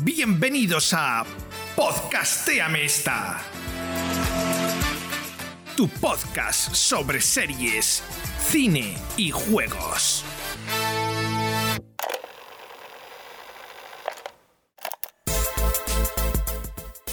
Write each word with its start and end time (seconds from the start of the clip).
Bienvenidos 0.00 0.92
a 0.94 1.24
Podcastéame 1.76 2.84
esta. 2.84 3.42
Tu 5.76 5.86
podcast 5.86 6.74
sobre 6.74 7.20
series, 7.20 8.02
cine 8.40 8.96
y 9.18 9.30
juegos. 9.30 10.24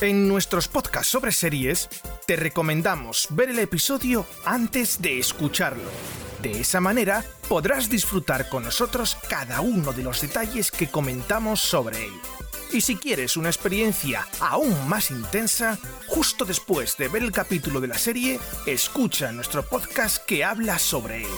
En 0.02 0.28
nuestros 0.30 0.70
podcasts 0.70 1.12
sobre 1.12 1.34
series, 1.34 1.90
te 2.26 2.38
recomendamos 2.38 3.28
ver 3.32 3.50
el 3.50 3.60
episodio 3.60 4.26
antes 4.46 5.02
de 5.02 5.20
escucharlo. 5.20 5.90
De 6.42 6.62
esa 6.62 6.80
manera, 6.80 7.26
podrás 7.50 7.90
disfrutar 7.90 8.48
con 8.48 8.64
nosotros 8.64 9.18
cada 9.30 9.60
uno 9.60 9.92
de 9.92 10.04
los 10.04 10.22
detalles 10.22 10.72
que 10.72 10.88
comentamos 10.88 11.60
sobre 11.60 12.06
él. 12.06 12.14
Y 12.72 12.82
si 12.82 12.96
quieres 12.96 13.36
una 13.36 13.50
experiencia 13.50 14.28
aún 14.40 14.88
más 14.88 15.10
intensa, 15.10 15.80
justo 16.08 16.46
después 16.46 16.96
de 16.98 17.08
ver 17.08 17.24
el 17.24 17.32
capítulo 17.32 17.82
de 17.82 17.88
la 17.88 17.98
serie, 17.98 18.40
escucha 18.68 19.32
nuestro 19.32 19.64
podcast 19.64 20.24
que 20.26 20.44
habla 20.44 20.78
sobre 20.78 21.24
él. 21.24 21.30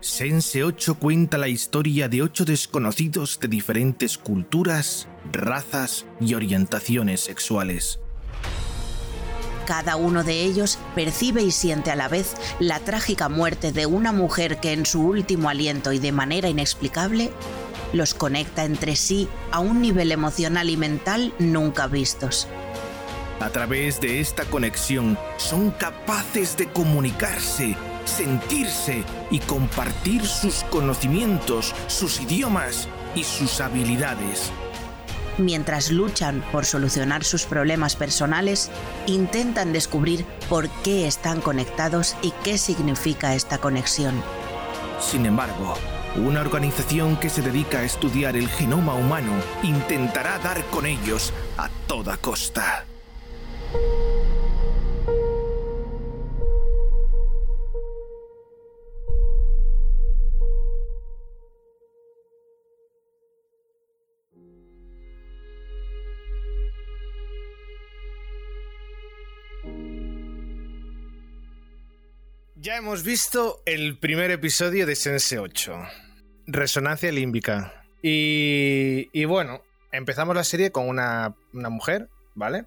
Sense 0.00 0.64
8 0.64 0.96
cuenta 0.96 1.38
la 1.38 1.48
historia 1.48 2.08
de 2.08 2.22
ocho 2.22 2.44
desconocidos 2.44 3.38
de 3.40 3.46
diferentes 3.46 4.18
culturas, 4.18 5.06
razas 5.32 6.06
y 6.20 6.34
orientaciones 6.34 7.20
sexuales. 7.20 8.00
Cada 9.68 9.96
uno 9.96 10.24
de 10.24 10.44
ellos 10.44 10.78
percibe 10.94 11.42
y 11.42 11.50
siente 11.50 11.90
a 11.90 11.94
la 11.94 12.08
vez 12.08 12.36
la 12.58 12.80
trágica 12.80 13.28
muerte 13.28 13.70
de 13.70 13.84
una 13.84 14.12
mujer 14.12 14.60
que 14.60 14.72
en 14.72 14.86
su 14.86 15.02
último 15.02 15.50
aliento 15.50 15.92
y 15.92 15.98
de 15.98 16.10
manera 16.10 16.48
inexplicable 16.48 17.30
los 17.92 18.14
conecta 18.14 18.64
entre 18.64 18.96
sí 18.96 19.28
a 19.52 19.58
un 19.58 19.82
nivel 19.82 20.10
emocional 20.10 20.70
y 20.70 20.78
mental 20.78 21.34
nunca 21.38 21.86
vistos. 21.86 22.48
A 23.40 23.50
través 23.50 24.00
de 24.00 24.20
esta 24.20 24.46
conexión 24.46 25.18
son 25.36 25.70
capaces 25.72 26.56
de 26.56 26.72
comunicarse 26.72 27.76
sentirse 28.06 29.04
y 29.30 29.38
compartir 29.40 30.24
sus 30.24 30.64
conocimientos, 30.64 31.74
sus 31.88 32.22
idiomas 32.22 32.88
y 33.14 33.22
sus 33.22 33.60
habilidades. 33.60 34.50
Mientras 35.38 35.92
luchan 35.92 36.44
por 36.50 36.64
solucionar 36.64 37.22
sus 37.22 37.44
problemas 37.44 37.94
personales, 37.94 38.70
intentan 39.06 39.72
descubrir 39.72 40.26
por 40.48 40.68
qué 40.82 41.06
están 41.06 41.40
conectados 41.40 42.16
y 42.22 42.32
qué 42.42 42.58
significa 42.58 43.34
esta 43.34 43.58
conexión. 43.58 44.20
Sin 45.00 45.26
embargo, 45.26 45.74
una 46.16 46.40
organización 46.40 47.16
que 47.16 47.30
se 47.30 47.42
dedica 47.42 47.78
a 47.78 47.84
estudiar 47.84 48.36
el 48.36 48.48
genoma 48.48 48.94
humano 48.94 49.32
intentará 49.62 50.38
dar 50.40 50.64
con 50.66 50.86
ellos 50.86 51.32
a 51.56 51.68
toda 51.86 52.16
costa. 52.16 52.84
Ya 72.60 72.76
hemos 72.76 73.04
visto 73.04 73.62
el 73.66 73.98
primer 73.98 74.32
episodio 74.32 74.84
de 74.84 74.96
Sense 74.96 75.38
8, 75.38 75.78
Resonancia 76.48 77.12
Límbica. 77.12 77.84
Y, 78.02 79.24
bueno, 79.26 79.62
empezamos 79.92 80.34
la 80.34 80.42
serie 80.42 80.72
con 80.72 80.88
una, 80.88 81.36
mujer, 81.52 82.08
¿vale? 82.34 82.64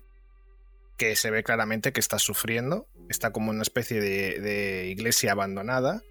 Que 0.98 1.18
se 1.18 1.30
ve 1.30 1.44
claramente 1.44 1.92
que 1.92 2.00
está 2.00 2.20
sufriendo, 2.20 2.88
está 3.10 3.32
como 3.32 3.52
una 3.52 3.64
especie 3.64 4.00
de, 4.00 4.88
iglesia 4.88 5.34
abandonada 5.34 6.02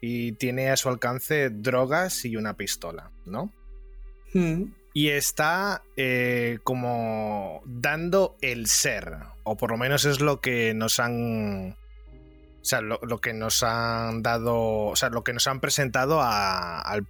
y 0.00 0.32
tiene 0.32 0.70
a 0.70 0.78
su 0.78 0.88
alcance 0.88 1.50
drogas 1.50 2.24
y 2.24 2.36
una 2.36 2.56
pistola, 2.56 3.10
¿no? 3.26 3.52
Hmm. 4.32 4.72
Y 4.94 5.10
está 5.10 5.82
eh, 5.98 6.58
como 6.64 7.60
dando 7.66 8.38
el 8.40 8.66
ser, 8.66 9.18
o 9.42 9.58
por 9.58 9.72
lo 9.72 9.76
menos 9.76 10.06
es 10.06 10.22
lo 10.22 10.40
que 10.40 10.72
nos 10.72 11.00
han 11.00 11.76
o 12.64 12.66
sea, 12.66 12.80
lo, 12.80 12.98
que 13.20 13.34
nos 13.34 13.62
han 13.62 14.22
dado, 14.22 14.86
o 14.86 14.96
sea, 14.96 15.10
lo 15.10 15.22
que 15.22 15.34
nos 15.34 15.46
han 15.48 15.60
presentado 15.60 16.22
a, 16.22 16.80
al, 16.80 17.06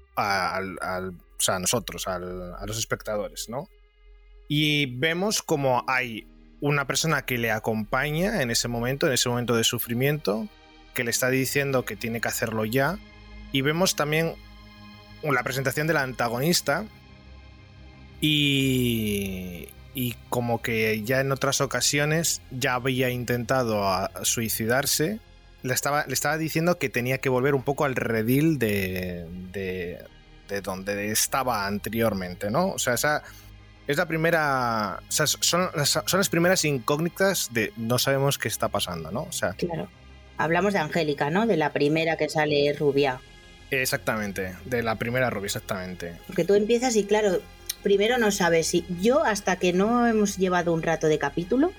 sea, 1.39 1.55
a 1.55 1.59
nosotros, 1.61 2.09
a 2.09 2.19
los 2.19 2.77
espectadores, 2.77 3.49
¿no? 3.49 3.69
Y 4.49 4.87
vemos 4.87 5.43
como 5.43 5.85
hay 5.87 6.27
una 6.61 6.89
persona 6.89 7.25
que 7.25 7.39
le 7.39 7.53
acompaña 7.53 8.43
en 8.43 8.51
ese 8.51 8.67
momento, 8.67 9.07
en 9.07 9.13
ese 9.13 9.29
momento 9.29 9.55
de 9.55 9.63
sufrimiento, 9.63 10.49
que 10.93 11.05
le 11.05 11.13
está 11.13 11.31
diciendo 11.31 11.85
que 11.85 11.95
tiene 11.95 12.21
que 12.21 12.27
hacerlo 12.27 12.65
ya. 12.65 12.99
Y 13.53 13.61
vemos 13.61 13.95
también 13.95 14.35
la 15.23 15.45
presentación 15.45 15.87
del 15.87 15.99
antagonista 15.99 16.85
y, 18.21 19.69
y 19.95 20.17
como 20.31 20.63
que 20.63 21.05
ya 21.05 21.21
en 21.21 21.31
otras 21.31 21.61
ocasiones 21.61 22.43
ya 22.51 22.75
había 22.75 23.11
intentado 23.11 23.85
suicidarse 24.25 25.21
le 25.65 25.73
estaba, 25.73 26.05
le 26.07 26.13
estaba 26.13 26.37
diciendo 26.37 26.79
que 26.79 26.91
tenía 26.91 27.19
que 27.19 27.31
volver 27.31 27.55
un 27.55 27.63
poco 27.63 27.87
al 27.87 27.97
redil 27.97 28.59
de, 28.59 29.27
de, 29.51 30.61
donde 30.61 31.11
estaba 31.11 31.67
anteriormente, 31.67 32.51
¿no? 32.51 32.69
O 32.69 32.79
sea, 32.79 32.95
esa 32.95 33.23
es 33.87 33.97
la 33.97 34.07
primera. 34.07 35.01
O 35.09 35.11
sea, 35.11 35.27
son, 35.27 35.71
son, 35.85 36.19
las 36.19 36.29
primeras 36.29 36.67
incógnitas 36.67 37.49
de 37.53 37.73
no 37.79 37.99
sabemos 37.99 38.37
qué 38.37 38.49
está 38.49 38.69
pasando, 38.69 39.11
¿no? 39.11 39.23
O 39.23 39.33
sea. 39.33 39.55
Claro. 39.55 39.89
Hablamos 40.37 40.75
de 40.75 40.81
Angélica, 40.81 41.31
¿no? 41.31 41.47
De 41.47 41.57
la 41.57 41.73
primera 41.73 42.19
que 42.19 42.29
sale 42.29 42.75
rubia. 42.75 43.21
Exactamente, 43.71 44.55
de 44.67 44.83
la 44.83 44.97
primera 44.97 45.31
rubia, 45.31 45.47
exactamente. 45.47 46.15
Porque 46.27 46.45
tú 46.45 46.55
empiezas 46.55 46.95
y, 46.97 47.05
claro, 47.05 47.41
primero 47.83 48.19
no 48.19 48.31
sabes 48.33 48.67
si. 48.67 48.85
Yo, 49.01 49.25
hasta 49.25 49.57
que 49.57 49.73
no 49.73 50.07
hemos 50.07 50.37
llevado 50.37 50.75
un 50.75 50.83
rato 50.83 51.07
de 51.07 51.19
capítulo, 51.19 51.73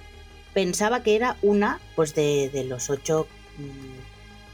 pensaba 0.56 1.04
que 1.04 1.16
era 1.16 1.38
una, 1.44 1.80
pues, 1.96 2.16
de, 2.16 2.50
de 2.52 2.64
los 2.64 2.90
ocho 2.90 3.28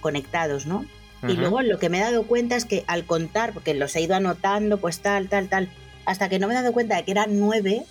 conectados, 0.01 0.65
¿no? 0.65 0.85
Y 1.27 1.33
luego 1.33 1.61
lo 1.61 1.77
que 1.77 1.89
me 1.89 1.99
he 1.99 2.01
dado 2.01 2.23
cuenta 2.23 2.55
es 2.55 2.65
que 2.65 2.83
al 2.87 3.05
contar, 3.05 3.53
porque 3.53 3.75
los 3.75 3.95
he 3.95 4.01
ido 4.01 4.15
anotando, 4.15 4.79
pues 4.79 5.01
tal, 5.01 5.29
tal, 5.29 5.49
tal, 5.49 5.69
hasta 6.05 6.29
que 6.29 6.39
no 6.39 6.47
me 6.47 6.53
he 6.53 6.57
dado 6.57 6.73
cuenta 6.73 6.95
de 6.95 7.03
que 7.03 7.11
eran 7.11 7.39
nueve, 7.39 7.85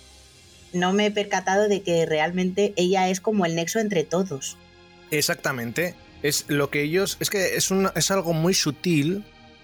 no 0.73 0.91
me 0.91 1.05
he 1.05 1.11
percatado 1.11 1.69
de 1.69 1.81
que 1.81 2.05
realmente 2.05 2.73
ella 2.75 3.09
es 3.09 3.21
como 3.21 3.45
el 3.45 3.55
nexo 3.55 3.79
entre 3.79 4.03
todos. 4.03 4.57
Exactamente. 5.11 5.95
Es 6.23 6.45
lo 6.49 6.69
que 6.69 6.81
ellos. 6.83 7.17
Es 7.19 7.29
que 7.29 7.55
es, 7.55 7.71
un, 7.71 7.89
es 7.95 8.11
algo 8.11 8.33
muy 8.33 8.53
sutil 8.53 9.23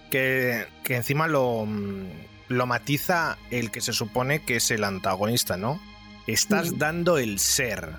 que, 0.10 0.66
que 0.84 0.96
encima 0.96 1.28
lo, 1.28 1.66
mm, 1.66 2.06
lo 2.48 2.66
matiza 2.66 3.38
el 3.52 3.70
que 3.70 3.82
se 3.82 3.94
supone 3.94 4.44
que 4.44 4.58
es 4.58 4.72
el 4.72 4.84
antagonista, 4.86 5.58
¿no? 5.58 5.82
Estás 6.26 6.78
dando 6.78 7.18
el 7.18 7.40
ser. 7.40 7.90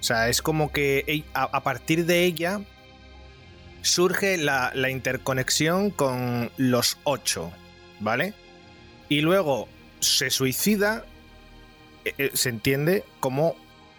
O 0.00 0.02
sea, 0.02 0.28
es 0.28 0.42
como 0.42 0.72
que 0.72 1.24
a 1.32 1.62
partir 1.62 2.06
de 2.06 2.24
ella 2.24 2.60
surge 3.82 4.36
la, 4.38 4.72
interconexión 4.90 5.90
con 5.90 6.50
los 6.56 6.98
ocho, 7.04 7.52
¿vale? 8.00 8.34
Y 9.08 9.20
luego 9.20 9.68
se 10.00 10.30
suicida, 10.30 11.04
eh, 12.04 12.14
eh, 12.18 12.30
se 12.34 12.48
entiende 12.48 13.04
como, 13.20 13.54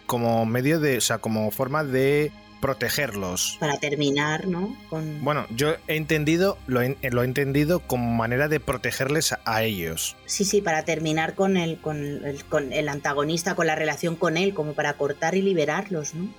como 0.06 0.46
medio 0.46 0.80
de, 0.80 0.98
o 0.98 1.02
sea, 1.02 1.19
como 1.19 1.52
forma 1.52 1.84
de 1.84 2.31
protegerlos. 2.63 3.58
Para 3.60 3.78
terminar, 3.78 4.48
¿no? 4.48 4.74
Bueno, 5.19 5.46
yo 5.54 5.75
he 5.90 5.98
entendido, 5.98 6.58
lo 6.66 6.81
he, 6.81 6.96
entendido 7.02 7.81
como 7.81 8.16
manera 8.16 8.48
de 8.48 8.62
protegerles 8.62 9.36
a, 9.44 9.63
ellos. 9.63 10.16
Sí, 10.25 10.46
sí, 10.46 10.62
para 10.62 10.86
terminar 10.86 11.36
con 11.36 11.58
el, 11.58 11.78
con 11.78 12.25
el, 12.25 12.46
con 12.46 12.72
el 12.72 12.88
antagonista, 12.88 13.56
con 13.56 13.68
la 13.68 13.75
relación 13.75 14.16
con 14.16 14.38
él, 14.38 14.54
como 14.54 14.75
para 14.75 14.94
cortar 14.94 15.36
y 15.36 15.42
liberarlos, 15.42 16.13
¿no? 16.16 16.30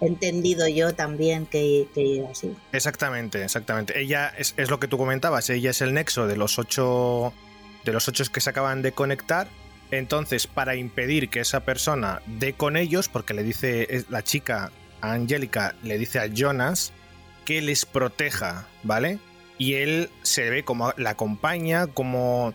Entendido 0.00 0.68
yo 0.68 0.94
también 0.94 1.46
que, 1.46 1.86
que 1.94 2.26
así. 2.30 2.54
Exactamente, 2.72 3.42
exactamente. 3.42 3.98
Ella 4.00 4.32
es, 4.36 4.54
lo 4.68 4.78
que 4.78 4.88
tú 4.88 4.98
comentabas, 4.98 5.50
ella 5.50 5.70
es 5.70 5.80
el 5.80 5.94
nexo 5.94 6.26
de 6.26 6.36
los 6.36 6.58
ocho 6.58 7.32
de 7.84 7.92
los 7.92 8.08
ocho 8.08 8.24
que 8.32 8.40
se 8.40 8.50
acaban 8.50 8.82
de 8.82 8.92
conectar. 8.92 9.48
Entonces, 9.90 10.46
para 10.46 10.76
impedir 10.76 11.30
que 11.30 11.40
esa 11.40 11.60
persona 11.60 12.20
dé 12.26 12.52
con 12.52 12.76
ellos, 12.76 13.08
porque 13.08 13.32
le 13.32 13.42
dice 13.42 14.04
la 14.10 14.22
chica 14.22 14.70
a 15.00 15.12
Angélica, 15.12 15.74
le 15.82 15.96
dice 15.96 16.18
a 16.18 16.26
Jonas 16.26 16.92
que 17.46 17.62
les 17.62 17.86
proteja, 17.86 18.66
¿vale? 18.82 19.18
Y 19.56 19.74
él 19.74 20.10
se 20.22 20.50
ve 20.50 20.64
como 20.64 20.92
la 20.98 21.10
acompaña, 21.10 21.86
como 21.86 22.52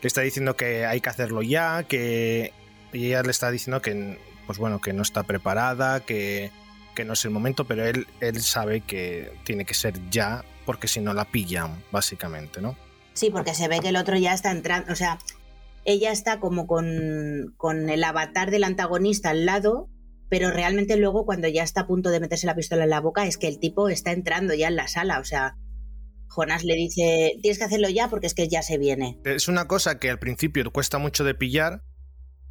le 0.00 0.06
está 0.06 0.22
diciendo 0.22 0.56
que 0.56 0.86
hay 0.86 1.02
que 1.02 1.10
hacerlo 1.10 1.42
ya, 1.42 1.82
que 1.82 2.54
y 2.92 3.08
ella 3.08 3.22
le 3.22 3.30
está 3.30 3.50
diciendo 3.50 3.82
que 3.82 4.18
pues 4.46 4.58
bueno, 4.58 4.80
que 4.80 4.92
no 4.92 5.02
está 5.02 5.22
preparada, 5.22 6.00
que 6.00 6.50
que 7.00 7.06
no 7.06 7.14
es 7.14 7.24
el 7.24 7.30
momento, 7.30 7.64
pero 7.64 7.86
él, 7.86 8.06
él 8.20 8.42
sabe 8.42 8.82
que 8.82 9.32
tiene 9.44 9.64
que 9.64 9.72
ser 9.72 9.94
ya, 10.10 10.44
porque 10.66 10.86
si 10.86 11.00
no 11.00 11.14
la 11.14 11.24
pillan, 11.24 11.82
básicamente, 11.90 12.60
¿no? 12.60 12.76
Sí, 13.14 13.30
porque 13.30 13.54
se 13.54 13.68
ve 13.68 13.80
que 13.80 13.88
el 13.88 13.96
otro 13.96 14.18
ya 14.18 14.34
está 14.34 14.50
entrando, 14.50 14.92
o 14.92 14.96
sea, 14.96 15.18
ella 15.86 16.12
está 16.12 16.40
como 16.40 16.66
con, 16.66 17.54
con 17.56 17.88
el 17.88 18.04
avatar 18.04 18.50
del 18.50 18.64
antagonista 18.64 19.30
al 19.30 19.46
lado, 19.46 19.88
pero 20.28 20.50
realmente 20.50 20.98
luego 20.98 21.24
cuando 21.24 21.48
ya 21.48 21.62
está 21.62 21.80
a 21.80 21.86
punto 21.86 22.10
de 22.10 22.20
meterse 22.20 22.46
la 22.46 22.54
pistola 22.54 22.84
en 22.84 22.90
la 22.90 23.00
boca 23.00 23.26
es 23.26 23.38
que 23.38 23.48
el 23.48 23.58
tipo 23.58 23.88
está 23.88 24.12
entrando 24.12 24.52
ya 24.52 24.68
en 24.68 24.76
la 24.76 24.86
sala, 24.86 25.20
o 25.20 25.24
sea, 25.24 25.56
Jonas 26.28 26.64
le 26.64 26.74
dice, 26.74 27.32
tienes 27.40 27.56
que 27.56 27.64
hacerlo 27.64 27.88
ya 27.88 28.08
porque 28.08 28.26
es 28.26 28.34
que 28.34 28.46
ya 28.46 28.60
se 28.60 28.76
viene. 28.76 29.18
Es 29.24 29.48
una 29.48 29.66
cosa 29.66 29.98
que 29.98 30.10
al 30.10 30.18
principio 30.18 30.70
cuesta 30.70 30.98
mucho 30.98 31.24
de 31.24 31.34
pillar 31.34 31.82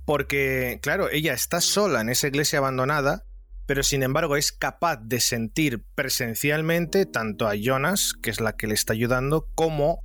porque, 0.06 0.80
claro, 0.82 1.08
ella 1.12 1.34
está 1.34 1.62
sola 1.62 2.02
en 2.02 2.10
esa 2.10 2.28
iglesia 2.28 2.58
abandonada, 2.58 3.28
pero 3.70 3.84
sin 3.84 4.02
embargo 4.02 4.36
es 4.36 4.52
capaz 4.52 4.98
de 4.98 5.20
sentir 5.20 5.84
presencialmente 5.94 7.06
tanto 7.06 7.48
a 7.48 7.54
Jonas, 7.54 8.16
que 8.20 8.32
es 8.32 8.42
la 8.42 8.54
que 8.58 8.66
le 8.66 8.74
está 8.74 8.94
ayudando, 8.94 9.48
como 9.54 10.04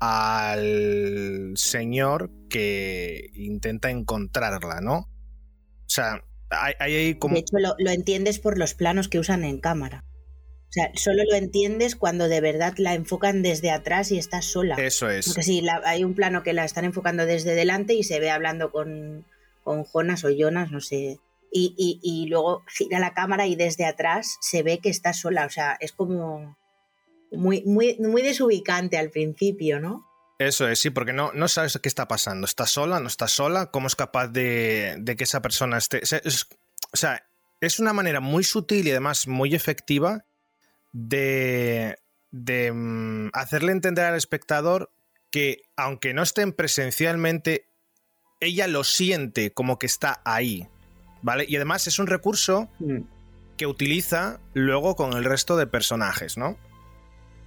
al 0.00 1.54
señor 1.54 2.30
que 2.50 3.30
intenta 3.32 3.88
encontrarla, 3.88 4.82
¿no? 4.82 4.98
O 4.98 5.88
sea, 5.88 6.24
hay, 6.50 6.74
hay 6.78 7.14
como... 7.14 7.36
De 7.36 7.40
hecho, 7.40 7.56
lo, 7.58 7.74
lo, 7.78 7.90
entiendes 7.90 8.38
por 8.38 8.58
los 8.58 8.74
planos 8.74 9.08
que 9.08 9.18
usan 9.18 9.44
en 9.44 9.60
cámara. 9.60 10.04
O 10.68 10.72
sea, 10.72 10.90
solo 10.94 11.22
lo 11.24 11.36
entiendes 11.36 11.96
cuando 11.96 12.28
de 12.28 12.42
verdad 12.42 12.74
la 12.76 12.92
enfocan 12.92 13.40
desde 13.40 13.70
atrás 13.70 14.12
y 14.12 14.18
está 14.18 14.42
sola. 14.42 14.74
Eso 14.74 15.08
es. 15.08 15.24
Porque 15.24 15.42
sí, 15.42 15.62
la, 15.62 15.80
hay 15.86 16.04
un 16.04 16.12
plano 16.12 16.42
que 16.42 16.52
la 16.52 16.66
están 16.66 16.84
enfocando 16.84 17.24
desde 17.24 17.54
delante 17.54 17.94
y 17.94 18.02
se 18.02 18.20
ve 18.20 18.30
hablando 18.30 18.70
con, 18.70 19.24
con 19.64 19.86
Jonas 19.86 20.22
o 20.24 20.28
Jonas, 20.28 20.70
no 20.70 20.82
sé. 20.82 21.18
Y, 21.52 22.26
luego 22.28 22.64
gira 22.68 22.98
la 22.98 23.14
cámara 23.14 23.46
y 23.46 23.56
desde 23.56 23.86
atrás 23.86 24.36
se 24.40 24.62
ve 24.62 24.78
que 24.78 24.90
está 24.90 25.12
sola. 25.12 25.46
O 25.46 25.50
sea, 25.50 25.76
es 25.80 25.92
como 25.92 26.58
muy, 27.32 27.62
muy, 27.64 27.96
muy 27.98 28.22
desubicante 28.22 28.98
al 28.98 29.10
principio, 29.10 29.80
¿no? 29.80 30.06
Eso 30.38 30.68
es, 30.68 30.80
sí, 30.80 30.90
porque 30.90 31.14
no, 31.14 31.32
no 31.32 31.48
sabes 31.48 31.78
qué 31.82 31.88
está 31.88 32.08
pasando. 32.08 32.44
¿Está 32.44 32.66
sola? 32.66 33.00
¿No 33.00 33.08
está 33.08 33.26
sola? 33.26 33.70
¿Cómo 33.70 33.86
es 33.86 33.96
capaz 33.96 34.28
de, 34.28 34.96
de 34.98 35.16
que 35.16 35.24
esa 35.24 35.40
persona 35.40 35.78
esté...? 35.78 36.00
O 36.02 36.06
sea, 36.06 36.20
es, 36.24 36.46
o 36.92 36.96
sea, 36.96 37.26
es 37.60 37.78
una 37.78 37.92
manera 37.92 38.20
muy 38.20 38.44
sutil 38.44 38.86
y 38.86 38.90
además 38.90 39.28
muy 39.28 39.54
efectiva 39.54 40.26
de, 40.92 41.96
de 42.30 42.70
um, 42.70 43.30
hacerle 43.32 43.72
entender 43.72 44.04
al 44.04 44.16
espectador 44.16 44.92
que, 45.30 45.62
aunque 45.76 46.14
no 46.14 46.22
estén 46.22 46.52
presencialmente, 46.52 47.68
ella 48.40 48.66
lo 48.66 48.84
siente 48.84 49.52
como 49.52 49.78
que 49.78 49.86
está 49.86 50.20
ahí. 50.24 50.68
¿Vale? 51.26 51.44
Y 51.48 51.56
además 51.56 51.88
es 51.88 51.98
un 51.98 52.06
recurso 52.06 52.68
mm. 52.78 53.00
que 53.56 53.66
utiliza 53.66 54.38
luego 54.54 54.94
con 54.94 55.12
el 55.14 55.24
resto 55.24 55.56
de 55.56 55.66
personajes, 55.66 56.36
¿no? 56.36 56.56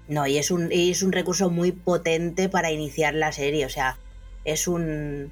No, 0.10 0.28
y 0.28 0.38
es 0.38 0.52
un, 0.52 0.70
y 0.70 0.92
es 0.92 1.02
un 1.02 1.14
recurso 1.14 1.50
muy 1.50 1.72
potente 1.72 2.50
para 2.50 2.72
iniciar 2.72 3.14
la 3.14 3.32
serie. 3.32 3.66
O 3.66 3.70
sea, 3.70 3.98
es 4.44 4.68
un. 4.68 5.32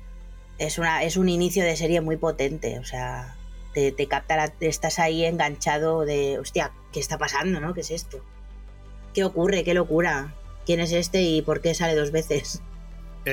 Es, 0.60 0.78
una, 0.78 1.04
es 1.04 1.18
un 1.18 1.28
inicio 1.28 1.66
de 1.66 1.76
serie 1.76 2.00
muy 2.00 2.16
potente. 2.16 2.80
O 2.80 2.86
sea, 2.86 3.36
te, 3.74 3.92
te 3.92 4.08
capta, 4.08 4.38
la, 4.38 4.54
estás 4.62 4.98
ahí 5.00 5.26
enganchado 5.26 6.06
de. 6.06 6.40
Hostia, 6.40 6.72
¿qué 6.94 7.02
está 7.02 7.18
pasando, 7.18 7.60
no? 7.60 7.74
¿Qué 7.74 7.82
es 7.82 7.92
esto? 7.92 8.24
¿Qué 9.14 9.26
ocurre? 9.26 9.66
¿Qué 9.66 9.74
locura? 9.74 10.34
¿Quién 10.66 10.80
es 10.80 10.94
este 10.94 11.22
y 11.22 11.42
por 11.42 11.60
qué 11.60 11.74
sale 11.74 11.96
dos 11.96 12.12
veces? 12.12 12.62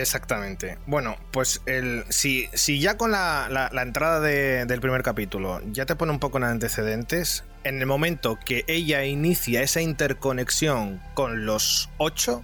Exactamente. 0.01 0.77
Bueno, 0.87 1.17
pues 1.31 1.63
el, 1.67 2.05
si, 2.09 2.49
si 2.53 2.81
ya 2.81 2.97
con 2.97 3.13
la, 3.13 3.49
la, 3.49 3.83
entrada 3.83 4.19
de, 4.19 4.67
del 4.67 4.81
primer 4.81 5.05
capítulo 5.05 5.61
ya 5.71 5.87
te 5.87 5.95
pone 5.95 6.11
un 6.11 6.19
poco 6.19 6.39
en 6.39 6.45
antecedentes, 6.45 7.45
en 7.63 7.79
el 7.79 7.87
momento 7.87 8.37
que 8.45 8.65
ella 8.67 9.05
inicia 9.05 9.63
esa 9.63 9.81
interconexión 9.81 11.01
con 11.15 11.47
los 11.47 11.91
ocho, 11.99 12.43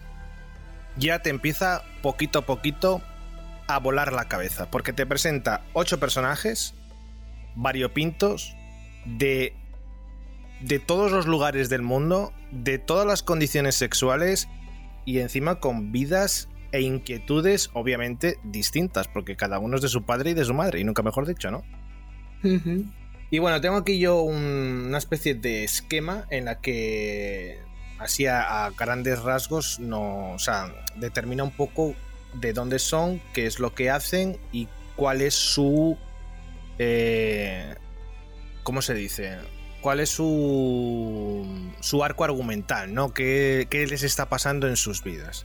ya 0.97 1.23
te 1.23 1.31
empieza 1.31 1.82
poquito 2.02 2.38
a 2.38 2.47
poquito 2.47 3.02
a 3.67 3.79
volar 3.81 4.12
la 4.12 4.29
cabeza, 4.29 4.70
porque 4.70 4.93
te 4.93 5.05
presenta 5.05 5.62
ocho 5.73 5.99
personajes 5.99 6.75
variopintos 7.56 8.55
de, 9.05 9.56
de 10.61 10.79
todos 10.79 11.11
los 11.11 11.26
lugares 11.26 11.69
del 11.69 11.82
mundo, 11.82 12.32
de 12.53 12.79
todas 12.79 13.08
las 13.08 13.25
condiciones 13.25 13.75
sexuales 13.75 14.46
y 15.05 15.19
encima 15.19 15.58
con 15.58 15.91
vidas 15.91 16.49
e 16.72 16.81
inquietudes 16.81 17.70
obviamente 17.72 18.38
distintas, 18.44 19.08
porque 19.08 19.37
cada 19.37 19.58
uno 19.58 19.76
es 19.76 19.82
de 19.82 19.88
su 19.88 20.05
padre 20.05 20.31
y 20.31 20.34
de 20.34 20.44
su 20.44 20.55
madre, 20.55 20.81
y 20.81 20.84
nunca 20.84 21.02
mejor 21.02 21.26
dicho, 21.26 21.50
¿no? 21.50 21.64
Uh 22.43 22.49
-huh. 22.49 22.93
Y 23.31 23.38
bueno, 23.38 23.61
tengo 23.61 23.76
aquí 23.76 23.99
yo 23.99 24.22
un, 24.22 24.87
una 24.88 24.99
especie 24.99 25.34
de 25.34 25.64
esquema 25.64 26.26
en 26.31 26.46
la 26.46 26.61
que 26.61 27.61
así 27.99 28.26
a, 28.26 28.64
a, 28.64 28.70
grandes 28.70 29.22
rasgos 29.22 29.78
no, 29.78 30.32
o 30.32 30.38
sea, 30.38 30.75
determina 30.96 31.44
un 31.44 31.52
poco 31.52 31.94
de 32.34 32.52
dónde 32.52 32.78
son, 32.78 33.20
qué 33.32 33.46
es 33.46 33.61
lo 33.61 33.75
que 33.75 33.90
hacen 33.90 34.38
y 34.52 34.69
cuál 34.96 35.20
es 35.20 35.34
su 35.34 35.96
eh, 36.82 37.75
¿cómo 38.62 38.81
se 38.81 38.94
dice? 38.94 39.37
¿Cuál 39.82 40.00
es 40.00 40.08
su, 40.08 41.46
su 41.81 42.02
arco 42.02 42.25
argumental, 42.25 42.94
¿no? 42.94 43.12
¿Qué, 43.12 43.67
¿Qué, 43.69 43.87
les 43.87 44.02
está 44.02 44.31
pasando 44.31 44.67
en 44.67 44.76
sus 44.76 45.05
vidas? 45.05 45.44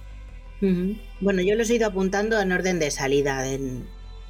Uh 0.65 0.73
-huh. 0.73 0.97
Bueno, 1.21 1.41
yo 1.41 1.55
los 1.55 1.69
he 1.69 1.75
ido 1.75 1.87
apuntando 1.87 2.39
en 2.39 2.51
orden 2.51 2.79
de 2.79 2.89
salida 2.91 3.47
en, 3.47 3.85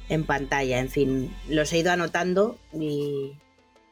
en, 0.08 0.24
pantalla, 0.24 0.78
en 0.78 0.90
fin, 0.90 1.34
los 1.48 1.72
he 1.72 1.78
ido 1.78 1.92
anotando 1.92 2.58
y 2.72 3.32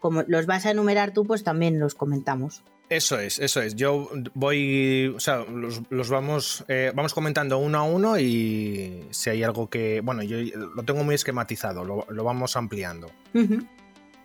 como 0.01 0.23
los 0.27 0.45
vas 0.47 0.67
a 0.67 0.71
enumerar 0.71 1.13
tú, 1.13 1.25
pues 1.25 1.43
también 1.45 1.81
los 1.81 1.95
comentamos. 1.95 2.63
Eso 2.91 3.19
es, 3.19 3.39
eso 3.39 3.63
es. 3.63 3.75
Yo 3.75 4.11
voy, 4.35 5.13
o 5.17 5.21
sea, 5.21 5.39
los, 5.39 5.81
los 5.89 6.11
vamos, 6.11 6.65
eh, 6.69 6.93
vamos 6.95 7.15
comentando 7.15 7.57
uno 7.57 7.79
a 7.79 7.83
uno 7.85 8.19
y 8.19 9.05
si 9.11 9.31
hay 9.31 9.43
algo 9.43 9.71
que, 9.71 10.03
bueno, 10.03 10.23
yo 10.23 10.37
lo 10.77 10.83
tengo 10.83 11.03
muy 11.03 11.15
esquematizado, 11.15 11.83
lo, 11.85 12.07
lo 12.11 12.25
vamos 12.25 12.57
ampliando. 12.57 13.11
Uh 13.33 13.41
-huh. 13.41 13.69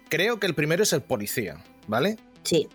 Creo 0.09 0.39
que 0.39 0.47
el 0.47 0.55
primero 0.55 0.83
es 0.83 0.91
el 0.91 1.01
policía, 1.01 1.63
¿vale? 1.87 2.17
Sí. 2.43 2.67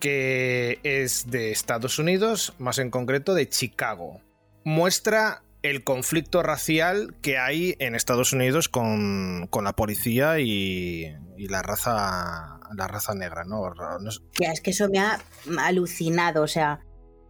Que 0.00 0.80
es 0.82 1.30
de 1.30 1.52
Estados 1.52 2.00
Unidos, 2.00 2.54
más 2.58 2.78
en 2.78 2.90
concreto 2.90 3.34
de 3.34 3.48
Chicago. 3.48 4.20
Muestra 4.64 5.42
el 5.62 5.84
conflicto 5.84 6.42
racial 6.42 7.14
que 7.22 7.38
hay 7.38 7.76
en 7.78 7.94
Estados 7.94 8.32
Unidos 8.32 8.68
con, 8.68 9.46
con 9.48 9.64
la 9.64 9.74
policía 9.74 10.40
y, 10.40 11.14
la 11.38 11.62
raza 11.62 12.60
la 12.76 12.86
raza 12.86 13.14
negra, 13.14 13.44
¿no? 13.44 13.68
no 13.74 14.10
ya, 14.40 14.52
es 14.52 14.60
que 14.60 14.70
eso 14.70 14.88
me 14.88 14.98
ha 15.00 15.20
alucinado, 15.58 16.42
o 16.42 16.46
sea, 16.46 16.80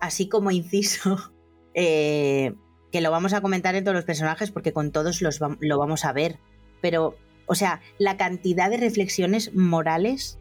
así 0.01 0.29
como 0.29 0.51
inciso, 0.51 1.33
eh, 1.75 2.55
que 2.93 3.01
lo 3.01 3.11
vamos 3.11 3.33
a 3.33 3.41
comentar 3.41 3.75
en 3.75 3.85
todos 3.85 3.95
los 3.95 4.05
personajes 4.05 4.51
porque 4.51 4.73
con 4.73 4.93
todos 4.93 5.23
los 5.23 5.41
lo 5.41 5.79
vamos 5.79 6.05
a 6.05 6.13
ver, 6.13 6.39
pero, 6.81 7.17
o 7.47 7.55
sea, 7.55 7.81
la 7.99 8.17
cantidad 8.17 8.71
de 8.71 8.77
reflexiones 8.77 9.55
morales 9.55 10.39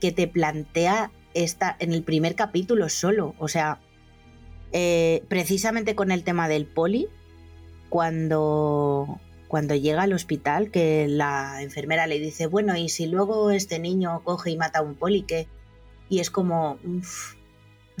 que 0.00 0.12
te 0.12 0.28
plantea 0.28 1.10
esta 1.34 1.76
en 1.80 1.92
el 1.92 2.02
primer 2.02 2.34
capítulo 2.34 2.88
solo, 2.88 3.34
o 3.38 3.48
sea, 3.48 3.80
eh, 4.72 5.22
precisamente 5.28 5.94
con 5.94 6.10
el 6.10 6.24
tema 6.24 6.48
del 6.48 6.66
poli, 6.66 7.08
cuando, 7.88 9.20
cuando 9.48 9.74
llega 9.74 10.02
al 10.02 10.12
hospital, 10.12 10.70
que 10.70 11.06
la 11.08 11.62
enfermera 11.62 12.06
le 12.06 12.20
dice, 12.20 12.46
bueno, 12.46 12.76
y 12.76 12.88
si 12.88 13.06
luego 13.06 13.50
este 13.50 13.78
niño 13.78 14.22
coge 14.24 14.50
y 14.50 14.56
mata 14.56 14.78
a 14.78 14.82
un 14.82 14.94
poli, 14.94 15.22
¿qué? 15.22 15.48
Y 16.08 16.20
es 16.20 16.30
como, 16.30 16.78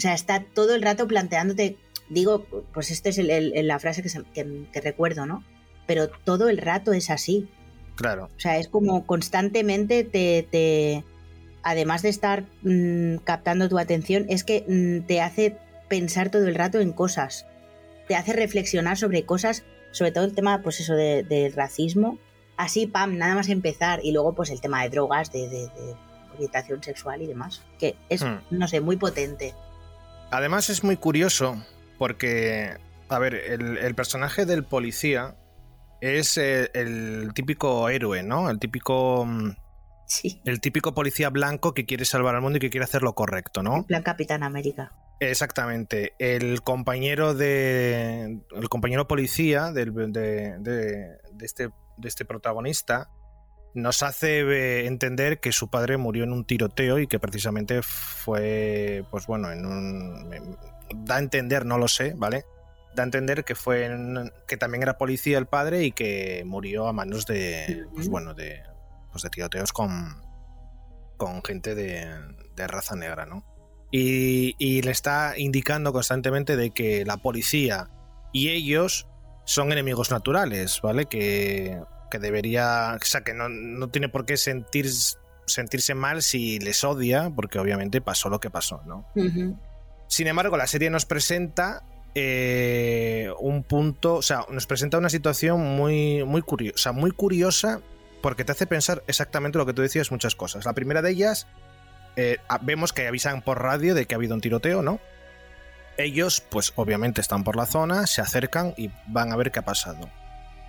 sea, 0.00 0.14
está 0.14 0.44
todo 0.44 0.74
el 0.74 0.82
rato 0.82 1.06
planteándote, 1.06 1.76
digo, 2.08 2.46
pues 2.72 2.90
esta 2.90 3.08
es 3.08 3.18
el, 3.18 3.30
el, 3.30 3.66
la 3.66 3.78
frase 3.78 4.02
que, 4.02 4.08
se, 4.08 4.22
que, 4.34 4.66
que, 4.72 4.80
recuerdo, 4.80 5.26
¿no? 5.26 5.44
Pero 5.86 6.08
todo 6.08 6.48
el 6.48 6.58
rato 6.58 6.92
es 6.92 7.10
así. 7.10 7.48
Claro. 7.96 8.30
O 8.36 8.40
sea, 8.40 8.58
es 8.58 8.68
como 8.68 9.06
constantemente 9.06 10.04
te, 10.04 10.46
te 10.50 11.04
además 11.62 12.02
de 12.02 12.08
estar 12.08 12.44
mmm, 12.62 13.16
captando 13.24 13.68
tu 13.68 13.78
atención, 13.78 14.26
es 14.28 14.44
que 14.44 14.64
mmm, 14.66 15.06
te 15.06 15.20
hace 15.20 15.56
pensar 15.90 16.30
todo 16.30 16.48
el 16.48 16.54
rato 16.54 16.80
en 16.80 16.92
cosas, 16.92 17.46
te 18.08 18.16
hace 18.16 18.32
reflexionar 18.32 18.96
sobre 18.96 19.26
cosas 19.26 19.64
sobre 19.92 20.12
todo 20.12 20.24
el 20.24 20.34
tema, 20.34 20.62
pues 20.62 20.80
eso, 20.80 20.94
del 20.94 21.26
de 21.28 21.52
racismo. 21.54 22.18
Así, 22.56 22.86
pam, 22.86 23.16
nada 23.16 23.34
más 23.34 23.48
empezar. 23.48 24.00
Y 24.02 24.12
luego, 24.12 24.34
pues 24.34 24.50
el 24.50 24.60
tema 24.60 24.82
de 24.82 24.90
drogas, 24.90 25.32
de, 25.32 25.48
de, 25.48 25.68
de 25.68 25.96
orientación 26.34 26.82
sexual 26.82 27.22
y 27.22 27.26
demás. 27.26 27.62
Que 27.78 27.96
es, 28.08 28.22
hmm. 28.22 28.38
no 28.50 28.68
sé, 28.68 28.80
muy 28.80 28.96
potente. 28.96 29.54
Además, 30.30 30.70
es 30.70 30.84
muy 30.84 30.96
curioso 30.96 31.56
porque, 31.98 32.76
a 33.08 33.18
ver, 33.18 33.34
el, 33.34 33.78
el 33.78 33.94
personaje 33.94 34.46
del 34.46 34.64
policía 34.64 35.34
es 36.00 36.36
el, 36.36 36.70
el, 36.74 37.30
típico 37.34 37.88
héroe, 37.88 38.22
¿no? 38.22 38.48
El 38.48 38.58
típico. 38.58 39.26
Sí. 40.06 40.40
El 40.44 40.60
típico 40.60 40.94
policía 40.94 41.30
blanco 41.30 41.72
que 41.72 41.86
quiere 41.86 42.04
salvar 42.04 42.34
al 42.34 42.42
mundo 42.42 42.58
y 42.58 42.60
que 42.60 42.70
quiere 42.70 42.84
hacer 42.84 43.02
lo 43.02 43.14
correcto, 43.14 43.62
¿no? 43.62 43.76
En 43.76 43.84
plan 43.84 44.02
Capitán 44.02 44.42
América. 44.42 44.92
Exactamente. 45.20 46.14
El 46.18 46.62
compañero 46.62 47.34
de. 47.34 48.40
El 48.50 48.68
compañero 48.70 49.06
policía 49.06 49.70
del, 49.70 49.92
de, 49.94 50.56
de, 50.58 51.18
de, 51.32 51.46
este, 51.46 51.68
de 51.98 52.08
este 52.08 52.24
protagonista 52.24 53.10
nos 53.74 54.02
hace 54.02 54.40
eh, 54.40 54.86
entender 54.86 55.38
que 55.38 55.52
su 55.52 55.68
padre 55.68 55.98
murió 55.98 56.24
en 56.24 56.32
un 56.32 56.44
tiroteo 56.44 56.98
y 56.98 57.06
que 57.06 57.20
precisamente 57.20 57.82
fue, 57.82 59.04
pues 59.10 59.26
bueno, 59.26 59.52
en 59.52 59.66
un... 59.66 60.56
Da 61.04 61.16
a 61.16 61.20
entender, 61.20 61.66
no 61.66 61.78
lo 61.78 61.86
sé, 61.86 62.14
¿vale? 62.16 62.46
Da 62.96 63.02
a 63.02 63.06
entender 63.06 63.44
que 63.44 63.54
fue 63.54 63.84
en, 63.84 64.32
que 64.48 64.56
también 64.56 64.82
era 64.82 64.98
policía 64.98 65.38
el 65.38 65.46
padre 65.46 65.84
y 65.84 65.92
que 65.92 66.42
murió 66.46 66.88
a 66.88 66.92
manos 66.92 67.26
de, 67.26 67.86
pues 67.94 68.08
bueno, 68.08 68.34
de, 68.34 68.62
pues 69.12 69.22
de 69.22 69.30
tiroteos 69.30 69.72
con, 69.72 70.20
con 71.16 71.44
gente 71.44 71.76
de, 71.76 72.10
de 72.56 72.66
raza 72.66 72.96
negra, 72.96 73.24
¿no? 73.26 73.44
Y, 73.90 74.54
y, 74.58 74.82
le 74.82 74.92
está 74.92 75.34
indicando 75.36 75.92
constantemente 75.92 76.56
de 76.56 76.70
que 76.70 77.04
la 77.04 77.16
policía 77.16 77.88
y 78.32 78.50
ellos 78.50 79.08
son 79.44 79.72
enemigos 79.72 80.12
naturales, 80.12 80.80
¿vale? 80.80 81.06
Que 81.06 81.80
que 82.10 82.18
debería, 82.18 82.98
o 83.00 83.04
sea, 83.04 83.22
que 83.22 83.32
no, 83.32 83.48
no 83.48 83.88
tiene 83.88 84.10
por 84.10 84.26
qué 84.26 84.36
sentir, 84.36 84.86
sentirse 85.46 85.94
mal 85.94 86.22
si 86.22 86.58
les 86.58 86.84
odia, 86.84 87.30
porque 87.34 87.58
obviamente 87.58 88.02
pasó 88.02 88.28
lo 88.28 88.40
que 88.40 88.50
pasó, 88.50 88.82
¿no? 88.84 89.06
Sin 90.08 90.26
embargo, 90.26 90.56
la 90.56 90.66
serie 90.66 90.90
nos 90.90 91.06
presenta 91.06 91.84
eh, 92.14 93.30
un 93.38 93.62
punto, 93.62 94.16
o 94.16 94.22
sea, 94.22 94.44
nos 94.50 94.66
presenta 94.66 94.98
una 94.98 95.08
situación 95.08 95.60
muy, 95.76 96.24
muy 96.24 96.42
curiosa, 96.42 96.92
muy 96.92 97.12
curiosa, 97.12 97.80
porque 98.20 98.44
te 98.44 98.52
hace 98.52 98.66
pensar 98.66 99.02
exactamente 99.06 99.56
lo 99.56 99.64
que 99.64 99.72
tú 99.72 99.80
decías, 99.80 100.10
muchas 100.10 100.34
cosas. 100.34 100.66
La 100.66 100.74
primera 100.74 101.00
de 101.00 101.12
ellas, 101.12 101.46
eh, 102.16 102.38
vemos 102.62 102.92
que 102.92 103.06
avisan 103.06 103.42
por 103.42 103.62
radio 103.62 103.94
de 103.94 104.06
que 104.06 104.14
ha 104.14 104.18
habido 104.18 104.34
un 104.34 104.40
tiroteo, 104.40 104.82
¿no? 104.82 105.00
Ellos, 105.96 106.40
pues 106.40 106.72
obviamente 106.76 107.20
están 107.20 107.44
por 107.44 107.56
la 107.56 107.66
zona, 107.66 108.06
se 108.06 108.20
acercan 108.20 108.74
y 108.76 108.90
van 109.06 109.32
a 109.32 109.36
ver 109.36 109.50
qué 109.50 109.58
ha 109.58 109.64
pasado 109.64 110.08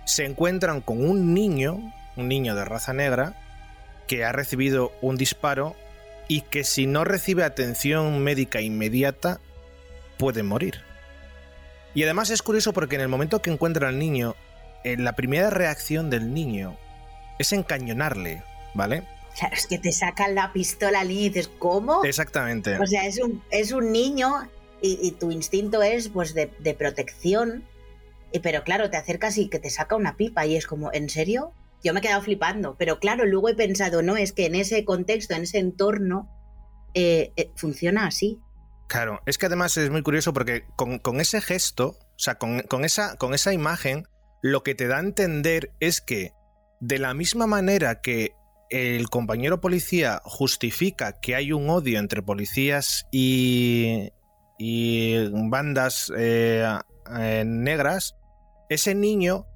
se 0.04 0.24
encuentran 0.24 0.80
con 0.80 1.08
un 1.08 1.34
niño, 1.34 1.92
un 2.16 2.28
niño 2.28 2.54
de 2.54 2.64
raza 2.64 2.92
negra, 2.92 3.34
que 4.06 4.24
ha 4.24 4.32
recibido 4.32 4.92
un 5.00 5.16
disparo 5.16 5.76
y 6.28 6.42
que 6.42 6.64
si 6.64 6.86
no 6.86 7.04
recibe 7.04 7.44
atención 7.44 8.22
médica 8.22 8.60
inmediata 8.60 9.40
puede 10.18 10.42
morir. 10.42 10.80
Y 11.94 12.02
además 12.04 12.30
es 12.30 12.42
curioso 12.42 12.72
porque 12.72 12.96
en 12.96 13.02
el 13.02 13.08
momento 13.08 13.42
que 13.42 13.50
encuentra 13.50 13.88
al 13.88 13.98
niño, 13.98 14.34
en 14.84 15.04
la 15.04 15.12
primera 15.12 15.50
reacción 15.50 16.10
del 16.10 16.32
niño 16.34 16.76
es 17.38 17.52
encañonarle, 17.52 18.42
¿vale? 18.74 19.04
Claro, 19.38 19.56
es 19.56 19.66
que 19.66 19.78
te 19.78 19.92
sacan 19.92 20.34
la 20.34 20.52
pistola 20.52 21.04
y 21.04 21.28
dices, 21.28 21.48
¿cómo? 21.58 22.04
Exactamente. 22.04 22.78
O 22.78 22.86
sea, 22.86 23.06
es 23.06 23.18
un, 23.20 23.42
es 23.50 23.72
un 23.72 23.92
niño 23.92 24.48
y, 24.80 25.12
tu 25.12 25.30
instinto 25.30 25.82
es 25.82 26.08
pues 26.08 26.34
de, 26.34 26.50
de 26.58 26.74
protección 26.74 27.64
pero 28.40 28.64
claro, 28.64 28.90
te 28.90 28.96
acercas 28.96 29.36
y 29.38 29.48
que 29.48 29.58
te 29.58 29.70
saca 29.70 29.96
una 29.96 30.16
pipa 30.16 30.46
y 30.46 30.56
es 30.56 30.66
como, 30.66 30.92
¿en 30.92 31.10
serio? 31.10 31.52
Yo 31.84 31.92
me 31.92 31.98
he 31.98 32.02
quedado 32.02 32.22
flipando, 32.22 32.76
pero 32.78 32.98
claro, 32.98 33.26
luego 33.26 33.48
he 33.48 33.54
pensado, 33.54 34.02
no, 34.02 34.16
es 34.16 34.32
que 34.32 34.46
en 34.46 34.54
ese 34.54 34.84
contexto, 34.84 35.34
en 35.34 35.42
ese 35.42 35.58
entorno, 35.58 36.30
eh, 36.94 37.32
eh, 37.36 37.50
funciona 37.56 38.06
así. 38.06 38.40
Claro, 38.88 39.20
es 39.26 39.38
que 39.38 39.46
además 39.46 39.76
es 39.76 39.90
muy 39.90 40.02
curioso 40.02 40.32
porque 40.32 40.64
con, 40.76 41.20
ese 41.20 41.40
gesto, 41.40 41.96
o 41.98 42.18
sea, 42.18 42.36
con, 42.36 42.84
esa, 42.84 43.16
con 43.16 43.34
esa 43.34 43.52
imagen, 43.52 44.06
lo 44.42 44.62
que 44.62 44.74
te 44.74 44.86
da 44.86 44.98
a 44.98 45.00
entender 45.00 45.72
es 45.80 46.00
que 46.00 46.32
de 46.80 46.98
la 46.98 47.14
misma 47.14 47.46
manera 47.46 48.00
que 48.00 48.34
el 48.72 49.10
compañero 49.10 49.60
policía 49.60 50.22
justifica 50.24 51.20
que 51.20 51.34
hay 51.34 51.52
un 51.52 51.68
odio 51.68 51.98
entre 51.98 52.22
policías 52.22 53.06
y, 53.12 54.10
y 54.58 55.28
bandas 55.28 56.10
eh, 56.16 56.72
negras, 57.44 58.16
ese 58.70 58.94
niño, 58.94 59.46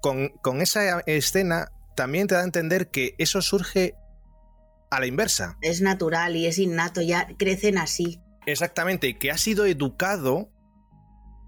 con, 0.00 0.60
esa 0.60 1.00
escena, 1.06 1.70
también 1.94 2.26
te 2.26 2.34
da 2.34 2.40
a 2.40 2.44
entender 2.44 2.90
que 2.90 3.14
eso 3.18 3.40
surge 3.42 3.94
a 4.90 4.98
la 4.98 5.06
inversa. 5.06 5.56
Es 5.62 5.80
natural 5.80 6.34
y 6.34 6.46
es 6.46 6.58
innato, 6.58 7.00
ya 7.00 7.28
crecen 7.38 7.78
así. 7.78 8.20
Exactamente, 8.44 9.16
que 9.18 9.30
ha 9.30 9.38
sido 9.38 9.66
educado 9.66 10.50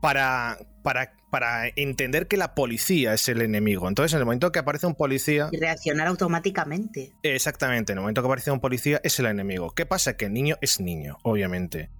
para, 0.00 0.58
para, 0.84 1.15
para, 1.36 1.68
entender 1.76 2.28
que 2.28 2.38
la 2.38 2.54
policía 2.54 3.12
es 3.12 3.28
el 3.28 3.42
enemigo. 3.42 3.88
Entonces, 3.88 4.14
en 4.14 4.20
el 4.20 4.24
momento 4.24 4.52
que 4.52 4.58
aparece 4.58 4.86
un 4.86 4.94
policía... 4.94 5.50
Y 5.52 5.58
reaccionar 5.58 6.06
automáticamente. 6.06 7.12
Exactamente, 7.22 7.92
en 7.92 7.98
el 7.98 8.02
momento 8.02 8.22
que 8.22 8.26
aparece 8.26 8.50
un 8.50 8.60
policía 8.60 9.02
es 9.04 9.18
el 9.18 9.26
enemigo. 9.26 9.74
¿Qué 9.74 9.84
pasa? 9.84 10.16
Que 10.16 10.24
el 10.24 10.32
niño 10.32 10.56
es 10.62 10.80
niño, 10.80 11.18
obviamente. 11.24 11.90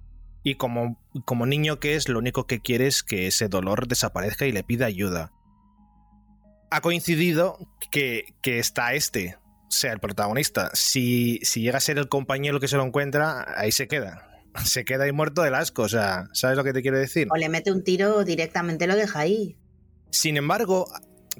Y 0.41 0.55
como, 0.55 0.99
como 1.25 1.45
niño 1.45 1.79
que 1.79 1.95
es, 1.95 2.09
lo 2.09 2.17
único 2.17 2.47
que 2.47 2.61
quiere 2.61 2.87
es 2.87 3.03
que 3.03 3.27
ese 3.27 3.47
dolor 3.47 3.87
desaparezca 3.87 4.47
y 4.47 4.51
le 4.51 4.63
pida 4.63 4.87
ayuda. 4.87 5.31
Ha 6.71 6.81
coincidido 6.81 7.59
que, 7.91 8.33
que 8.41 8.57
está 8.57 8.95
este, 8.95 9.37
sea 9.69 9.93
el 9.93 9.99
protagonista. 9.99 10.71
Si, 10.73 11.41
si 11.43 11.61
llega 11.61 11.77
a 11.77 11.81
ser 11.81 11.99
el 11.99 12.09
compañero 12.09 12.59
que 12.59 12.67
se 12.67 12.77
lo 12.77 12.83
encuentra, 12.83 13.45
ahí 13.55 13.71
se 13.71 13.87
queda. 13.87 14.36
Se 14.63 14.85
queda 14.85 15.05
ahí 15.05 15.11
muerto 15.11 15.41
del 15.41 15.55
asco, 15.55 15.83
o 15.83 15.89
sea, 15.89 16.25
¿sabes 16.33 16.57
lo 16.57 16.63
que 16.63 16.73
te 16.73 16.81
quiero 16.81 16.97
decir? 16.97 17.27
O 17.31 17.37
le 17.37 17.49
mete 17.49 17.71
un 17.71 17.83
tiro 17.83 18.23
directamente 18.23 18.87
lo 18.87 18.95
deja 18.95 19.19
ahí. 19.19 19.57
Sin 20.09 20.37
embargo, 20.37 20.87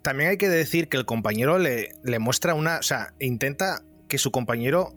también 0.01 0.31
hay 0.31 0.37
que 0.37 0.49
decir 0.49 0.87
que 0.87 0.97
el 0.97 1.05
compañero 1.05 1.57
le, 1.57 1.89
le 2.03 2.19
muestra 2.19 2.53
una. 2.53 2.79
O 2.79 2.83
sea, 2.83 3.13
intenta 3.19 3.83
que 4.07 4.17
su 4.17 4.31
compañero 4.31 4.93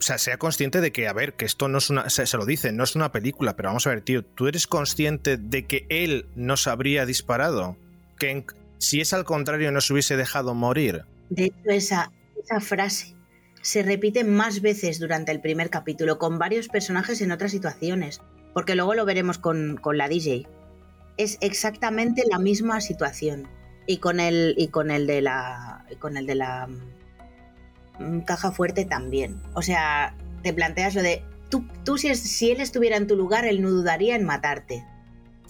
o 0.00 0.02
sea, 0.02 0.16
sea 0.16 0.38
consciente 0.38 0.80
de 0.80 0.92
que, 0.92 1.08
a 1.08 1.12
ver, 1.12 1.34
que 1.34 1.44
esto 1.44 1.68
no 1.68 1.76
es 1.76 1.90
una. 1.90 2.08
Se, 2.08 2.24
lo 2.38 2.46
dice, 2.46 2.72
no 2.72 2.84
es 2.84 2.96
una 2.96 3.12
película, 3.12 3.54
pero 3.54 3.68
vamos 3.68 3.86
a 3.86 3.90
ver, 3.90 4.00
tío, 4.00 4.24
¿tú 4.24 4.48
eres 4.48 4.66
consciente 4.66 5.36
de 5.36 5.66
que 5.66 5.84
él 5.90 6.26
nos 6.34 6.66
habría 6.66 7.04
disparado? 7.04 7.76
Que 8.18 8.46
si 8.78 9.02
es 9.02 9.12
al 9.12 9.24
contrario, 9.24 9.70
nos 9.72 9.90
hubiese 9.90 10.16
dejado 10.16 10.54
morir. 10.54 11.04
De 11.28 11.44
hecho, 11.44 11.70
esa, 11.70 12.12
esa 12.42 12.60
frase 12.60 13.14
se 13.62 13.82
repite 13.82 14.24
más 14.24 14.62
veces 14.62 14.98
durante 14.98 15.32
el 15.32 15.40
primer 15.40 15.70
capítulo, 15.70 16.18
con 16.18 16.38
varios 16.38 16.68
personajes 16.68 17.20
en 17.20 17.32
otras 17.32 17.50
situaciones, 17.50 18.20
porque 18.54 18.74
luego 18.74 18.94
lo 18.94 19.04
veremos 19.04 19.38
con, 19.38 19.76
con 19.76 19.98
la 19.98 20.08
DJ. 20.08 20.46
Es 21.16 21.38
exactamente 21.40 22.22
la 22.30 22.38
misma 22.38 22.80
situación. 22.80 23.48
Y 23.86 23.98
con 23.98 24.20
el, 24.20 24.54
y 24.56 24.68
con 24.68 24.90
el 24.90 25.06
de 25.06 25.20
la. 25.20 25.84
con 25.98 26.16
el 26.16 26.26
de 26.26 26.34
la 26.36 26.68
caja 28.24 28.52
fuerte 28.52 28.84
también. 28.84 29.40
O 29.54 29.62
sea, 29.62 30.14
te 30.42 30.52
planteas 30.52 30.94
lo 30.94 31.02
de, 31.02 31.22
tú, 31.50 31.66
tú 31.84 31.98
si, 31.98 32.14
si 32.14 32.50
él 32.50 32.60
estuviera 32.60 32.96
en 32.96 33.06
tu 33.06 33.16
lugar, 33.16 33.44
él 33.44 33.60
no 33.60 33.70
dudaría 33.70 34.16
en 34.16 34.24
matarte. 34.24 34.84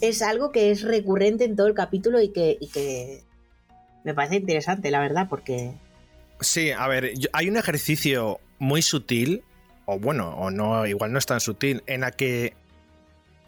Es 0.00 0.22
algo 0.22 0.50
que 0.50 0.70
es 0.70 0.82
recurrente 0.82 1.44
en 1.44 1.56
todo 1.56 1.66
el 1.66 1.74
capítulo 1.74 2.20
y 2.20 2.32
que, 2.32 2.56
y 2.60 2.68
que 2.68 3.24
me 4.04 4.14
parece 4.14 4.36
interesante, 4.36 4.90
la 4.90 5.00
verdad, 5.00 5.28
porque... 5.28 5.74
Sí, 6.40 6.70
a 6.70 6.86
ver, 6.88 7.12
hay 7.32 7.48
un 7.48 7.56
ejercicio 7.56 8.40
muy 8.58 8.82
sutil, 8.82 9.44
o 9.86 9.98
bueno, 9.98 10.30
o 10.36 10.50
no, 10.50 10.86
igual 10.86 11.12
no 11.12 11.18
es 11.18 11.26
tan 11.26 11.40
sutil, 11.40 11.82
en 11.86 12.02
la 12.02 12.10
que 12.10 12.54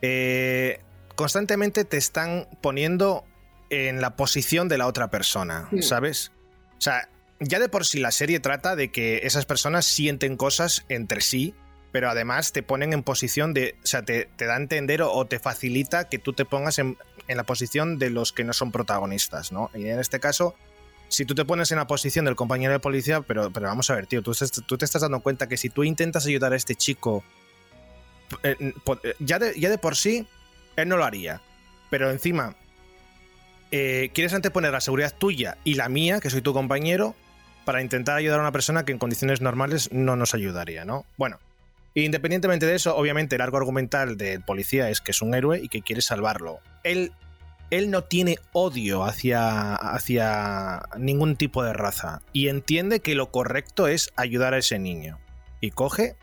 eh, 0.03 0.81
constantemente 1.15 1.85
te 1.85 1.97
están 1.97 2.49
poniendo 2.61 3.25
en 3.71 4.01
la 4.01 4.17
posición 4.17 4.69
de 4.69 4.79
la 4.79 4.87
otra 4.87 5.09
persona. 5.09 5.69
¿sabes? 5.81 6.33
O 6.77 6.81
sea, 6.81 7.09
ya 7.41 7.59
de 7.59 7.69
por 7.69 7.87
sí 7.87 8.01
la 8.01 8.11
serie 8.11 8.41
trata 8.41 8.77
de 8.77 8.91
que 8.91 9.21
esas 9.25 9.47
personas 9.47 9.87
sienten 9.87 10.37
cosas 10.37 10.85
entre 10.89 11.21
sí, 11.23 11.55
pero 11.91 12.11
además 12.11 12.53
te 12.53 12.63
ponen 12.63 12.93
en 12.93 13.03
posición 13.03 13.55
de, 13.55 13.77
o 13.83 13.87
sea, 13.87 14.03
te, 14.03 14.29
da 14.39 14.55
a 14.55 14.57
entender 14.57 15.03
o, 15.03 15.27
te 15.27 15.39
facilita 15.39 16.09
que 16.09 16.19
tú 16.19 16.33
te 16.33 16.45
pongas 16.45 16.79
en, 16.79 16.97
la 17.29 17.45
posición 17.45 17.99
de 17.99 18.11
los 18.11 18.33
que 18.33 18.45
no 18.45 18.53
son 18.53 18.73
protagonistas, 18.73 19.53
¿no? 19.53 19.71
Y 19.75 19.87
en 19.87 19.99
este 19.99 20.21
caso, 20.21 20.55
si 21.13 21.27
tú 21.27 21.35
te 21.35 21.45
pones 21.45 21.71
en 21.71 21.79
la 21.79 21.87
posición 21.87 22.25
del 22.25 22.37
compañero 22.37 22.73
de 22.73 22.79
policía, 22.79 23.21
pero, 23.21 23.53
pero 23.53 23.67
vamos 23.67 23.91
a 23.91 23.95
ver, 23.95 24.07
tío, 24.07 24.23
tú, 24.23 24.33
te 24.33 24.85
estás 24.85 25.03
dando 25.03 25.21
cuenta 25.21 25.47
que 25.47 25.59
si 25.59 25.69
tú 25.69 25.85
intentas 25.85 26.27
ayudar 26.27 26.55
a 26.55 26.57
este 26.57 26.75
chico, 26.75 27.23
eh, 28.43 28.57
eh, 28.59 29.15
ya, 29.19 29.39
de, 29.39 29.59
ya 29.61 29.69
de 29.69 29.77
por 29.77 29.95
sí, 29.95 30.27
él 30.77 30.89
no 30.89 30.97
lo 30.97 31.05
haría. 31.05 31.43
Pero 31.91 32.11
encima, 32.11 32.57
eh, 33.71 34.11
quieres 34.15 34.33
anteponer 34.33 34.73
la 34.73 34.81
seguridad 34.81 35.15
tuya 35.17 35.59
y 35.65 35.75
la 35.75 35.91
mía, 35.91 36.19
que 36.19 36.31
soy 36.31 36.41
tu 36.41 36.55
compañero, 36.55 37.15
para 37.67 37.83
intentar 37.83 38.17
ayudar 38.17 38.39
a 38.39 38.43
una 38.43 38.53
persona 38.53 38.87
que 38.87 38.93
en 38.93 38.99
condiciones 38.99 39.43
normales 39.43 39.93
no 39.93 40.17
nos 40.17 40.35
ayudaría, 40.35 40.87
¿no? 40.87 41.05
Bueno, 41.19 41.39
independientemente 41.95 42.65
de 42.65 42.75
eso, 42.75 42.97
obviamente 42.97 43.37
el 43.37 43.43
arco 43.43 43.59
argumental 43.59 44.17
del 44.17 44.41
policía 44.41 44.89
es 44.89 45.03
que 45.03 45.11
es 45.11 45.21
un 45.21 45.35
héroe 45.35 45.61
y 45.63 45.69
que 45.69 45.83
quiere 45.83 46.01
salvarlo. 46.01 46.61
Él, 46.85 47.13
él 47.73 47.91
no 47.91 48.05
tiene 48.05 48.39
odio 48.53 49.03
hacia, 49.03 49.75
hacia 49.75 50.83
ningún 50.99 51.37
tipo 51.37 51.65
de 51.65 51.73
raza 51.73 52.21
y 52.35 52.49
entiende 52.49 53.01
que 53.01 53.15
lo 53.15 53.31
correcto 53.31 53.89
es 53.89 54.13
ayudar 54.15 54.53
a 54.53 54.59
ese 54.59 54.79
niño. 54.79 55.19
Y 55.59 55.71
coge 55.71 56.17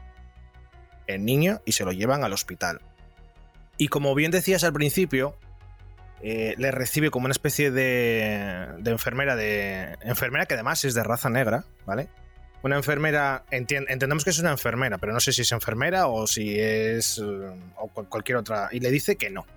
el 1.07 1.25
niño 1.25 1.59
y 1.65 1.71
se 1.71 1.85
lo 1.85 1.91
llevan 1.91 2.23
al 2.23 2.33
hospital. 2.33 2.81
Y 3.77 3.87
como 3.87 4.13
bien 4.13 4.29
decías 4.29 4.63
al 4.63 4.73
principio, 4.73 5.39
eh, 6.21 6.53
le 6.59 6.69
recibe 6.69 7.09
como 7.09 7.25
una 7.25 7.31
especie 7.31 7.71
de, 7.71 8.67
enfermera 8.85 9.35
de 9.35 9.97
enfermera 10.03 10.45
que 10.45 10.53
además 10.53 10.85
es 10.85 10.93
de 10.93 11.03
raza 11.03 11.31
negra, 11.31 11.65
¿vale? 11.83 12.09
Una 12.61 12.75
enfermera, 12.75 13.45
entendemos 13.49 14.23
que 14.23 14.29
es 14.29 14.37
una 14.37 14.51
enfermera, 14.51 14.99
pero 14.99 15.13
no 15.13 15.19
sé 15.19 15.31
si 15.31 15.41
es 15.41 15.51
enfermera 15.51 16.07
o 16.09 16.27
si 16.27 16.59
es 16.59 17.17
o 17.17 17.87
cualquier 17.87 18.37
otra. 18.37 18.69
Y 18.71 18.81
le 18.81 18.91
dice 18.91 19.15
que 19.15 19.31
no, 19.31 19.47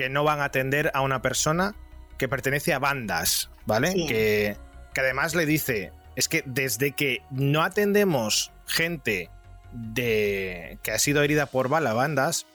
que 0.00 0.08
no 0.08 0.24
van 0.24 0.40
a 0.40 0.44
atender 0.44 0.90
a 0.94 1.02
una 1.02 1.20
persona 1.20 1.74
que 2.16 2.26
pertenece 2.26 2.72
a 2.72 2.78
bandas, 2.78 3.50
¿vale? 3.66 3.92
Que, 3.92 4.56
que 4.94 5.00
además 5.02 5.34
le 5.34 5.44
dice, 5.44 5.92
es 6.16 6.26
que 6.26 6.42
desde 6.46 6.92
que 6.92 7.20
no 7.30 7.62
atendemos 7.62 8.50
gente 8.64 9.28
de 9.72 10.78
que 10.82 10.92
ha 10.92 10.98
sido 10.98 11.22
herida 11.22 11.44
por 11.44 11.68
bala 11.68 11.92
bandas, 11.92 12.46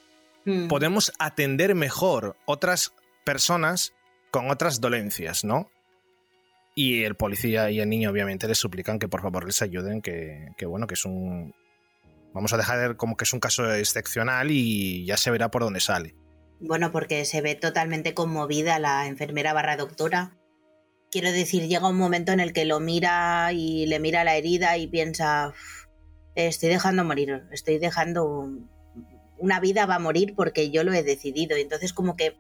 mm. 0.46 0.70
podemos 0.70 1.14
atender 1.20 1.76
mejor 1.76 2.36
otras 2.46 2.94
personas 3.24 3.94
con 4.32 4.50
otras 4.50 4.82
dolencias, 4.82 5.44
¿no? 5.44 5.70
Y 6.74 7.04
el 7.04 7.14
policía 7.14 7.70
y 7.70 7.80
el 7.80 7.90
niño 7.90 8.10
obviamente 8.10 8.48
les 8.48 8.58
suplican 8.58 8.98
que 8.98 9.08
por 9.08 9.22
favor 9.22 9.46
les 9.46 9.62
ayuden, 9.62 10.02
que, 10.02 10.48
que 10.58 10.66
bueno, 10.66 10.88
que 10.88 10.96
es 10.96 11.06
un... 11.06 11.54
Vamos 12.34 12.54
a 12.54 12.58
dejar 12.58 12.98
como 12.98 13.16
que 13.16 13.26
es 13.26 13.34
un 13.34 13.40
caso 13.40 13.72
excepcional 13.72 14.50
y 14.50 15.06
ya 15.06 15.16
se 15.16 15.30
verá 15.30 15.52
por 15.52 15.62
dónde 15.62 15.80
sale. 15.80 16.16
Bueno, 16.60 16.92
porque 16.92 17.26
se 17.26 17.42
ve 17.42 17.56
totalmente 17.56 18.14
conmovida 18.14 18.80
la 18.80 19.08
enfermera 19.08 19.54
barra 19.54 19.78
doctora 19.78 20.38
quiero 21.16 21.32
decir, 21.32 21.66
llega 21.70 21.88
un 21.88 21.98
momento 21.98 22.34
en 22.34 22.42
el 22.42 22.52
que 22.52 22.66
lo 22.66 22.82
mira 22.82 23.54
y 23.54 23.86
le 23.86 24.02
mira 24.02 24.26
la 24.26 24.36
herida 24.36 24.78
y 24.78 24.86
piensa, 24.88 25.54
estoy 26.36 26.68
dejando 26.68 27.06
morir, 27.06 27.44
estoy 27.54 27.78
dejando 27.78 28.50
una 29.38 29.62
vida 29.62 29.86
va 29.86 29.96
a 29.96 30.00
morir 30.00 30.34
porque 30.36 30.72
yo 30.72 30.84
lo 30.84 30.92
he 30.92 31.04
decidido. 31.04 31.56
Entonces 31.56 31.94
como 31.94 32.18
que 32.18 32.36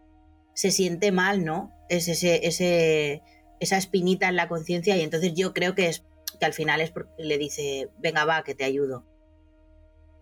se 0.53 0.71
siente 0.71 1.13
mal, 1.13 1.45
¿no? 1.45 1.71
Es 1.87 2.09
ese, 2.09 3.21
esa 3.61 3.77
espinita 3.77 4.27
en 4.27 4.35
la 4.35 4.49
conciencia 4.49 4.97
y 4.97 5.03
entonces 5.03 5.33
yo 5.35 5.53
creo 5.53 5.73
que 5.73 5.87
es 5.87 6.03
que 6.37 6.45
al 6.45 6.53
final 6.53 6.81
es 6.81 6.91
porque 6.91 7.11
le 7.17 7.37
dice, 7.37 7.87
venga 7.99 8.25
va, 8.25 8.43
que 8.43 8.55
te 8.55 8.65
ayudo. 8.65 9.05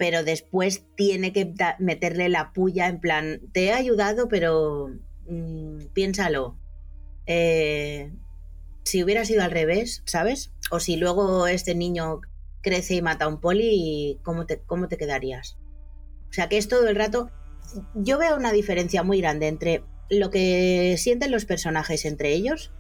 Pero 0.04 0.26
después 0.26 0.84
tiene 0.98 1.32
que 1.32 1.54
meterle 1.80 2.28
la 2.28 2.52
puya 2.52 2.90
en 2.90 3.00
plan, 3.00 3.40
te 3.54 3.68
he 3.68 3.72
ayudado, 3.72 4.28
pero 4.28 4.90
mm, 5.30 5.94
piénsalo. 5.94 6.58
Eh, 7.26 8.12
si 8.84 9.02
hubiera 9.02 9.24
sido 9.24 9.44
al 9.44 9.52
revés, 9.52 10.04
¿sabes? 10.06 10.52
O 10.72 10.82
si 10.82 10.98
luego 10.98 11.48
este 11.48 11.74
niño 11.74 12.20
crece 12.60 12.96
y 12.96 13.02
mata 13.02 13.24
a 13.24 13.28
un 13.30 13.40
poli, 13.40 14.20
¿cómo 14.24 14.46
te, 14.46 14.60
cómo 14.60 14.90
te 14.90 14.98
quedarías? 14.98 15.56
O 16.30 16.34
sea 16.34 16.50
que 16.50 16.58
es 16.58 16.68
todo 16.68 16.90
el 16.90 16.98
rato... 16.98 17.32
Yo 17.96 18.18
veo 18.18 18.36
una 18.36 18.52
diferencia 18.52 19.04
muy 19.04 19.22
grande 19.22 19.48
entre 19.48 19.86
lo 20.10 20.30
que 20.32 20.96
sienten 20.98 21.32
los 21.32 21.46
personajes 21.46 22.04
entre 22.04 22.34
ellos, 22.34 22.74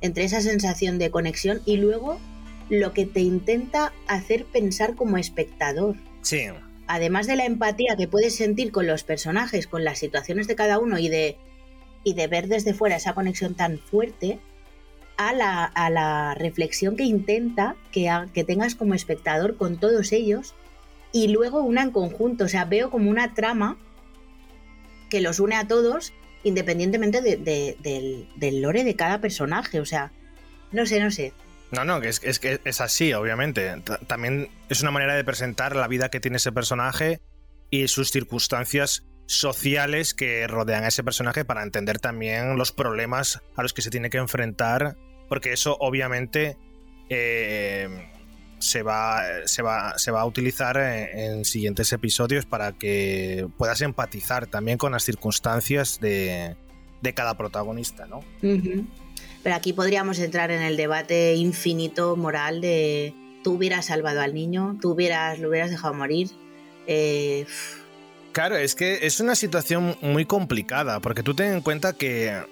entre 0.00 0.22
esa 0.22 0.40
sensación 0.40 1.00
de 1.00 1.10
conexión 1.10 1.60
y 1.66 1.78
luego 1.78 2.20
lo 2.68 2.92
que 2.92 3.04
te 3.04 3.18
intenta 3.18 3.92
hacer 4.06 4.44
pensar 4.44 4.94
como 4.94 5.18
espectador. 5.18 5.96
Sí. 6.22 6.46
Además 6.86 7.26
de 7.26 7.36
la 7.36 7.44
empatía 7.44 7.96
que 7.96 8.08
puedes 8.08 8.34
sentir 8.34 8.72
con 8.72 8.86
los 8.86 9.04
personajes, 9.04 9.66
con 9.66 9.84
las 9.84 9.98
situaciones 9.98 10.46
de 10.46 10.56
cada 10.56 10.78
uno 10.78 10.98
y 10.98 11.08
de, 11.08 11.36
y 12.04 12.14
de 12.14 12.26
ver 12.26 12.48
desde 12.48 12.74
fuera 12.74 12.96
esa 12.96 13.14
conexión 13.14 13.54
tan 13.54 13.78
fuerte, 13.78 14.40
a 15.16 15.32
la, 15.32 15.64
a 15.64 15.90
la 15.90 16.34
reflexión 16.34 16.96
que 16.96 17.04
intenta 17.04 17.76
que, 17.92 18.10
que 18.32 18.44
tengas 18.44 18.74
como 18.74 18.94
espectador 18.94 19.56
con 19.56 19.78
todos 19.78 20.12
ellos 20.12 20.54
y 21.12 21.28
luego 21.28 21.62
una 21.62 21.82
en 21.82 21.90
conjunto. 21.90 22.44
O 22.44 22.48
sea, 22.48 22.64
veo 22.64 22.90
como 22.90 23.10
una 23.10 23.34
trama 23.34 23.76
que 25.10 25.20
los 25.20 25.38
une 25.40 25.56
a 25.56 25.68
todos 25.68 26.12
independientemente 26.44 27.20
del, 27.20 28.26
del, 28.34 28.62
lore 28.62 28.84
de 28.84 28.96
cada 28.96 29.20
personaje. 29.20 29.80
O 29.80 29.84
sea, 29.84 30.12
no 30.72 30.86
sé, 30.86 31.00
no 31.00 31.10
sé. 31.10 31.32
No, 31.72 31.86
no, 31.86 31.96
es, 32.02 32.20
que 32.20 32.60
es 32.62 32.80
así, 32.82 33.14
obviamente. 33.14 33.82
También 34.06 34.50
es 34.68 34.82
una 34.82 34.90
manera 34.90 35.14
de 35.14 35.24
presentar 35.24 35.74
la 35.74 35.88
vida 35.88 36.10
que 36.10 36.20
tiene 36.20 36.36
ese 36.36 36.52
personaje 36.52 37.20
y 37.70 37.88
sus 37.88 38.10
circunstancias 38.10 39.04
sociales 39.26 40.12
que 40.12 40.46
rodean 40.46 40.84
a 40.84 40.88
ese 40.88 41.02
personaje 41.02 41.46
para 41.46 41.62
entender 41.62 41.98
también 41.98 42.58
los 42.58 42.72
problemas 42.72 43.40
a 43.56 43.62
los 43.62 43.72
que 43.72 43.80
se 43.80 43.88
tiene 43.88 44.10
que 44.10 44.18
enfrentar, 44.18 44.98
porque 45.30 45.54
eso 45.54 45.78
obviamente 45.80 46.58
eh, 47.08 47.88
se, 48.58 48.82
va, 48.82 49.22
se, 49.46 49.62
va, 49.62 49.96
se 49.96 50.10
va 50.10 50.20
a 50.20 50.26
utilizar 50.26 50.76
en, 50.76 51.46
siguientes 51.46 51.90
episodios 51.94 52.44
para 52.44 52.72
que 52.72 53.48
puedas 53.56 53.80
empatizar 53.80 54.46
también 54.46 54.76
con 54.76 54.92
las 54.92 55.04
circunstancias 55.04 55.98
de, 56.00 56.54
cada 57.14 57.36
protagonista, 57.38 58.06
¿no? 58.06 58.20
Pero 59.42 59.56
aquí 59.56 59.72
podríamos 59.72 60.18
entrar 60.18 60.50
en 60.50 60.62
el 60.62 60.76
debate 60.76 61.34
infinito 61.34 62.16
moral 62.16 62.60
de 62.60 63.14
tú 63.42 63.54
hubieras 63.54 63.86
salvado 63.86 64.20
al 64.20 64.34
niño, 64.34 64.78
tú 64.80 64.92
hubieras, 64.92 65.38
lo 65.38 65.48
hubieras 65.48 65.70
dejado 65.70 65.94
morir. 65.94 66.28
Eh, 66.86 67.46
Claro, 68.32 68.56
es 68.56 68.74
que 68.74 69.00
es 69.02 69.20
una 69.20 69.34
situación 69.34 69.96
muy 70.00 70.24
complicada, 70.24 71.00
porque 71.00 71.22
tú 71.22 71.34
ten 71.34 71.52
en 71.52 71.60
cuenta 71.60 71.92
que, 71.92 72.42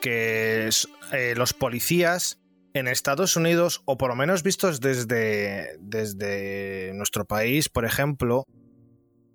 que 0.00 0.70
eh, 1.12 1.34
los 1.36 1.52
policías 1.52 2.38
en 2.72 2.88
Estados 2.88 3.36
Unidos, 3.36 3.82
o 3.84 3.98
por 3.98 4.08
lo 4.08 4.16
menos 4.16 4.42
vistos 4.42 4.80
desde, 4.80 5.76
desde 5.78 6.92
nuestro 6.94 7.26
país, 7.26 7.68
por 7.68 7.84
ejemplo, 7.84 8.44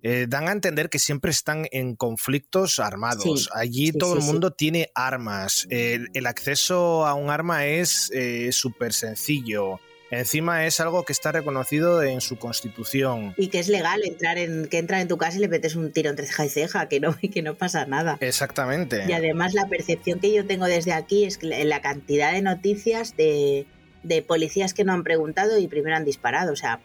eh, 0.02 0.26
dan 0.28 0.48
a 0.48 0.52
entender 0.52 0.90
que 0.90 0.98
siempre 0.98 1.30
están 1.30 1.66
en 1.70 1.94
conflictos 1.94 2.78
armados. 2.78 3.50
Allí 3.54 3.92
todo 3.92 4.14
el 4.14 4.22
mundo 4.22 4.52
tiene 4.52 4.90
armas. 4.94 5.66
el 5.70 6.26
acceso 6.26 7.06
a 7.06 7.14
un 7.14 7.30
arma 7.30 7.66
es 7.66 8.10
eh, 8.12 8.50
súper 8.52 8.92
sencillo. 8.92 9.80
Encima 10.10 10.66
es 10.66 10.78
algo 10.78 11.04
que 11.04 11.12
está 11.14 11.32
reconocido 11.32 12.02
en 12.02 12.20
su 12.20 12.36
constitución. 12.36 13.34
Y 13.38 13.48
que 13.48 13.60
es 13.60 13.68
legal 13.68 14.02
entrar 14.04 14.36
en, 14.36 14.66
que 14.66 14.76
entra 14.76 15.00
en 15.00 15.08
tu 15.08 15.16
casa 15.16 15.38
y 15.38 15.40
le 15.40 15.48
metes 15.48 15.74
un 15.74 15.90
tiro 15.90 16.10
entre 16.10 16.26
ceja 16.26 16.44
y 16.44 16.48
ceja, 16.50 16.88
que 16.88 17.00
no, 17.00 17.16
que 17.32 17.40
no 17.40 17.54
pasa 17.54 17.86
nada. 17.86 18.18
Exactamente. 18.20 19.06
Y 19.08 19.12
además 19.12 19.54
la 19.54 19.68
percepción 19.68 20.20
que 20.20 20.30
yo 20.30 20.44
tengo 20.46 20.66
desde 20.66 20.92
aquí 20.92 21.24
es 21.24 21.38
que 21.38 21.64
la 21.64 21.80
cantidad 21.80 22.32
de 22.32 22.42
noticias 22.42 23.16
de, 23.16 23.66
de 24.02 24.20
policías 24.20 24.74
que 24.74 24.84
no 24.84 24.92
han 24.92 25.02
preguntado 25.02 25.58
y 25.58 25.66
primero 25.66 25.96
han 25.96 26.04
disparado. 26.04 26.52
O 26.52 26.56
sea, 26.56 26.80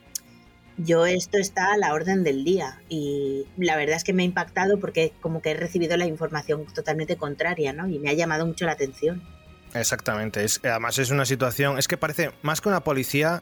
yo 0.78 1.06
esto 1.06 1.38
está 1.38 1.74
a 1.74 1.78
la 1.78 1.94
orden 1.94 2.24
del 2.24 2.44
día 2.44 2.80
y 2.88 3.46
la 3.58 3.76
verdad 3.76 3.96
es 3.96 4.04
que 4.04 4.14
me 4.14 4.24
ha 4.24 4.26
impactado 4.26 4.80
porque 4.80 5.12
como 5.22 5.42
que 5.42 5.52
he 5.52 5.54
recibido 5.56 5.98
la 5.98 6.06
información 6.06 6.66
totalmente 6.74 7.18
contraria, 7.18 7.74
¿no? 7.74 7.88
Y 7.88 8.00
me 8.00 8.10
ha 8.10 8.14
llamado 8.14 8.46
mucho 8.46 8.66
la 8.66 8.74
atención. 8.74 9.24
Exactamente. 9.74 10.44
Es, 10.44 10.62
además 10.64 10.98
es 11.00 11.10
una 11.10 11.26
situación, 11.26 11.80
es 11.80 11.88
que 11.88 11.98
parece 11.98 12.32
más 12.42 12.62
que 12.62 12.70
una 12.70 12.82
policía, 12.82 13.42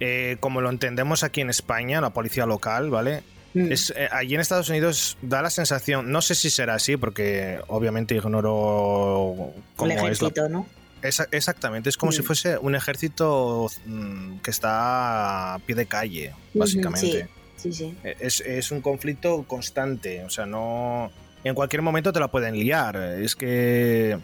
eh, 0.00 0.36
como 0.40 0.60
lo 0.60 0.70
entendemos 0.70 1.24
aquí 1.24 1.40
en 1.40 1.50
España, 1.50 2.00
la 2.00 2.10
policía 2.10 2.46
local, 2.46 2.90
¿vale? 2.90 3.22
Mm. 3.54 3.72
Es, 3.72 3.92
eh, 3.96 4.08
allí 4.12 4.34
en 4.34 4.40
Estados 4.40 4.68
Unidos 4.68 5.16
da 5.22 5.40
la 5.40 5.50
sensación, 5.50 6.10
no 6.10 6.20
sé 6.20 6.34
si 6.34 6.50
será 6.50 6.74
así, 6.74 6.96
porque 6.96 7.60
obviamente 7.68 8.14
ignoro 8.14 9.52
cómo 9.76 9.90
El 9.90 9.98
ejército, 9.98 10.48
¿no? 10.48 10.66
Exactamente, 11.02 11.88
es 11.88 11.96
como 11.96 12.12
si 12.12 12.22
mm. 12.22 12.24
fuese 12.24 12.58
un 12.58 12.74
ejército 12.74 13.68
mm, 13.86 14.38
que 14.38 14.50
está 14.50 15.54
a 15.54 15.58
pie 15.60 15.74
de 15.74 15.86
calle, 15.86 16.34
básicamente. 16.54 17.28
Sí, 17.56 17.72
sí, 17.72 17.96
e, 18.04 18.16
Es, 18.20 18.40
es, 18.40 18.70
un 18.70 18.80
conflicto 18.80 19.44
constante, 19.44 20.24
o 20.24 20.30
sea, 20.30 20.46
no... 20.46 21.10
En 21.44 21.54
cualquier 21.54 21.82
momento 21.82 22.12
te 22.12 22.20
la 22.20 22.28
pueden 22.28 22.54
liar, 22.54 22.96
es 22.96 23.36
que 23.36 24.18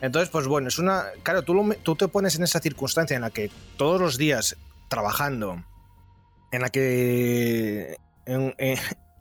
entonces, 0.00 0.28
pues 0.28 0.46
bueno, 0.46 0.68
es 0.68 0.78
una. 0.78 1.06
Claro, 1.22 1.42
tú, 1.42 1.74
tú 1.82 1.96
te 1.96 2.08
pones 2.08 2.36
en 2.36 2.42
esa 2.42 2.60
circunstancia 2.60 3.16
en 3.16 3.22
la 3.22 3.30
que 3.30 3.50
todos 3.76 4.00
los 4.00 4.18
días 4.18 4.56
trabajando, 4.88 5.64
en 6.52 6.62
la 6.62 6.68
que 6.68 7.96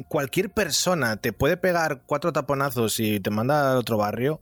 cualquier 0.07 0.49
persona 0.49 1.17
te 1.17 1.33
puede 1.33 1.57
pegar 1.57 2.03
cuatro 2.05 2.33
taponazos 2.33 2.99
y 2.99 3.19
te 3.19 3.29
manda 3.29 3.73
a 3.73 3.77
otro 3.77 3.97
barrio. 3.97 4.41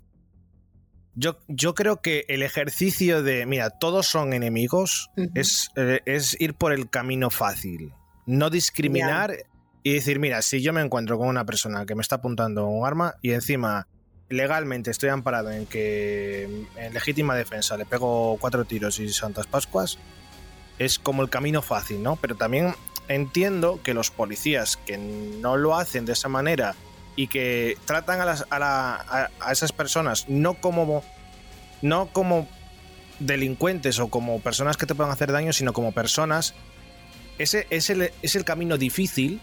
Yo, 1.15 1.37
yo 1.47 1.75
creo 1.75 2.01
que 2.01 2.25
el 2.27 2.41
ejercicio 2.41 3.21
de, 3.21 3.45
mira, 3.45 3.69
todos 3.69 4.07
son 4.07 4.33
enemigos, 4.33 5.11
es, 5.35 5.69
eh, 5.75 6.01
es, 6.05 6.39
ir 6.41 6.55
por 6.55 6.73
el 6.73 6.89
camino 6.89 7.29
fácil. 7.29 7.93
No 8.25 8.49
discriminar 8.49 9.35
y 9.83 9.93
decir, 9.93 10.19
mira, 10.19 10.41
si 10.41 10.61
yo 10.61 10.73
me 10.73 10.81
encuentro 10.81 11.17
con 11.17 11.27
una 11.27 11.45
persona 11.45 11.85
que 11.85 11.93
me 11.93 12.01
está 12.01 12.15
apuntando 12.15 12.67
un 12.67 12.85
arma 12.85 13.15
y 13.21 13.31
encima 13.31 13.87
legalmente 14.29 14.89
estoy 14.89 15.09
amparado 15.09 15.51
en 15.51 15.65
que 15.67 16.65
en 16.75 16.93
legítima 16.93 17.35
defensa 17.35 17.77
le 17.77 17.85
pego 17.85 18.37
cuatro 18.39 18.65
tiros 18.65 18.99
y 18.99 19.09
Santas 19.09 19.45
Pascuas, 19.45 19.99
es 20.79 20.97
como 20.97 21.21
el 21.21 21.29
camino 21.29 21.61
fácil, 21.61 22.01
¿no? 22.01 22.15
Pero 22.15 22.35
también 22.35 22.73
entiendo 23.07 23.81
que 23.83 23.93
los 23.93 24.09
policías 24.09 24.77
que 24.77 24.97
no 24.97 25.57
lo 25.57 25.75
hacen 25.75 26.05
de 26.05 26.13
esa 26.13 26.29
manera 26.29 26.75
y 27.15 27.27
que 27.27 27.77
tratan 27.85 28.21
a, 28.21 29.29
a, 29.39 29.51
esas 29.51 29.71
personas 29.71 30.27
no 30.29 30.55
como, 30.55 31.03
no 31.81 32.07
como 32.07 32.47
delincuentes 33.19 33.99
o 33.99 34.09
como 34.09 34.39
personas 34.41 34.77
que 34.77 34.85
te 34.85 34.95
puedan 34.95 35.11
hacer 35.11 35.31
daño, 35.31 35.53
sino 35.53 35.73
como 35.73 35.91
personas, 35.91 36.55
ese 37.37 37.67
es 37.69 37.89
el, 37.89 38.11
es 38.21 38.35
el 38.35 38.45
camino 38.45 38.77
difícil 38.77 39.41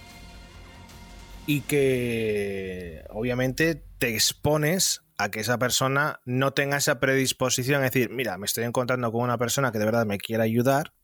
y 1.47 1.63
que 1.63 3.05
obviamente 3.11 3.83
te 3.99 4.15
expones 4.15 5.03
a 5.19 5.31
que 5.31 5.41
esa 5.41 5.59
persona 5.59 6.21
no 6.25 6.53
tenga 6.53 6.79
esa 6.79 6.99
predisposición, 6.99 7.85
es 7.85 7.93
decir, 7.93 8.11
mira, 8.11 8.39
me 8.39 8.47
estoy 8.47 8.65
encontrando 8.65 9.13
con 9.13 9.23
una 9.23 9.39
persona 9.39 9.71
que 9.71 9.79
de 9.79 9.85
verdad 9.85 10.07
me 10.07 10.19
quiere 10.19 10.43
ayudar, 10.43 10.95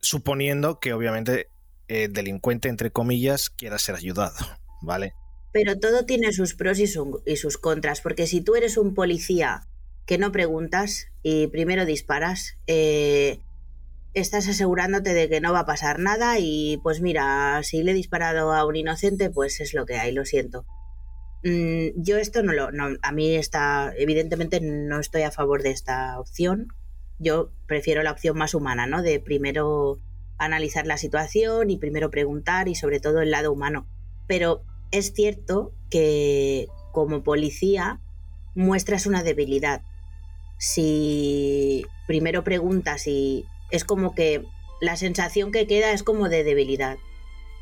suponiendo 0.00 0.78
que 0.80 0.92
obviamente 0.92 1.48
el 1.88 2.12
delincuente, 2.12 2.68
entre 2.68 2.90
comillas, 2.90 3.48
quiera 3.48 3.78
ser 3.78 3.94
ayudado, 3.94 4.34
¿vale? 4.82 5.14
Pero 5.56 5.78
todo 5.78 6.04
tiene 6.04 6.34
sus 6.34 6.54
pros 6.54 6.78
y, 6.78 6.86
sus 6.86 7.56
contras, 7.56 8.02
porque 8.02 8.26
si 8.26 8.42
tú 8.42 8.56
eres 8.56 8.76
un 8.76 8.92
policía 8.92 9.62
que 10.04 10.18
no 10.18 10.30
preguntas 10.30 11.06
y 11.22 11.46
primero 11.46 11.86
disparas, 11.86 12.58
eh, 12.66 13.38
estás 14.12 14.48
asegurándote 14.48 15.14
de 15.14 15.30
que 15.30 15.40
no 15.40 15.54
va 15.54 15.60
a 15.60 15.64
pasar 15.64 15.98
nada 15.98 16.38
y 16.38 16.78
pues 16.82 17.00
mira, 17.00 17.58
si 17.62 17.82
le 17.82 17.92
he 17.92 17.94
disparado 17.94 18.52
a 18.52 18.66
un 18.66 18.76
inocente, 18.76 19.30
pues 19.30 19.58
es 19.60 19.72
lo 19.72 19.86
que 19.86 19.94
hay, 19.94 20.12
lo 20.12 20.26
siento. 20.26 20.66
Mm, 21.42 22.02
yo 22.02 22.18
esto 22.18 22.42
no 22.42 22.52
lo, 22.52 22.70
no, 22.70 22.88
a 23.00 23.12
mí 23.12 23.34
está, 23.34 23.94
evidentemente 23.96 24.60
no 24.60 25.00
estoy 25.00 25.22
a 25.22 25.30
favor 25.30 25.62
de 25.62 25.70
esta 25.70 26.20
opción. 26.20 26.68
Yo 27.18 27.50
prefiero 27.66 28.02
la 28.02 28.12
opción 28.12 28.36
más 28.36 28.52
humana, 28.52 28.86
¿no? 28.86 29.00
De 29.00 29.20
primero 29.20 30.00
analizar 30.36 30.86
la 30.86 30.98
situación 30.98 31.70
y 31.70 31.78
primero 31.78 32.10
preguntar 32.10 32.68
y 32.68 32.74
sobre 32.74 33.00
todo 33.00 33.22
el 33.22 33.30
lado 33.30 33.50
humano. 33.50 33.86
Pero 34.26 34.62
es 34.90 35.12
cierto 35.12 35.72
que 35.90 36.68
como 36.92 37.22
policía 37.22 38.00
muestras 38.54 39.06
una 39.06 39.22
debilidad. 39.22 39.82
Si 40.58 41.84
primero 42.06 42.44
preguntas 42.44 43.06
y 43.06 43.44
es 43.70 43.84
como 43.84 44.14
que 44.14 44.44
la 44.80 44.96
sensación 44.96 45.52
que 45.52 45.66
queda 45.66 45.92
es 45.92 46.02
como 46.02 46.28
de 46.28 46.44
debilidad. 46.44 46.98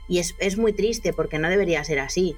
Y 0.08 0.18
es, 0.18 0.34
es 0.38 0.58
muy 0.58 0.72
triste 0.72 1.12
porque 1.12 1.38
no 1.38 1.48
debería 1.48 1.82
ser 1.84 1.98
así. 1.98 2.37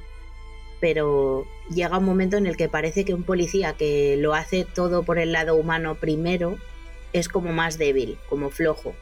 Pero 0.81 1.47
llega 1.75 1.99
un 1.99 2.05
momento 2.05 2.37
en 2.37 2.47
el 2.47 2.57
que 2.57 2.69
parece 2.69 3.05
que 3.05 3.15
un 3.15 3.25
policía 3.25 3.75
que 3.75 4.17
lo 4.19 4.35
hace 4.35 4.65
todo 4.65 5.03
por 5.03 5.19
el 5.19 5.33
lado 5.33 5.57
humano 5.57 5.97
primero 5.97 6.59
es 7.13 7.29
como 7.29 7.53
más 7.53 7.79
débil, 7.79 8.19
como 8.29 8.51
flojo. 8.51 8.95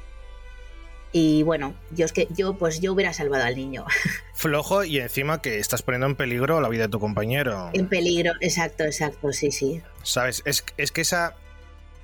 Y 1.16 1.44
bueno, 1.44 1.76
yo 1.92 2.06
es 2.06 2.12
que 2.12 2.26
yo 2.30 2.58
pues 2.58 2.80
yo 2.80 2.92
hubiera 2.92 3.12
salvado 3.12 3.44
al 3.44 3.54
niño. 3.54 3.84
Flojo 4.34 4.82
y 4.82 4.98
encima 4.98 5.40
que 5.40 5.60
estás 5.60 5.80
poniendo 5.80 6.08
en 6.08 6.16
peligro 6.16 6.60
la 6.60 6.68
vida 6.68 6.82
de 6.82 6.88
tu 6.88 6.98
compañero. 6.98 7.70
En 7.72 7.88
peligro, 7.88 8.32
exacto, 8.40 8.82
exacto, 8.82 9.32
sí, 9.32 9.52
sí. 9.52 9.80
Sabes, 10.02 10.42
es, 10.44 10.64
es 10.76 10.90
que 10.90 11.02
esa, 11.02 11.36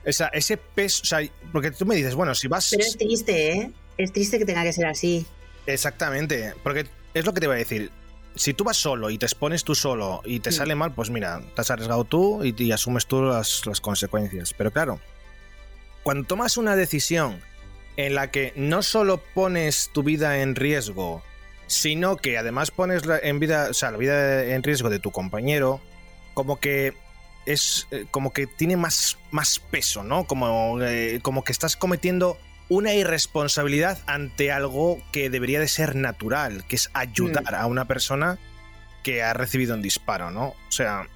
esa, 0.04 0.28
ese 0.28 0.56
peso, 0.58 1.02
o 1.02 1.06
sea, 1.06 1.28
porque 1.50 1.72
tú 1.72 1.86
me 1.86 1.96
dices, 1.96 2.14
bueno, 2.14 2.36
si 2.36 2.46
vas... 2.46 2.70
Pero 2.70 2.84
es 2.84 2.96
triste, 2.96 3.52
¿eh? 3.52 3.72
Es 3.98 4.12
triste 4.12 4.38
que 4.38 4.44
tenga 4.44 4.62
que 4.62 4.72
ser 4.72 4.86
así. 4.86 5.26
Exactamente, 5.66 6.54
porque 6.62 6.86
es 7.12 7.26
lo 7.26 7.34
que 7.34 7.40
te 7.40 7.46
iba 7.46 7.54
a 7.54 7.58
decir. 7.58 7.90
Si 8.36 8.54
tú 8.54 8.62
vas 8.62 8.76
solo 8.76 9.10
y 9.10 9.18
te 9.18 9.26
expones 9.26 9.64
tú 9.64 9.74
solo 9.74 10.22
y 10.24 10.38
te 10.38 10.50
mm. 10.50 10.52
sale 10.52 10.76
mal, 10.76 10.94
pues 10.94 11.10
mira, 11.10 11.42
te 11.56 11.60
has 11.60 11.70
arriesgado 11.72 12.04
tú 12.04 12.44
y, 12.44 12.54
y 12.56 12.70
asumes 12.70 13.06
tú 13.06 13.22
las, 13.22 13.66
las 13.66 13.80
consecuencias. 13.80 14.54
Pero 14.54 14.70
claro, 14.70 15.00
cuando 16.04 16.28
tomas 16.28 16.56
una 16.56 16.76
decisión 16.76 17.40
en 17.96 18.14
la 18.14 18.30
que 18.30 18.52
no 18.56 18.82
solo 18.82 19.18
pones 19.18 19.90
tu 19.92 20.02
vida 20.02 20.40
en 20.40 20.54
riesgo, 20.56 21.22
sino 21.66 22.16
que 22.16 22.38
además 22.38 22.70
pones 22.70 23.06
la, 23.06 23.18
en 23.18 23.38
vida, 23.38 23.68
o 23.70 23.74
sea, 23.74 23.90
la 23.90 23.98
vida 23.98 24.44
en 24.44 24.62
riesgo 24.62 24.90
de 24.90 24.98
tu 24.98 25.10
compañero, 25.10 25.80
como 26.34 26.58
que 26.58 26.94
es 27.46 27.86
eh, 27.90 28.06
como 28.10 28.32
que 28.32 28.46
tiene 28.46 28.76
más, 28.76 29.18
más 29.30 29.58
peso, 29.58 30.02
¿no? 30.02 30.24
Como, 30.24 30.80
eh, 30.82 31.20
como 31.22 31.44
que 31.44 31.52
estás 31.52 31.76
cometiendo 31.76 32.38
una 32.68 32.94
irresponsabilidad 32.94 33.98
ante 34.06 34.52
algo 34.52 35.00
que 35.12 35.30
debería 35.30 35.60
de 35.60 35.68
ser 35.68 35.96
natural, 35.96 36.64
que 36.66 36.76
es 36.76 36.90
ayudar 36.94 37.52
mm. 37.52 37.56
a 37.56 37.66
una 37.66 37.86
persona 37.86 38.38
que 39.02 39.22
ha 39.22 39.32
recibido 39.32 39.74
un 39.74 39.82
disparo, 39.82 40.30
¿no? 40.30 40.48
O 40.48 40.72
sea, 40.72 41.08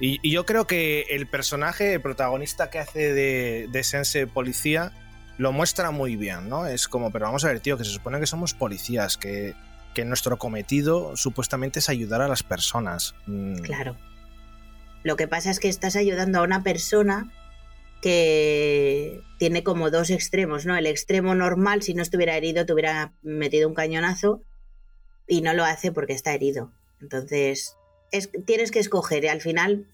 y, 0.00 0.28
yo 0.28 0.44
creo 0.46 0.66
que 0.66 1.06
el 1.10 1.26
personaje, 1.26 1.94
el 1.94 2.00
protagonista 2.00 2.70
que 2.70 2.78
hace 2.78 3.12
de, 3.12 3.68
de 3.70 3.84
Sense 3.84 4.26
Policía, 4.26 4.92
lo 5.38 5.52
muestra 5.52 5.90
muy 5.90 6.16
bien, 6.16 6.48
¿no? 6.48 6.66
Es 6.66 6.88
como, 6.88 7.10
pero 7.10 7.26
vamos 7.26 7.44
a 7.44 7.48
ver, 7.48 7.60
tío, 7.60 7.76
que 7.76 7.84
se 7.84 7.90
supone 7.90 8.20
que 8.20 8.26
somos 8.26 8.54
policías, 8.54 9.16
que, 9.16 9.54
nuestro 10.04 10.38
cometido 10.38 11.16
supuestamente 11.16 11.78
es 11.78 11.88
ayudar 11.88 12.20
a 12.20 12.26
las 12.26 12.42
personas. 12.42 13.14
Mm. 13.26 13.58
Claro. 13.58 13.96
Lo 15.04 15.16
que 15.16 15.28
pasa 15.28 15.50
es 15.50 15.60
que 15.60 15.68
estás 15.68 15.94
ayudando 15.94 16.40
a 16.40 16.42
una 16.42 16.64
persona 16.64 17.30
que 18.02 19.22
tiene 19.38 19.62
como 19.62 19.90
dos 19.90 20.10
extremos, 20.10 20.66
¿no? 20.66 20.76
El 20.76 20.86
extremo 20.86 21.34
normal, 21.36 21.82
si 21.82 21.94
no 21.94 22.02
estuviera 22.02 22.36
herido, 22.36 22.66
te 22.66 22.72
hubiera 22.72 23.12
metido 23.22 23.68
un 23.68 23.74
cañonazo 23.74 24.42
y 25.28 25.42
no 25.42 25.54
lo 25.54 25.64
hace 25.64 25.92
porque 25.92 26.12
está 26.12 26.34
herido. 26.34 26.72
Entonces, 27.00 27.76
es, 28.10 28.30
tienes 28.46 28.70
que 28.70 28.80
escoger 28.80 29.28
al 29.28 29.40
final, 29.40 29.86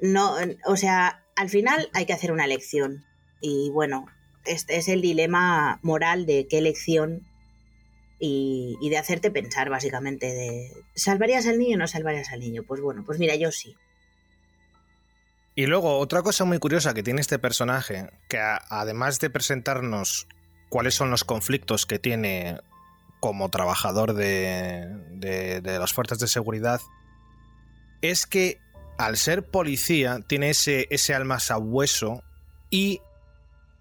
no, 0.00 0.36
o 0.64 0.76
sea, 0.76 1.24
al 1.36 1.48
final 1.48 1.90
hay 1.92 2.06
que 2.06 2.12
hacer 2.12 2.32
una 2.32 2.44
elección. 2.44 3.04
Y 3.40 3.70
bueno, 3.70 4.06
este 4.44 4.76
es 4.76 4.88
el 4.88 5.00
dilema 5.00 5.78
moral 5.82 6.26
de 6.26 6.46
qué 6.48 6.58
elección 6.58 7.26
y, 8.24 8.88
de 8.88 8.98
hacerte 8.98 9.32
pensar, 9.32 9.68
básicamente, 9.68 10.26
de 10.26 10.72
¿salvarías 10.94 11.46
al 11.46 11.58
niño 11.58 11.74
o 11.74 11.78
no 11.78 11.88
salvarías 11.88 12.30
al 12.30 12.38
niño? 12.38 12.62
Pues 12.62 12.80
bueno, 12.80 13.02
pues 13.04 13.18
mira, 13.18 13.34
yo 13.34 13.50
sí. 13.50 13.76
Y 15.56 15.66
luego, 15.66 15.98
otra 15.98 16.22
cosa 16.22 16.44
muy 16.44 16.58
curiosa 16.58 16.94
que 16.94 17.02
tiene 17.02 17.20
este 17.20 17.40
personaje, 17.40 18.10
que 18.28 18.38
además 18.38 19.18
de 19.18 19.28
presentarnos 19.28 20.28
cuáles 20.68 20.94
son 20.94 21.10
los 21.10 21.24
conflictos 21.24 21.84
que 21.84 21.98
tiene 21.98 22.60
como 23.18 23.50
trabajador 23.50 24.14
de, 24.14 24.88
de, 25.10 25.78
las 25.78 25.92
fuerzas 25.92 26.18
de 26.20 26.28
seguridad, 26.28 26.80
es 28.02 28.26
que 28.26 28.58
al 28.98 29.16
ser 29.16 29.44
policía 29.44 30.20
tiene 30.26 30.50
ese, 30.50 30.86
ese 30.90 31.12
alma 31.12 31.40
sabueso 31.40 32.22
y 32.70 33.00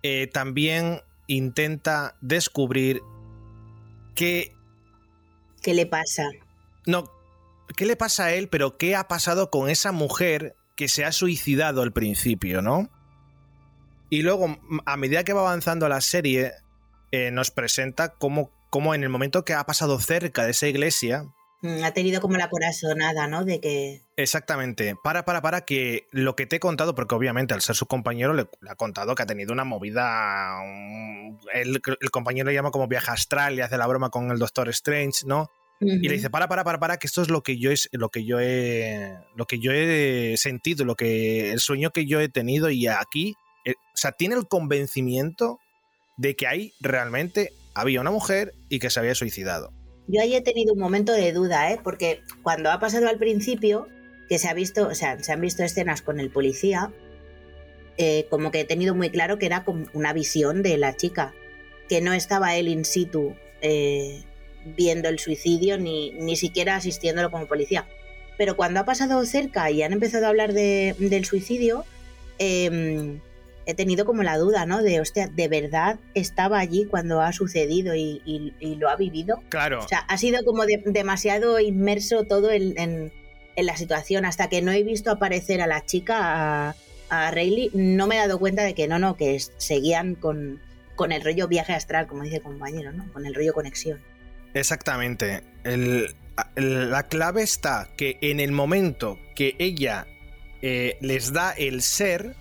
eh, 0.04 0.28
también 0.28 1.02
intenta 1.28 2.16
descubrir 2.22 3.02
qué... 4.16 4.54
¿Qué 5.62 5.74
le 5.74 5.86
pasa? 5.86 6.30
No, 6.86 7.04
¿qué 7.76 7.86
le 7.86 7.96
pasa 7.96 8.26
a 8.26 8.34
él? 8.34 8.48
Pero 8.50 8.78
¿qué 8.78 8.96
ha 8.96 9.08
pasado 9.08 9.50
con 9.50 9.70
esa 9.70 9.92
mujer 9.92 10.56
que 10.76 10.88
se 10.88 11.06
ha 11.06 11.12
suicidado 11.12 11.84
al 11.84 11.94
principio, 11.94 12.62
¿no? 12.62 12.90
Y 14.10 14.24
luego, 14.24 14.58
a 14.86 14.98
medida 14.98 15.24
que 15.24 15.34
va 15.34 15.42
avanzando 15.42 15.88
la 15.88 16.02
serie, 16.02 16.52
eh, 17.12 17.32
nos 17.32 17.52
presenta 17.52 18.10
cómo, 18.10 18.52
cómo 18.70 18.94
en 18.96 19.04
el 19.04 19.10
momento 19.10 19.46
que 19.46 19.54
ha 19.54 19.64
pasado 19.66 20.00
cerca 20.00 20.44
de 20.44 20.52
esa 20.52 20.68
iglesia, 20.68 21.26
ha 21.64 21.92
tenido 21.94 22.22
como 22.22 22.38
la 22.38 22.50
corazonada, 22.50 23.28
¿no? 23.28 23.46
De 23.46 23.60
que... 23.60 24.02
Exactamente. 24.16 24.96
Para, 25.04 25.26
para, 25.26 25.42
para, 25.42 25.62
que 25.62 26.08
lo 26.12 26.36
que 26.36 26.48
te 26.48 26.56
he 26.56 26.60
contado, 26.60 26.96
porque 26.96 27.14
obviamente 27.14 27.54
al 27.54 27.62
ser 27.62 27.76
su 27.76 27.86
compañero 27.86 28.34
le, 28.34 28.48
ha 28.68 28.76
contado 28.76 29.14
que 29.14 29.24
ha 29.24 29.28
tenido 29.28 29.54
una 29.54 29.64
movida... 29.64 30.58
el, 31.54 31.82
compañero 32.12 32.50
le 32.50 32.56
llama 32.56 32.72
como 32.72 32.88
viaje 32.88 33.12
astral 33.12 33.56
y 33.56 33.62
hace 33.62 33.78
la 33.78 33.88
broma 33.88 34.10
con 34.10 34.32
el 34.32 34.40
Doctor 34.40 34.70
Strange, 34.70 35.26
¿no? 35.26 35.50
Y 35.80 36.08
le 36.08 36.14
dice, 36.14 36.30
para, 36.30 36.48
para, 36.48 36.64
para, 36.64 36.80
para, 36.80 36.98
que 36.98 37.08
esto 37.08 37.24
es 37.24 37.30
lo 37.30 37.42
que 37.42 37.58
yo, 37.58 37.72
es, 37.72 37.90
lo 37.92 38.10
que 38.10 38.24
yo 38.24 38.40
he, 38.40 39.18
lo 39.36 39.48
que 39.48 39.58
yo 39.58 39.72
he 39.72 40.36
sentido, 40.38 40.86
lo 40.86 40.96
que, 40.96 41.52
el 41.52 41.60
sueño 41.60 41.90
que 41.90 42.06
yo 42.06 42.20
he 42.20 42.30
tenido 42.30 42.70
y 42.70 42.86
aquí, 42.86 43.36
eh, 43.66 43.74
o 43.74 43.98
sea, 43.98 44.12
tiene 44.12 44.36
el 44.36 44.48
convencimiento 44.48 45.60
de 46.18 46.36
que 46.36 46.46
ahí 46.46 46.74
realmente 46.82 47.52
había 47.74 48.00
una 48.00 48.12
mujer 48.12 48.54
y 48.70 48.78
que 48.78 48.92
se 48.92 49.00
había 49.00 49.16
suicidado. 49.16 49.74
Yo 50.12 50.22
ahí 50.22 50.36
he 50.36 50.42
tenido 50.42 50.74
un 50.74 50.80
momento 50.80 51.14
de 51.14 51.32
duda, 51.32 51.72
¿eh? 51.72 51.80
porque 51.82 52.22
cuando 52.44 52.70
ha 52.70 52.82
pasado 52.82 53.08
al 53.08 53.18
principio, 53.18 53.88
que 54.28 54.40
se 54.40 54.50
ha 54.50 54.54
visto, 54.54 54.90
o 54.90 54.94
sea, 54.94 55.18
se 55.24 55.32
han 55.32 55.40
visto 55.40 55.64
escenas 55.64 56.02
con 56.02 56.20
el 56.20 56.30
policía, 56.30 56.92
eh, 57.98 58.28
como 58.30 58.52
que 58.52 58.60
he 58.60 58.66
tenido 58.66 58.94
muy 58.94 59.10
claro 59.10 59.38
que 59.38 59.46
era 59.46 59.64
como 59.64 59.86
una 59.94 60.12
visión 60.12 60.64
de 60.64 60.78
la 60.78 60.98
chica, 60.98 61.34
que 61.88 62.02
no 62.02 62.12
estaba 62.12 62.56
él 62.56 62.68
in 62.68 62.84
situ 62.84 63.36
eh, 63.62 64.22
viendo 64.66 65.08
el 65.08 65.18
suicidio 65.18 65.78
ni, 65.78 66.12
ni 66.12 66.36
siquiera 66.36 66.76
asistiéndolo 66.76 67.32
como 67.32 67.48
policía. 67.48 67.88
Pero 68.38 68.58
cuando 68.58 68.82
ha 68.82 68.86
pasado 68.86 69.24
cerca 69.26 69.72
y 69.72 69.82
han 69.82 69.94
empezado 69.94 70.26
a 70.26 70.30
hablar 70.30 70.52
de, 70.52 70.94
del 71.00 71.24
suicidio, 71.24 71.86
eh, 72.38 73.18
he 73.66 73.74
tenido 73.74 74.06
como 74.06 74.24
la 74.24 74.38
duda, 74.38 74.66
¿no? 74.66 74.82
De, 74.82 75.00
hostia, 75.00 75.28
¿de 75.28 75.48
verdad 75.48 76.00
estaba 76.14 76.60
allí 76.60 76.86
cuando 76.86 77.22
ha 77.22 77.32
sucedido 77.34 77.96
y, 77.96 78.54
lo 78.80 78.90
ha 78.90 78.96
vivido? 78.96 79.42
Claro. 79.50 79.84
O 79.84 79.88
sea, 79.88 80.00
ha 80.00 80.18
sido 80.18 80.44
como 80.44 80.64
demasiado 80.66 81.60
inmerso 81.60 82.26
todo 82.26 82.52
en, 82.52 83.12
la 83.56 83.78
situación. 83.78 84.26
Hasta 84.26 84.50
que 84.50 84.62
no 84.62 84.72
he 84.72 84.84
visto 84.84 85.12
aparecer 85.12 85.62
a 85.62 85.68
la 85.68 85.86
chica, 85.86 86.70
a, 86.70 86.76
a 87.10 87.32
Rayleigh, 87.32 87.72
no 87.74 88.08
me 88.08 88.16
he 88.16 88.20
dado 88.20 88.40
cuenta 88.40 88.64
de 88.64 88.74
que 88.74 88.88
no, 88.88 88.98
no, 88.98 89.16
que 89.16 89.38
seguían 89.58 90.16
con, 90.16 90.60
con 90.96 91.12
el 91.12 91.24
rollo 91.24 91.48
viaje 91.48 91.74
astral, 91.74 92.08
como 92.08 92.24
dice 92.24 92.38
el 92.38 92.42
compañero, 92.42 92.92
¿no? 92.92 93.12
Con 93.12 93.26
el 93.26 93.34
rollo 93.34 93.54
conexión. 93.54 94.00
Exactamente. 94.54 95.42
la 96.56 97.08
clave 97.08 97.42
está 97.44 97.90
que 97.98 98.18
en 98.22 98.40
el 98.40 98.52
momento 98.52 99.20
que 99.36 99.56
ella 99.60 100.08
eh, 100.62 100.98
les 101.02 101.34
da 101.34 101.52
el 101.52 101.82
ser, 101.82 102.36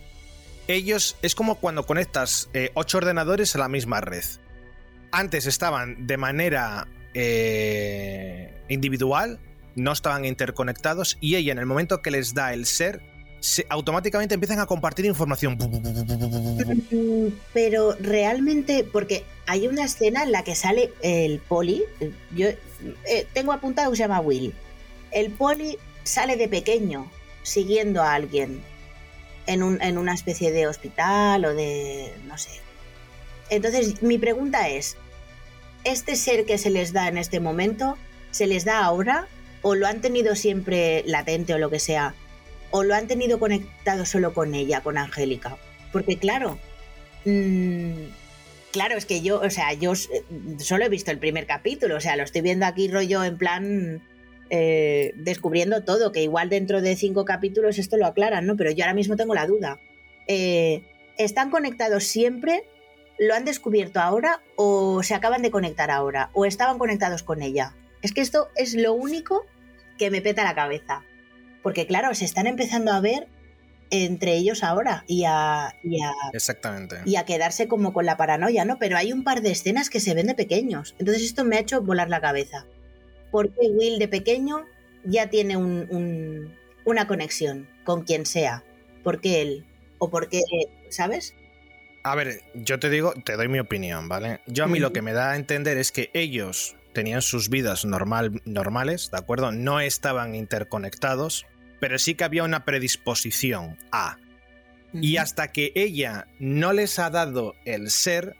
ellos 0.75 1.17
es 1.23 1.35
como 1.35 1.57
cuando 1.57 1.87
conectas 1.87 2.49
eh, 2.55 2.71
ocho 2.75 2.99
ordenadores 2.99 3.55
a 3.55 3.59
la 3.59 3.69
misma 3.69 4.01
red. 4.01 4.25
Antes 5.13 5.47
estaban 5.47 6.07
de 6.07 6.17
manera 6.17 6.87
eh, 7.15 8.55
individual, 8.69 9.39
no 9.75 9.93
estaban 9.93 10.25
interconectados 10.25 11.19
y 11.21 11.37
ella 11.37 11.53
en 11.53 11.59
el 11.59 11.67
momento 11.67 12.03
que 12.03 12.11
les 12.11 12.35
da 12.35 12.53
el 12.53 12.67
ser, 12.67 13.03
automáticamente 13.69 14.35
empiezan 14.35 14.61
a 14.61 14.67
compartir 14.67 15.07
información. 15.07 15.57
Pero 17.53 17.97
realmente, 17.99 18.85
porque 18.85 19.25
hay 19.47 19.67
una 19.67 19.85
escena 19.85 20.23
en 20.23 20.33
la 20.33 20.45
que 20.45 20.55
sale 20.55 20.93
el 21.03 21.39
poli, 21.41 21.83
yo 22.35 22.49
eh, 22.49 23.27
tengo 23.33 23.53
apuntado 23.53 23.91
que 23.91 23.97
se 23.97 24.03
llama 24.03 24.21
Will. 24.21 24.55
El 25.11 25.31
poli 25.31 25.79
sale 26.05 26.37
de 26.37 26.49
pequeño 26.49 27.11
siguiendo 27.43 28.03
a 28.03 28.15
alguien 28.15 28.63
en, 29.51 29.65
un, 29.65 29.83
en 29.83 29.99
una 29.99 30.15
especie 30.15 30.53
de 30.53 30.69
hospital 30.69 31.45
o 31.45 31.55
de, 31.55 32.13
no 32.27 32.39
sé. 32.39 32.51
Entonces, 33.51 34.01
mi 34.01 34.17
pregunta 34.17 34.69
es, 34.69 34.97
¿este 35.83 36.15
ser 36.15 36.45
que 36.45 36.57
se 36.57 36.71
les 36.71 36.93
da 36.93 37.09
en 37.09 37.19
este 37.19 37.41
momento, 37.41 37.99
se 38.31 38.47
les 38.47 38.65
da 38.65 38.85
ahora 38.85 39.27
o 39.63 39.75
lo 39.75 39.89
han 39.89 40.01
tenido 40.01 40.37
siempre 40.37 41.03
latente 41.05 41.53
o 41.53 41.59
lo 41.59 41.69
que 41.69 41.81
sea? 41.81 42.15
¿O 42.71 42.85
lo 42.85 42.95
han 42.95 43.09
tenido 43.09 43.41
conectado 43.41 44.07
solo 44.07 44.33
con 44.33 44.55
ella, 44.55 44.83
con 44.83 44.97
Angélica? 44.97 45.57
Porque 45.93 46.17
claro, 46.17 46.57
mmm, 47.25 48.05
claro, 48.71 48.97
es 48.97 49.05
que 49.05 49.21
yo, 49.21 49.41
o 49.41 49.51
sea, 49.51 49.73
yo 49.73 49.95
solo 49.97 50.85
he 50.85 50.89
visto 50.89 51.11
el 51.11 51.19
primer 51.19 51.47
capítulo, 51.47 51.97
o 51.97 52.01
sea, 52.01 52.15
lo 52.15 52.23
estoy 52.23 52.43
viendo 52.43 52.67
aquí 52.67 52.87
rollo 52.87 53.25
en 53.25 53.37
plan 53.37 54.03
eh, 54.51 55.13
descubriendo 55.17 55.85
todo, 55.85 56.13
que 56.13 56.23
igual 56.23 56.49
dentro 56.49 56.83
de 56.83 56.97
cinco 56.97 57.25
capítulos 57.25 57.79
esto 57.79 57.97
lo 57.97 58.07
aclaran, 58.07 58.47
¿no? 58.47 58.57
Pero 58.57 58.73
yo 58.73 58.85
ahora 58.85 58.95
mismo 58.95 59.17
tengo 59.17 59.35
la 59.35 59.47
duda. 59.47 59.81
Eh, 60.27 60.83
¿Están 61.17 61.51
conectados 61.51 62.05
siempre? 62.05 62.65
¿Lo 63.19 63.35
han 63.35 63.45
descubierto 63.45 64.01
ahora 64.01 64.43
o 64.57 65.03
se 65.03 65.15
acaban 65.15 65.43
de 65.43 65.51
conectar 65.51 65.91
ahora? 65.91 66.31
¿O 66.33 66.47
estaban 66.47 66.79
conectados 66.79 67.23
con 67.23 67.43
ella? 67.43 67.77
Es 68.03 68.13
que 68.13 68.23
esto 68.23 68.49
es 68.57 68.75
lo 68.75 68.93
único 68.93 69.47
que 69.99 70.11
me 70.11 70.23
peta 70.23 70.43
la 70.45 70.55
cabeza. 70.55 71.05
Porque 71.63 71.87
claro, 71.87 72.15
se 72.15 72.25
están 72.25 72.47
empezando 72.47 72.93
a 72.93 73.01
ver 73.01 73.29
entre 73.91 74.37
ellos 74.37 74.65
ahora 74.65 75.05
y 75.07 75.25
a, 75.27 75.75
Exactamente. 76.33 77.03
y 77.05 77.17
a 77.17 77.25
quedarse 77.25 77.69
como 77.69 77.93
con 77.93 78.07
la 78.07 78.17
paranoia, 78.17 78.65
¿no? 78.65 78.79
Pero 78.79 78.97
hay 78.97 79.13
un 79.13 79.25
par 79.25 79.43
de 79.43 79.51
escenas 79.51 79.91
que 79.91 80.01
se 80.01 80.15
ven 80.15 80.27
de 80.29 80.35
pequeños. 80.35 80.95
Entonces 80.99 81.25
esto 81.25 81.45
me 81.45 81.57
ha 81.57 81.61
hecho 81.61 81.83
volar 81.83 82.09
la 82.09 82.21
cabeza. 82.21 82.67
Porque 83.31 83.69
Will 83.73 83.99
de 83.99 84.09
pequeño 84.09 84.65
ya 85.05 85.31
tiene 85.31 85.57
un, 85.57 86.55
una 86.85 87.07
conexión 87.07 87.69
con 87.85 88.05
quien 88.05 88.27
sea? 88.27 88.65
¿Por 89.03 89.21
qué 89.21 89.43
él? 89.43 89.67
¿O 89.99 90.11
por 90.11 90.29
qué, 90.29 90.41
sabes? 90.89 91.35
A 92.03 92.15
ver, 92.15 92.43
yo 92.55 92.79
te 92.79 92.89
digo, 92.89 93.13
te 93.13 93.37
doy 93.37 93.49
mi 93.49 93.59
opinión, 93.59 94.09
¿vale? 94.09 94.41
Yo 94.47 94.65
a 94.65 94.67
mí 94.67 94.79
lo 94.79 94.93
que 94.93 95.03
me 95.03 95.13
da 95.13 95.33
a 95.33 95.37
entender 95.37 95.77
es 95.77 95.93
que 95.93 96.11
ellos 96.15 96.77
tenían 96.95 97.23
sus 97.23 97.51
vidas 97.51 97.85
normal, 97.85 98.41
normales, 98.45 99.11
¿de 99.11 99.19
acuerdo? 99.19 99.53
No 99.53 99.81
estaban 99.81 100.35
interconectados, 100.35 101.47
pero 101.79 101.99
sí 101.99 102.15
que 102.15 102.25
había 102.25 102.45
una 102.45 102.65
predisposición 102.65 103.77
a. 103.93 104.19
Y 104.93 105.19
hasta 105.19 105.53
que 105.53 105.73
ella 105.75 106.27
no 106.39 106.73
les 106.73 106.99
ha 106.99 107.11
dado 107.11 107.55
el 107.65 107.91
ser, 107.91 108.35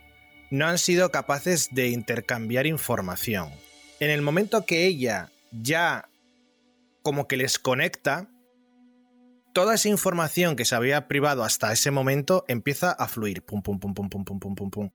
no 0.49 0.67
han 0.67 0.77
sido 0.77 1.09
capaces 1.09 1.69
de 1.71 1.87
intercambiar 1.89 2.67
información. 2.67 3.51
En 4.01 4.09
el 4.09 4.23
momento 4.23 4.65
que 4.65 4.87
ella 4.87 5.31
ya 5.51 6.09
como 7.03 7.27
que 7.27 7.37
les 7.37 7.59
conecta, 7.59 8.27
toda 9.53 9.75
esa 9.75 9.89
información 9.89 10.55
que 10.55 10.65
se 10.65 10.73
había 10.73 11.07
privado 11.07 11.43
hasta 11.43 11.71
ese 11.71 11.91
momento 11.91 12.43
empieza 12.47 12.91
a 12.91 13.07
fluir. 13.07 13.43
Pum, 13.43 13.61
pum, 13.61 13.79
pum, 13.79 13.93
pum, 13.93 14.09
pum, 14.09 14.25
pum, 14.25 14.39
pum, 14.39 14.55
pum, 14.55 14.71
pum. 14.71 14.89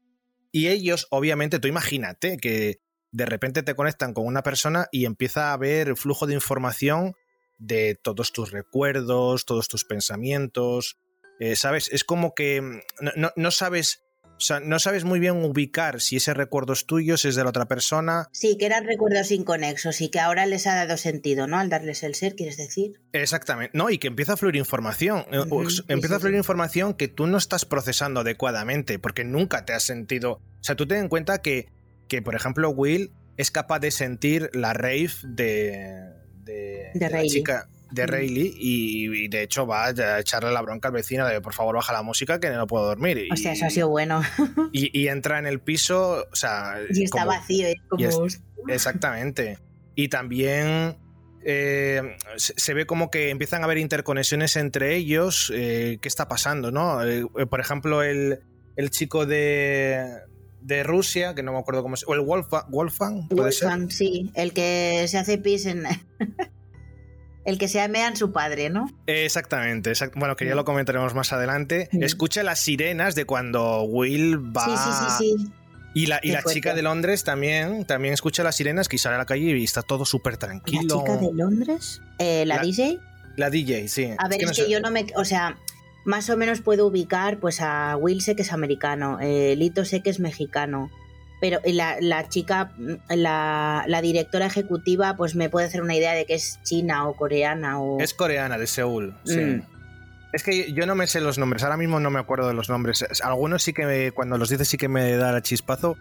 Y 0.51 0.67
ellos, 0.67 1.07
obviamente, 1.11 1.61
tú 1.61 1.69
imagínate 1.69 2.37
que 2.37 2.81
de 3.13 3.27
repente 3.27 3.63
te 3.63 3.77
conectan 3.77 4.13
con 4.13 4.27
una 4.27 4.43
persona 4.43 4.89
y 4.91 5.05
empieza 5.05 5.51
a 5.51 5.53
haber 5.53 5.97
flujo 5.97 6.27
de 6.27 6.35
información 6.35 7.15
de 7.59 7.95
todos 7.95 8.33
tus 8.33 8.51
recuerdos, 8.51 9.45
todos 9.45 9.69
tus 9.69 9.85
pensamientos, 9.85 10.99
eh, 11.39 11.55
¿sabes? 11.55 11.89
Es 11.93 12.03
como 12.03 12.35
que 12.35 12.61
mm, 12.61 12.81
no, 13.37 13.51
sabes... 13.53 14.03
O 14.37 14.41
sea, 14.41 14.61
no 14.61 14.79
sabes 14.79 15.05
muy 15.05 15.19
bien 15.19 15.43
ubicar 15.45 16.01
si 16.01 16.17
ese 16.17 16.35
recuerdo 16.35 16.75
es 16.75 16.85
tuyo, 16.85 17.17
si 17.17 17.29
es 17.29 17.37
de 17.37 17.43
la 17.43 17.51
otra 17.51 17.67
persona. 17.67 18.29
Sí, 18.33 18.59
que 18.59 18.67
eran 18.67 18.85
recuerdos 18.85 19.31
inconexos 19.31 20.01
y 20.03 20.11
que 20.11 20.21
ahora 20.21 20.45
les 20.45 20.67
ha 20.67 20.75
dado 20.75 20.99
sentido, 20.99 21.47
¿no? 21.47 21.59
Al 21.59 21.71
darles 21.71 22.03
el 22.03 22.15
ser, 22.15 22.37
quieres 22.37 22.59
decir. 22.59 23.01
Exactamente. 23.13 23.77
No, 23.77 23.89
y 23.89 23.99
que 23.99 24.09
empieza 24.09 24.35
a 24.35 24.37
fluir 24.37 24.57
información. 24.57 25.25
Eh, 25.33 25.43
empieza 25.89 26.17
a 26.17 26.21
fluir 26.21 26.37
información 26.37 26.93
que 26.93 27.09
tú 27.09 27.27
no 27.27 27.39
estás 27.39 27.65
procesando 27.65 28.21
adecuadamente, 28.21 28.99
porque 28.99 29.25
nunca 29.25 29.65
te 29.65 29.73
has 29.73 29.85
sentido. 29.85 30.33
O 30.33 30.65
sea, 30.65 30.77
tú 30.77 30.87
ten 30.87 30.99
en 30.99 31.09
cuenta 31.09 31.41
que, 31.41 31.69
que 32.07 32.21
por 32.21 32.35
ejemplo, 32.35 32.69
Will 32.69 33.13
es 33.39 33.51
capaz 33.51 33.79
de 33.81 33.91
sentir 33.91 34.51
la 34.53 34.75
rave 34.75 35.11
de, 35.23 36.13
de, 36.45 36.91
la 37.11 37.23
chica 37.25 37.69
de 37.91 38.07
Rayleigh 38.07 38.55
y, 38.59 39.29
de 39.29 39.43
hecho 39.43 39.67
va 39.67 39.87
a 39.87 40.21
echarle 40.21 40.51
la 40.53 40.61
bronca 40.63 40.89
al 40.89 40.95
vecino 40.95 41.27
de 41.27 41.41
por 41.41 41.55
favor 41.55 41.77
baja 41.77 41.93
la 41.93 42.03
música 42.03 42.41
que 42.41 42.51
no 42.51 42.67
puedo 42.67 42.87
dormir. 42.87 43.19
Y, 43.19 43.33
Hostia, 43.33 43.53
eso 43.53 43.67
ha 43.67 43.71
sido 43.71 43.89
bueno. 43.89 44.23
Y, 44.73 45.09
entra 45.09 45.39
en 45.39 45.47
el 45.47 45.61
piso, 45.61 46.27
o 46.31 46.37
sea... 46.37 46.77
Y 46.91 47.05
está 47.05 47.25
vacío, 47.25 47.69
como... 47.89 48.27
exactamente. 48.69 49.59
Y 49.95 50.09
también 50.09 50.97
eh, 51.45 52.03
se, 52.37 52.75
ve 52.75 52.87
como 52.87 53.11
que 53.11 53.31
empiezan 53.31 53.63
a 53.63 53.67
haber 53.67 53.79
interconexiones 53.79 54.57
entre 54.57 54.97
ellos. 54.97 55.53
Eh, 55.55 55.99
¿Qué 56.03 56.09
está 56.09 56.29
pasando, 56.29 56.73
no? 56.73 57.05
Eh, 57.05 57.25
por 57.49 57.61
ejemplo, 57.61 58.03
el, 58.03 58.41
el 58.75 58.91
chico 58.91 59.27
de, 59.27 60.05
de 60.61 60.83
Rusia, 60.83 61.35
que 61.35 61.45
no 61.45 61.53
me 61.53 61.59
acuerdo 61.59 61.83
cómo 61.83 61.95
es, 61.95 62.05
o 62.07 62.15
el 62.15 62.21
Wolfgang, 62.21 62.65
Wolfgang, 62.69 63.29
¿puede 63.29 63.43
Wolfgang, 63.43 63.91
sí, 63.91 64.33
el 64.35 64.53
que 64.53 65.07
se 65.09 65.19
hace 65.19 65.39
pis 65.39 65.67
en... 65.67 65.85
el 67.47 67.59
que 67.59 67.69
se 67.69 67.81
amean 67.81 68.17
su 68.17 68.33
padre, 68.33 68.69
¿no? 68.69 68.91
Exactamente, 69.07 69.93
bueno, 70.17 70.37
que 70.37 70.47
ya 70.47 70.55
lo 70.55 70.65
comentaremos 70.65 71.15
más 71.15 71.33
adelante. 71.33 71.89
Escucha 71.93 72.43
las 72.43 72.61
sirenas 72.61 73.15
de 73.15 73.25
cuando 73.25 73.83
Will 73.85 74.39
va... 74.39 74.65
Sí, 74.65 74.73
sí, 74.77 74.91
sí, 75.01 75.37
sí. 75.39 75.53
Y 75.95 76.07
la, 76.07 76.21
y 76.23 76.33
la 76.33 76.43
chica 76.43 76.75
de 76.75 76.83
Londres 76.83 77.25
también, 77.25 77.87
también 77.87 78.13
escucha 78.13 78.43
las 78.43 78.57
sirenas 78.57 78.89
que 78.89 78.99
sale 78.99 79.15
a 79.15 79.19
la 79.19 79.25
calle 79.25 79.57
y 79.57 79.65
está 79.65 79.81
todo 79.81 80.05
súper 80.05 80.37
tranquilo. 80.37 80.83
¿La 80.83 81.13
chica 81.13 81.17
de 81.17 81.33
Londres? 81.33 82.03
Eh, 82.19 82.45
¿la, 82.45 82.59
DJ? 82.59 82.99
La 83.37 83.49
DJ, 83.49 83.89
sí. 83.89 84.11
A 84.19 84.29
ver, 84.29 84.43
es 84.43 84.53
que, 84.53 84.71
yo 84.71 84.81
no 84.81 84.91
me... 84.91 85.07
O 85.15 85.25
sea, 85.25 85.57
más 86.05 86.29
o 86.29 86.37
menos 86.37 86.61
puedo 86.61 86.87
ubicar 86.87 87.39
pues 87.39 87.61
a 87.61 87.97
Will 87.97 88.21
sé 88.21 88.37
que 88.37 88.43
es 88.43 88.53
americano, 88.53 89.19
eh, 89.21 89.55
Lito 89.57 89.85
sé 89.85 90.03
que 90.03 90.11
es 90.11 90.21
mexicano, 90.21 90.91
pero 91.41 91.61
la, 91.65 91.97
la 92.01 92.29
chica, 92.29 92.73
la, 93.09 93.85
la, 93.87 94.01
directora 94.01 94.47
ejecutiva 94.47 95.17
pues 95.17 95.35
me 95.35 95.51
puede 95.51 95.67
hacer 95.67 95.83
una 95.83 95.95
idea 95.95 96.13
de 96.15 96.25
que 96.25 96.35
es 96.35 96.61
china 96.63 97.09
o 97.09 97.15
coreana 97.15 97.81
o... 97.81 98.01
Es 98.01 98.15
coreana, 98.15 98.59
de 98.59 98.67
Seúl, 98.67 99.15
sí. 99.25 99.39
Mm. 99.39 99.63
Es 100.33 100.43
que 100.43 100.73
yo 100.73 100.85
no 100.87 100.95
me 100.95 101.07
sé 101.07 101.21
los 101.21 101.39
nombres, 101.39 101.63
ahora 101.63 101.79
mismo 101.79 101.99
no 101.99 102.11
me 102.11 102.19
acuerdo 102.19 102.49
de 102.49 102.53
los 102.53 102.69
nombres. 102.69 103.07
Algunos 103.23 103.63
sí 103.63 103.73
que 103.73 104.13
cuando 104.15 104.37
los 104.37 104.51
dices 104.51 104.69
sí 104.69 104.77
que 104.77 104.89
me 104.89 105.13
da 105.17 105.35
el 105.35 105.43
chispazo, 105.43 105.97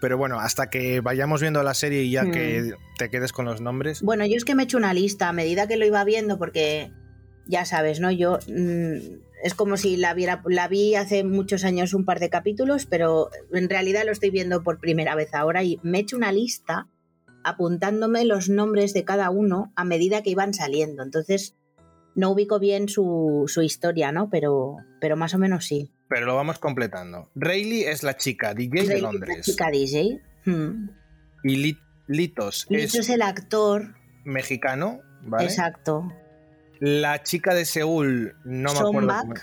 pero 0.00 0.16
bueno, 0.16 0.38
hasta 0.38 0.70
que 0.70 1.00
vayamos 1.00 1.40
viendo 1.40 1.62
la 1.62 1.74
serie 1.74 2.02
y 2.02 2.10
ya 2.12 2.30
que 2.30 2.62
mm. 2.62 2.96
te 2.98 3.10
quedes 3.10 3.32
con 3.32 3.46
los 3.46 3.60
nombres. 3.60 4.02
Bueno, 4.02 4.24
yo 4.26 4.36
es 4.36 4.44
que 4.44 4.54
me 4.54 4.62
he 4.62 4.64
hecho 4.64 4.76
una 4.76 4.94
lista 4.94 5.28
a 5.28 5.32
medida 5.32 5.66
que 5.66 5.76
lo 5.76 5.86
iba 5.86 6.04
viendo 6.04 6.38
porque 6.38 6.92
ya 7.46 7.64
sabes, 7.64 8.00
¿no? 8.00 8.10
Yo 8.10 8.38
mm, 8.48 8.96
es 9.42 9.54
como 9.54 9.76
si 9.76 9.96
la 9.96 10.14
viera, 10.14 10.42
la 10.46 10.68
vi 10.68 10.94
hace 10.94 11.24
muchos 11.24 11.64
años 11.64 11.94
un 11.94 12.04
par 12.04 12.20
de 12.20 12.30
capítulos, 12.30 12.86
pero 12.86 13.30
en 13.52 13.68
realidad 13.68 14.04
lo 14.04 14.12
estoy 14.12 14.30
viendo 14.30 14.62
por 14.62 14.78
primera 14.78 15.14
vez 15.14 15.34
ahora 15.34 15.62
y 15.62 15.78
me 15.82 15.98
he 15.98 16.00
hecho 16.02 16.16
una 16.16 16.32
lista 16.32 16.88
apuntándome 17.42 18.24
los 18.24 18.48
nombres 18.48 18.92
de 18.92 19.04
cada 19.04 19.30
uno 19.30 19.72
a 19.76 19.84
medida 19.84 20.22
que 20.22 20.30
iban 20.30 20.52
saliendo. 20.52 21.02
Entonces, 21.02 21.56
no 22.14 22.30
ubico 22.30 22.58
bien 22.58 22.88
su, 22.88 23.46
historia, 23.62 24.12
¿no? 24.12 24.28
Pero, 24.30 24.76
pero 25.00 25.16
más 25.16 25.34
o 25.34 25.38
menos 25.38 25.64
sí. 25.64 25.92
Pero 26.08 26.26
lo 26.26 26.34
vamos 26.34 26.58
completando. 26.58 27.30
Rayleigh 27.34 27.88
es 27.88 28.02
la 28.02 28.16
chica 28.16 28.52
DJ 28.52 28.86
de 28.86 29.00
Londres. 29.00 29.36
La 29.38 29.42
chica 29.42 29.70
DJ. 29.70 30.22
Hmm. 30.44 30.90
Y 31.44 31.56
Litos, 32.08 32.66
Litos 32.68 32.94
es 32.96 33.08
el 33.08 33.22
actor 33.22 33.94
mexicano, 34.24 35.00
¿vale? 35.22 35.44
Exacto. 35.44 36.08
La 36.80 37.22
chica 37.22 37.54
de 37.54 37.64
Seúl, 37.64 38.34
no 38.44 38.72
me 38.72 38.78
acuerdo. 38.80 39.34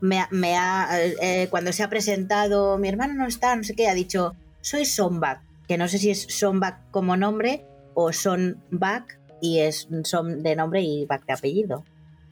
Me, 0.00 0.24
me 0.30 0.56
ha, 0.56 0.88
eh, 1.00 1.48
cuando 1.50 1.72
se 1.72 1.82
ha 1.82 1.88
presentado, 1.88 2.78
mi 2.78 2.88
hermano 2.88 3.14
no 3.14 3.26
está, 3.26 3.56
no 3.56 3.64
sé 3.64 3.74
qué, 3.74 3.88
ha 3.88 3.94
dicho, 3.94 4.36
soy 4.60 4.84
Sonbak, 4.84 5.40
que 5.66 5.76
no 5.76 5.88
sé 5.88 5.98
si 5.98 6.10
es 6.10 6.22
Sonbak 6.28 6.90
como 6.90 7.16
nombre 7.16 7.64
o 7.94 8.12
Sonbak 8.12 9.18
y 9.40 9.60
es 9.60 9.88
Son 10.04 10.42
de 10.42 10.54
nombre 10.54 10.82
y 10.82 11.06
Bak 11.06 11.26
de 11.26 11.32
apellido. 11.32 11.84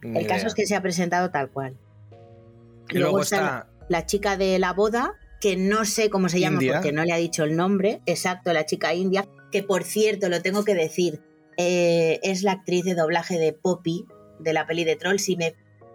el 0.02 0.26
caso 0.26 0.46
es 0.46 0.54
que 0.54 0.66
se 0.66 0.76
ha 0.76 0.82
presentado 0.82 1.30
tal 1.30 1.50
cual. 1.50 1.76
Y 2.88 2.98
luego, 2.98 3.22
está 3.22 3.66
la, 3.88 4.06
chica 4.06 4.36
de 4.36 4.58
la 4.58 4.72
boda, 4.72 5.14
que 5.40 5.56
no 5.56 5.84
sé 5.84 6.08
cómo 6.10 6.28
se 6.28 6.38
llama 6.38 6.60
porque 6.72 6.92
no 6.92 7.04
le 7.04 7.12
ha 7.12 7.16
dicho 7.16 7.44
el 7.44 7.56
nombre, 7.56 8.00
exacto, 8.06 8.52
la 8.52 8.64
chica 8.64 8.94
india, 8.94 9.26
que 9.50 9.62
por 9.62 9.82
cierto, 9.82 10.28
lo 10.28 10.40
tengo 10.42 10.64
que 10.64 10.74
decir, 10.74 11.20
eh, 11.56 12.20
es 12.22 12.42
la 12.42 12.52
actriz 12.52 12.84
de 12.84 12.94
doblaje 12.94 13.38
de 13.38 13.52
Poppy, 13.52 14.06
de 14.38 14.52
la 14.52 14.66
peli 14.66 14.84
de 14.84 14.96
Trolls, 14.96 15.28
y 15.28 15.36
me 15.36 15.54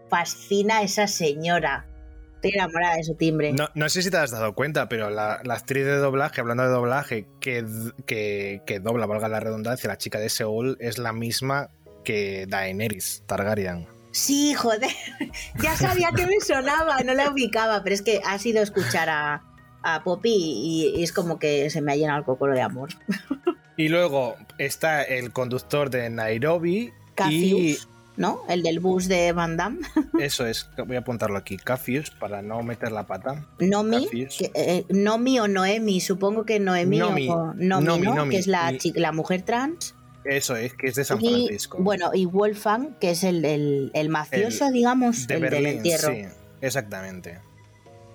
fascina 0.09 0.81
esa 0.81 1.07
señora. 1.07 1.87
Estoy 2.35 2.51
enamorada 2.55 2.95
de 2.95 3.03
su 3.03 3.15
timbre. 3.15 3.53
No, 3.75 3.89
sé 3.89 4.01
si 4.01 4.09
te 4.09 4.17
has 4.17 4.31
dado 4.31 4.55
cuenta, 4.55 4.89
pero 4.89 5.11
la, 5.11 5.33
actriz 5.33 5.85
de 5.85 5.97
doblaje, 5.97 6.41
hablando 6.41 6.63
de 6.63 6.69
doblaje, 6.69 7.27
que, 7.39 7.63
que, 8.05 8.79
dobla, 8.79 9.05
valga 9.05 9.27
la 9.29 9.39
redundancia, 9.39 9.87
la 9.87 9.97
chica 9.97 10.19
de 10.19 10.29
Seúl, 10.29 10.75
es 10.79 10.97
la 10.97 11.13
misma 11.13 11.69
que 12.03 12.47
Daenerys 12.47 13.23
Targaryen. 13.27 13.87
Sí, 14.11 14.55
joder, 14.55 14.89
ya 15.61 15.75
sabía 15.75 16.09
que 16.15 16.25
me 16.25 16.39
sonaba, 16.41 16.97
no 17.05 17.13
la 17.13 17.29
ubicaba, 17.29 17.83
pero 17.83 17.93
es 17.93 18.01
que 18.01 18.21
ha 18.25 18.39
sido 18.39 18.61
escuchar 18.61 19.09
a, 19.09 19.43
a 19.83 20.03
Poppy 20.03 20.33
y, 20.33 21.03
es 21.03 21.13
como 21.13 21.39
que 21.39 21.69
se 21.69 21.81
me 21.81 21.91
ha 21.91 21.95
llenado 21.95 22.19
el 22.19 22.25
cocoro 22.25 22.53
de 22.53 22.61
amor. 22.61 22.89
Y 23.77 23.87
luego 23.89 24.35
está 24.57 25.01
el 25.03 25.31
conductor 25.31 25.89
de 25.89 26.09
Nairobi 26.09 26.91
y 27.29 27.77
¿no? 28.17 28.41
El 28.49 28.61
del 28.63 28.79
bus 28.79 29.07
de 29.07 29.31
Van 29.31 29.57
Damme. 29.57 29.79
Eso 30.19 30.45
es, 30.45 30.69
voy 30.85 30.95
a 30.97 30.99
apuntarlo 30.99 31.37
aquí. 31.37 31.57
Cafius, 31.57 32.11
para 32.11 32.41
no 32.41 32.61
meter 32.61 32.91
la 32.91 33.07
pata. 33.07 33.47
Nomi, 33.59 34.07
que, 34.07 34.51
eh, 34.53 34.85
Nomi 34.89 35.39
o 35.39 35.47
Noemi, 35.47 36.01
supongo 36.01 36.45
que 36.45 36.59
Noemi 36.59 36.99
Nomi, 36.99 37.29
o 37.29 37.53
Nomi, 37.55 37.85
Nomi, 37.85 38.05
¿no? 38.05 38.15
Nomi. 38.15 38.31
que 38.35 38.39
es 38.39 38.47
la, 38.47 38.73
Y- 38.73 38.77
chica- 38.77 38.99
la 38.99 39.11
mujer 39.11 39.41
trans. 39.43 39.95
Eso 40.23 40.55
es, 40.55 40.73
que 40.75 40.87
es 40.87 40.95
de 40.95 41.03
San 41.03 41.19
y, 41.23 41.29
Francisco. 41.47 41.77
bueno, 41.79 42.11
y 42.13 42.25
Wolfgang, 42.25 42.95
que 42.99 43.11
es 43.11 43.23
el, 43.23 43.43
el- 43.43 43.89
el 43.95 44.09
mafioso, 44.09 44.69
digamos, 44.71 45.25
de 45.25 45.35
el 45.35 45.41
del 45.41 45.49
Berlín, 45.49 45.77
entierro. 45.77 46.13
sí, 46.13 46.25
exactamente. 46.61 47.39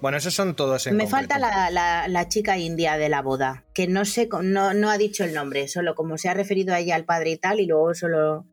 Bueno, 0.01 0.19
esos 0.19 0.35
son 0.35 0.55
todos 0.55 0.87
en 0.87 0.97
Me 0.97 1.05
concreto. 1.05 1.35
falta 1.35 1.39
la, 1.39 1.71
la- 1.71 2.07
la 2.09 2.29
chica 2.29 2.59
india 2.59 2.97
de 2.99 3.09
la 3.09 3.23
boda, 3.23 3.65
que 3.75 3.87
no 3.89 4.05
sé, 4.05 4.29
no, 4.43 4.75
no 4.75 4.91
ha 4.91 4.99
dicho 4.99 5.25
el 5.25 5.33
nombre, 5.33 5.69
solo 5.69 5.95
como 5.95 6.19
se 6.19 6.29
ha 6.29 6.35
referido 6.35 6.75
a 6.75 6.79
ella 6.81 6.95
al 6.97 7.05
padre 7.07 7.31
y 7.31 7.39
tal, 7.39 7.61
y 7.61 7.67
luego 7.67 7.95
solo 7.95 8.47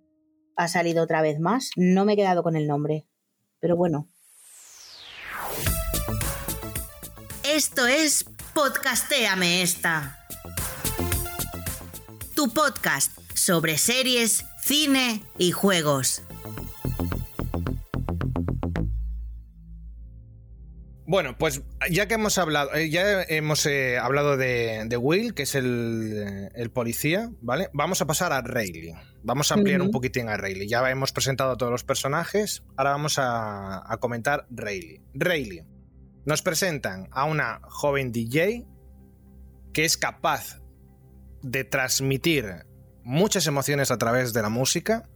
ha 0.56 0.68
salido 0.68 1.04
otra 1.04 1.22
vez 1.22 1.40
más. 1.40 1.72
No 1.76 2.06
me 2.06 2.14
he 2.14 2.16
quedado 2.16 2.44
con 2.44 2.56
el 2.56 2.66
nombre, 2.68 3.06
pero 3.60 3.76
bueno. 3.76 4.10
Esto 7.44 7.88
es 7.88 8.26
Podcastéame 8.54 9.62
esta. 9.64 10.20
Tu 12.36 12.52
podcast 12.54 13.12
sobre 13.36 13.78
series, 13.78 14.46
cine 14.64 15.24
y 15.38 15.52
juegos. 15.52 16.24
Bueno, 21.14 21.38
pues 21.38 21.62
ya 21.92 22.08
que 22.08 22.16
hemos 22.16 22.40
hablado, 22.40 22.74
eh, 22.74 22.90
ya 22.90 23.22
hemos 23.22 23.68
eh, 23.68 24.00
hablado 24.00 24.36
de, 24.36 24.84
de 24.88 24.98
Will, 24.98 25.36
que 25.36 25.44
es 25.44 25.54
el, 25.54 26.50
el 26.56 26.72
policía, 26.72 27.30
¿vale? 27.40 27.70
Vamos 27.72 28.02
a 28.02 28.08
pasar 28.08 28.34
a 28.34 28.42
Rayleigh. 28.42 28.96
Vamos 29.22 29.52
a 29.52 29.54
ampliar 29.54 29.84
un 29.84 29.92
poquitín 29.92 30.28
a 30.28 30.38
Rayleigh. 30.38 30.68
Ya 30.68 30.90
hemos 30.90 31.12
presentado 31.12 31.52
a 31.52 31.56
todos 31.56 31.72
los 31.72 31.84
personajes, 31.84 32.64
ahora 32.78 32.94
vamos 32.94 33.20
a, 33.20 33.94
a 33.94 33.98
comentar 33.98 34.48
Rayleigh. 34.50 35.04
Rayleigh. 35.14 35.68
Nos 36.26 36.42
presentan 36.42 37.10
a 37.12 37.26
una 37.26 37.62
joven 37.66 38.12
DJ 38.12 38.66
que 39.72 39.86
es 39.86 39.98
capaz 39.98 40.64
de 41.44 41.64
transmitir 41.64 42.66
muchas 43.04 43.46
emociones 43.46 43.92
a 43.92 44.00
través 44.00 44.34
de 44.34 44.42
la 44.42 44.50
música, 44.50 45.08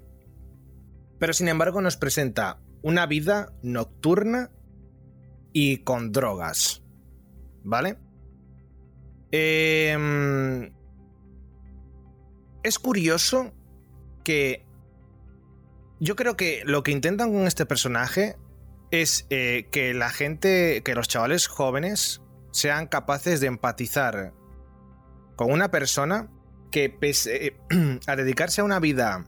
pero 1.17 1.33
sin 1.33 1.47
embargo 1.47 1.81
nos 1.81 1.97
presenta 1.97 2.59
una 2.83 3.07
vida 3.07 3.51
nocturna 3.63 4.51
y 5.59 5.77
con 5.79 6.11
drogas. 6.11 6.83
¿Vale? 7.63 7.97
Em, 9.31 10.71
es 12.61 12.77
curioso 12.77 13.55
que 14.23 14.67
yo 15.99 16.15
creo 16.15 16.37
que 16.37 16.61
lo 16.63 16.83
que 16.83 16.91
intentan 16.91 17.33
con 17.33 17.47
este 17.47 17.65
personaje 17.65 18.37
es 18.91 19.25
eh, 19.31 19.67
que 19.71 19.95
la 19.95 20.11
gente, 20.11 20.83
que 20.85 20.93
los 20.93 21.07
chavales 21.07 21.47
jóvenes 21.47 22.21
sean 22.51 22.85
capaces 22.85 23.41
de 23.41 23.47
empatizar 23.47 24.35
con 25.35 25.51
una 25.51 25.71
persona 25.71 26.29
que 26.69 26.91
pese 26.91 27.57
a 28.05 28.15
dedicarse 28.15 28.61
a 28.61 28.63
una 28.63 28.79
vida 28.79 29.25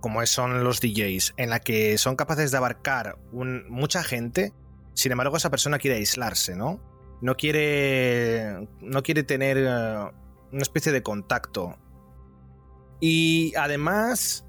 como 0.00 0.26
son 0.26 0.64
los 0.64 0.80
DJs, 0.80 1.34
en 1.36 1.48
la 1.48 1.60
que 1.60 1.96
son 1.96 2.16
capaces 2.16 2.50
de 2.50 2.56
abarcar 2.56 3.20
mucha 3.30 4.02
gente, 4.02 4.52
sin 4.94 5.12
embargo 5.12 5.36
esa 5.36 5.50
persona 5.50 5.78
quiere 5.78 5.96
aislarse, 5.96 6.56
¿no? 6.56 6.80
No 7.20 7.36
quiere, 7.36 8.68
no 8.80 9.02
quiere 9.02 9.22
tener 9.22 9.56
eh, 9.58 10.10
una 10.52 10.62
especie 10.62 10.92
de 10.92 11.02
contacto. 11.02 11.76
Y 13.00 13.54
además, 13.56 14.44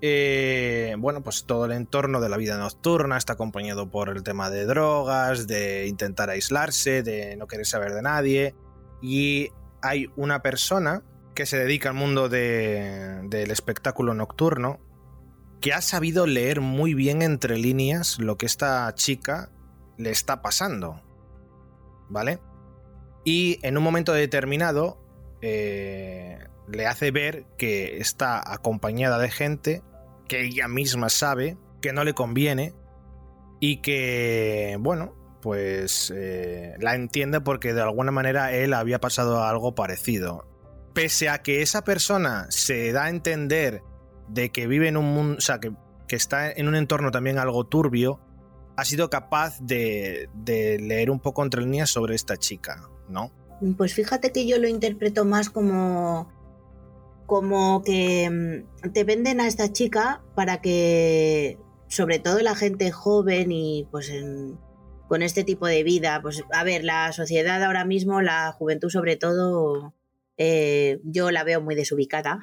eh, 0.00 0.94
bueno, 0.98 1.22
pues 1.22 1.44
todo 1.46 1.64
el 1.66 1.72
entorno 1.72 2.20
de 2.20 2.28
la 2.28 2.36
vida 2.36 2.56
nocturna 2.58 3.16
está 3.16 3.34
acompañado 3.34 3.90
por 3.90 4.08
el 4.08 4.22
tema 4.22 4.50
de 4.50 4.66
drogas, 4.66 5.46
de 5.46 5.86
intentar 5.86 6.30
aislarse, 6.30 7.02
de 7.02 7.36
no 7.36 7.46
querer 7.46 7.66
saber 7.66 7.92
de 7.92 8.02
nadie. 8.02 8.54
Y 9.00 9.50
hay 9.82 10.10
una 10.16 10.42
persona 10.42 11.02
que 11.34 11.46
se 11.46 11.56
dedica 11.58 11.88
al 11.88 11.94
mundo 11.96 12.28
de- 12.28 13.20
del 13.24 13.50
espectáculo 13.50 14.14
nocturno 14.14 14.78
que 15.60 15.72
ha 15.72 15.80
sabido 15.80 16.26
leer 16.26 16.60
muy 16.60 16.94
bien 16.94 17.22
entre 17.22 17.56
líneas 17.56 18.18
lo 18.18 18.36
que 18.36 18.46
esta 18.46 18.92
chica 18.94 19.50
le 19.96 20.10
está 20.10 20.42
pasando. 20.42 21.02
¿Vale? 22.08 22.40
Y 23.24 23.58
en 23.62 23.76
un 23.76 23.84
momento 23.84 24.12
determinado 24.12 24.98
eh, 25.40 26.38
le 26.68 26.86
hace 26.86 27.10
ver 27.10 27.46
que 27.56 27.98
está 27.98 28.52
acompañada 28.52 29.18
de 29.18 29.30
gente 29.30 29.82
que 30.28 30.46
ella 30.46 30.68
misma 30.68 31.08
sabe 31.08 31.56
que 31.80 31.92
no 31.92 32.04
le 32.04 32.14
conviene 32.14 32.74
y 33.60 33.78
que, 33.78 34.76
bueno, 34.80 35.14
pues 35.40 36.12
eh, 36.14 36.74
la 36.80 36.94
entiende 36.94 37.40
porque 37.40 37.74
de 37.74 37.82
alguna 37.82 38.12
manera 38.12 38.52
él 38.52 38.72
había 38.72 39.00
pasado 39.00 39.42
algo 39.44 39.74
parecido. 39.74 40.48
Pese 40.94 41.28
a 41.28 41.42
que 41.42 41.62
esa 41.62 41.82
persona 41.82 42.46
se 42.50 42.92
da 42.92 43.04
a 43.04 43.10
entender 43.10 43.82
de 44.28 44.50
que 44.50 44.66
vive 44.66 44.88
en 44.88 44.96
un 44.96 45.12
mundo, 45.12 45.38
o 45.38 45.40
sea, 45.40 45.58
que, 45.58 45.72
que 46.08 46.16
está 46.16 46.50
en 46.50 46.68
un 46.68 46.76
entorno 46.76 47.10
también 47.10 47.38
algo 47.38 47.64
turbio, 47.64 48.20
ha 48.76 48.84
sido 48.84 49.10
capaz 49.10 49.60
de, 49.60 50.28
de 50.34 50.78
leer 50.78 51.10
un 51.10 51.20
poco 51.20 51.42
entre 51.42 51.62
líneas 51.62 51.90
sobre 51.90 52.14
esta 52.14 52.36
chica, 52.36 52.88
¿no? 53.08 53.30
Pues 53.76 53.94
fíjate 53.94 54.32
que 54.32 54.46
yo 54.46 54.58
lo 54.58 54.68
interpreto 54.68 55.24
más 55.24 55.50
como 55.50 56.28
como 57.26 57.82
que 57.82 58.28
mm, 58.28 58.90
te 58.92 59.04
venden 59.04 59.40
a 59.40 59.46
esta 59.46 59.72
chica 59.72 60.22
para 60.34 60.60
que 60.60 61.58
sobre 61.88 62.18
todo 62.18 62.40
la 62.40 62.54
gente 62.54 62.90
joven 62.90 63.52
y 63.52 63.86
pues 63.90 64.10
con 65.08 65.22
este 65.22 65.44
tipo 65.44 65.66
de 65.66 65.82
vida, 65.82 66.20
pues 66.22 66.42
a 66.52 66.64
ver, 66.64 66.84
la 66.84 67.12
sociedad 67.12 67.62
ahora 67.62 67.84
mismo, 67.84 68.22
la 68.22 68.52
juventud 68.52 68.88
sobre 68.88 69.16
todo, 69.16 69.94
eh, 70.38 71.00
yo 71.04 71.30
la 71.30 71.44
veo 71.44 71.60
muy 71.60 71.74
desubicada. 71.74 72.40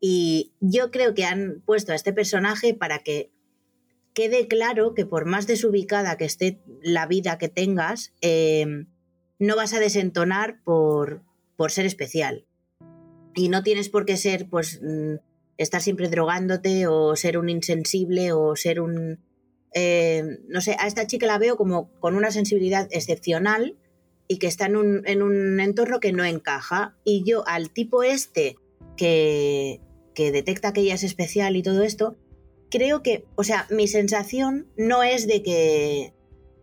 Y 0.00 0.52
yo 0.60 0.90
creo 0.90 1.14
que 1.14 1.24
han 1.24 1.62
puesto 1.64 1.92
a 1.92 1.94
este 1.94 2.12
personaje 2.12 2.74
para 2.74 2.98
que 3.00 3.30
quede 4.14 4.48
claro 4.48 4.94
que 4.94 5.04
por 5.04 5.26
más 5.26 5.46
desubicada 5.46 6.16
que 6.16 6.24
esté 6.24 6.60
la 6.82 7.06
vida 7.06 7.36
que 7.36 7.48
tengas, 7.48 8.14
eh, 8.20 8.86
no 9.38 9.56
vas 9.56 9.74
a 9.74 9.80
desentonar 9.80 10.62
por, 10.64 11.22
por 11.56 11.72
ser 11.72 11.84
especial. 11.84 12.46
Y 13.34 13.48
no 13.48 13.62
tienes 13.62 13.88
por 13.88 14.06
qué 14.06 14.16
ser, 14.16 14.48
pues, 14.48 14.80
mm, 14.80 15.16
estar 15.58 15.82
siempre 15.82 16.08
drogándote 16.08 16.86
o 16.86 17.16
ser 17.16 17.36
un 17.36 17.48
insensible 17.48 18.32
o 18.32 18.56
ser 18.56 18.80
un... 18.80 19.18
eh, 19.74 20.22
no 20.48 20.60
sé, 20.60 20.76
a 20.78 20.86
esta 20.86 21.06
chica 21.06 21.26
la 21.26 21.38
veo 21.38 21.56
como 21.56 21.90
con 21.98 22.14
una 22.14 22.30
sensibilidad 22.30 22.88
excepcional 22.92 23.76
y 24.28 24.38
que 24.38 24.46
está 24.46 24.66
en 24.66 24.76
un, 24.76 25.02
en 25.06 25.22
un 25.22 25.58
entorno 25.60 25.98
que 25.98 26.12
no 26.12 26.24
encaja. 26.24 26.96
Y 27.04 27.24
yo 27.24 27.46
al 27.48 27.70
tipo 27.70 28.04
este 28.04 28.56
que, 28.96 29.80
que 30.14 30.30
detecta 30.30 30.72
que 30.72 30.82
ella 30.82 30.94
es 30.94 31.02
especial 31.02 31.56
y 31.56 31.62
todo 31.62 31.82
esto, 31.82 32.16
creo 32.70 33.02
que, 33.02 33.24
o 33.36 33.44
sea, 33.44 33.66
mi 33.70 33.88
sensación 33.88 34.66
no 34.76 35.02
es 35.02 35.26
de 35.26 35.42
que, 35.42 36.12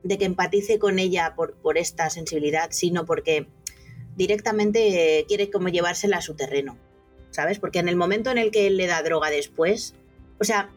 de 0.04 0.18
que 0.18 0.26
empatice 0.26 0.80
con 0.80 1.00
ella 1.00 1.34
por, 1.36 1.54
por 1.56 1.78
esta 1.78 2.10
sensibilidad, 2.10 2.70
sino 2.72 3.06
porque 3.06 3.48
directamente 4.16 5.26
quiere 5.28 5.50
como 5.50 5.70
llevársela 5.70 6.18
a 6.18 6.22
su 6.22 6.36
terreno, 6.36 6.78
¿sabes? 7.30 7.60
Porque 7.60 7.80
en 7.80 7.88
el 7.90 7.96
momento 7.96 8.30
en 8.30 8.38
el 8.38 8.52
que 8.52 8.68
él 8.68 8.78
le 8.78 8.88
da 8.88 9.02
droga 9.04 9.30
después, 9.30 9.96
o 10.40 10.44
sea, 10.44 10.70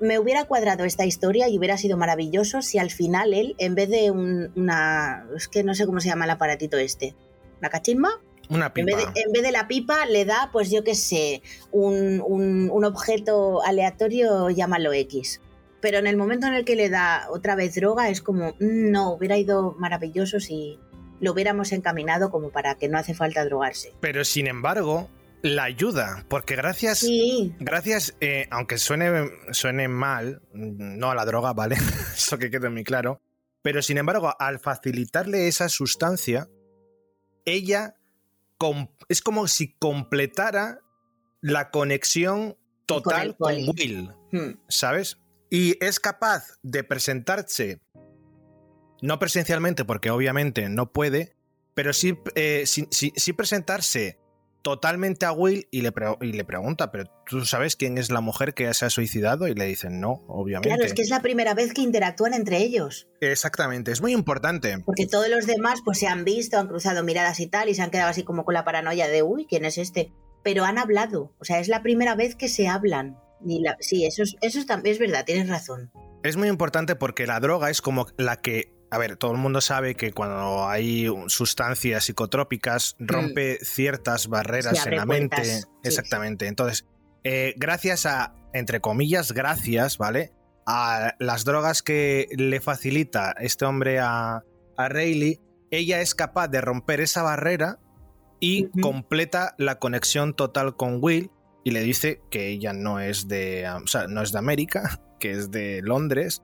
me 0.00 0.18
hubiera 0.18 0.44
cuadrado 0.44 0.84
esta 0.84 1.04
historia 1.06 1.48
y 1.48 1.58
hubiera 1.58 1.78
sido 1.78 1.96
maravilloso 1.96 2.62
si 2.62 2.78
al 2.78 2.90
final 2.90 3.34
él, 3.34 3.54
en 3.58 3.74
vez 3.74 3.88
de 3.88 4.10
un- 4.10 4.52
una, 4.56 5.26
es 5.36 5.48
que 5.48 5.62
no 5.62 5.74
sé 5.74 5.86
cómo 5.86 6.00
se 6.00 6.08
llama 6.08 6.24
el 6.24 6.30
aparatito 6.32 6.76
este, 6.76 7.14
¿una 7.60 7.70
cachimba? 7.70 8.10
Una 8.48 8.66
En 8.66 8.72
pipa. 8.72 8.96
vez, 8.96 9.06
de, 9.14 9.20
en 9.22 9.32
vez 9.32 9.42
de 9.42 9.52
la 9.52 9.66
pipa 9.68 10.06
le 10.06 10.24
da, 10.24 10.50
pues 10.52 10.70
yo 10.70 10.84
qué 10.84 10.94
sé, 10.94 11.42
un, 11.72 12.22
un- 12.26 12.70
un 12.72 12.84
objeto 12.84 13.62
aleatorio, 13.64 14.50
llámalo 14.50 14.92
X. 14.92 15.40
Pero 15.80 15.98
en 15.98 16.06
el 16.06 16.16
momento 16.16 16.46
en 16.46 16.54
el 16.54 16.64
que 16.64 16.74
le 16.76 16.88
da 16.88 17.26
otra 17.30 17.54
vez 17.54 17.74
droga 17.74 18.08
es 18.08 18.22
como, 18.22 18.50
mm, 18.60 18.90
no, 18.90 19.12
hubiera 19.12 19.36
ido 19.36 19.74
maravilloso 19.78 20.40
si 20.40 20.78
lo 21.20 21.32
hubiéramos 21.32 21.72
encaminado 21.72 22.30
como 22.30 22.50
para 22.50 22.74
que 22.76 22.88
no 22.88 22.98
hace 22.98 23.14
falta 23.14 23.44
drogarse. 23.44 23.92
Pero 24.00 24.24
sin 24.24 24.46
embargo, 24.46 25.08
la 25.42 25.64
ayuda, 25.64 26.24
porque 26.28 26.56
gracias 26.56 26.98
Sí, 27.00 27.54
Gracias, 27.60 28.16
eh, 28.20 28.46
aunque 28.50 28.78
suene, 28.78 29.30
suene 29.52 29.86
mal, 29.88 30.40
no 30.52 31.10
a 31.10 31.14
la 31.14 31.24
droga, 31.24 31.52
¿vale? 31.52 31.76
Eso 32.16 32.38
que 32.38 32.50
quede 32.50 32.68
muy 32.70 32.84
claro. 32.84 33.20
Pero 33.62 33.82
sin 33.82 33.98
embargo, 33.98 34.34
al 34.38 34.58
facilitarle 34.60 35.46
esa 35.48 35.68
sustancia, 35.68 36.48
ella 37.44 37.94
es 39.08 39.20
como 39.22 39.48
si 39.48 39.74
completara 39.78 40.80
la 41.40 41.70
conexión 41.70 42.56
total 42.86 43.36
con. 43.36 43.54
Will, 43.68 44.10
Hmm. 44.32 44.58
¿sabes? 44.68 45.18
Y 45.50 45.82
es 45.84 46.00
capaz 46.00 46.58
de 46.62 46.82
presentarse, 46.84 47.80
no 49.02 49.18
presencialmente, 49.18 49.84
porque 49.84 50.10
obviamente 50.10 50.68
no 50.68 50.92
puede, 50.92 51.36
pero 51.74 51.92
sí, 51.92 52.18
eh, 52.34 52.64
sí- 52.66 52.88
sí- 52.90 53.12
sí 53.16 53.32
presentarse 53.32 54.18
totalmente 54.66 55.24
a 55.26 55.30
Will 55.30 55.68
y 55.70 55.82
le, 55.82 55.92
y 56.22 56.32
le 56.32 56.44
pregunta, 56.44 56.90
pero 56.90 57.04
¿tú 57.24 57.44
sabes 57.44 57.76
quién 57.76 57.98
es 57.98 58.10
la 58.10 58.20
mujer 58.20 58.52
que 58.52 58.74
se 58.74 58.84
ha 58.84 58.90
suicidado? 58.90 59.46
Y 59.46 59.54
le 59.54 59.64
dicen, 59.64 60.00
no, 60.00 60.24
obviamente. 60.26 60.70
Claro, 60.70 60.82
es 60.82 60.92
que 60.92 61.02
es 61.02 61.08
la 61.08 61.22
primera 61.22 61.54
vez 61.54 61.72
que 61.72 61.82
interactúan 61.82 62.34
entre 62.34 62.56
ellos. 62.56 63.06
Exactamente, 63.20 63.92
es 63.92 64.00
muy 64.00 64.10
importante. 64.12 64.76
Porque 64.84 65.06
todos 65.06 65.28
los 65.28 65.46
demás 65.46 65.82
pues 65.84 66.00
se 66.00 66.08
han 66.08 66.24
visto, 66.24 66.58
han 66.58 66.66
cruzado 66.66 67.04
miradas 67.04 67.38
y 67.38 67.46
tal, 67.46 67.68
y 67.68 67.76
se 67.76 67.82
han 67.82 67.92
quedado 67.92 68.10
así 68.10 68.24
como 68.24 68.44
con 68.44 68.54
la 68.54 68.64
paranoia 68.64 69.06
de, 69.06 69.22
uy, 69.22 69.46
¿quién 69.48 69.64
es 69.64 69.78
este? 69.78 70.12
Pero 70.42 70.64
han 70.64 70.78
hablado, 70.78 71.32
o 71.38 71.44
sea, 71.44 71.60
es 71.60 71.68
la 71.68 71.84
primera 71.84 72.16
vez 72.16 72.34
que 72.34 72.48
se 72.48 72.66
hablan. 72.66 73.20
sí, 73.78 74.04
eso, 74.04 74.24
es, 74.24 74.34
eso 74.40 74.66
también 74.66 74.94
es 74.94 74.98
verdad, 74.98 75.24
tienes 75.24 75.48
razón. 75.48 75.92
Es 76.24 76.36
muy 76.36 76.48
importante 76.48 76.96
porque 76.96 77.28
la 77.28 77.38
droga 77.38 77.70
es 77.70 77.80
como 77.80 78.08
la 78.16 78.40
que 78.40 78.75
a 78.96 78.98
ver, 78.98 79.18
todo 79.18 79.32
el 79.32 79.36
mundo 79.36 79.60
sabe 79.60 79.94
que 79.94 80.12
cuando 80.12 80.66
hay 80.66 81.06
sustancias 81.26 82.04
psicotrópicas 82.04 82.96
mm. 82.98 83.06
rompe 83.06 83.58
ciertas 83.62 84.28
barreras 84.28 84.86
en 84.86 84.96
la 84.96 85.04
mente. 85.04 85.42
Exactamente. 85.84 86.46
Entonces, 86.46 86.86
eh, 87.22 87.52
gracias 87.58 88.06
a, 88.06 88.34
entre 88.54 88.80
comillas, 88.80 89.32
gracias, 89.32 89.98
¿vale? 89.98 90.32
A 90.64 91.14
las 91.18 91.44
drogas 91.44 91.82
que 91.82 92.28
le 92.38 92.58
facilita 92.62 93.34
este 93.38 93.66
hombre 93.66 94.00
a, 94.00 94.44
a 94.78 94.88
Rayleigh, 94.88 95.42
ella 95.70 96.00
es 96.00 96.14
capaz 96.14 96.48
de 96.48 96.62
romper 96.62 97.02
esa 97.02 97.22
barrera 97.22 97.78
y 98.40 98.70
completa 98.80 99.54
la 99.58 99.78
conexión 99.78 100.32
total 100.32 100.74
con 100.74 101.00
Will 101.02 101.30
y 101.64 101.72
le 101.72 101.82
dice 101.82 102.22
que 102.30 102.48
ella 102.48 102.72
no 102.72 102.98
es 102.98 103.28
de, 103.28 103.68
o 103.68 103.86
sea, 103.86 104.06
no 104.06 104.22
es 104.22 104.32
de 104.32 104.38
América, 104.38 105.02
que 105.20 105.32
es 105.32 105.50
de 105.50 105.82
Londres 105.82 106.42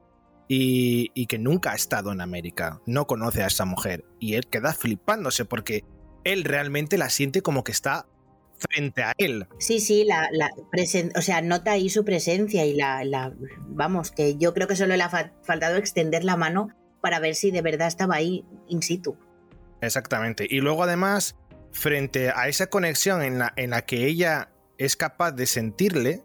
y, 0.55 1.27
que 1.27 1.39
nunca 1.39 1.73
ha 1.73 1.75
estado 1.75 2.13
en 2.13 2.21
América, 2.21 2.81
no 2.85 3.07
conoce 3.07 3.43
a 3.43 3.47
esa 3.47 3.65
mujer 3.65 4.05
y 4.21 4.35
él 4.35 4.47
queda 4.49 4.75
flipándose 4.75 5.47
porque 5.47 5.85
él 6.25 6.45
realmente 6.45 6.99
la 6.99 7.09
siente 7.09 7.41
como 7.41 7.65
que 7.65 7.73
está 7.73 8.07
frente 8.59 9.03
a 9.03 9.13
él. 9.17 9.47
Sí, 9.59 9.81
sí, 9.81 10.05
la, 10.05 10.29
la 10.31 10.51
o 11.17 11.23
sea, 11.23 11.41
nota 11.41 11.73
ahí 11.73 11.89
su 11.89 12.05
presencia 12.05 12.67
y 12.67 12.75
la, 12.75 13.03
la, 13.05 13.33
vamos, 13.69 14.11
que 14.11 14.37
yo 14.37 14.53
creo 14.53 14.69
que 14.69 14.77
solo 14.77 14.95
le 14.95 15.03
ha 15.03 15.33
faltado 15.43 15.77
extender 15.77 16.23
la 16.23 16.37
mano 16.37 16.69
para 17.01 17.19
ver 17.19 17.35
si 17.35 17.51
de 17.51 17.63
verdad 17.63 17.89
estaba 17.89 18.17
ahí 18.17 18.45
in 18.69 18.83
situ. 18.83 19.17
Exactamente. 19.81 20.47
Y 20.49 20.61
luego 20.61 20.83
además, 20.83 21.35
frente 21.73 22.29
a 22.29 22.49
esa 22.49 22.69
conexión 22.69 23.23
en 23.23 23.39
la, 23.39 23.55
en 23.57 23.71
la 23.71 23.83
que 23.87 24.07
ella 24.07 24.53
es 24.77 24.97
capaz 24.97 25.33
de 25.33 25.47
sentirle, 25.47 26.23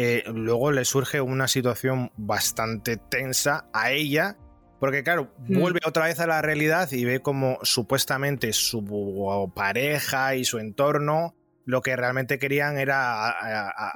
eh, 0.00 0.22
luego 0.32 0.70
le 0.70 0.84
surge 0.84 1.20
una 1.20 1.48
situación 1.48 2.12
bastante 2.16 2.98
tensa 2.98 3.68
a 3.72 3.90
ella, 3.90 4.36
porque 4.78 5.02
claro, 5.02 5.34
mm. 5.48 5.58
vuelve 5.58 5.80
otra 5.84 6.04
vez 6.04 6.20
a 6.20 6.28
la 6.28 6.40
realidad 6.40 6.88
y 6.92 7.04
ve 7.04 7.18
como 7.18 7.58
supuestamente 7.62 8.52
su 8.52 9.50
pareja 9.56 10.36
y 10.36 10.44
su 10.44 10.60
entorno 10.60 11.34
lo 11.64 11.82
que 11.82 11.96
realmente 11.96 12.38
querían 12.38 12.78
era 12.78 13.34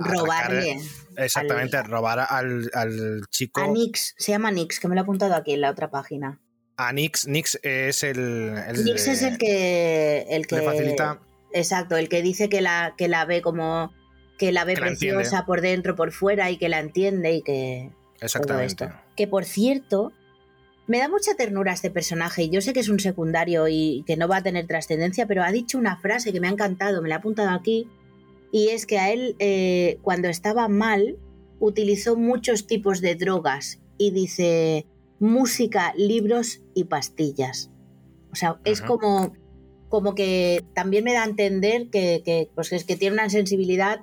robarle. 0.00 0.80
exactamente, 1.16 1.80
robar 1.84 2.26
al, 2.28 3.22
chico. 3.30 3.60
A 3.60 3.68
Nix, 3.68 4.16
se 4.18 4.32
llama 4.32 4.50
Nix, 4.50 4.80
que 4.80 4.88
me 4.88 4.96
lo 4.96 5.02
he 5.02 5.04
apuntado 5.04 5.36
aquí 5.36 5.52
en 5.52 5.60
la 5.60 5.70
otra 5.70 5.88
página. 5.88 6.40
A 6.78 6.92
Nix, 6.92 7.28
Nix 7.28 7.60
es 7.62 8.02
el. 8.02 8.54
Nix 8.84 9.06
es 9.06 9.22
el 9.22 9.38
que. 9.38 10.26
El 10.28 10.48
que 10.48 10.62
facilita. 10.62 11.20
Exacto, 11.52 11.96
el 11.96 12.08
que 12.08 12.22
dice 12.22 12.48
que 12.48 12.60
la, 12.60 12.94
que 12.98 13.06
la 13.06 13.24
ve 13.24 13.40
como 13.40 13.92
que 14.42 14.50
la 14.50 14.64
ve 14.64 14.74
preciosa 14.74 15.46
por 15.46 15.60
dentro, 15.60 15.94
por 15.94 16.10
fuera 16.10 16.50
y 16.50 16.56
que 16.56 16.68
la 16.68 16.80
entiende 16.80 17.32
y 17.32 17.42
que... 17.42 17.92
Exactamente. 18.20 18.88
Que 19.14 19.28
por 19.28 19.44
cierto, 19.44 20.10
me 20.88 20.98
da 20.98 21.08
mucha 21.08 21.36
ternura 21.36 21.72
este 21.72 21.92
personaje 21.92 22.42
y 22.42 22.50
yo 22.50 22.60
sé 22.60 22.72
que 22.72 22.80
es 22.80 22.88
un 22.88 22.98
secundario 22.98 23.68
y 23.68 24.02
que 24.04 24.16
no 24.16 24.26
va 24.26 24.38
a 24.38 24.42
tener 24.42 24.66
trascendencia, 24.66 25.28
pero 25.28 25.44
ha 25.44 25.52
dicho 25.52 25.78
una 25.78 25.96
frase 25.96 26.32
que 26.32 26.40
me 26.40 26.48
ha 26.48 26.50
encantado, 26.50 27.00
me 27.02 27.08
la 27.08 27.14
ha 27.14 27.18
apuntado 27.18 27.50
aquí, 27.50 27.86
y 28.50 28.70
es 28.70 28.84
que 28.84 28.98
a 28.98 29.12
él 29.12 29.36
eh, 29.38 30.00
cuando 30.02 30.26
estaba 30.26 30.66
mal 30.66 31.18
utilizó 31.60 32.16
muchos 32.16 32.66
tipos 32.66 33.00
de 33.00 33.14
drogas 33.14 33.78
y 33.96 34.10
dice 34.10 34.86
música, 35.20 35.94
libros 35.96 36.62
y 36.74 36.82
pastillas. 36.82 37.70
O 38.32 38.34
sea, 38.34 38.58
es 38.64 38.82
como, 38.82 39.34
como 39.88 40.16
que 40.16 40.64
también 40.74 41.04
me 41.04 41.12
da 41.12 41.22
a 41.22 41.26
entender 41.28 41.90
que, 41.90 42.22
que, 42.24 42.50
pues, 42.56 42.72
es 42.72 42.82
que 42.82 42.96
tiene 42.96 43.14
una 43.14 43.30
sensibilidad 43.30 44.00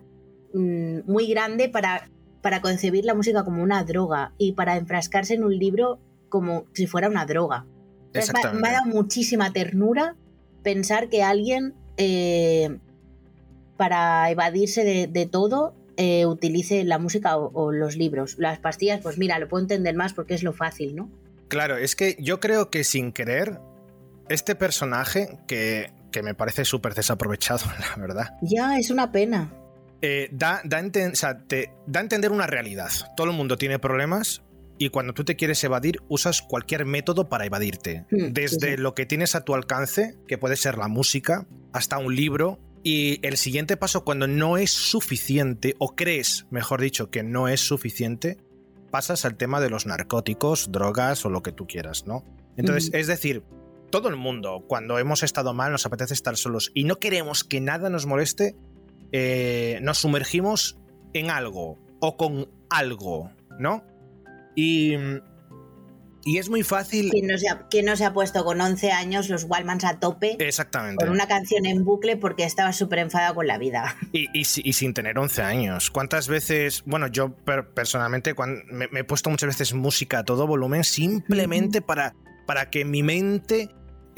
Mm, 0.53 0.99
muy 1.05 1.27
grande 1.27 1.69
para, 1.69 2.09
para 2.41 2.61
concebir 2.61 3.05
la 3.05 3.13
música 3.13 3.43
como 3.43 3.61
una 3.61 3.83
droga 3.83 4.33
y 4.37 4.53
para 4.53 4.77
enfrascarse 4.77 5.35
en 5.35 5.43
un 5.43 5.57
libro 5.57 5.99
como 6.29 6.65
si 6.73 6.87
fuera 6.87 7.07
una 7.07 7.25
droga. 7.25 7.65
Me, 8.13 8.67
ha 8.67 8.71
dado 8.71 8.85
muchísima 8.87 9.53
ternura 9.53 10.15
pensar 10.63 11.09
que 11.09 11.21
alguien, 11.21 11.75
eh, 11.97 12.79
para 13.77 14.29
evadirse 14.31 15.07
de, 15.07 15.25
todo, 15.27 15.75
eh, 15.97 16.25
utilice 16.25 16.83
la 16.83 16.97
música 16.97 17.37
o, 17.37 17.71
los 17.71 17.95
libros. 17.95 18.35
Las 18.39 18.59
pastillas, 18.59 19.01
pues 19.01 19.17
mira, 19.17 19.37
lo 19.37 19.47
puedo 19.47 19.61
entender 19.61 19.95
más 19.95 20.13
porque 20.13 20.33
es 20.33 20.43
lo 20.43 20.53
fácil, 20.53 20.95
¿no? 20.95 21.09
Claro, 21.47 21.77
es 21.77 21.95
que 21.95 22.15
yo 22.19 22.39
creo 22.39 22.69
que 22.69 22.83
sin 22.83 23.11
querer, 23.11 23.59
este 24.27 24.55
personaje, 24.55 25.39
que, 25.47 25.91
que 26.11 26.23
me 26.23 26.33
parece 26.33 26.65
súper 26.65 26.95
desaprovechado, 26.95 27.65
la 27.95 28.01
verdad. 28.01 28.37
Ya, 28.41 28.77
es 28.77 28.89
una 28.89 29.11
pena. 29.11 29.51
Eh, 30.01 30.29
da, 30.31 30.61
da, 30.63 30.81
te 30.89 31.71
da 31.87 31.99
a 31.99 32.03
entender 32.03 32.31
una 32.31 32.47
realidad. 32.47 32.91
Todo 33.17 33.27
el 33.29 33.35
mundo 33.35 33.57
tiene 33.57 33.79
problemas 33.79 34.41
y 34.77 34.89
cuando 34.89 35.13
tú 35.13 35.25
te 35.25 35.35
quieres 35.35 35.61
evadir 35.63 36.01
usas 36.07 36.41
cualquier 36.41 36.85
método 36.85 37.27
para 37.27 37.45
evadirte. 37.45 38.05
Hmm, 38.09 38.31
Desde 38.31 38.77
lo 38.77 38.95
que 38.95 39.05
tienes 39.05 39.35
a 39.35 39.43
tu 39.43 39.53
alcance, 39.53 40.15
que 40.27 40.37
puede 40.37 40.55
ser 40.55 40.77
la 40.77 40.87
música, 40.87 41.45
hasta 41.73 41.97
un 41.97 42.15
libro. 42.15 42.59
Y 42.81 43.19
el 43.27 43.35
siguiente 43.35 43.75
paso, 43.75 44.05
cuando 44.05 44.25
no 44.25 44.55
es 44.55 44.71
suficiente, 44.71 45.75
o 45.79 45.97
crees, 45.97 46.47
mejor 46.49 46.79
dicho, 46.79 47.11
que 47.11 47.23
no 47.23 47.49
es 47.49 47.59
suficiente, 47.59 48.37
pasas 48.89 49.25
al 49.25 49.35
tema 49.35 49.59
de 49.59 49.69
los 49.69 49.85
narcóticos, 49.85 50.71
drogas 50.71 51.25
o 51.25 51.29
lo 51.29 51.43
que 51.43 51.51
tú 51.51 51.67
quieras, 51.67 52.07
¿no? 52.07 52.23
Entonces, 52.55 52.89
es 52.93 53.07
decir, 53.07 53.43
todo 53.91 54.07
el 54.07 54.15
mundo, 54.15 54.63
cuando 54.67 54.97
hemos 54.97 55.23
estado 55.23 55.53
mal, 55.53 55.71
nos 55.71 55.85
apetece 55.85 56.13
estar 56.13 56.37
solos 56.37 56.71
y 56.73 56.85
no 56.85 56.99
queremos 56.99 57.43
que 57.43 57.59
nada 57.59 57.89
nos 57.89 58.05
moleste, 58.05 58.55
eh, 59.11 59.79
nos 59.81 59.97
sumergimos 59.99 60.77
en 61.13 61.29
algo 61.29 61.77
o 61.99 62.17
con 62.17 62.49
algo, 62.69 63.31
¿no? 63.57 63.83
Y, 64.55 64.95
y 66.25 66.37
es 66.37 66.49
muy 66.49 66.63
fácil. 66.63 67.09
¿Quién 67.11 67.27
no, 67.27 67.37
se 67.37 67.47
ha, 67.47 67.67
no 67.83 67.95
se 67.95 68.05
ha 68.05 68.13
puesto 68.13 68.43
con 68.43 68.59
11 68.59 68.91
años 68.91 69.29
los 69.29 69.45
Wallmans 69.45 69.85
a 69.85 69.99
tope? 69.99 70.35
Exactamente. 70.39 71.03
Con 71.03 71.13
una 71.13 71.27
canción 71.27 71.65
en 71.65 71.85
bucle 71.85 72.17
porque 72.17 72.43
estaba 72.43 72.73
súper 72.73 72.99
enfadado 72.99 73.35
con 73.35 73.47
la 73.47 73.57
vida. 73.57 73.95
Y, 74.11 74.27
y, 74.33 74.73
sin 74.73 74.93
tener 74.93 75.17
11 75.17 75.41
años. 75.43 75.91
¿Cuántas 75.91 76.27
veces.? 76.27 76.83
Bueno, 76.85 77.07
yo 77.07 77.35
personalmente 77.73 78.33
me, 78.69 78.89
he 78.99 79.03
puesto 79.03 79.29
muchas 79.29 79.47
veces 79.47 79.73
música 79.73 80.19
a 80.19 80.23
todo 80.23 80.45
volumen 80.47 80.83
simplemente 80.83 81.81
para, 81.81 82.15
para 82.45 82.69
que 82.69 82.85
mi 82.85 83.03
mente 83.03 83.69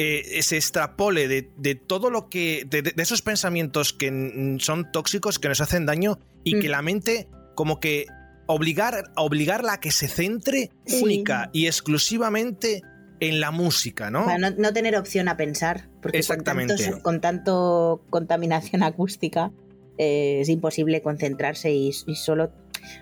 eh, 0.03 0.41
se 0.41 0.57
extrapole 0.57 1.27
de, 1.27 1.75
todo 1.75 2.09
lo 2.09 2.27
que. 2.27 2.65
De, 2.67 2.91
esos 2.97 3.21
pensamientos 3.21 3.93
que 3.93 4.57
son 4.59 4.91
tóxicos, 4.91 5.37
que 5.37 5.47
nos 5.47 5.61
hacen 5.61 5.85
daño 5.85 6.19
y 6.43 6.59
que 6.59 6.69
mm. 6.69 6.71
la 6.71 6.81
mente, 6.81 7.27
como 7.53 7.79
que 7.79 8.07
obligar, 8.47 9.11
obligarla 9.15 9.73
a 9.73 9.79
que 9.79 9.91
se 9.91 10.07
centre 10.07 10.71
única 11.01 11.51
y 11.53 11.67
exclusivamente 11.67 12.81
en 13.19 13.39
la 13.39 13.51
música, 13.51 14.09
¿no? 14.09 14.25
Para 14.25 14.49
no, 14.49 14.73
tener 14.73 14.97
opción 14.97 15.27
a 15.27 15.37
pensar. 15.37 15.87
Porque 16.01 16.17
Exactamente. 16.17 16.99
Con 17.03 17.21
tanto, 17.21 18.03
contaminación 18.09 18.81
acústica 18.83 19.51
eh, 19.99 20.39
es 20.41 20.49
imposible 20.49 21.03
concentrarse 21.03 21.71
y, 21.73 21.91
y, 22.07 22.15
solo, 22.15 22.51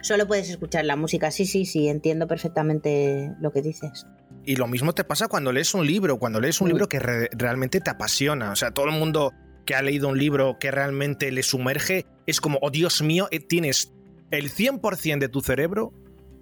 solo 0.02 0.28
puedes 0.28 0.50
escuchar 0.50 0.84
la 0.84 0.98
música. 0.98 1.32
Sí, 1.32 1.46
sí, 1.46 1.66
sí, 1.66 1.88
entiendo 1.88 2.28
perfectamente 2.28 3.32
lo 3.40 3.54
que 3.54 3.62
dices. 3.62 4.06
Y 4.46 4.56
lo 4.56 4.68
mismo 4.68 4.94
te 4.94 5.04
pasa 5.04 5.28
cuando 5.28 5.52
lees 5.52 5.74
un 5.74 5.86
libro, 5.86 6.18
cuando 6.18 6.40
lees 6.40 6.62
un 6.62 6.70
libro 6.70 6.88
que 6.88 7.00
realmente 7.00 7.82
te 7.82 7.90
apasiona. 7.90 8.52
O 8.52 8.56
sea, 8.56 8.72
todo 8.72 8.86
el 8.86 8.94
mundo 8.94 9.34
que 9.66 9.76
ha 9.76 9.82
leído 9.82 10.08
un 10.08 10.18
libro 10.18 10.58
que 10.60 10.72
realmente 10.72 11.32
le 11.32 11.44
sumerge 11.44 12.06
es 12.26 12.42
como, 12.42 12.58
oh 12.62 12.72
Dios 12.72 13.02
mío, 13.02 13.28
eh, 13.32 13.40
tienes 13.40 13.94
el 14.32 14.52
100% 14.52 15.20
de 15.20 15.30
tu 15.30 15.42
cerebro 15.42 15.94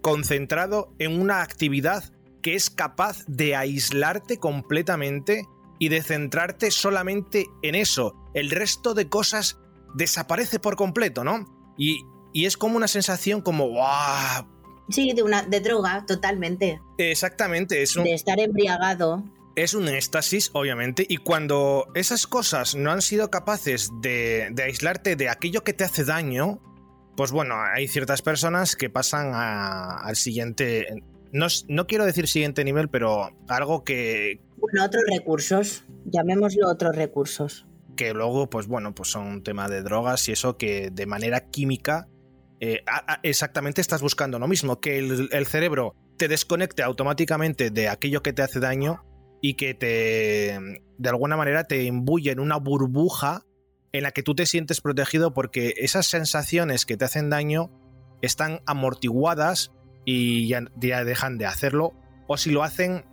concentrado 0.02 0.94
en 1.00 1.20
una 1.20 1.42
actividad 1.42 2.04
que 2.42 2.56
es 2.56 2.70
capaz 2.70 3.26
de 3.28 3.56
aislarte 3.56 4.38
completamente 4.38 5.46
y 5.80 5.90
de 5.90 6.02
centrarte 6.02 6.72
solamente 6.72 7.46
en 7.64 7.76
eso. 7.76 8.16
El 8.34 8.50
resto 8.50 8.94
de 8.94 9.10
cosas 9.10 9.60
desaparece 9.96 10.60
por 10.60 10.76
completo, 10.76 11.24
¿no? 11.24 11.46
Y, 11.78 12.00
y 12.34 12.46
es 12.46 12.56
como 12.56 12.78
una 12.78 12.88
sensación 12.88 13.42
como, 13.42 13.68
¡guau! 13.68 14.48
Sí, 14.90 15.14
de 15.14 15.24
una 15.24 15.44
de 15.44 15.60
droga, 15.60 16.06
totalmente. 16.06 16.82
Exactamente, 16.98 17.82
es 17.82 17.96
un, 17.96 18.06
de 18.06 18.14
estar 18.14 18.40
embriagado. 18.40 19.24
Es 19.56 19.74
un 19.74 19.88
éxtasis, 19.88 20.52
obviamente, 20.54 21.06
y 21.08 21.18
cuando 21.18 21.88
esas 21.96 22.28
cosas 22.28 22.76
no 22.76 22.92
han 22.92 23.02
sido 23.02 23.30
capaces 23.30 23.90
de, 24.02 24.54
aislarte 24.64 25.16
de 25.16 25.30
aquello 25.30 25.64
que 25.64 25.74
te 25.74 25.84
hace 25.84 26.06
daño, 26.06 26.62
pues 27.18 27.32
bueno, 27.32 27.56
hay 27.74 27.88
ciertas 27.88 28.22
personas 28.22 28.76
que 28.76 28.90
pasan 28.90 29.32
al 29.34 30.16
siguiente. 30.16 31.04
No, 31.32 31.48
no, 31.68 31.88
quiero 31.88 32.06
decir 32.06 32.28
siguiente 32.28 32.64
nivel, 32.64 32.88
pero 32.90 33.32
algo 33.48 33.84
que. 33.84 34.40
Bueno, 34.58 34.86
otros 34.86 35.04
recursos. 35.12 35.84
Llamémoslo 36.06 36.70
otros 36.70 36.96
recursos. 36.96 37.66
que 37.96 38.14
luego, 38.14 38.50
pues 38.50 38.68
bueno, 38.68 38.94
pues 38.94 39.10
son 39.10 39.26
un 39.26 39.44
tema 39.44 39.68
de 39.68 39.82
drogas 39.82 40.30
y 40.30 40.34
eso 40.34 40.56
que 40.56 40.92
de 40.92 41.08
manera 41.08 41.50
química 41.50 42.08
eh, 42.60 42.84
exactamente 43.24 43.82
estás 43.82 44.02
buscando 44.02 44.40
lo 44.40 44.48
mismo, 44.48 44.80
que 44.80 44.98
el, 44.98 45.46
cerebro 45.46 45.96
te 46.18 46.28
desconecte 46.28 46.82
automáticamente 46.82 47.70
de 47.70 47.88
aquello 47.88 48.24
que 48.24 48.34
te 48.34 48.42
hace 48.42 48.60
daño 48.60 49.06
y 49.42 49.54
que 49.54 49.74
te, 49.76 50.60
de 50.98 51.10
alguna 51.10 51.38
manera, 51.38 51.66
te 51.66 51.84
imbuye 51.84 52.32
en 52.32 52.40
una 52.40 52.58
burbuja 52.58 53.46
en 53.92 54.04
la 54.04 54.12
que 54.12 54.24
tú 54.24 54.34
te 54.34 54.46
sientes 54.46 54.82
protegido 54.82 55.34
porque 55.34 55.76
esas 55.78 56.08
sensaciones 56.08 56.86
que 56.86 56.98
te 56.98 57.06
hacen 57.06 57.30
daño 57.30 57.72
están 58.22 58.62
amortiguadas 58.66 59.72
y 60.04 60.48
ya, 60.48 60.62
dejan 60.76 61.38
de 61.38 61.46
hacerlo, 61.46 61.94
o 62.28 62.38
si 62.38 62.50
lo 62.50 62.64
hacen, 62.64 63.06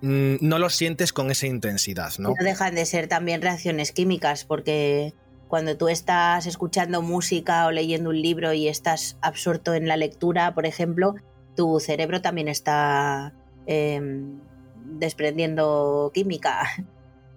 mm, 0.00 0.36
no 0.40 0.58
lo 0.58 0.70
sientes 0.70 1.12
con 1.12 1.30
esa 1.30 1.46
intensidad, 1.46 2.12
¿no? 2.18 2.30
No 2.30 2.44
dejan 2.44 2.74
de 2.74 2.86
ser 2.86 3.08
también 3.08 3.42
reacciones 3.42 3.92
químicas, 3.92 4.44
porque 4.44 5.14
cuando 5.54 5.76
tú 5.76 5.86
estás 5.86 6.48
escuchando 6.48 7.00
música 7.00 7.66
o 7.66 7.70
leyendo 7.70 8.10
un 8.10 8.20
libro 8.20 8.52
y 8.54 8.66
estás 8.66 9.16
absorto 9.20 9.72
en 9.72 9.86
la 9.86 9.96
lectura, 9.96 10.52
por 10.52 10.66
ejemplo, 10.66 11.14
tu 11.54 11.78
cerebro 11.78 12.20
también 12.20 12.48
está 12.48 13.32
em, 13.64 14.40
desprendiendo 14.84 16.10
química. 16.12 16.58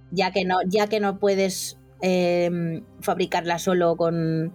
Ya 0.10 0.32
que 0.32 0.46
no, 0.46 0.56
ya 0.66 0.88
que 0.88 1.00
no 1.00 1.20
puedes 1.20 1.78
em, 2.02 2.86
fabricarla 3.02 3.60
solo 3.60 3.98
con, 3.98 4.52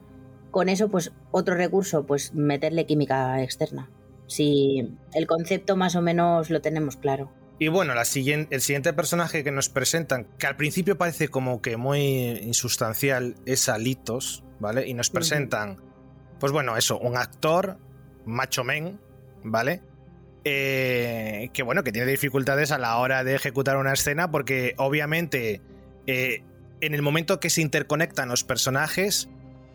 con 0.51 0.69
eso, 0.69 0.89
pues 0.89 1.13
otro 1.31 1.55
recurso, 1.55 2.05
pues 2.05 2.35
meterle 2.35 2.85
química 2.85 3.41
externa. 3.45 3.89
Si 4.27 4.97
el 5.15 5.27
concepto 5.29 5.77
más 5.77 5.95
o 5.95 6.03
menos 6.03 6.51
lo 6.51 6.63
tenemos 6.63 6.97
claro. 6.97 7.31
Y 7.63 7.69
bueno, 7.69 7.95
la 7.95 8.05
siguiente, 8.05 8.57
el 8.57 8.61
siguiente 8.61 8.93
personaje 8.93 9.45
que 9.45 9.53
nos 9.53 9.69
presentan, 9.69 10.27
que 10.37 10.49
al 10.49 10.57
principio 10.57 10.99
parece 10.99 11.29
como 11.29 11.63
que 11.63 11.77
muy 11.77 12.01
insustancial, 12.43 13.37
es 13.47 13.69
Alitos, 13.69 14.43
¿vale? 14.59 14.89
Y 14.89 14.95
nos 14.95 15.11
presentan, 15.11 15.81
pues 16.41 16.51
bueno, 16.51 16.77
eso, 16.77 16.99
un 16.99 17.17
actor, 17.17 17.79
macho 18.27 18.65
men, 18.65 18.99
¿vale? 19.45 19.81
Eh, 20.43 21.51
que 21.53 21.63
bueno, 21.63 21.85
que 21.85 21.93
tiene 21.93 22.11
dificultades 22.11 22.73
a 22.73 22.79
la 22.79 22.97
hora 22.97 23.23
de 23.23 23.37
ejecutar 23.37 23.77
una 23.77 23.93
escena 23.93 24.33
porque 24.33 24.75
obviamente 24.77 25.61
eh, 26.09 26.43
en 26.81 26.95
el 26.95 27.03
momento 27.03 27.39
que 27.39 27.49
se 27.49 27.61
interconectan 27.61 28.29
los 28.29 28.43
personajes, 28.43 29.29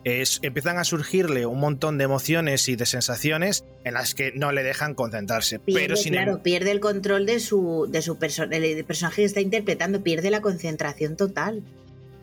empiezan 0.04 0.78
a 0.78 0.84
surgirle 0.84 1.46
un 1.46 1.60
montón 1.60 1.98
de 1.98 2.04
emociones 2.04 2.68
y 2.68 2.76
de 2.76 2.86
sensaciones 2.86 3.64
en 3.84 3.94
las 3.94 4.14
que 4.14 4.32
no 4.32 4.52
le 4.52 4.62
dejan 4.62 4.94
concentrarse. 4.94 5.58
Pierde, 5.58 5.80
pero 5.80 5.96
sin 5.96 6.12
claro, 6.12 6.32
em- 6.32 6.40
pierde 6.40 6.70
el 6.70 6.80
control 6.80 7.26
de 7.26 7.40
su, 7.40 7.88
de 7.90 8.02
su 8.02 8.16
el 8.50 8.84
personaje 8.84 9.22
que 9.22 9.26
está 9.26 9.40
interpretando, 9.40 10.02
pierde 10.02 10.30
la 10.30 10.40
concentración 10.40 11.16
total. 11.16 11.62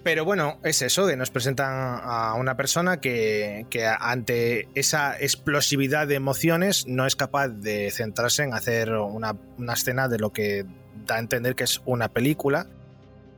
Pero 0.04 0.24
bueno, 0.24 0.60
es 0.64 0.84
eso, 0.84 1.08
que 1.08 1.16
nos 1.18 1.32
presentan 1.32 2.00
a 2.04 2.36
una 2.36 2.56
persona 2.56 3.02
que, 3.02 3.66
que, 3.72 3.88
ante 3.88 4.68
esa 4.76 5.20
explosividad 5.20 6.08
de 6.08 6.14
emociones 6.14 6.86
no 6.86 7.08
es 7.08 7.16
capaz 7.16 7.48
de 7.48 7.90
centrarse 7.90 8.44
en 8.44 8.54
hacer 8.54 8.92
una, 8.92 9.36
una 9.58 9.74
escena 9.74 10.08
de 10.08 10.20
lo 10.20 10.32
que 10.32 10.64
da 11.08 11.16
a 11.16 11.20
entender 11.20 11.56
que 11.56 11.64
es 11.64 11.82
una 11.86 12.10
película. 12.10 12.68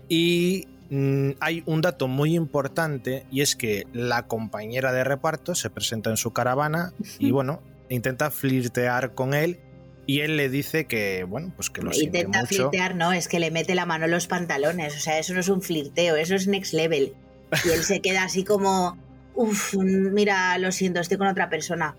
Y 0.10 0.68
Mm, 0.90 1.32
hay 1.40 1.64
un 1.66 1.82
dato 1.82 2.08
muy 2.08 2.36
importante 2.36 3.26
y 3.32 3.42
es 3.42 3.56
que 3.56 3.86
la 3.94 4.28
compañera 4.28 4.94
de 4.94 5.04
reparto 5.04 5.54
se 5.54 5.70
presenta 5.70 6.10
en 6.10 6.18
su 6.18 6.32
caravana 6.32 6.94
y 7.20 7.32
bueno, 7.32 7.62
intenta 7.90 8.32
flirtear 8.32 9.14
con 9.14 9.34
él 9.34 9.60
y 10.06 10.22
él 10.22 10.38
le 10.38 10.48
dice 10.48 10.86
que, 10.86 11.26
bueno, 11.26 11.52
pues 11.56 11.70
que 11.70 11.82
lo 11.82 11.92
siente 11.92 12.20
Intenta 12.20 12.46
flirtear, 12.46 12.96
no, 12.96 13.12
es 13.12 13.28
que 13.28 13.40
le 13.40 13.52
mete 13.52 13.76
la 13.76 13.86
mano 13.86 14.06
en 14.06 14.12
los 14.12 14.28
pantalones, 14.28 14.96
o 14.96 15.00
sea, 15.00 15.20
eso 15.20 15.34
no 15.34 15.42
es 15.42 15.50
un 15.50 15.62
flirteo, 15.62 16.16
eso 16.16 16.34
es 16.34 16.48
next 16.48 16.74
level. 16.74 17.14
Y 17.66 17.70
él 17.70 17.84
se 17.84 18.00
queda 18.02 18.24
así 18.24 18.46
como, 18.46 18.98
uff, 19.36 19.76
mira, 19.76 20.58
lo 20.60 20.72
siento, 20.72 21.02
estoy 21.02 21.18
con 21.18 21.28
otra 21.28 21.50
persona. 21.50 21.98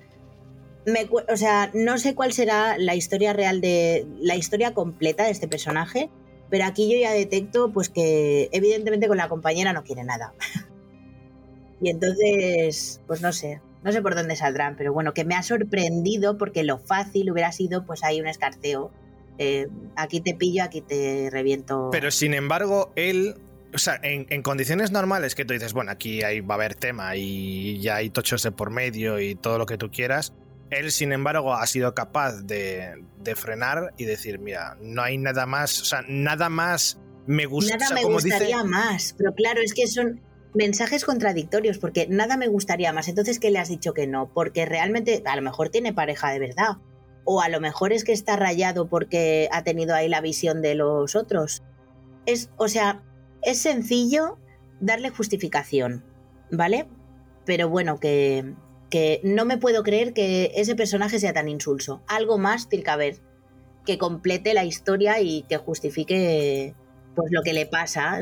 o 1.31 1.37
sea, 1.37 1.71
no 1.75 1.99
sé 1.99 2.15
cuál 2.15 2.33
será 2.33 2.79
la 2.79 2.95
historia 2.95 3.35
real 3.35 3.61
de, 3.61 4.07
la 4.21 4.37
historia 4.37 4.73
completa 4.73 5.25
de 5.25 5.31
este 5.31 5.47
personaje, 5.47 6.09
pero 6.51 6.65
aquí 6.65 6.91
yo 6.91 6.99
ya 6.99 7.13
detecto 7.13 7.73
pues 7.73 7.89
que 7.89 8.49
evidentemente 8.53 9.09
con 9.09 9.17
la 9.17 9.29
compañera 9.29 9.73
no 9.73 9.85
quiere 9.85 10.05
nada. 10.05 10.33
y 11.81 11.91
entonces, 11.91 13.01
pues 13.07 13.21
no 13.21 13.33
sé, 13.33 13.61
no 13.83 13.93
sé 13.93 14.03
por 14.03 14.15
dónde 14.15 14.37
saldrán, 14.37 14.77
pero 14.77 14.93
bueno, 14.93 15.15
que 15.15 15.25
me 15.25 15.35
ha 15.35 15.43
sorprendido 15.43 16.39
porque 16.39 16.63
lo 16.63 16.79
fácil 16.79 17.31
hubiera 17.31 17.53
sido 17.53 17.85
pues 17.85 18.03
hay 18.05 18.21
un 18.21 18.27
escarceo. 18.27 18.91
Eh, 19.39 19.69
aquí 19.95 20.21
te 20.21 20.35
pillo, 20.35 20.65
aquí 20.65 20.81
te 20.81 21.29
reviento. 21.31 21.91
Pero 21.93 22.11
sin 22.11 22.35
embargo, 22.35 22.91
él 22.97 23.37
o 23.75 23.79
sea, 23.79 24.01
en, 24.03 24.27
en, 24.31 24.43
condiciones 24.43 24.91
normales 24.93 25.35
que 25.35 25.45
tú 25.45 25.53
dices, 25.53 25.75
bueno, 25.75 25.91
aquí 25.91 26.23
hay, 26.23 26.41
va 26.41 26.55
a 26.55 26.57
haber 26.57 26.75
tema 26.75 27.17
y 27.17 27.79
ya 27.81 27.97
hay 27.97 28.11
tochos 28.11 28.43
de 28.43 28.51
por 28.51 28.71
medio 28.71 29.21
y 29.21 29.35
todo 29.35 29.59
lo 29.59 29.67
que 29.67 29.77
tú 29.77 29.91
quieras, 29.91 30.33
él, 30.71 30.93
sin 30.93 31.13
embargo, 31.13 31.55
ha 31.55 31.67
sido 31.67 31.95
capaz 31.95 32.43
de, 32.43 33.05
frenar 33.37 33.93
y 33.97 34.05
decir, 34.05 34.39
mira, 34.39 34.77
no 34.81 35.03
hay 35.03 35.19
nada 35.19 35.47
más, 35.47 35.83
o 35.83 35.85
sea, 35.85 36.03
nada 36.09 36.49
más 36.49 36.99
me 37.27 37.47
gusta. 37.47 37.77
Nada 37.77 37.95
me 37.95 38.05
gustaría 38.05 38.65
más, 38.65 39.15
pero 39.19 39.35
claro, 39.35 39.61
es 39.61 39.75
que 39.75 39.87
son 39.87 40.21
mensajes 40.55 41.05
contradictorios, 41.05 41.79
porque 41.79 42.07
nada 42.09 42.37
me 42.37 42.49
gustaría 42.49 42.93
más. 42.93 43.09
Entonces, 43.09 43.39
¿qué 43.39 43.51
le 43.51 43.59
has 43.59 43.69
dicho 43.69 43.93
que 43.93 44.07
no? 44.07 44.33
Porque 44.33 44.65
realmente 44.67 45.23
a 45.27 45.37
lo 45.37 45.43
mejor 45.43 45.69
tiene 45.69 45.93
pareja 45.93 46.31
de 46.31 46.39
verdad. 46.39 46.79
O 47.25 47.43
a 47.43 47.51
lo 47.51 47.61
mejor 47.61 47.93
es 47.93 48.05
que 48.05 48.13
está 48.13 48.37
rayado 48.37 48.89
porque 48.89 49.49
ha 49.53 49.63
tenido 49.63 49.95
ahí 49.95 50.09
la 50.09 50.23
visión 50.23 50.63
de 50.63 50.75
los 50.75 51.15
otros. 51.15 51.63
Es, 52.25 52.51
o 52.57 52.69
sea, 52.69 53.03
es 53.43 53.61
sencillo 53.61 54.39
darle 54.81 55.11
justificación, 55.11 56.05
¿vale? 56.51 56.89
Pero 57.45 57.69
bueno, 57.69 58.01
que, 58.01 58.55
que 58.91 59.21
no 59.23 59.45
me 59.45 59.59
puedo 59.59 59.83
creer 59.83 60.13
que 60.13 60.53
ese 60.55 60.75
personaje 60.75 61.19
sea 61.19 61.33
tan 61.33 61.49
insulso. 61.49 62.03
Algo 62.07 62.39
más 62.39 62.69
tiene 62.69 62.85
que 62.85 62.91
haber 62.91 63.21
que 63.85 63.99
complete 63.99 64.55
la 64.55 64.65
historia 64.65 65.21
y 65.21 65.45
que 65.49 65.57
justifique 65.57 66.75
pues 67.15 67.33
lo 67.33 67.43
que 67.43 67.53
le 67.53 67.67
pasa. 67.67 68.21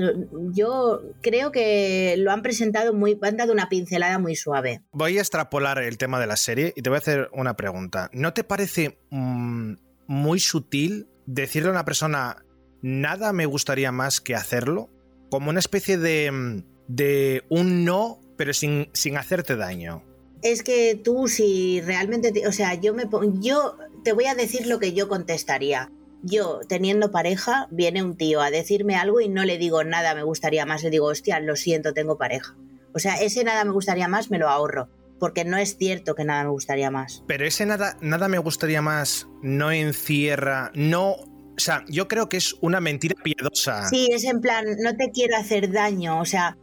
Yo 0.53 1.03
creo 1.21 1.53
que 1.53 2.15
lo 2.19 2.31
han 2.31 2.43
presentado 2.43 2.95
muy, 2.95 3.19
han 3.21 3.37
dado 3.37 3.53
una 3.53 3.69
pincelada 3.69 4.19
muy 4.19 4.37
suave. 4.37 4.83
Voy 4.93 5.19
a 5.19 5.21
extrapolar 5.21 5.83
el 5.83 5.99
tema 5.99 6.19
de 6.19 6.27
la 6.27 6.37
serie 6.37 6.73
y 6.77 6.83
te 6.83 6.89
voy 6.89 6.97
a 6.97 7.01
hacer 7.01 7.29
una 7.33 7.57
pregunta. 7.57 8.09
¿No 8.13 8.33
te 8.33 8.43
parece 8.43 8.99
mm, 9.11 9.75
muy 10.07 10.41
sutil 10.41 11.09
decirle 11.27 11.69
a 11.69 11.73
una 11.73 11.85
persona 11.85 12.45
nada 12.81 13.33
me 13.33 13.47
gustaría 13.47 13.93
más 13.93 14.21
que 14.21 14.35
hacerlo? 14.35 14.89
Como 15.31 15.51
una 15.51 15.59
especie 15.59 15.99
de, 15.99 16.31
mm, 16.31 16.65
de 16.89 17.45
un 17.51 17.85
no, 17.85 18.21
pero 18.39 18.55
sin, 18.55 18.89
sin 18.95 19.19
hacerte 19.19 19.57
daño 19.57 20.05
es 20.53 20.63
que 20.63 20.95
tú 21.03 21.29
si 21.29 21.81
realmente, 21.81 22.47
o 22.47 22.53
sea, 22.53 22.75
yo 22.75 22.95
me 22.95 23.05
yo 23.41 23.77
te 24.05 24.13
voy 24.13 24.27
a 24.27 24.35
decir 24.35 24.67
lo 24.67 24.79
que 24.79 24.93
yo 24.93 25.09
contestaría. 25.09 25.91
Yo, 26.23 26.61
teniendo 26.69 27.13
pareja, 27.13 27.69
viene 27.71 28.03
un 28.03 28.17
tío 28.17 28.41
a 28.41 28.51
decirme 28.51 28.97
algo 28.97 29.21
y 29.21 29.29
no 29.29 29.45
le 29.45 29.59
digo 29.59 29.85
nada 29.85 30.15
me 30.15 30.23
gustaría 30.23 30.67
más, 30.67 30.83
le 30.83 30.91
digo, 30.91 31.07
hostia, 31.07 31.39
lo 31.41 31.57
siento, 31.57 31.93
tengo 31.93 32.19
pareja. 32.19 32.57
O 32.95 32.99
sea, 32.99 33.21
ese 33.21 33.45
nada 33.45 33.65
me 33.65 33.73
gustaría 33.73 34.09
más 34.09 34.31
me 34.31 34.39
lo 34.39 34.49
ahorro, 34.49 34.89
porque 35.21 35.45
no 35.45 35.57
es 35.57 35.77
cierto 35.77 36.15
que 36.15 36.25
nada 36.25 36.45
me 36.45 36.51
gustaría 36.51 36.91
más. 36.91 37.23
Pero 37.27 37.45
ese 37.45 37.67
nada, 37.67 37.97
nada 38.01 38.29
me 38.29 38.39
gustaría 38.39 38.83
más 38.83 39.29
no 39.43 39.71
encierra, 39.71 40.73
no 40.75 41.17
o 41.57 41.61
sea, 41.61 41.85
yo 41.89 42.07
creo 42.07 42.29
que 42.29 42.37
es 42.37 42.55
una 42.61 42.81
mentira 42.81 43.15
piadosa. 43.23 43.89
Sí, 43.89 44.09
es 44.13 44.25
en 44.25 44.41
plan, 44.43 44.67
no 44.79 44.95
te 44.95 45.11
quiero 45.11 45.37
hacer 45.37 45.73
daño. 45.73 46.21
O 46.21 46.27
sea, 46.27 46.59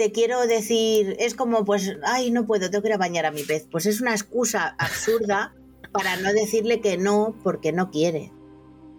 te 0.00 0.12
quiero 0.12 0.46
decir, 0.46 1.14
es 1.18 1.34
como, 1.34 1.66
pues, 1.66 1.94
ay, 2.02 2.30
no 2.30 2.46
puedo, 2.46 2.70
tengo 2.70 2.80
que 2.80 2.88
ir 2.88 2.94
a 2.94 2.96
bañar 2.96 3.26
a 3.26 3.30
mi 3.30 3.42
pez. 3.42 3.66
Pues 3.70 3.84
es 3.84 4.00
una 4.00 4.12
excusa 4.12 4.74
absurda 4.78 5.54
para 5.92 6.16
no 6.16 6.32
decirle 6.32 6.80
que 6.80 6.96
no 6.96 7.36
porque 7.44 7.70
no 7.70 7.90
quiere. 7.90 8.32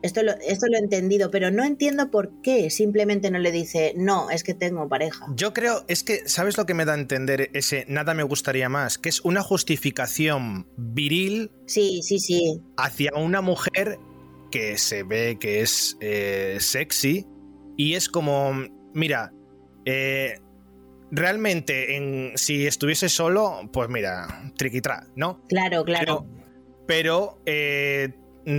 Esto 0.03 0.21
lo, 0.21 0.33
esto 0.33 0.67
lo 0.67 0.77
he 0.77 0.79
entendido, 0.79 1.31
pero 1.31 1.49
no 1.49 1.63
entiendo 1.63 2.11
por 2.11 2.39
qué 2.43 2.69
simplemente 2.69 3.31
no 3.31 3.39
le 3.39 3.51
dice, 3.51 3.95
no, 3.97 4.29
es 4.29 4.43
que 4.43 4.53
tengo 4.53 4.87
pareja. 4.87 5.25
Yo 5.35 5.53
creo, 5.53 5.85
es 5.87 6.03
que, 6.03 6.29
¿sabes 6.29 6.55
lo 6.55 6.67
que 6.67 6.75
me 6.75 6.85
da 6.85 6.93
a 6.93 6.99
entender 6.99 7.49
ese 7.53 7.85
nada 7.87 8.13
me 8.13 8.21
gustaría 8.21 8.69
más? 8.69 8.99
Que 8.99 9.09
es 9.09 9.21
una 9.21 9.41
justificación 9.41 10.67
viril. 10.77 11.49
Sí, 11.65 12.01
sí, 12.03 12.19
sí. 12.19 12.61
Hacia 12.77 13.11
una 13.15 13.41
mujer 13.41 13.97
que 14.51 14.77
se 14.77 15.01
ve 15.01 15.39
que 15.39 15.61
es 15.61 15.97
eh, 15.99 16.57
sexy 16.59 17.25
y 17.75 17.95
es 17.95 18.07
como, 18.07 18.53
mira, 18.93 19.33
eh, 19.85 20.35
realmente, 21.11 21.95
en, 21.95 22.31
si 22.35 22.65
estuviese 22.65 23.09
solo, 23.09 23.69
pues 23.71 23.89
mira, 23.89 24.51
triquitra, 24.57 25.07
¿no? 25.15 25.45
Claro, 25.47 25.83
claro. 25.83 26.25
Pero, 26.87 27.41
eh, 27.45 28.09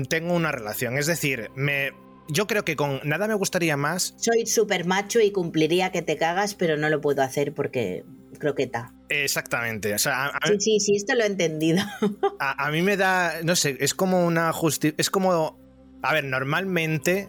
tengo 0.09 0.34
una 0.34 0.53
relación, 0.53 0.96
es 0.96 1.07
decir, 1.07 1.50
me, 1.57 1.90
yo 2.28 2.46
creo 2.46 2.64
que 2.64 2.76
con 2.76 3.00
nada 3.05 3.26
me 3.26 3.34
gustaría 3.34 3.76
más. 3.76 4.14
Soy 4.16 4.46
súper 4.46 4.84
macho 4.86 5.20
y 5.20 5.32
cumpliría 5.32 5.90
que 5.90 6.03
te 6.03 6.16
cagas, 6.16 6.55
pero 6.55 6.76
no 6.76 6.88
lo 6.88 7.00
puedo 7.00 7.22
hacer 7.22 7.53
porque 7.53 8.05
croqueta. 8.38 8.94
Exactamente. 9.09 9.96
sí, 9.98 10.11
sí, 10.59 10.80
sí, 10.80 10.96
esto 10.96 11.14
lo 11.14 11.24
he 11.24 11.26
entendido. 11.26 11.82
A, 12.38 12.70
mí 12.70 12.82
me 12.82 12.96
da, 12.96 13.42
no 13.42 13.57
sé, 13.57 13.76
es 13.80 13.94
como 13.94 14.24
una 14.24 14.53
justicia, 14.53 14.94
es 14.98 15.11
como, 15.11 15.59
a 16.03 16.12
ver, 16.14 16.24
normalmente 16.24 17.28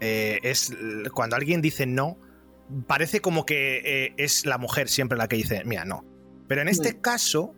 eh, 0.00 0.38
es 0.42 0.72
cuando 1.12 1.36
alguien 1.36 1.60
dice 1.60 1.86
no, 1.86 2.18
parece 2.86 3.20
como 3.20 3.44
que 3.46 3.78
eh, 4.06 4.14
es 4.16 4.46
la 4.46 4.58
mujer 4.58 4.88
siempre 4.88 5.16
la 5.18 5.28
que 5.28 5.36
dice, 5.36 5.62
mira, 5.64 5.84
no. 5.84 6.04
Pero 6.48 6.62
en 6.62 6.68
este 6.68 6.92
Mm. 6.94 7.00
caso, 7.00 7.54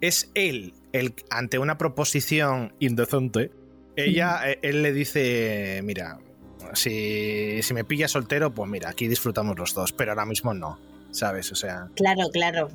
es 0.00 0.30
él, 0.34 0.74
el, 0.92 1.14
ante 1.30 1.58
una 1.58 1.76
proposición 1.78 2.72
indecente, 2.78 3.50
ella, 3.96 4.40
eh, 4.48 4.58
él 4.62 4.82
le 4.82 4.92
dice, 4.92 5.80
mira, 5.82 6.18
si, 6.74 7.60
si 7.62 7.74
me 7.74 7.84
pillas 7.84 8.12
soltero, 8.12 8.54
pues 8.54 8.70
mira, 8.70 8.88
aquí 8.90 9.08
disfrutamos 9.08 9.58
los 9.58 9.74
dos, 9.74 9.92
pero 9.92 10.12
ahora 10.12 10.24
mismo 10.26 10.54
no, 10.54 10.78
¿sabes? 11.10 11.50
O 11.52 11.54
sea, 11.56 11.88
Claro, 11.96 12.28
claro. 12.32 12.68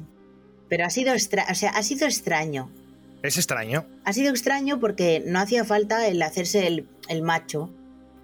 Pero 0.69 0.85
ha 0.85 0.89
sido, 0.89 1.13
extra 1.13 1.45
o 1.49 1.55
sea, 1.55 1.69
ha 1.71 1.83
sido 1.83 2.05
extraño. 2.07 2.69
es 3.21 3.37
extraño. 3.37 3.85
Ha 4.05 4.11
sido 4.13 4.31
extraño 4.31 4.79
porque 4.79 5.23
no 5.25 5.39
hacía 5.39 5.63
falta 5.63 6.07
el 6.07 6.21
hacerse 6.21 6.67
el, 6.67 6.87
el 7.07 7.21
macho, 7.21 7.69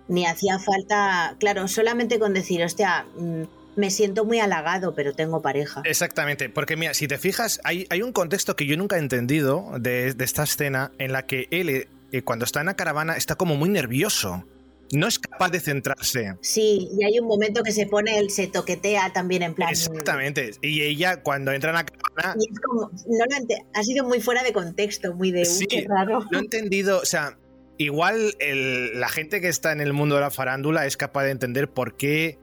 ni 0.09 0.25
hacía 0.25 0.59
falta, 0.59 1.35
claro, 1.39 1.67
solamente 1.67 2.19
con 2.19 2.33
decir, 2.33 2.63
hostia, 2.63 3.05
mm, 3.15 3.43
me 3.75 3.91
siento 3.91 4.25
muy 4.25 4.39
halagado, 4.39 4.93
pero 4.93 5.13
tengo 5.13 5.41
pareja. 5.41 5.81
Exactamente, 5.85 6.49
porque 6.49 6.75
mira, 6.75 6.93
si 6.93 7.07
te 7.07 7.17
fijas, 7.17 7.61
hay, 7.63 7.87
hay 7.89 8.01
un 8.01 8.11
contexto 8.11 8.55
que 8.55 8.65
yo 8.65 8.75
nunca 8.75 8.97
he 8.97 8.99
entendido 8.99 9.71
de, 9.79 10.13
de 10.13 10.25
esta 10.25 10.43
escena 10.43 10.91
en 10.97 11.13
la 11.13 11.25
que 11.25 11.47
él, 11.51 11.87
eh, 12.11 12.21
cuando 12.23 12.43
está 12.43 12.59
en 12.59 12.65
la 12.65 12.75
caravana, 12.75 13.15
está 13.15 13.35
como 13.35 13.55
muy 13.55 13.69
nervioso. 13.69 14.43
No 14.91 15.07
es 15.07 15.19
capaz 15.19 15.49
de 15.51 15.59
centrarse. 15.59 16.33
Sí, 16.41 16.89
y 16.99 17.03
hay 17.03 17.19
un 17.19 17.27
momento 17.27 17.61
que 17.61 17.71
se 17.71 17.85
pone, 17.85 18.17
él 18.17 18.31
se 18.31 18.47
toquetea 18.47 19.13
también 19.13 19.43
en 19.43 19.53
plan. 19.53 19.69
Exactamente. 19.69 20.49
Y 20.63 20.81
ella, 20.81 21.21
cuando 21.21 21.51
entra 21.51 21.69
en 21.69 21.75
la 21.75 21.85
caravana, 21.85 22.35
Y 22.43 22.51
es 22.51 22.59
como, 22.59 22.89
no 22.89 23.25
lo 23.25 23.55
ha 23.75 23.83
sido 23.83 24.03
muy 24.07 24.19
fuera 24.19 24.41
de 24.41 24.51
contexto, 24.51 25.13
muy 25.13 25.31
de, 25.31 25.45
Sí, 25.45 25.67
qué 25.67 25.85
raro. 25.87 26.25
no 26.31 26.39
he 26.39 26.41
entendido, 26.41 26.99
o 26.99 27.05
sea, 27.05 27.37
igual 27.79 28.35
el- 28.39 28.99
la 28.99 29.09
gente 29.09 29.41
que 29.41 29.47
está 29.47 29.71
en 29.71 29.81
el 29.81 29.93
mundo 29.93 30.15
de 30.15 30.21
la 30.21 30.29
farándula 30.29 30.85
es 30.85 30.97
capaz 30.97 31.23
de 31.23 31.31
entender 31.31 31.69
por 31.69 31.97
qué 31.97 32.37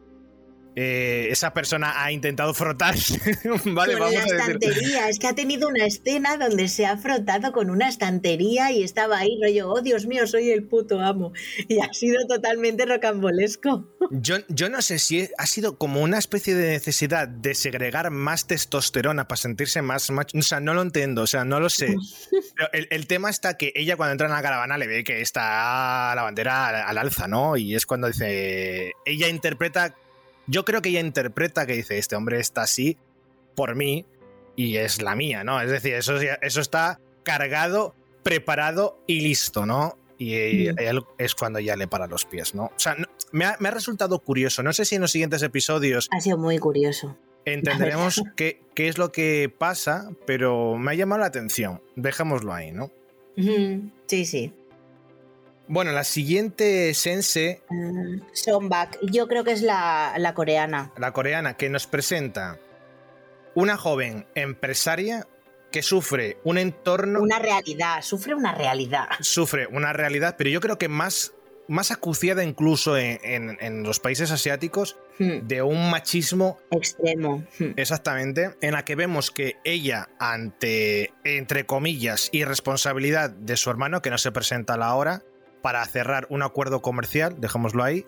eh, 0.79 1.29
esa 1.31 1.55
persona 1.55 2.05
ha 2.05 2.13
intentado 2.13 2.53
frotarse. 2.53 3.19
vale, 3.65 3.95
con 3.95 4.01
vamos 4.01 4.15
la 4.15 4.21
a 4.21 4.25
decir. 4.25 4.37
estantería, 4.37 5.09
es 5.09 5.19
que 5.19 5.27
ha 5.27 5.35
tenido 5.35 5.69
una 5.69 5.87
escena 5.87 6.37
donde 6.37 6.69
se 6.69 6.85
ha 6.85 6.99
frotado 6.99 7.53
con 7.53 7.71
una 7.71 7.89
estantería 7.89 8.71
y 8.73 8.83
estaba 8.83 9.17
ahí 9.19 9.39
rollo, 9.43 9.71
oh 9.71 9.81
Dios 9.81 10.05
mío, 10.07 10.27
soy 10.27 10.51
el 10.51 10.65
puto 10.65 11.01
amo. 11.01 11.33
Y 11.67 11.81
ha 11.81 11.91
sido 11.95 12.27
totalmente 12.27 12.85
rocambolesco. 12.85 13.89
Yo, 14.11 14.37
yo 14.49 14.69
no 14.69 14.83
sé 14.83 14.99
si 14.99 15.31
ha 15.39 15.47
sido 15.47 15.79
como 15.79 16.03
una 16.03 16.19
especie 16.19 16.55
de 16.55 16.73
necesidad 16.73 17.27
de 17.27 17.55
segregar 17.55 18.11
más 18.11 18.47
testosterona 18.47 19.27
para 19.29 19.39
sentirse 19.39 19.81
más 19.81 20.11
macho. 20.11 20.37
O 20.37 20.43
sea, 20.43 20.61
no 20.61 20.75
lo 20.75 20.83
entiendo, 20.83 21.23
o 21.23 21.27
sea, 21.27 21.47
no 21.47 21.59
lo 21.59 21.71
sé. 21.71 21.95
Pero 22.55 22.69
el, 22.75 22.87
el 22.91 23.07
tema 23.07 23.31
está 23.31 23.57
que 23.57 23.73
ella 23.75 23.97
cuando 23.97 24.13
entra 24.13 24.27
en 24.27 24.35
la 24.35 24.43
caravana 24.43 24.77
le 24.77 24.87
ve 24.87 25.05
que 25.05 25.23
está 25.23 26.15
la 26.15 26.23
bandera 26.23 26.69
al, 26.69 26.75
al 26.75 26.99
alza, 26.99 27.27
¿no? 27.29 27.57
Y 27.57 27.75
es 27.75 27.87
cuando 27.87 28.09
dice, 28.09 28.93
ella 29.07 29.29
interpreta, 29.29 29.95
yo 30.47 30.65
creo 30.65 30.83
que 30.83 30.89
ella 30.91 31.01
interpreta 31.01 31.67
que 31.67 31.75
dice, 31.75 31.99
este 31.99 32.17
hombre 32.17 32.39
está 32.41 32.63
así 32.63 32.97
por 33.55 33.75
mí 33.75 34.05
y 34.57 34.77
es 34.77 35.03
la 35.03 35.15
mía, 35.17 35.45
¿no? 35.45 35.61
Es 35.61 35.71
decir, 35.71 35.95
eso, 35.95 36.17
eso 36.17 36.61
está 36.61 37.01
cargado, 37.23 37.95
preparado 38.23 38.99
y 39.07 39.21
listo, 39.21 39.67
¿no? 39.67 39.97
Y 40.19 40.69
Mm. 40.71 40.79
él 40.79 41.03
es 41.19 41.35
cuando 41.35 41.59
ya 41.61 41.77
le 41.77 41.87
para 41.89 42.07
los 42.07 42.25
pies, 42.25 42.55
¿no? 42.55 42.65
O 42.67 42.79
sea, 42.79 42.95
no- 42.95 43.07
me, 43.33 43.45
ha, 43.45 43.57
me 43.61 43.69
ha 43.69 43.73
resultado 43.73 44.19
curioso. 44.21 44.63
No 44.63 44.73
sé 44.73 44.85
si 44.87 44.95
en 44.95 45.03
los 45.03 45.11
siguientes 45.13 45.43
episodios 45.43 46.09
Ha 46.11 46.21
sido 46.21 46.39
muy 46.39 46.59
curioso. 46.59 47.17
entenderemos 47.45 48.23
qué, 48.35 48.63
qué 48.75 48.89
es 48.89 48.97
lo 48.99 49.13
que 49.13 49.53
pasa, 49.57 50.11
pero 50.27 50.77
me 50.77 50.93
ha 50.93 50.95
llamado 50.95 51.21
la 51.21 51.27
atención. 51.27 51.83
Dejémoslo 51.97 52.53
ahí, 52.55 52.73
¿no? 52.73 52.91
Sí, 54.07 54.25
sí. 54.25 54.55
Bueno, 55.69 55.93
la 55.93 56.05
siguiente 56.05 56.95
sense, 56.95 57.63
Uh, 57.71 58.21
Sonbak, 58.33 58.99
yo 59.03 59.27
creo 59.27 59.43
que 59.45 59.53
es 59.53 59.63
la, 59.63 60.15
la 60.19 60.33
coreana. 60.35 60.93
la 60.97 61.13
coreana, 61.13 61.57
que 61.57 61.69
nos 61.69 61.87
presenta 61.87 62.59
una 63.55 63.77
joven 63.77 64.27
empresaria 64.35 65.27
que 65.73 65.83
sufre 65.83 66.39
un 66.45 66.59
entorno, 66.59 67.21
Una 67.21 67.39
realidad, 67.39 68.01
sufre 68.03 68.35
una 68.35 68.55
realidad. 68.55 69.07
sufre 69.21 69.67
una 69.67 69.93
realidad, 69.93 70.37
pero 70.39 70.51
yo 70.51 70.61
creo 70.61 70.79
que 70.79 70.89
más, 70.89 71.33
más 71.67 71.91
acuciada 71.91 72.45
incluso 72.45 72.97
en, 72.97 73.19
en- 73.25 73.59
en 73.61 73.83
los 73.83 73.99
países 73.99 74.31
asiáticos, 74.31 74.97
Hmm, 75.19 75.47
de 75.49 75.63
un 75.63 75.91
machismo 75.91 76.59
Extremo. 76.71 77.43
Hmm. 77.59 77.73
Exactamente, 77.77 78.55
en 78.61 78.73
la 78.73 78.85
que 78.85 78.95
vemos 78.95 79.31
que 79.31 79.57
ella, 79.65 80.11
ante, 80.21 81.13
entre 81.25 81.65
comillas, 81.67 82.29
irresponsabilidad 82.33 83.31
de 83.31 83.57
su 83.57 83.71
hermano, 83.71 84.03
que 84.03 84.11
no 84.11 84.19
se 84.19 84.31
presenta 84.31 84.75
a 84.75 84.77
la 84.77 84.95
hora, 84.95 85.23
para 85.67 85.85
cerrar 85.87 86.29
un 86.31 86.45
acuerdo 86.45 86.81
comercial, 86.81 87.35
dejémoslo 87.41 87.83
ahí, 87.83 88.07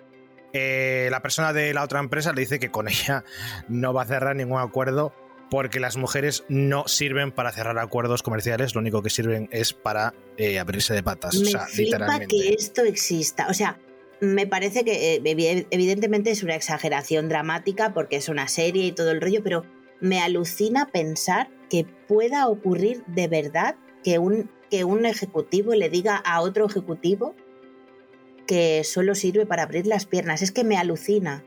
eh, 0.53 1.09
la 1.11 1.23
persona 1.23 1.53
de 1.53 1.75
la 1.75 1.83
otra 1.83 1.99
empresa 1.99 2.33
le 2.33 2.43
dice 2.43 2.61
que 2.61 2.71
con 2.71 2.87
ella 2.89 3.25
no 3.69 3.93
va 3.93 4.03
a 4.03 4.07
cerrar 4.07 4.37
ningún 4.37 4.61
acuerdo 4.61 5.13
porque 5.51 5.81
las 5.81 5.97
mujeres 5.97 6.45
no 6.49 6.87
sirven 6.87 7.33
para 7.33 7.51
cerrar 7.51 7.77
acuerdos 7.81 8.23
comerciales, 8.23 8.77
lo 8.77 8.81
único 8.81 9.03
que 9.03 9.11
sirven 9.11 9.49
es 9.51 9.73
para 9.73 10.15
eh, 10.37 10.61
abrirse 10.61 10.95
de 10.95 11.03
patas, 11.03 11.35
o 11.37 11.41
Me 11.41 11.51
sea, 11.51 11.67
flipa 11.67 11.99
literalmente. 11.99 12.27
que 12.29 12.49
esto 12.51 12.85
exista. 12.85 13.49
O 13.49 13.55
sea, 13.55 13.77
me 14.21 14.47
parece 14.47 14.85
que 14.85 15.17
eh, 15.17 15.21
evi- 15.25 15.67
evidentemente 15.73 16.31
es 16.31 16.45
una 16.45 16.55
exageración 16.55 17.29
dramática 17.29 17.93
porque 17.93 18.15
es 18.15 18.29
una 18.29 18.47
serie 18.47 18.85
y 18.85 18.93
todo 18.93 19.11
el 19.11 19.21
rollo, 19.21 19.43
pero 19.43 19.65
me 20.01 20.21
alucina 20.21 20.87
pensar 20.93 21.49
que 21.69 21.85
pueda 22.07 22.47
ocurrir 22.47 23.03
de 23.09 23.27
verdad 23.27 23.75
que 24.05 24.21
un, 24.21 24.49
que 24.71 24.85
un 24.85 25.07
ejecutivo 25.07 25.75
le 25.75 25.89
diga 25.91 26.15
a 26.19 26.41
otro 26.41 26.67
ejecutivo 26.67 27.35
que 28.49 28.83
solo 28.83 29.15
sirve 29.15 29.47
para 29.47 29.63
abrir 29.63 29.87
las 29.87 30.07
piernas. 30.07 30.43
Es 30.43 30.51
que 30.51 30.65
me 30.65 30.77
alucina. 30.77 31.45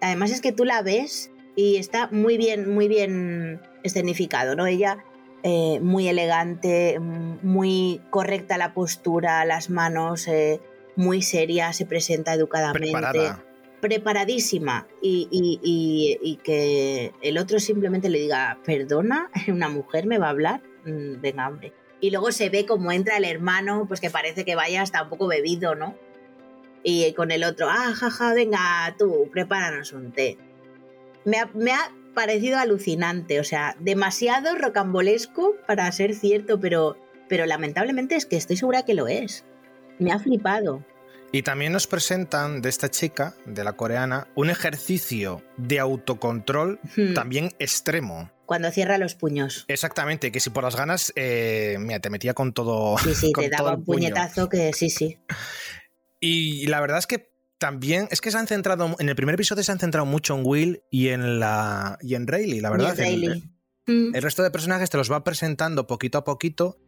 Además 0.00 0.32
es 0.32 0.40
que 0.40 0.50
tú 0.50 0.64
la 0.64 0.82
ves 0.82 1.30
y 1.54 1.76
está 1.76 2.08
muy 2.10 2.36
bien, 2.36 2.68
muy 2.74 2.88
bien 2.88 3.60
escenificado, 3.84 4.56
¿no? 4.56 4.66
Ella 4.66 5.04
eh, 5.44 5.78
muy 5.80 6.08
elegante, 6.08 6.98
muy 6.98 8.00
correcta 8.10 8.58
la 8.58 8.74
postura, 8.74 9.44
las 9.44 9.70
manos, 9.70 10.26
eh, 10.26 10.60
muy 10.96 11.22
seria, 11.22 11.72
se 11.74 11.84
presenta 11.86 12.32
educadamente, 12.34 12.90
Preparada. 12.90 13.44
preparadísima 13.80 14.86
y, 15.02 15.28
y- 15.30 15.60
y- 15.62 16.18
y 16.22 16.36
que 16.36 17.12
el 17.20 17.36
otro 17.38 17.58
simplemente 17.60 18.08
le 18.08 18.18
diga, 18.20 18.58
perdona, 18.64 19.30
una 19.48 19.68
mujer 19.68 20.06
me 20.06 20.18
va 20.18 20.26
a 20.26 20.30
hablar, 20.30 20.62
Mm, 20.86 21.22
venga 21.22 21.48
hombre. 21.48 21.72
Y 22.00 22.10
luego 22.10 22.30
se 22.30 22.50
ve 22.50 22.66
como 22.66 22.92
entra 22.92 23.16
el 23.16 23.24
hermano, 23.24 23.86
pues 23.88 24.02
que 24.02 24.10
parece 24.10 24.44
que 24.44 24.54
vaya 24.54 24.82
hasta 24.82 25.02
un 25.02 25.08
poco 25.08 25.26
bebido, 25.28 25.74
¿no? 25.74 25.94
Y 26.84 27.12
con 27.14 27.30
el 27.30 27.42
otro, 27.44 27.68
ah, 27.68 27.92
jaja, 27.94 28.34
venga 28.34 28.94
tú, 28.98 29.28
prepáranos 29.32 29.92
un 29.92 30.12
té. 30.12 30.36
Me 31.24 31.38
ha, 31.38 31.50
me 31.54 31.72
ha 31.72 31.90
parecido 32.14 32.58
alucinante, 32.58 33.40
o 33.40 33.44
sea, 33.44 33.74
demasiado 33.80 34.54
rocambolesco 34.54 35.56
para 35.66 35.90
ser 35.90 36.14
cierto, 36.14 36.60
pero, 36.60 36.96
pero 37.28 37.46
lamentablemente 37.46 38.16
es 38.16 38.26
que 38.26 38.36
estoy 38.36 38.56
segura 38.58 38.84
que 38.84 38.94
lo 38.94 39.08
es. 39.08 39.44
Me 39.98 40.12
ha 40.12 40.18
flipado. 40.18 40.84
Y 41.32 41.42
también 41.42 41.72
nos 41.72 41.86
presentan 41.88 42.62
de 42.62 42.68
esta 42.68 42.90
chica, 42.90 43.34
de 43.46 43.64
la 43.64 43.72
coreana, 43.72 44.28
un 44.36 44.50
ejercicio 44.50 45.42
de 45.56 45.80
autocontrol 45.80 46.78
Hmm, 46.94 47.14
también 47.14 47.50
extremo. 47.58 48.30
Cuando 48.46 48.70
cierra 48.70 48.98
los 48.98 49.14
puños. 49.14 49.64
Exactamente, 49.68 50.30
que 50.30 50.38
si 50.38 50.50
por 50.50 50.62
las 50.64 50.76
ganas, 50.76 51.12
eh, 51.16 51.76
mira, 51.80 51.98
te 51.98 52.10
metía 52.10 52.34
con 52.34 52.52
todo. 52.52 52.98
Sí, 52.98 53.14
sí, 53.14 53.32
con 53.32 53.42
te 53.42 53.50
daba 53.50 53.70
un 53.74 53.84
puño. 53.84 53.96
puñetazo 53.96 54.48
que 54.48 54.72
sí, 54.74 54.90
sí. 54.90 55.18
Y 56.20 56.66
la 56.66 56.80
verdad 56.80 56.98
es 56.98 57.06
que 57.06 57.32
también, 57.58 58.08
es 58.10 58.20
que 58.20 58.30
se 58.30 58.38
han 58.38 58.46
centrado, 58.46 58.96
en 58.98 59.08
el 59.08 59.16
primer 59.16 59.34
episodio 59.34 59.62
se 59.62 59.72
han 59.72 59.78
centrado 59.78 60.06
mucho 60.06 60.36
en 60.36 60.42
Will 60.44 60.82
y 60.90 61.08
en 61.08 61.38
la 61.40 61.98
y 62.00 62.14
en 62.14 62.26
Rayleigh, 62.26 62.60
la 62.60 62.70
verdad. 62.70 62.98
El- 63.00 63.06
Riley. 63.20 63.50
Mm, 63.86 64.14
el 64.14 64.22
resto 64.22 64.42
de 64.42 64.50
personajes 64.50 64.88
te 64.88 64.96
los 64.96 65.12
va 65.12 65.22
presentando 65.24 65.86
poquito 65.86 66.16
a 66.18 66.24
poquito 66.24 66.78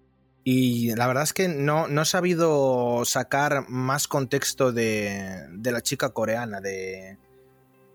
y 0.44 0.94
la 0.94 1.06
verdad 1.06 1.24
es 1.24 1.34
que 1.34 1.46
no, 1.48 1.88
no 1.88 2.02
he 2.02 2.06
sabido 2.06 3.04
sacar 3.04 3.68
más 3.68 4.08
contexto 4.08 4.72
de, 4.72 5.44
de 5.50 5.72
la 5.72 5.82
chica 5.82 6.10
coreana, 6.10 6.60
de, 6.62 7.18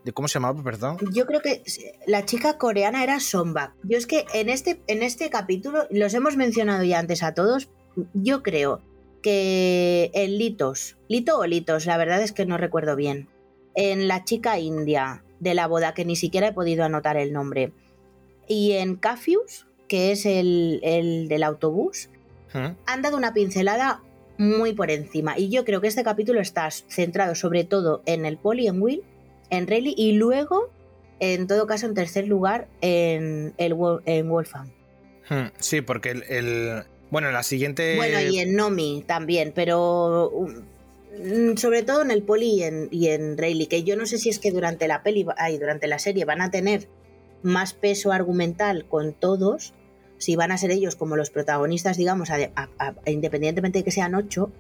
de... 0.06 0.12
¿Cómo 0.14 0.28
se 0.28 0.36
llamaba, 0.36 0.62
perdón? 0.64 0.98
Yo 1.14 1.26
creo 1.26 1.42
que 1.42 1.64
la 2.06 2.26
chica 2.26 2.58
coreana 2.60 3.04
era 3.04 3.20
Sonbak. 3.20 3.74
Yo 3.84 3.98
es 3.98 4.06
que 4.06 4.26
en 4.36 4.50
este, 4.50 4.82
en 4.88 5.02
este 5.02 5.30
capítulo, 5.32 5.88
los 5.90 6.14
hemos 6.14 6.36
mencionado 6.38 6.84
ya 6.84 7.00
antes 7.00 7.24
a 7.24 7.34
todos, 7.34 7.70
yo 8.14 8.44
creo 8.44 8.82
que 9.22 10.12
en 10.14 10.38
Litos, 10.38 10.98
Lito 11.08 11.38
o 11.40 11.46
Litos, 11.46 11.86
la 11.86 11.98
verdad 11.98 12.22
es 12.22 12.32
que 12.32 12.46
no 12.46 12.58
recuerdo 12.58 12.96
bien, 12.96 13.28
en 13.76 14.08
la 14.08 14.24
chica 14.24 14.60
india 14.60 15.24
de 15.40 15.54
la 15.54 15.68
boda, 15.68 15.94
que 15.94 16.06
ni 16.06 16.16
siquiera 16.16 16.48
he 16.48 16.54
podido 16.54 16.84
anotar 16.84 17.18
el 17.18 17.32
nombre, 17.34 17.72
y 18.48 18.74
en 18.74 18.96
Cafius, 18.96 19.68
que 19.88 20.12
es 20.12 20.26
el, 20.26 20.80
el 20.84 21.28
del 21.28 21.44
autobús, 21.44 22.10
¿Mm? 22.54 22.76
han 22.86 23.02
dado 23.02 23.18
una 23.18 23.34
pincelada 23.34 24.02
muy 24.38 24.74
por 24.74 24.90
encima. 24.92 25.38
Y 25.38 25.50
yo 25.50 25.64
creo 25.66 25.82
que 25.82 25.88
este 25.88 26.04
capítulo 26.04 26.42
está 26.42 26.70
centrado 26.72 27.36
sobre 27.36 27.64
todo 27.64 28.02
en 28.06 28.26
el 28.26 28.38
Poli, 28.38 28.68
en 28.68 28.82
Will, 28.82 29.04
en 29.50 29.68
Rayleigh 29.68 29.94
y 29.98 30.14
luego, 30.14 30.70
en 31.20 31.46
todo 31.48 31.68
caso, 31.68 31.86
en 31.86 31.94
tercer 31.94 32.28
lugar, 32.28 32.68
en, 32.82 33.54
el, 33.58 33.76
en 34.06 34.30
Wolfgang. 34.30 34.70
Hmm, 35.30 35.48
Sí, 35.60 35.82
porque 35.82 36.12
el, 36.12 36.24
el- 36.24 36.84
Bueno, 37.12 37.32
la 37.32 37.44
siguiente... 37.44 37.96
Bueno, 37.98 38.20
y 38.20 38.40
en 38.40 38.56
Nomi 38.56 39.04
también, 39.06 39.52
pero 39.54 40.32
Mm, 41.20 41.58
sobre 41.58 41.84
todo 41.84 42.02
en 42.02 42.12
el 42.12 42.24
Poli 42.24 42.56
y 42.56 42.64
en, 42.64 42.88
y 42.90 43.10
en 43.10 43.38
Rayleigh, 43.38 43.68
que 43.68 43.84
yo 43.84 43.98
no 43.98 44.06
sé 44.06 44.18
si 44.18 44.30
es 44.30 44.40
que 44.40 44.52
durante 44.52 44.88
la 44.88 45.04
peli 45.04 45.26
y 45.50 45.58
durante 45.58 45.88
la 45.88 46.00
serie 46.00 46.26
van 46.26 46.42
a 46.42 46.52
tener 46.52 46.88
más 47.44 47.74
peso 47.74 48.12
argumental 48.12 48.86
con 48.88 49.14
todos, 49.14 49.74
si 50.18 50.36
van 50.36 50.52
a 50.52 50.58
ser 50.58 50.72
ellos 50.72 50.96
como 50.96 51.18
los 51.18 51.30
protagonistas, 51.30 51.98
digamos, 51.98 52.30
independientemente 53.06 53.80
de 53.80 53.84
que 53.84 53.92
sean 53.92 54.16
ocho, 54.16 54.52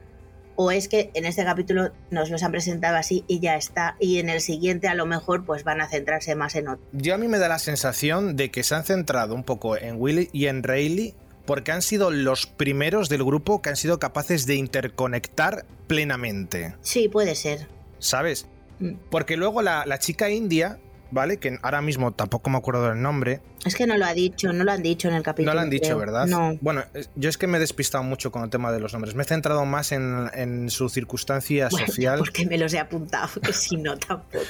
o 0.56 0.72
es 0.72 0.90
que 0.90 1.10
en 1.14 1.26
este 1.26 1.46
capítulo 1.46 1.92
nos 2.10 2.30
los 2.30 2.44
han 2.44 2.52
presentado 2.52 2.98
así 2.98 3.24
y 3.28 3.40
ya 3.40 3.56
está, 3.56 3.96
y 4.00 4.18
en 4.18 4.28
el 4.28 4.42
siguiente 4.42 4.88
a 4.90 4.96
lo 4.96 5.06
mejor 5.06 5.46
pues 5.46 5.64
van 5.64 5.80
a 5.80 5.88
centrarse 5.88 6.36
más 6.36 6.56
en 6.56 6.68
otro. 6.68 6.86
Yo 6.92 7.16
a 7.16 7.18
mí 7.18 7.28
me 7.28 7.40
da 7.40 7.48
la 7.48 7.60
sensación 7.60 8.36
de 8.36 8.52
que 8.52 8.64
se 8.64 8.76
han 8.76 8.84
centrado 8.84 9.36
un 9.36 9.44
poco 9.44 9.78
en 9.78 10.02
Willy 10.02 10.30
y 10.34 10.48
en 10.48 10.64
Rayleigh 10.64 11.16
porque 11.52 11.74
han 11.74 11.82
sido 11.82 12.12
los 12.12 12.48
primeros 12.48 13.10
del 13.10 13.26
grupo 13.26 13.62
que 13.62 13.68
han 13.68 13.76
sido 13.76 14.00
capaces 14.00 14.46
de 14.46 14.56
interconectar 14.56 15.66
plenamente. 15.86 16.76
Sí, 16.82 17.10
puede 17.10 17.36
ser. 17.36 17.68
¿Sabes? 18.00 18.48
Mm. 18.80 18.94
Porque 19.10 19.36
luego 19.36 19.62
la, 19.62 19.84
la 19.86 20.00
chica 20.00 20.30
india 20.30 20.80
¿vale? 21.12 21.40
Que 21.40 21.60
ahora 21.62 21.82
mismo 21.82 22.14
tampoco 22.14 22.50
me 22.50 22.58
acuerdo 22.58 22.88
del 22.88 23.02
nombre. 23.02 23.42
Es 23.66 23.76
que 23.76 23.86
no 23.86 23.98
lo 23.98 24.06
ha 24.06 24.14
dicho, 24.14 24.54
no 24.54 24.64
lo 24.64 24.72
han 24.72 24.82
dicho 24.82 25.10
en 25.10 25.16
el 25.16 25.24
capítulo. 25.24 25.52
No 25.52 25.56
lo 25.56 25.60
han 25.60 25.70
dicho, 25.70 25.98
¿verdad? 25.98 26.26
No. 26.26 26.58
Bueno, 26.62 26.86
yo 27.18 27.28
es 27.28 27.38
que 27.38 27.48
me 27.48 27.58
he 27.58 27.60
despistado 27.60 28.06
mucho 28.06 28.32
con 28.32 28.44
el 28.44 28.50
tema 28.50 28.72
de 28.72 28.80
los 28.80 28.94
nombres. 28.94 29.14
Me 29.14 29.24
he 29.24 29.26
centrado 29.26 29.66
más 29.66 29.92
en, 29.92 30.70
su 30.70 30.88
circunstancia 30.88 31.70
social. 31.70 32.20
Porque 32.20 32.46
me 32.46 32.58
los 32.58 32.74
he 32.74 32.80
apuntado, 32.80 33.42
que 33.42 33.52
si 33.52 33.76
no, 33.76 33.98
tampoco. 33.98 34.46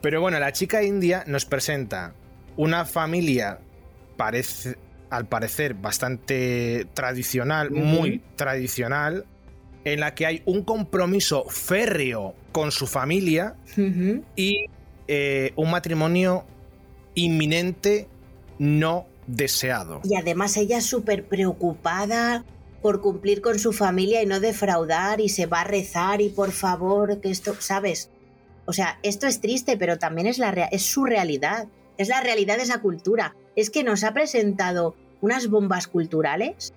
Pero 0.00 0.20
bueno, 0.20 0.38
la 0.38 0.52
chica 0.52 0.80
india 0.84 1.24
nos 1.26 1.44
presenta 1.44 2.14
una 2.56 2.84
familia, 2.84 3.58
parece, 4.16 4.76
al 5.10 5.26
parecer, 5.26 5.74
bastante 5.74 6.86
tradicional, 6.94 7.70
muy 7.70 8.22
tradicional, 8.36 9.26
en 9.84 10.00
la 10.00 10.14
que 10.14 10.26
hay 10.26 10.42
un 10.46 10.62
compromiso 10.62 11.44
férreo 11.48 12.34
con 12.52 12.70
su 12.70 12.86
familia 12.86 13.56
y 14.36 14.66
eh, 15.08 15.52
un 15.56 15.70
matrimonio 15.70 16.44
inminente 17.14 18.08
no 18.58 19.06
deseado. 19.26 20.00
Y 20.04 20.16
además 20.16 20.56
ella 20.56 20.78
es 20.78 20.86
súper 20.86 21.24
preocupada 21.24 22.44
por 22.82 23.00
cumplir 23.00 23.40
con 23.40 23.58
su 23.58 23.72
familia 23.72 24.22
y 24.22 24.26
no 24.26 24.40
defraudar 24.40 25.20
y 25.20 25.28
se 25.28 25.46
va 25.46 25.62
a 25.62 25.64
rezar 25.64 26.20
y 26.20 26.30
por 26.30 26.52
favor 26.52 27.20
que 27.20 27.30
esto, 27.30 27.54
¿sabes? 27.58 28.10
O 28.66 28.72
sea, 28.72 28.98
esto 29.02 29.26
es 29.26 29.40
triste, 29.40 29.76
pero 29.76 29.98
también 29.98 30.26
es, 30.26 30.38
la 30.38 30.50
es 30.70 30.82
su 30.82 31.04
realidad, 31.04 31.68
es 31.98 32.08
la 32.08 32.20
realidad 32.20 32.56
de 32.56 32.62
esa 32.62 32.80
cultura. 32.80 33.34
Es 33.56 33.70
que 33.70 33.84
nos 33.84 34.04
ha 34.04 34.12
presentado 34.12 34.94
unas 35.20 35.48
bombas 35.48 35.86
culturales 35.86 36.72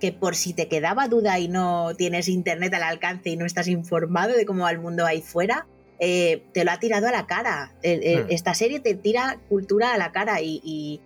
que 0.00 0.12
por 0.12 0.34
si 0.34 0.52
te 0.52 0.68
quedaba 0.68 1.08
duda 1.08 1.38
y 1.38 1.48
no 1.48 1.94
tienes 1.96 2.28
internet 2.28 2.74
al 2.74 2.82
alcance 2.82 3.30
y 3.30 3.36
no 3.36 3.46
estás 3.46 3.68
informado 3.68 4.34
de 4.34 4.44
cómo 4.44 4.64
va 4.64 4.70
el 4.70 4.78
mundo 4.78 5.06
ahí 5.06 5.22
fuera, 5.22 5.66
eh, 5.98 6.44
te 6.52 6.64
lo 6.64 6.72
ha 6.72 6.78
tirado 6.78 7.06
a 7.06 7.12
la 7.12 7.26
cara. 7.26 7.72
Hmm. 7.82 8.28
Esta 8.28 8.54
serie 8.54 8.80
te 8.80 8.94
tira 8.94 9.40
cultura 9.48 9.94
a 9.94 9.98
la 9.98 10.12
cara 10.12 10.40
y, 10.40 11.00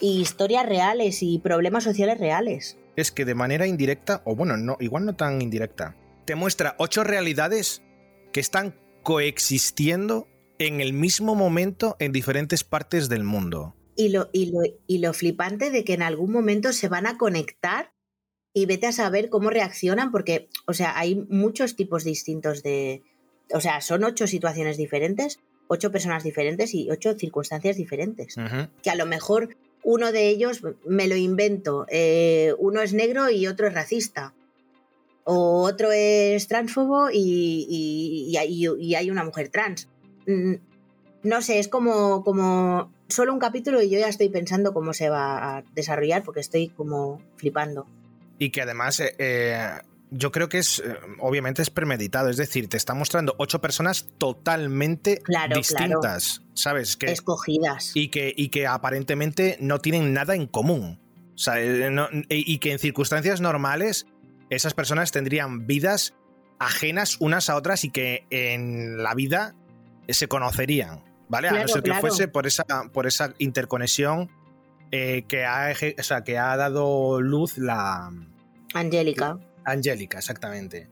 historias 0.00 0.66
reales 0.66 1.22
y 1.22 1.38
problemas 1.38 1.84
sociales 1.84 2.18
reales. 2.18 2.76
Es 2.96 3.10
que 3.10 3.24
de 3.24 3.34
manera 3.34 3.66
indirecta, 3.66 4.22
o 4.24 4.34
bueno, 4.34 4.56
no, 4.56 4.76
igual 4.80 5.04
no 5.04 5.14
tan 5.14 5.40
indirecta, 5.40 5.96
te 6.24 6.34
muestra 6.34 6.74
ocho 6.78 7.04
realidades 7.04 7.82
que 8.32 8.40
están 8.40 8.74
coexistiendo 9.02 10.26
en 10.58 10.80
el 10.80 10.92
mismo 10.92 11.34
momento 11.34 11.96
en 12.00 12.12
diferentes 12.12 12.64
partes 12.64 13.08
del 13.08 13.24
mundo. 13.24 13.74
Y 13.96 14.08
lo, 14.08 14.28
y 14.32 14.46
lo, 14.46 14.60
y 14.86 14.98
lo 14.98 15.12
flipante 15.12 15.70
de 15.70 15.84
que 15.84 15.94
en 15.94 16.02
algún 16.02 16.32
momento 16.32 16.72
se 16.72 16.88
van 16.88 17.06
a 17.06 17.16
conectar 17.16 17.92
y 18.52 18.66
vete 18.66 18.86
a 18.86 18.92
saber 18.92 19.28
cómo 19.28 19.50
reaccionan, 19.50 20.12
porque, 20.12 20.48
o 20.66 20.72
sea, 20.72 20.96
hay 20.98 21.16
muchos 21.28 21.74
tipos 21.74 22.04
distintos 22.04 22.62
de, 22.62 23.02
o 23.52 23.60
sea, 23.60 23.80
son 23.80 24.04
ocho 24.04 24.26
situaciones 24.26 24.76
diferentes, 24.76 25.40
ocho 25.66 25.90
personas 25.90 26.22
diferentes 26.22 26.72
y 26.72 26.90
ocho 26.90 27.14
circunstancias 27.14 27.76
diferentes. 27.76 28.36
Que 28.82 28.90
a 28.90 28.94
lo 28.94 29.06
mejor 29.06 29.56
uno 29.82 30.12
de 30.12 30.28
ellos, 30.28 30.62
me 30.86 31.08
lo 31.08 31.16
invento, 31.16 31.86
eh, 31.90 32.54
uno 32.58 32.80
es 32.80 32.94
negro 32.94 33.28
y 33.28 33.46
otro 33.48 33.66
es 33.66 33.74
racista. 33.74 34.34
O 35.24 35.62
otro 35.62 35.90
es 35.90 36.48
transfobo 36.48 37.08
y, 37.10 37.66
y, 37.68 38.94
hay 38.94 39.10
una 39.10 39.24
mujer 39.24 39.48
trans. 39.48 39.88
Mm, 40.26 40.54
no 41.22 41.42
sé, 41.42 41.58
es 41.58 41.68
como, 41.68 42.22
como 42.22 42.92
solo 43.08 43.32
un 43.32 43.38
capítulo 43.38 43.82
y 43.82 43.90
yo 43.90 43.98
ya 43.98 44.08
estoy 44.08 44.28
pensando 44.28 44.72
cómo 44.72 44.92
se 44.92 45.08
va 45.08 45.58
a 45.58 45.62
desarrollar 45.74 46.22
porque 46.22 46.40
estoy 46.40 46.68
como 46.68 47.20
flipando. 47.36 47.86
Y 48.38 48.50
que 48.50 48.62
además 48.62 49.00
eh, 49.00 49.14
eh, 49.18 49.70
yo 50.10 50.32
creo 50.32 50.48
que 50.48 50.58
es, 50.58 50.80
eh, 50.80 50.96
obviamente 51.20 51.62
es 51.62 51.70
premeditado, 51.70 52.28
es 52.28 52.36
decir, 52.36 52.68
te 52.68 52.76
está 52.76 52.94
mostrando 52.94 53.34
ocho 53.38 53.60
personas 53.60 54.08
totalmente 54.18 55.22
distintas, 55.54 56.42
¿sabes? 56.54 56.96
Que, 56.96 57.12
Escogidas. 57.12 57.92
Y 57.94 58.08
que, 58.08 58.32
y 58.36 58.48
que 58.48 58.66
aparentemente 58.66 59.56
no 59.60 59.80
tienen 59.80 60.12
nada 60.12 60.34
en 60.34 60.46
común. 60.46 61.00
Y 62.28 62.58
que 62.58 62.72
en 62.72 62.78
circunstancias 62.78 63.40
normales 63.40 64.06
esas 64.50 64.72
personas 64.72 65.10
tendrían 65.10 65.66
vidas 65.66 66.14
ajenas 66.60 67.16
unas 67.20 67.50
a 67.50 67.56
otras 67.56 67.84
y 67.84 67.90
que 67.90 68.24
en 68.30 69.02
la 69.02 69.14
vida 69.14 69.56
se 70.08 70.28
conocerían, 70.28 71.02
¿vale? 71.28 71.48
a 71.48 71.52
no 71.52 71.68
ser 71.68 71.82
que 71.82 71.94
fuese 71.94 72.28
por 72.28 72.46
esa, 72.46 72.64
por 72.92 73.06
esa 73.06 73.34
interconexión 73.38 74.30
eh, 74.90 75.24
que, 75.26 75.44
ha, 75.44 75.72
o 75.98 76.02
sea, 76.02 76.22
que 76.22 76.38
ha 76.38 76.56
dado 76.56 77.20
luz 77.20 77.58
la... 77.58 78.12
Angélica. 78.74 79.38
Angélica, 79.64 80.18
exactamente. 80.18 80.88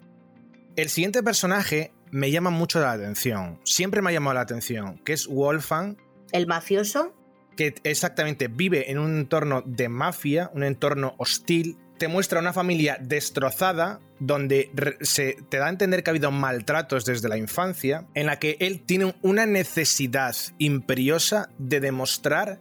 El 0.76 0.88
siguiente 0.88 1.22
personaje 1.22 1.92
me 2.10 2.30
llama 2.30 2.50
mucho 2.50 2.80
la 2.80 2.92
atención, 2.92 3.60
siempre 3.64 4.02
me 4.02 4.10
ha 4.10 4.12
llamado 4.12 4.34
la 4.34 4.40
atención, 4.42 4.98
que 5.04 5.12
es 5.12 5.26
Wolfgang. 5.26 5.96
¿El 6.32 6.46
mafioso? 6.46 7.14
Que 7.56 7.74
exactamente 7.84 8.48
vive 8.48 8.90
en 8.90 8.98
un 8.98 9.18
entorno 9.18 9.62
de 9.66 9.88
mafia, 9.88 10.50
un 10.54 10.64
entorno 10.64 11.14
hostil. 11.18 11.78
Te 11.98 12.08
muestra 12.08 12.40
una 12.40 12.52
familia 12.52 12.98
destrozada, 13.00 14.00
donde 14.24 14.70
se 15.00 15.36
te 15.48 15.56
da 15.56 15.66
a 15.66 15.70
entender 15.70 16.04
que 16.04 16.10
ha 16.10 16.12
habido 16.12 16.30
maltratos 16.30 17.04
desde 17.04 17.28
la 17.28 17.36
infancia, 17.36 18.06
en 18.14 18.26
la 18.26 18.38
que 18.38 18.56
él 18.60 18.80
tiene 18.80 19.16
una 19.20 19.46
necesidad 19.46 20.36
imperiosa 20.58 21.50
de 21.58 21.80
demostrar 21.80 22.60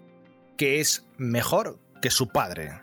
que 0.57 0.79
es 0.79 1.05
mejor 1.17 1.79
que 2.01 2.09
su 2.09 2.29
padre. 2.29 2.81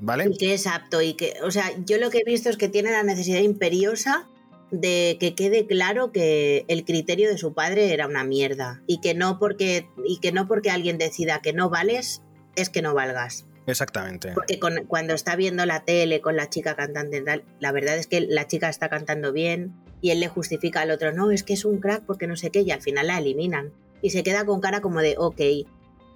¿Vale? 0.00 0.28
Y 0.30 0.36
que 0.36 0.52
es 0.52 0.66
apto 0.66 1.00
y 1.00 1.14
que, 1.14 1.34
o 1.42 1.50
sea, 1.50 1.70
yo 1.86 1.96
lo 1.96 2.10
que 2.10 2.18
he 2.18 2.24
visto 2.24 2.50
es 2.50 2.58
que 2.58 2.68
tiene 2.68 2.90
la 2.90 3.04
necesidad 3.04 3.40
imperiosa 3.40 4.28
de 4.70 5.16
que 5.18 5.34
quede 5.34 5.66
claro 5.66 6.12
que 6.12 6.66
el 6.68 6.84
criterio 6.84 7.30
de 7.30 7.38
su 7.38 7.54
padre 7.54 7.94
era 7.94 8.06
una 8.06 8.24
mierda 8.24 8.82
y 8.86 9.00
que 9.00 9.14
no 9.14 9.38
porque 9.38 9.86
y 10.04 10.18
que 10.18 10.32
no 10.32 10.46
porque 10.46 10.70
alguien 10.70 10.98
decida 10.98 11.40
que 11.40 11.52
no 11.54 11.70
vales 11.70 12.22
es 12.54 12.68
que 12.68 12.82
no 12.82 12.92
valgas. 12.92 13.46
Exactamente. 13.66 14.32
Porque 14.32 14.60
cuando 14.86 15.14
está 15.14 15.36
viendo 15.36 15.64
la 15.64 15.84
tele 15.84 16.20
con 16.20 16.36
la 16.36 16.48
chica 16.50 16.76
cantante, 16.76 17.22
la 17.60 17.72
verdad 17.72 17.96
es 17.96 18.06
que 18.06 18.20
la 18.20 18.46
chica 18.46 18.68
está 18.68 18.88
cantando 18.88 19.32
bien 19.32 19.72
y 20.00 20.10
él 20.10 20.20
le 20.20 20.28
justifica 20.28 20.82
al 20.82 20.90
otro, 20.90 21.12
no, 21.12 21.30
es 21.30 21.42
que 21.42 21.54
es 21.54 21.64
un 21.64 21.78
crack 21.78 22.04
porque 22.04 22.26
no 22.26 22.36
sé 22.36 22.50
qué, 22.50 22.60
y 22.60 22.70
al 22.70 22.82
final 22.82 23.06
la 23.06 23.18
eliminan. 23.18 23.72
Y 24.02 24.10
se 24.10 24.22
queda 24.22 24.44
con 24.44 24.60
cara 24.60 24.82
como 24.82 25.00
de, 25.00 25.14
ok, 25.16 25.40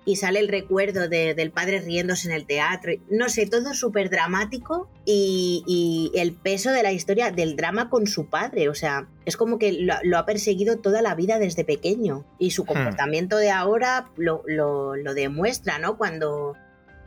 y 0.09 0.17
sale 0.17 0.41
el 0.41 0.49
recuerdo 0.49 1.07
del 1.09 1.51
padre 1.51 1.81
riéndose 1.81 2.29
en 2.29 2.35
el 2.35 2.47
teatro. 2.47 2.93
No 3.11 3.29
sé, 3.29 3.45
todo 3.47 3.75
súper 3.75 4.09
dramático 4.09 4.89
y, 5.05 6.11
el 6.15 6.33
peso 6.33 6.71
de 6.71 6.83
la 6.83 6.93
historia 6.93 7.31
del 7.31 7.57
drama 7.57 7.91
con 7.91 8.07
su 8.07 8.27
padre. 8.31 8.71
O 8.71 8.75
sea, 8.75 9.07
es 9.27 9.37
como 9.37 9.59
que 9.59 9.73
lo, 9.73 10.19
ha 10.19 10.25
perseguido 10.25 10.79
toda 10.79 11.03
la 11.03 11.15
vida 11.15 11.39
desde 11.39 11.63
pequeño 11.63 12.25
y 12.39 12.53
su 12.53 12.63
hmm. 12.63 12.67
comportamiento 12.67 13.37
de 13.37 13.51
ahora 13.51 14.09
lo, 14.17 14.43
lo, 14.47 14.97
lo 14.97 15.13
demuestra, 15.13 15.79
¿no? 15.79 15.99
Cuando 15.99 16.57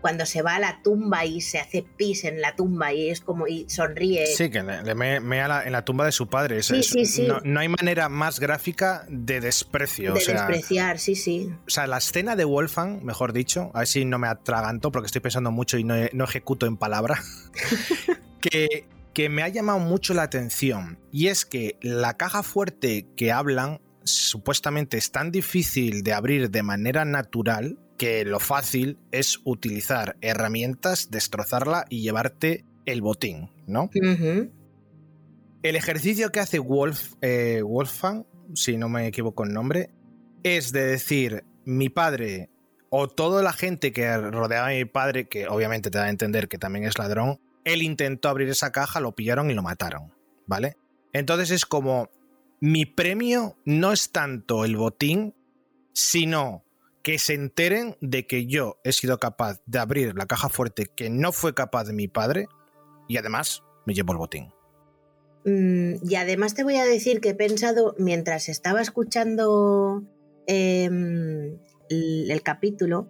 cuando 0.01 0.25
se 0.25 0.41
va 0.41 0.55
a 0.55 0.59
la 0.59 0.81
tumba 0.81 1.25
y 1.25 1.41
se 1.41 1.59
hace 1.59 1.85
pis 1.97 2.23
en 2.23 2.41
la 2.41 2.55
tumba 2.55 2.93
y 2.93 3.09
es 3.09 3.21
como 3.21 3.47
y 3.47 3.69
sonríe. 3.69 4.27
Sí, 4.27 4.49
que 4.49 4.63
le, 4.63 4.95
mea 4.95 5.63
en 5.65 5.71
la 5.71 5.85
tumba 5.85 6.05
de 6.05 6.11
su 6.11 6.27
padre. 6.27 6.63
sí, 6.63 6.83
sí, 6.83 7.05
sí. 7.05 7.27
No, 7.43 7.59
hay 7.59 7.69
manera 7.69 8.09
más 8.09 8.39
gráfica 8.39 9.05
de 9.09 9.39
desprecio. 9.39 10.13
De 10.13 10.19
despreciar, 10.19 10.99
sí, 10.99 11.15
sí. 11.15 11.53
O 11.67 11.69
sea, 11.69 11.87
la 11.87 11.97
escena 11.97 12.35
de 12.35 12.45
Wolfgang, 12.45 13.03
mejor 13.03 13.33
dicho, 13.33 13.71
a 13.73 13.79
ver 13.79 13.87
si 13.87 14.05
no 14.05 14.19
me 14.19 14.27
atraganto 14.27 14.91
porque 14.91 15.05
estoy 15.05 15.21
pensando 15.21 15.51
mucho 15.51 15.77
y 15.77 15.83
no, 15.83 15.95
no 16.13 16.23
ejecuto 16.23 16.65
en 16.65 16.77
palabra, 16.77 17.21
que, 18.41 18.85
que 19.13 19.29
me 19.29 19.43
ha 19.43 19.49
llamado 19.49 19.79
mucho 19.79 20.13
la 20.13 20.23
atención. 20.23 20.99
Y 21.11 21.27
es 21.27 21.45
que 21.45 21.77
la 21.81 22.17
caja 22.17 22.43
fuerte 22.43 23.07
que 23.15 23.31
hablan 23.31 23.79
supuestamente 24.03 24.97
es 24.97 25.11
tan 25.11 25.31
difícil 25.31 26.03
de 26.03 26.13
abrir 26.13 26.49
de 26.49 26.63
manera 26.63 27.05
natural 27.05 27.77
que 28.01 28.25
lo 28.25 28.39
fácil 28.39 28.97
es 29.11 29.41
utilizar 29.43 30.17
herramientas, 30.21 31.11
destrozarla 31.11 31.85
y 31.87 32.01
llevarte 32.01 32.65
el 32.87 33.03
botín, 33.03 33.51
¿no? 33.67 33.91
El 35.61 35.75
ejercicio 35.75 36.31
que 36.31 36.39
hace 36.39 36.57
Wolf, 36.57 37.13
eh, 37.21 37.61
Wolfgang, 37.63 38.25
si 38.55 38.75
no 38.75 38.89
me 38.89 39.05
equivoco 39.05 39.43
el 39.43 39.53
nombre, 39.53 39.91
es 40.41 40.71
de 40.71 40.83
decir, 40.83 41.43
mi 41.63 41.89
padre 41.89 42.49
o 42.89 43.07
toda 43.07 43.43
la 43.43 43.53
gente 43.53 43.93
que 43.93 44.17
rodeaba 44.17 44.69
a 44.69 44.71
mi 44.71 44.85
padre, 44.85 45.27
que 45.27 45.47
obviamente 45.47 45.91
te 45.91 45.99
da 45.99 46.05
a 46.05 46.09
entender 46.09 46.47
que 46.47 46.57
también 46.57 46.85
es 46.85 46.97
ladrón, 46.97 47.39
él 47.65 47.83
intentó 47.83 48.29
abrir 48.29 48.49
esa 48.49 48.71
caja, 48.71 48.99
lo 48.99 49.13
pillaron 49.13 49.51
y 49.51 49.53
lo 49.53 49.61
mataron, 49.61 50.11
¿vale? 50.47 50.75
Entonces 51.13 51.51
es 51.51 51.67
como, 51.67 52.09
mi 52.61 52.87
premio 52.87 53.57
no 53.63 53.91
es 53.91 54.11
tanto 54.11 54.65
el 54.65 54.75
botín, 54.75 55.35
sino 55.93 56.65
que 57.03 57.17
se 57.19 57.33
enteren 57.33 57.97
de 58.01 58.27
que 58.27 58.45
yo 58.45 58.79
he 58.83 58.91
sido 58.91 59.19
capaz 59.19 59.61
de 59.65 59.79
abrir 59.79 60.15
la 60.15 60.25
caja 60.25 60.49
fuerte 60.49 60.87
que 60.95 61.09
no 61.09 61.31
fue 61.31 61.53
capaz 61.53 61.85
de 61.85 61.93
mi 61.93 62.07
padre 62.07 62.47
y 63.07 63.17
además 63.17 63.63
me 63.85 63.93
llevo 63.93 64.13
el 64.13 64.19
botín. 64.19 64.53
Mm, 65.45 66.07
y 66.07 66.15
además 66.15 66.53
te 66.53 66.63
voy 66.63 66.77
a 66.77 66.85
decir 66.85 67.19
que 67.19 67.29
he 67.29 67.35
pensado 67.35 67.95
mientras 67.97 68.49
estaba 68.49 68.81
escuchando 68.81 70.03
em, 70.45 71.57
el, 71.89 72.41
capítulo, 72.43 73.09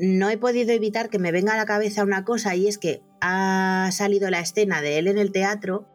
no 0.00 0.30
he 0.30 0.38
podido 0.38 0.72
evitar 0.72 1.10
que 1.10 1.18
me 1.18 1.32
venga 1.32 1.52
a 1.52 1.56
la 1.56 1.66
cabeza 1.66 2.04
una 2.04 2.24
cosa 2.24 2.54
y 2.54 2.68
es 2.68 2.78
que 2.78 3.02
ha 3.20 3.90
salido 3.92 4.30
la 4.30 4.40
escena 4.40 4.80
de 4.80 4.98
él 4.98 5.08
en 5.08 5.18
el 5.18 5.32
teatro 5.32 5.86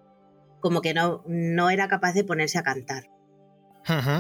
como 0.60 0.82
que 0.82 0.94
no, 0.94 1.24
no 1.28 1.70
era 1.70 1.88
capaz 1.88 2.14
de 2.14 2.24
ponerse 2.24 2.58
a 2.58 2.64
cantar. 2.64 3.10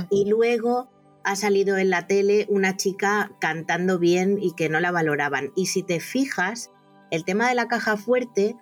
Y 0.09 0.29
luego 0.29 0.91
ha 1.23 1.35
salido 1.35 1.77
en 1.77 1.89
la 1.89 2.07
tele 2.07 2.45
una 2.49 2.75
chica 2.77 3.31
cantando 3.39 3.99
bien 3.99 4.37
y 4.41 4.53
que 4.55 4.69
no 4.69 4.79
la 4.79 4.91
valoraban. 4.91 5.51
Y 5.55 5.67
si 5.67 5.83
te 5.83 5.99
fijas, 5.99 6.71
el 7.11 7.25
tema 7.25 7.47
de 7.47 7.55
la 7.55 7.67
caja 7.67 7.97
fuerte 7.97 8.55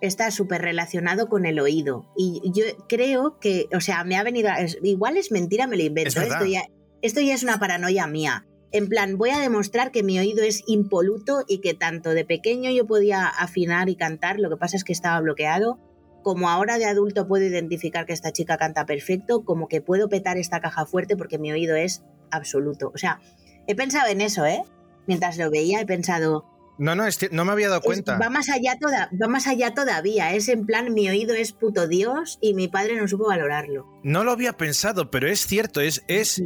está 0.00 0.30
súper 0.30 0.62
relacionado 0.62 1.28
con 1.28 1.46
el 1.46 1.60
oído. 1.60 2.10
Y 2.16 2.40
yo 2.52 2.64
creo 2.88 3.38
que, 3.38 3.68
o 3.74 3.80
sea, 3.80 4.04
me 4.04 4.16
ha 4.16 4.22
venido, 4.22 4.50
igual 4.82 5.16
es 5.16 5.30
mentira, 5.30 5.66
me 5.66 5.76
lo 5.76 5.82
invento. 5.82 6.20
Esto 6.20 6.46
ya, 6.46 6.62
esto 7.02 7.20
ya 7.20 7.34
es 7.34 7.42
una 7.42 7.58
paranoia 7.58 8.06
mía. 8.06 8.46
En 8.72 8.88
plan, 8.88 9.18
voy 9.18 9.30
a 9.30 9.40
demostrar 9.40 9.90
que 9.90 10.02
mi 10.02 10.18
oído 10.18 10.42
es 10.42 10.62
impoluto 10.66 11.44
y 11.48 11.60
que 11.60 11.74
tanto 11.74 12.10
de 12.10 12.24
pequeño 12.24 12.70
yo 12.70 12.86
podía 12.86 13.26
afinar 13.26 13.88
y 13.88 13.96
cantar, 13.96 14.38
lo 14.38 14.48
que 14.48 14.56
pasa 14.56 14.76
es 14.76 14.84
que 14.84 14.92
estaba 14.92 15.20
bloqueado, 15.20 15.78
como 16.22 16.48
ahora 16.48 16.78
de 16.78 16.86
adulto 16.86 17.26
puedo 17.26 17.44
identificar 17.44 18.06
que 18.06 18.12
esta 18.12 18.32
chica 18.32 18.56
canta 18.56 18.86
perfecto, 18.86 19.44
como 19.44 19.68
que 19.68 19.80
puedo 19.80 20.08
petar 20.08 20.38
esta 20.38 20.60
caja 20.60 20.86
fuerte 20.86 21.16
porque 21.16 21.38
mi 21.38 21.52
oído 21.52 21.76
es 21.76 22.02
absoluto. 22.30 22.90
O 22.94 22.98
sea, 22.98 23.20
he 23.66 23.74
pensado 23.74 24.08
en 24.08 24.20
eso, 24.20 24.44
¿eh? 24.46 24.62
Mientras 25.06 25.38
lo 25.38 25.50
veía 25.50 25.80
he 25.80 25.86
pensado... 25.86 26.46
No, 26.78 26.94
no, 26.94 27.04
no 27.32 27.44
me 27.44 27.52
había 27.52 27.68
dado 27.68 27.82
cuenta. 27.82 28.18
va, 28.18 28.30
más 28.30 28.48
allá 28.48 28.78
toda, 28.80 29.10
va 29.20 29.28
más 29.28 29.46
allá 29.46 29.74
todavía. 29.74 30.34
Es 30.34 30.48
en 30.48 30.64
plan, 30.64 30.94
mi 30.94 31.10
oído 31.10 31.34
es 31.34 31.52
puto 31.52 31.86
Dios 31.86 32.38
y 32.40 32.54
mi 32.54 32.68
padre 32.68 32.96
no 32.96 33.06
supo 33.06 33.26
valorarlo. 33.26 33.86
No 34.02 34.24
lo 34.24 34.32
había 34.32 34.56
pensado, 34.56 35.10
pero 35.10 35.28
es 35.28 35.46
cierto, 35.46 35.82
es... 35.82 36.02
es, 36.08 36.42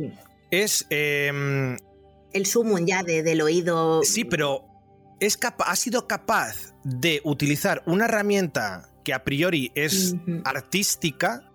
es 0.51 0.87
em, 0.91 1.77
El 2.33 2.47
sumum 2.47 2.85
ya 2.85 3.05
de, 3.05 3.23
del 3.23 3.43
oído... 3.43 4.03
Sí, 4.03 4.25
pero 4.25 4.67
es 5.21 5.39
ha 5.43 5.77
sido 5.77 6.09
capaz 6.09 6.75
de 6.83 7.21
utilizar 7.25 7.83
una 7.87 8.07
herramienta 8.07 8.94
que 9.05 9.13
a 9.13 9.23
priori 9.23 9.71
es 9.75 10.17
artística 10.45 11.51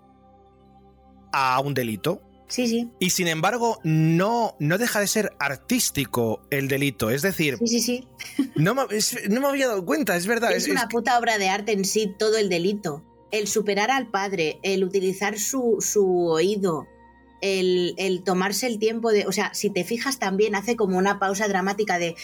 a 1.33 1.59
un 1.59 1.73
delito. 1.73 2.21
Sí, 2.47 2.67
sí. 2.67 2.91
Y 2.99 3.11
sin 3.11 3.27
embargo, 3.27 3.79
no, 3.83 4.55
no 4.59 4.77
deja 4.79 4.99
de 4.99 5.07
ser 5.07 5.33
artístico 5.39 6.41
el 6.49 6.67
delito. 6.67 7.11
Es 7.11 7.21
decir, 7.21 7.57
sí, 7.59 7.67
sí, 7.67 7.81
sí. 7.81 8.07
No, 8.55 8.73
me, 8.73 8.83
no 9.29 9.41
me 9.41 9.47
había 9.47 9.67
dado 9.67 9.85
cuenta, 9.85 10.15
es 10.15 10.25
verdad. 10.25 10.51
Es, 10.51 10.67
una 10.67 10.87
puta 10.87 11.19
obra 11.19 11.37
de 11.37 11.49
arte 11.49 11.73
en 11.73 11.85
sí, 11.85 12.13
todo 12.17 12.37
el 12.37 12.49
delito. 12.49 13.05
El 13.31 13.47
superar 13.47 13.91
al 13.91 14.09
padre, 14.09 14.59
el 14.63 14.83
utilizar 14.83 15.37
su, 15.37 15.77
su 15.79 16.25
oído, 16.25 16.87
el, 17.41 17.93
el, 17.97 18.23
tomarse 18.23 18.65
el 18.65 18.79
tiempo 18.79 19.11
de. 19.11 19.27
O 19.27 19.31
sea, 19.31 19.53
si 19.53 19.69
te 19.69 19.83
fijas 19.83 20.17
también, 20.17 20.55
hace 20.55 20.75
como 20.75 20.97
una 20.97 21.19
pausa 21.19 21.47
dramática 21.47 21.99
de 21.99 22.15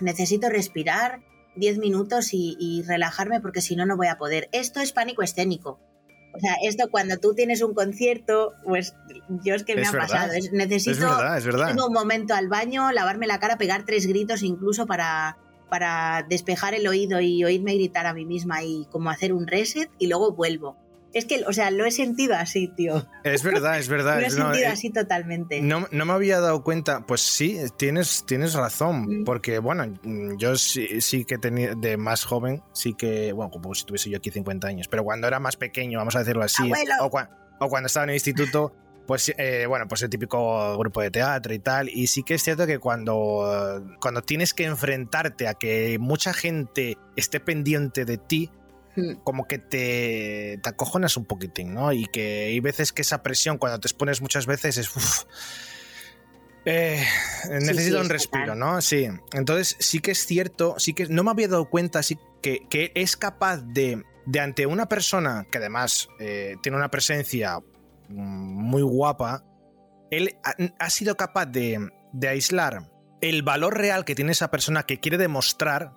necesito 0.00 0.48
respirar, 0.48 1.22
10 1.58 1.78
minutos 1.78 2.30
y, 2.32 2.82
relajarme 2.86 3.40
porque 3.40 3.60
si 3.60 3.76
no, 3.76 3.86
no 3.86 3.96
voy 3.96 4.08
a 4.08 4.18
poder. 4.18 4.48
Esto 4.52 4.80
es 4.80 4.92
pánico 4.92 5.22
escénico. 5.22 5.80
O 6.34 6.40
sea, 6.40 6.54
esto 6.62 6.88
cuando 6.90 7.16
tú 7.16 7.34
tienes 7.34 7.62
un 7.62 7.74
concierto, 7.74 8.52
pues 8.64 8.94
yo 9.42 9.54
es 9.54 9.64
que 9.64 9.74
me 9.74 9.86
ha 9.86 9.92
pasado. 9.92 10.32
necesito 10.52 11.06
es 11.36 11.46
un 11.46 11.92
momento 11.92 12.34
al 12.34 12.48
baño, 12.48 12.92
lavarme 12.92 13.26
la 13.26 13.40
cara, 13.40 13.58
pegar 13.58 13.84
tres 13.84 14.06
gritos 14.06 14.42
incluso 14.42 14.86
para, 14.86 15.38
para 15.68 16.24
despejar 16.28 16.74
el 16.74 16.86
oído 16.86 17.20
y 17.20 17.44
oírme 17.44 17.74
gritar 17.74 18.06
a 18.06 18.14
mí 18.14 18.24
misma 18.24 18.62
y 18.62 18.86
como 18.90 19.10
hacer 19.10 19.32
un 19.32 19.46
reset 19.46 19.90
y 19.98 20.06
luego 20.06 20.32
vuelvo. 20.32 20.76
Es 21.18 21.24
que, 21.24 21.42
o 21.46 21.52
sea, 21.52 21.72
lo 21.72 21.84
he 21.84 21.90
sentido 21.90 22.36
así, 22.36 22.68
tío. 22.68 23.04
Es 23.24 23.42
verdad, 23.42 23.78
es 23.78 23.88
verdad. 23.88 24.20
lo 24.20 24.26
he 24.26 24.30
sentido 24.30 24.64
eh, 24.64 24.66
así 24.66 24.90
totalmente. 24.90 25.60
No, 25.60 25.88
me 25.90 26.12
había 26.12 26.38
dado 26.38 26.62
cuenta. 26.62 27.04
Pues 27.06 27.22
sí, 27.22 27.58
tienes, 27.76 28.24
tienes 28.24 28.54
razón. 28.54 29.22
Mm. 29.22 29.24
Porque, 29.24 29.58
bueno, 29.58 29.92
yo 30.38 30.56
sí, 30.56 31.00
sí 31.00 31.24
que 31.24 31.36
tenía, 31.36 31.74
de 31.74 31.96
más 31.96 32.24
joven, 32.24 32.62
sí 32.72 32.94
que, 32.94 33.32
bueno, 33.32 33.50
como 33.50 33.74
si 33.74 33.84
tuviese 33.84 34.10
yo 34.10 34.18
aquí 34.18 34.30
50 34.30 34.68
años, 34.68 34.86
pero 34.86 35.02
cuando 35.02 35.26
era 35.26 35.40
más 35.40 35.56
pequeño, 35.56 35.98
vamos 35.98 36.14
a 36.14 36.20
decirlo 36.20 36.44
así, 36.44 36.70
o, 37.00 37.10
cuando 37.68 37.88
estaba 37.88 38.04
en 38.04 38.10
el 38.10 38.16
instituto, 38.16 38.72
pues 39.08 39.34
eh, 39.36 39.66
bueno, 39.66 39.88
pues 39.88 40.02
el 40.02 40.10
típico 40.10 40.78
grupo 40.78 41.00
de 41.00 41.10
teatro 41.10 41.52
y 41.52 41.58
tal. 41.58 41.88
Y 41.88 42.06
sí 42.06 42.22
que 42.22 42.34
es 42.34 42.44
cierto 42.44 42.64
que 42.64 42.78
cuando, 42.78 43.82
cuando 44.00 44.22
tienes 44.22 44.54
que 44.54 44.66
enfrentarte 44.66 45.48
a 45.48 45.54
que 45.54 45.98
mucha 45.98 46.32
gente 46.32 46.96
esté 47.16 47.40
pendiente 47.40 48.04
de 48.04 48.18
ti. 48.18 48.52
Como 49.24 49.46
que 49.46 49.58
te, 49.58 50.58
te 50.62 50.68
acojonas 50.68 51.16
un 51.16 51.24
poquitín, 51.24 51.74
¿no? 51.74 51.92
Y 51.92 52.06
que 52.06 52.46
hay 52.46 52.60
veces 52.60 52.92
que 52.92 53.02
esa 53.02 53.22
presión, 53.22 53.58
cuando 53.58 53.80
te 53.80 53.88
expones 53.88 54.20
muchas 54.20 54.46
veces, 54.46 54.78
es... 54.78 54.90
Eh, 56.64 57.02
necesito 57.48 57.98
un 57.98 58.10
respiro, 58.10 58.54
¿no? 58.54 58.82
Sí. 58.82 59.08
Entonces 59.32 59.76
sí 59.78 60.00
que 60.00 60.10
es 60.10 60.26
cierto, 60.26 60.74
sí 60.76 60.92
que 60.92 61.06
no 61.06 61.24
me 61.24 61.30
había 61.30 61.48
dado 61.48 61.70
cuenta, 61.70 62.02
sí 62.02 62.18
que, 62.42 62.66
que 62.68 62.92
es 62.94 63.16
capaz 63.16 63.62
de, 63.62 64.02
de 64.26 64.40
ante 64.40 64.66
una 64.66 64.86
persona 64.86 65.46
que 65.50 65.56
además 65.56 66.08
eh, 66.20 66.56
tiene 66.62 66.76
una 66.76 66.90
presencia 66.90 67.60
muy 68.08 68.82
guapa, 68.82 69.44
él 70.10 70.36
ha, 70.78 70.90
sido 70.90 71.16
capaz 71.16 71.46
de, 71.46 71.90
de 72.12 72.28
aislar 72.28 72.90
el 73.20 73.42
valor 73.42 73.76
real 73.76 74.04
que 74.04 74.14
tiene 74.14 74.32
esa 74.32 74.50
persona 74.50 74.84
que 74.84 75.00
quiere 75.00 75.18
demostrar 75.18 75.92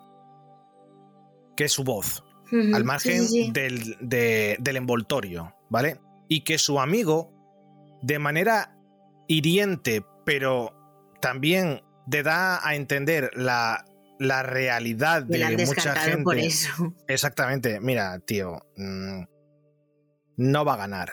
que 1.56 1.66
es 1.66 1.72
su 1.74 1.84
voz, 1.84 2.24
al 2.52 2.84
margen 2.84 3.54
Del, 3.54 3.98
del 4.00 4.76
envoltorio, 4.76 5.56
¿vale? 5.70 6.00
Y 6.28 6.44
que 6.44 6.58
su 6.58 6.80
amigo, 6.80 7.34
de 8.02 8.20
manera 8.20 8.78
hiriente, 9.28 10.04
pero 10.26 10.74
también 11.22 11.82
te 12.10 12.24
da 12.24 12.66
a 12.68 12.76
entender 12.76 13.32
la, 13.34 13.86
la 14.20 14.44
realidad 14.44 15.24
de 15.24 15.66
mucha 15.66 15.96
gente. 15.96 16.24
Por 16.24 16.38
eso. 16.38 16.94
Exactamente. 17.08 17.80
Mira, 17.80 18.20
tío, 18.20 18.66
mm, 18.78 19.24
no 20.38 20.66
va 20.66 20.74
a 20.74 20.78
ganar 20.78 21.12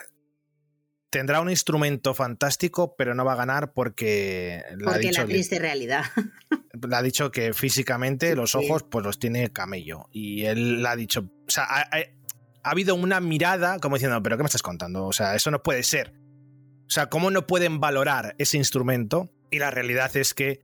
tendrá 1.10 1.40
un 1.40 1.50
instrumento 1.50 2.14
fantástico, 2.14 2.94
pero 2.96 3.14
no 3.14 3.24
va 3.24 3.32
a 3.32 3.36
ganar 3.36 3.72
porque... 3.72 4.62
La 4.76 4.92
porque 4.92 5.12
la 5.12 5.24
triste 5.24 5.58
realidad. 5.58 6.04
Le 6.88 6.94
ha 6.94 7.02
dicho 7.02 7.30
que 7.30 7.52
físicamente 7.54 8.36
los 8.36 8.54
ojos 8.54 8.84
pues 8.84 9.04
los 9.04 9.18
tiene 9.18 9.50
camello. 9.52 10.08
Y 10.12 10.44
él 10.44 10.82
le 10.82 10.88
ha 10.88 10.96
dicho... 10.96 11.20
O 11.20 11.50
sea, 11.50 11.64
ha, 11.64 11.88
habido 12.62 12.94
una 12.94 13.20
mirada 13.20 13.78
como 13.80 13.96
diciendo, 13.96 14.22
pero 14.22 14.36
¿qué 14.36 14.44
me 14.44 14.46
estás 14.46 14.62
contando? 14.62 15.06
O 15.06 15.12
sea, 15.12 15.34
eso 15.34 15.50
no 15.50 15.62
puede 15.62 15.82
ser. 15.82 16.12
O 16.86 16.90
sea, 16.90 17.08
¿cómo 17.08 17.30
no 17.30 17.46
pueden 17.46 17.80
valorar 17.80 18.36
ese 18.38 18.58
instrumento? 18.58 19.30
Y 19.50 19.58
la 19.58 19.70
realidad 19.70 20.16
es 20.16 20.34
que, 20.34 20.60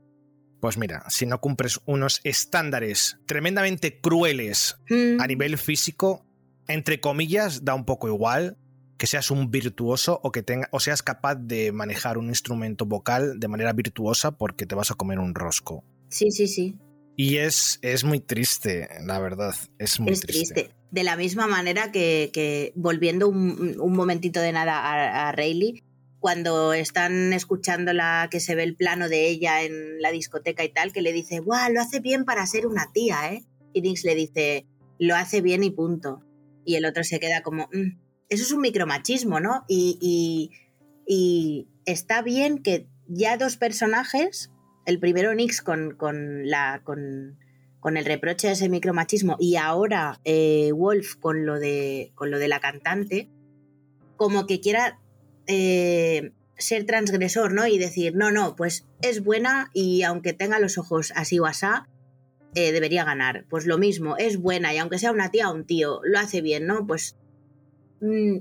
pues 0.61 0.79
mira, 0.79 1.05
si 1.09 1.27
no 1.27 1.41
cumples 1.41 1.81
unos 1.85 2.21
estándares 2.23 3.19
tremendamente 3.27 4.01
crueles 4.01 4.77
mm. 4.89 5.21
a 5.21 5.27
nivel 5.27 5.59
físico, 5.59 6.25
entre 6.69 7.01
comillas, 7.01 7.65
da 7.65 7.75
un 7.75 7.85
poco 7.85 8.07
igual 8.07 8.57
que 9.05 9.09
seas 9.09 9.31
un 9.31 9.51
virtuoso 9.51 10.19
o 10.23 10.33
que 10.33 10.43
tenga, 10.43 10.67
o 10.73 10.81
seas 10.81 11.03
capaz 11.03 11.35
de 11.35 11.73
manejar 11.73 12.17
un 12.17 12.29
instrumento 12.29 12.87
vocal 12.87 13.39
de 13.39 13.49
manera 13.49 13.75
virtuosa 13.75 14.39
porque 14.39 14.65
te 14.65 14.75
vas 14.75 14.91
a 14.91 14.95
comer 14.95 15.19
un 15.19 15.35
rosco. 15.35 15.85
Sí, 16.09 16.31
sí, 16.31 16.49
sí. 16.49 16.79
Y 17.15 17.37
es, 17.37 17.79
es 17.83 18.03
muy 18.03 18.21
triste, 18.21 18.89
la 19.05 19.19
verdad. 19.19 19.55
Es 19.79 20.01
muy 20.01 20.17
triste. 20.19 20.71
De 20.91 21.05
la 21.05 21.19
misma 21.19 21.47
manera 21.47 21.93
que, 21.93 22.73
volviendo 22.77 23.29
un, 23.29 23.77
momentito 23.77 24.41
de 24.41 24.53
nada 24.53 24.79
a, 24.79 25.29
a 25.29 25.33
Rayleigh, 25.33 25.85
cuando 26.19 26.73
están 26.73 27.35
escuchando 27.35 27.93
la 27.93 28.29
que 28.31 28.41
se 28.41 28.55
ve 28.55 28.63
el 28.63 28.75
plano 28.75 29.11
de 29.11 29.29
ella 29.29 29.65
en 29.65 30.01
la 30.01 30.13
discoteca 30.13 30.65
y 30.65 30.73
tal, 30.73 30.95
que 30.95 31.03
le 31.03 31.13
dice, 31.13 31.41
¡guau! 31.41 31.71
Lo 31.75 31.83
hace 31.83 32.01
bien 32.01 32.25
para 32.25 32.47
ser 32.47 32.67
una 32.67 32.91
tía, 32.91 33.35
¿eh? 33.35 33.45
Y 33.75 33.83
Nix 33.83 34.03
le 34.03 34.15
dice, 34.15 34.65
lo 34.99 35.15
hace 35.15 35.43
bien 35.43 35.63
y 35.63 35.71
punto. 35.71 36.23
Y 36.65 36.77
el 36.77 36.87
otro 36.87 37.05
se 37.05 37.21
queda 37.21 37.43
como, 37.43 37.69
mm, 37.71 38.04
eso 38.29 38.43
es 38.43 38.53
un 38.53 38.61
micromachismo, 38.61 39.41
¿no? 39.41 39.64
Y, 39.68 40.51
está 41.87 42.22
bien 42.22 42.62
que 42.62 42.89
ya 43.07 43.37
dos 43.37 43.57
personajes, 43.57 44.51
el 44.87 44.99
primero 44.99 45.35
Nix 45.35 45.61
con, 45.61 45.99
el 46.01 48.05
reproche 48.05 48.47
de 48.47 48.55
ese 48.55 48.70
micromachismo 48.70 49.37
y 49.39 49.57
ahora 49.57 50.20
eh, 50.25 50.72
Wolf 50.72 51.16
con 51.16 51.45
lo, 51.45 51.59
de, 51.59 52.12
con 52.14 52.31
lo 52.31 52.39
de 52.39 52.49
la 52.49 52.61
cantante, 52.61 53.29
como 54.16 54.47
que 54.47 54.61
quiera 54.61 54.99
eh, 55.47 56.33
ser 56.57 56.87
transgresor, 56.87 57.53
¿no? 57.53 57.66
Y 57.66 57.79
decir, 57.79 58.14
no, 58.16 58.31
no, 58.31 58.57
pues 58.57 58.87
es 59.03 59.22
buena 59.22 59.70
y 59.75 60.03
aunque 60.03 60.33
tenga 60.33 60.59
los 60.59 60.79
ojos 60.79 61.12
así 61.14 61.39
o 61.39 61.47
asá, 61.47 61.89
eh, 62.55 62.72
debería 62.72 63.05
ganar. 63.05 63.45
Pues 63.51 63.66
lo 63.66 63.79
mismo, 63.79 64.16
es 64.16 64.39
buena 64.39 64.72
y 64.72 64.79
aunque 64.79 64.99
sea 64.99 65.12
una 65.12 65.31
tía 65.31 65.51
o 65.51 65.55
un 65.55 65.66
tío, 65.66 66.01
lo 66.05 66.18
hace 66.18 66.41
bien, 66.41 66.66
¿no? 66.66 66.87
Pues 66.87 67.16
Mm, 68.05 68.39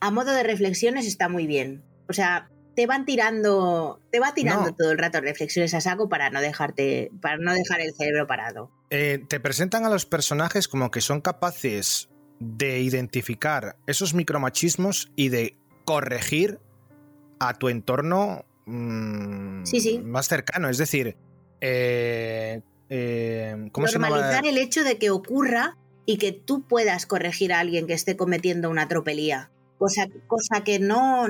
a 0.00 0.10
modo 0.10 0.32
de 0.32 0.42
reflexiones 0.44 1.06
está 1.06 1.28
muy 1.28 1.46
bien. 1.46 1.82
O 2.08 2.12
sea, 2.12 2.48
te 2.76 2.86
van 2.86 3.04
tirando, 3.04 4.00
te 4.10 4.20
va 4.20 4.34
tirando 4.34 4.72
todo 4.74 4.92
el 4.92 4.98
rato 4.98 5.20
reflexiones 5.20 5.74
a 5.74 5.80
saco 5.80 6.08
para 6.08 6.30
no 6.30 6.40
dejarte, 6.40 7.10
para 7.20 7.36
no 7.38 7.52
dejar 7.52 7.80
el 7.80 7.94
cerebro 7.94 8.26
parado. 8.26 8.70
Eh, 8.90 9.24
te 9.28 9.40
presentan 9.40 9.84
a 9.84 9.90
los 9.90 10.06
personajes 10.06 10.68
como 10.68 10.90
que 10.90 11.00
son 11.00 11.20
capaces 11.20 12.08
de 12.38 12.80
identificar 12.80 13.76
esos 13.86 14.14
micromachismos 14.14 15.10
y 15.16 15.30
de 15.30 15.56
corregir 15.84 16.60
a 17.40 17.54
tu 17.54 17.68
entorno 17.68 18.44
mm, 18.66 19.64
más 20.04 20.28
cercano. 20.28 20.68
Es 20.68 20.78
decir, 20.78 21.16
eh, 21.60 22.60
eh, 22.88 23.70
normalizar 23.76 24.46
el 24.46 24.58
hecho 24.58 24.84
de 24.84 24.98
que 24.98 25.10
ocurra 25.10 25.76
y 26.06 26.18
que 26.18 26.32
tú 26.32 26.66
puedas 26.66 27.06
corregir 27.06 27.52
a 27.52 27.60
alguien 27.60 27.86
que 27.86 27.94
esté 27.94 28.16
cometiendo 28.16 28.70
una 28.70 28.88
tropelía. 28.88 29.50
Cosa, 29.78 30.08
cosa 30.26 30.62
que 30.64 30.78
no, 30.78 31.26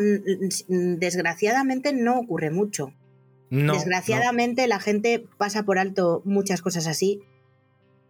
desgraciadamente, 0.68 1.92
no 1.92 2.18
ocurre 2.18 2.50
mucho. 2.50 2.92
desgraciadamente 3.50 4.66
la 4.66 4.80
gente 4.80 5.24
pasa 5.38 5.62
por 5.62 5.78
alto 5.78 6.22
muchas 6.24 6.60
cosas 6.60 6.86
así 6.86 7.22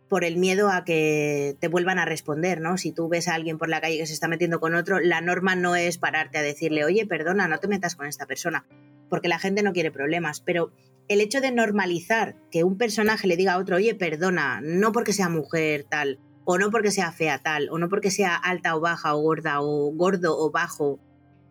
por 0.08 0.24
el 0.24 0.36
miedo 0.36 0.70
a 0.70 0.84
que 0.84 1.56
te 1.60 1.68
vuelvan 1.68 1.98
a 1.98 2.04
responder, 2.04 2.60
¿no? 2.60 2.76
Si 2.78 2.92
tú 2.92 3.08
ves 3.08 3.26
a 3.26 3.34
alguien 3.34 3.58
por 3.58 3.68
la 3.68 3.80
calle 3.80 3.98
que 3.98 4.06
se 4.06 4.12
está 4.12 4.28
metiendo 4.28 4.60
con 4.60 4.74
otro, 4.74 5.00
la 5.00 5.20
norma 5.20 5.56
no 5.56 5.76
es 5.76 5.98
pararte 5.98 6.38
a 6.38 6.42
decirle, 6.42 6.84
oye, 6.84 7.06
perdona, 7.06 7.48
no 7.48 7.58
te 7.58 7.68
metas 7.68 7.96
con 7.96 8.06
esta 8.06 8.26
persona, 8.26 8.66
porque 9.08 9.28
la 9.28 9.38
gente 9.38 9.62
no 9.62 9.72
quiere 9.72 9.90
problemas, 9.90 10.40
pero 10.40 10.70
el 11.08 11.20
hecho 11.20 11.40
de 11.40 11.50
normalizar 11.50 12.36
que 12.50 12.64
un 12.64 12.78
personaje 12.78 13.26
le 13.26 13.36
diga 13.36 13.54
a 13.54 13.58
otro, 13.58 13.76
oye, 13.76 13.94
perdona, 13.94 14.60
no 14.62 14.92
porque 14.92 15.12
sea 15.12 15.28
mujer 15.28 15.84
tal, 15.84 16.18
o 16.44 16.58
no 16.58 16.70
porque 16.70 16.90
sea 16.90 17.12
fea 17.12 17.38
tal, 17.38 17.68
o 17.70 17.78
no 17.78 17.88
porque 17.88 18.10
sea 18.10 18.36
alta 18.36 18.76
o 18.76 18.80
baja 18.80 19.14
o 19.14 19.20
gorda 19.20 19.60
o 19.60 19.92
gordo 19.92 20.38
o 20.38 20.50
bajo, 20.50 20.98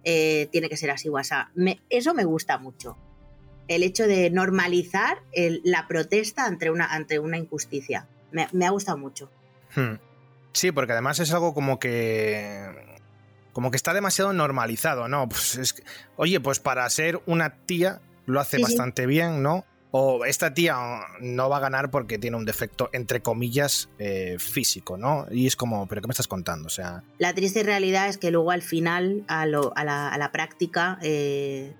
eh, 0.04 0.48
tiene 0.52 0.70
que 0.70 0.78
ser 0.78 0.92
así 0.92 1.10
o 1.10 1.18
así. 1.18 1.34
eso 1.90 2.14
me 2.14 2.26
gusta 2.26 2.58
mucho. 2.58 2.98
El 3.68 3.84
hecho 3.84 4.08
de 4.08 4.30
normalizar 4.30 5.24
la 5.64 5.88
protesta 5.88 6.46
ante 6.46 6.70
una, 6.70 6.86
ante 6.94 7.20
una 7.20 7.38
injusticia. 7.38 8.08
Me, 8.32 8.66
ha 8.66 8.70
gustado 8.72 8.98
mucho. 8.98 9.30
Hmm. 9.76 9.96
Sí, 10.52 10.72
porque 10.72 10.92
además 10.92 11.20
es 11.20 11.32
algo 11.34 11.54
como 11.54 11.80
que. 11.80 12.92
Como 13.54 13.70
que 13.70 13.78
está 13.78 13.94
demasiado 13.94 14.34
normalizado, 14.34 15.08
¿no? 15.08 15.30
Pues 15.30 15.56
es 15.58 15.76
oye, 16.18 16.40
pues 16.40 16.60
para 16.60 16.90
ser 16.90 17.22
una 17.26 17.56
tía 17.66 18.02
lo 18.26 18.40
hace 18.40 18.58
bastante 18.60 19.06
bien, 19.06 19.44
¿no? 19.44 19.66
O 19.96 20.26
esta 20.26 20.56
tía 20.56 20.76
no 21.20 21.50
va 21.50 21.58
a 21.58 21.60
ganar 21.60 21.92
porque 21.92 22.18
tiene 22.18 22.36
un 22.36 22.46
defecto, 22.46 22.90
entre 22.94 23.22
comillas, 23.22 23.90
eh, 24.00 24.38
físico, 24.40 24.98
¿no? 24.98 25.28
Y 25.30 25.46
es 25.46 25.56
como, 25.56 25.88
¿pero 25.88 26.02
qué 26.02 26.08
me 26.08 26.14
estás 26.14 26.28
contando? 26.28 26.66
O 26.66 26.72
sea... 26.72 27.04
La 27.20 27.36
triste 27.36 27.62
realidad 27.62 28.08
es 28.08 28.18
que 28.18 28.32
luego 28.32 28.50
al 28.50 28.64
final, 28.64 29.24
a, 29.28 29.46
la, 29.46 30.30
práctica, 30.34 30.98
eh, 31.04 31.76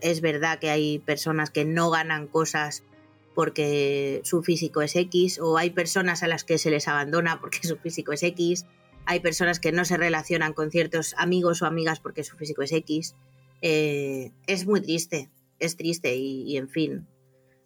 es 0.00 0.20
verdad 0.20 0.60
que 0.60 0.70
hay 0.70 1.00
personas 1.00 1.50
que 1.50 1.64
no 1.64 1.90
ganan 1.90 2.28
cosas 2.28 2.84
porque 3.34 4.20
su 4.22 4.44
físico 4.44 4.80
es 4.80 4.94
X, 4.94 5.40
o 5.40 5.58
hay 5.58 5.70
personas 5.70 6.22
a 6.22 6.28
las 6.28 6.44
que 6.44 6.58
se 6.58 6.70
les 6.70 6.86
abandona 6.86 7.40
porque 7.40 7.66
su 7.66 7.78
físico 7.78 8.12
es 8.12 8.22
X, 8.22 8.64
hay 9.06 9.18
personas 9.18 9.58
que 9.58 9.72
no 9.72 9.84
se 9.84 9.96
relacionan 9.96 10.52
con 10.52 10.70
ciertos 10.70 11.16
amigos 11.18 11.62
o 11.62 11.66
amigas 11.66 11.98
porque 11.98 12.22
su 12.22 12.36
físico 12.36 12.62
es 12.62 12.70
X. 12.70 13.16
Eh, 13.60 14.30
es 14.46 14.66
muy 14.68 14.80
triste, 14.80 15.30
es 15.58 15.76
triste 15.76 16.14
y 16.14 16.56
en 16.58 16.68
fin, 16.68 17.08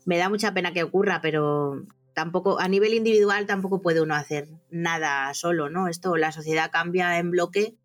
me 0.04 0.18
da 0.18 0.28
mucha 0.28 0.52
pena 0.54 0.72
que 0.72 0.82
ocurra, 0.82 1.20
pero 1.20 1.86
tampoco, 2.14 2.60
a 2.60 2.68
nivel 2.68 2.94
individual 2.94 3.46
tampoco 3.46 3.82
puede 3.82 4.00
uno 4.00 4.14
hacer 4.14 4.48
nada 4.70 5.32
solo, 5.34 5.70
¿no? 5.70 5.88
Esto, 5.88 6.16
la 6.16 6.32
sociedad 6.32 6.70
cambia 6.70 7.18
en 7.18 7.30
bloque 7.30 7.76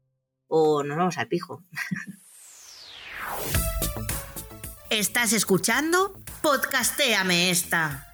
o 0.48 0.84
nos 0.84 0.98
vamos 0.98 1.18
al 1.18 1.28
pijo. 1.28 1.64
¿Estás 4.90 5.34
escuchando? 5.34 6.14
Podcastéame 6.42 7.50
esta. 7.50 8.14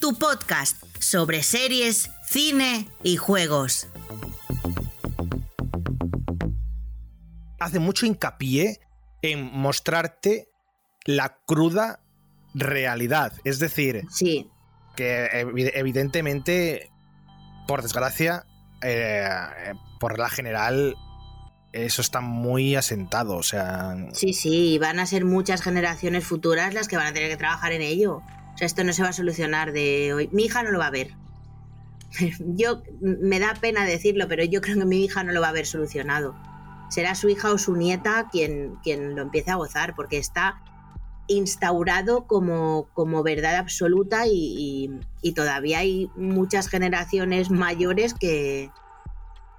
Tu 0.00 0.18
podcast 0.18 0.82
sobre 0.98 1.42
series, 1.42 2.10
cine 2.26 2.88
y 3.02 3.16
juegos. 3.16 3.88
Hace 7.60 7.78
mucho 7.78 8.06
hincapié 8.06 8.80
en 9.20 9.44
mostrarte 9.52 10.51
la 11.04 11.36
cruda 11.46 12.00
realidad. 12.54 13.32
Es 13.44 13.58
decir, 13.58 14.04
sí. 14.10 14.50
que 14.96 15.28
evidentemente, 15.74 16.90
por 17.66 17.82
desgracia, 17.82 18.44
eh, 18.82 19.28
por 19.98 20.18
la 20.18 20.28
general, 20.28 20.96
eso 21.72 22.02
está 22.02 22.20
muy 22.20 22.74
asentado. 22.76 23.36
O 23.36 23.42
sea. 23.42 23.96
Sí, 24.12 24.32
sí, 24.32 24.78
van 24.78 24.98
a 24.98 25.06
ser 25.06 25.24
muchas 25.24 25.62
generaciones 25.62 26.24
futuras 26.24 26.74
las 26.74 26.88
que 26.88 26.96
van 26.96 27.06
a 27.06 27.12
tener 27.12 27.30
que 27.30 27.36
trabajar 27.36 27.72
en 27.72 27.82
ello. 27.82 28.22
O 28.54 28.58
sea, 28.58 28.66
esto 28.66 28.84
no 28.84 28.92
se 28.92 29.02
va 29.02 29.08
a 29.08 29.14
solucionar 29.14 29.72
de 29.72 30.12
hoy. 30.12 30.28
Mi 30.32 30.44
hija 30.44 30.62
no 30.62 30.70
lo 30.70 30.78
va 30.78 30.88
a 30.88 30.90
ver. 30.90 31.14
Yo 32.38 32.82
me 33.00 33.38
da 33.40 33.54
pena 33.54 33.86
decirlo, 33.86 34.28
pero 34.28 34.44
yo 34.44 34.60
creo 34.60 34.78
que 34.78 34.84
mi 34.84 35.02
hija 35.02 35.24
no 35.24 35.32
lo 35.32 35.40
va 35.40 35.48
a 35.48 35.52
ver 35.52 35.64
solucionado. 35.64 36.36
Será 36.90 37.14
su 37.14 37.30
hija 37.30 37.50
o 37.50 37.56
su 37.56 37.74
nieta 37.74 38.28
quien, 38.30 38.76
quien 38.82 39.16
lo 39.16 39.22
empiece 39.22 39.50
a 39.50 39.54
gozar, 39.54 39.94
porque 39.96 40.18
está 40.18 40.60
instaurado 41.28 42.26
como, 42.26 42.88
como 42.94 43.22
verdad 43.22 43.56
absoluta 43.56 44.24
y, 44.26 44.90
todavía 45.34 45.78
hay 45.78 46.10
muchas 46.16 46.68
generaciones 46.68 47.50
mayores 47.50 48.14
que, 48.14 48.70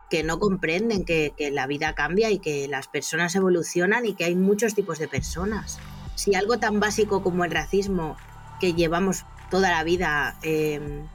que 0.10 0.24
no 0.24 0.40
comprenden 0.40 1.06
que, 1.06 1.34
la 1.52 1.68
vida 1.68 1.96
cambia 1.96 2.30
y 2.32 2.40
que 2.40 2.68
las 2.68 2.88
personas 2.88 3.36
evolucionan 3.36 4.06
y 4.06 4.14
que 4.14 4.26
hay 4.26 4.36
muchos 4.36 4.76
tipos 4.76 5.00
de 5.00 5.08
personas. 5.08 5.80
Si 6.16 6.36
algo 6.36 6.60
tan 6.60 6.80
básico 6.80 7.24
como 7.24 7.46
el 7.46 7.52
racismo, 7.52 8.18
que 8.60 8.74
llevamos 8.74 9.26
toda 9.50 9.72
la 9.72 9.84
vida 9.84 10.38
em, 10.44 11.08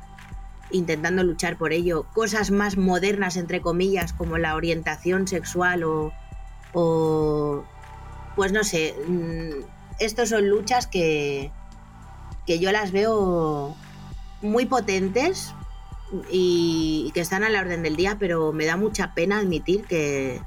intentando 0.71 1.23
luchar 1.23 1.57
por 1.57 1.73
ello, 1.73 2.07
cosas 2.15 2.51
más 2.51 2.77
modernas, 2.77 3.37
entre 3.37 3.61
comillas, 3.61 4.13
como 4.13 4.39
la 4.39 4.57
orientación 4.57 5.29
sexual 5.29 5.85
o, 5.85 6.13
o 6.73 7.65
pues 8.35 8.53
no 8.53 8.65
sé, 8.65 8.95
mm, 9.07 9.78
estos 9.99 10.29
son 10.29 10.49
luchas 10.49 10.87
que, 10.87 11.51
que 12.47 12.59
yo 12.59 12.73
las 12.73 12.93
veo 12.93 13.77
muy 14.43 14.67
potentes 14.67 15.55
y, 16.31 17.11
que 17.15 17.21
están 17.21 17.45
a 17.45 17.49
la 17.49 17.61
orden 17.61 17.83
del 17.83 17.97
día, 17.97 18.17
pero 18.19 18.53
me 18.53 18.65
da 18.65 18.77
mucha 18.77 19.15
pena 19.15 19.39
admitir 19.39 19.85
que, 19.85 20.41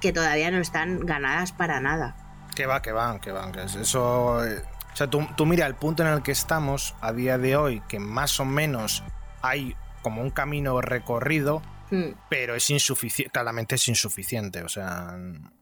que 0.00 0.12
todavía 0.12 0.50
no 0.50 0.58
están 0.58 1.00
ganadas 1.00 1.52
para 1.52 1.80
nada. 1.80 2.16
Que 2.54 2.66
va, 2.66 2.82
que 2.82 2.92
van, 2.92 3.20
que 3.20 3.32
van. 3.32 3.52
Que 3.52 3.64
eso. 3.64 4.44
Eh, 4.44 4.62
o 4.92 4.96
sea, 4.96 5.08
tú, 5.08 5.26
tú 5.36 5.46
mira 5.46 5.66
el 5.66 5.74
punto 5.74 6.02
en 6.04 6.08
el 6.08 6.22
que 6.22 6.32
estamos 6.32 6.94
a 7.00 7.12
día 7.12 7.36
de 7.38 7.56
hoy, 7.56 7.82
que 7.88 7.98
más 7.98 8.38
o 8.40 8.44
menos 8.44 9.02
hay 9.42 9.76
como 10.02 10.22
un 10.22 10.30
camino 10.30 10.80
recorrido, 10.80 11.62
hmm. 11.90 12.14
pero 12.28 12.54
es 12.54 12.70
insuficiente, 12.70 13.30
claramente 13.30 13.74
es 13.74 13.88
insuficiente, 13.88 14.62
o 14.62 14.68
sea... 14.68 15.16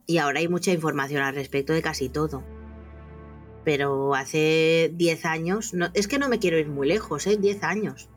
Y 0.07 0.19
ahora 0.19 0.41
hay 0.41 0.49
mucha 0.49 0.73
información 0.73 1.23
al 1.23 1.35
respecto 1.35 1.73
de 1.73 1.81
casi 1.81 2.09
todo 2.09 2.43
pero 3.65 4.15
hace 4.15 4.91
10 4.95 5.25
años, 5.25 5.75
no, 5.75 5.89
es 5.95 6.09
que 6.09 6.19
no 6.19 6.29
me 6.29 6.39
quiero 6.39 6.59
ir 6.59 6.69
muy 6.69 6.89
lejos, 6.89 7.27
¿eh? 7.27 7.37
10 7.37 7.63
años. 7.63 8.09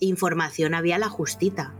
Información 0.00 0.74
había 0.74 0.98
la 0.98 1.08
justita. 1.08 1.74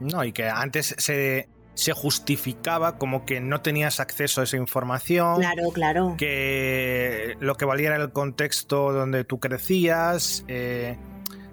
No, 0.00 0.24
y 0.24 0.32
que 0.32 0.48
antes 0.48 0.94
se, 0.98 1.48
se 1.74 1.92
justificaba 1.92 2.98
como 2.98 3.24
que 3.24 3.40
no 3.40 3.60
tenías 3.60 4.00
acceso 4.00 4.40
a 4.40 4.44
esa 4.44 4.56
información. 4.56 5.36
Claro, 5.36 5.70
claro. 5.72 6.14
Que 6.18 7.36
lo 7.40 7.56
que 7.56 7.64
valía 7.64 7.88
era 7.94 8.02
el 8.02 8.12
contexto 8.12 8.92
donde 8.92 9.24
tú 9.24 9.40
crecías. 9.40 10.44
Eh, 10.48 10.96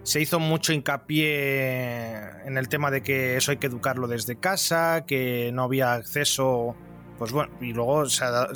se 0.03 0.19
hizo 0.19 0.39
mucho 0.39 0.73
hincapié 0.73 2.17
en 2.45 2.57
el 2.57 2.67
tema 2.69 2.89
de 2.91 3.03
que 3.03 3.37
eso 3.37 3.51
hay 3.51 3.57
que 3.57 3.67
educarlo 3.67 4.07
desde 4.07 4.35
casa, 4.35 5.05
que 5.05 5.51
no 5.53 5.63
había 5.63 5.93
acceso. 5.93 6.75
Pues 7.21 7.33
bueno, 7.33 7.55
y 7.61 7.71
luego 7.71 7.97
o 7.97 8.09
sea, 8.09 8.47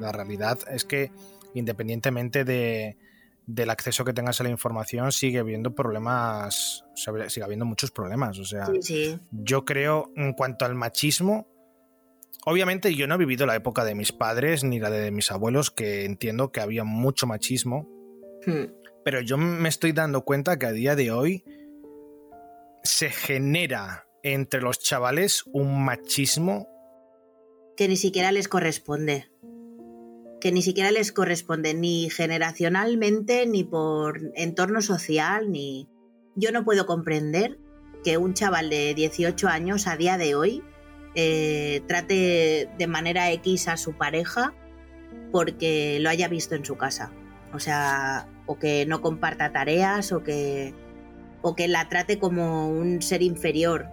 la 0.00 0.10
realidad 0.10 0.58
es 0.68 0.84
que 0.84 1.12
independientemente 1.54 2.44
de, 2.44 2.96
del 3.46 3.70
acceso 3.70 4.04
que 4.04 4.12
tengas 4.12 4.40
a 4.40 4.42
la 4.42 4.50
información, 4.50 5.12
sigue 5.12 5.38
habiendo 5.38 5.76
problemas, 5.76 6.84
sigue 7.28 7.44
habiendo 7.44 7.64
muchos 7.64 7.92
problemas. 7.92 8.40
O 8.40 8.44
sea, 8.44 8.66
yo 9.30 9.64
creo, 9.64 10.10
en 10.16 10.32
cuanto 10.32 10.64
al 10.64 10.74
machismo, 10.74 11.46
obviamente 12.44 12.92
yo 12.96 13.06
no 13.06 13.14
he 13.14 13.18
vivido 13.18 13.46
la 13.46 13.54
época 13.54 13.84
de 13.84 13.94
mis 13.94 14.10
padres 14.10 14.64
ni 14.64 14.80
la 14.80 14.90
de 14.90 15.12
mis 15.12 15.30
abuelos, 15.30 15.70
que 15.70 16.04
entiendo 16.04 16.50
que 16.50 16.62
había 16.62 16.82
mucho 16.82 17.28
machismo, 17.28 17.88
hmm. 18.44 18.72
pero 19.04 19.20
yo 19.20 19.38
me 19.38 19.68
estoy 19.68 19.92
dando 19.92 20.24
cuenta 20.24 20.58
que 20.58 20.66
a 20.66 20.72
día 20.72 20.96
de 20.96 21.12
hoy 21.12 21.44
se 22.82 23.10
genera 23.10 24.08
entre 24.24 24.62
los 24.62 24.80
chavales 24.80 25.44
un 25.52 25.84
machismo 25.84 26.73
que 27.76 27.88
ni 27.88 27.96
siquiera 27.96 28.32
les 28.32 28.48
corresponde 28.48 29.30
que 30.44 30.52
ni 30.52 30.60
siquiera 30.60 30.90
les 30.90 31.10
corresponde 31.10 31.72
ni 31.72 32.10
generacionalmente, 32.10 33.46
ni 33.46 33.64
por 33.64 34.20
entorno 34.34 34.82
social, 34.82 35.50
ni... 35.50 35.88
Yo 36.36 36.52
no 36.52 36.66
puedo 36.66 36.84
comprender 36.84 37.58
que 38.04 38.18
un 38.18 38.34
chaval 38.34 38.68
de 38.68 38.92
18 38.92 39.48
años 39.48 39.86
a 39.86 39.96
día 39.96 40.18
de 40.18 40.34
hoy 40.34 40.62
eh, 41.14 41.80
trate 41.88 42.68
de 42.76 42.86
manera 42.86 43.32
X 43.32 43.68
a 43.68 43.78
su 43.78 43.94
pareja 43.94 44.52
porque 45.32 45.98
lo 46.00 46.10
haya 46.10 46.28
visto 46.28 46.54
en 46.54 46.66
su 46.66 46.76
casa. 46.76 47.10
O 47.54 47.58
sea, 47.58 48.28
o 48.44 48.58
que 48.58 48.84
no 48.84 49.00
comparta 49.00 49.50
tareas 49.50 50.12
o 50.12 50.22
que, 50.22 50.74
o 51.40 51.56
que 51.56 51.68
la 51.68 51.88
trate 51.88 52.18
como 52.18 52.68
un 52.68 53.00
ser 53.00 53.22
inferior. 53.22 53.86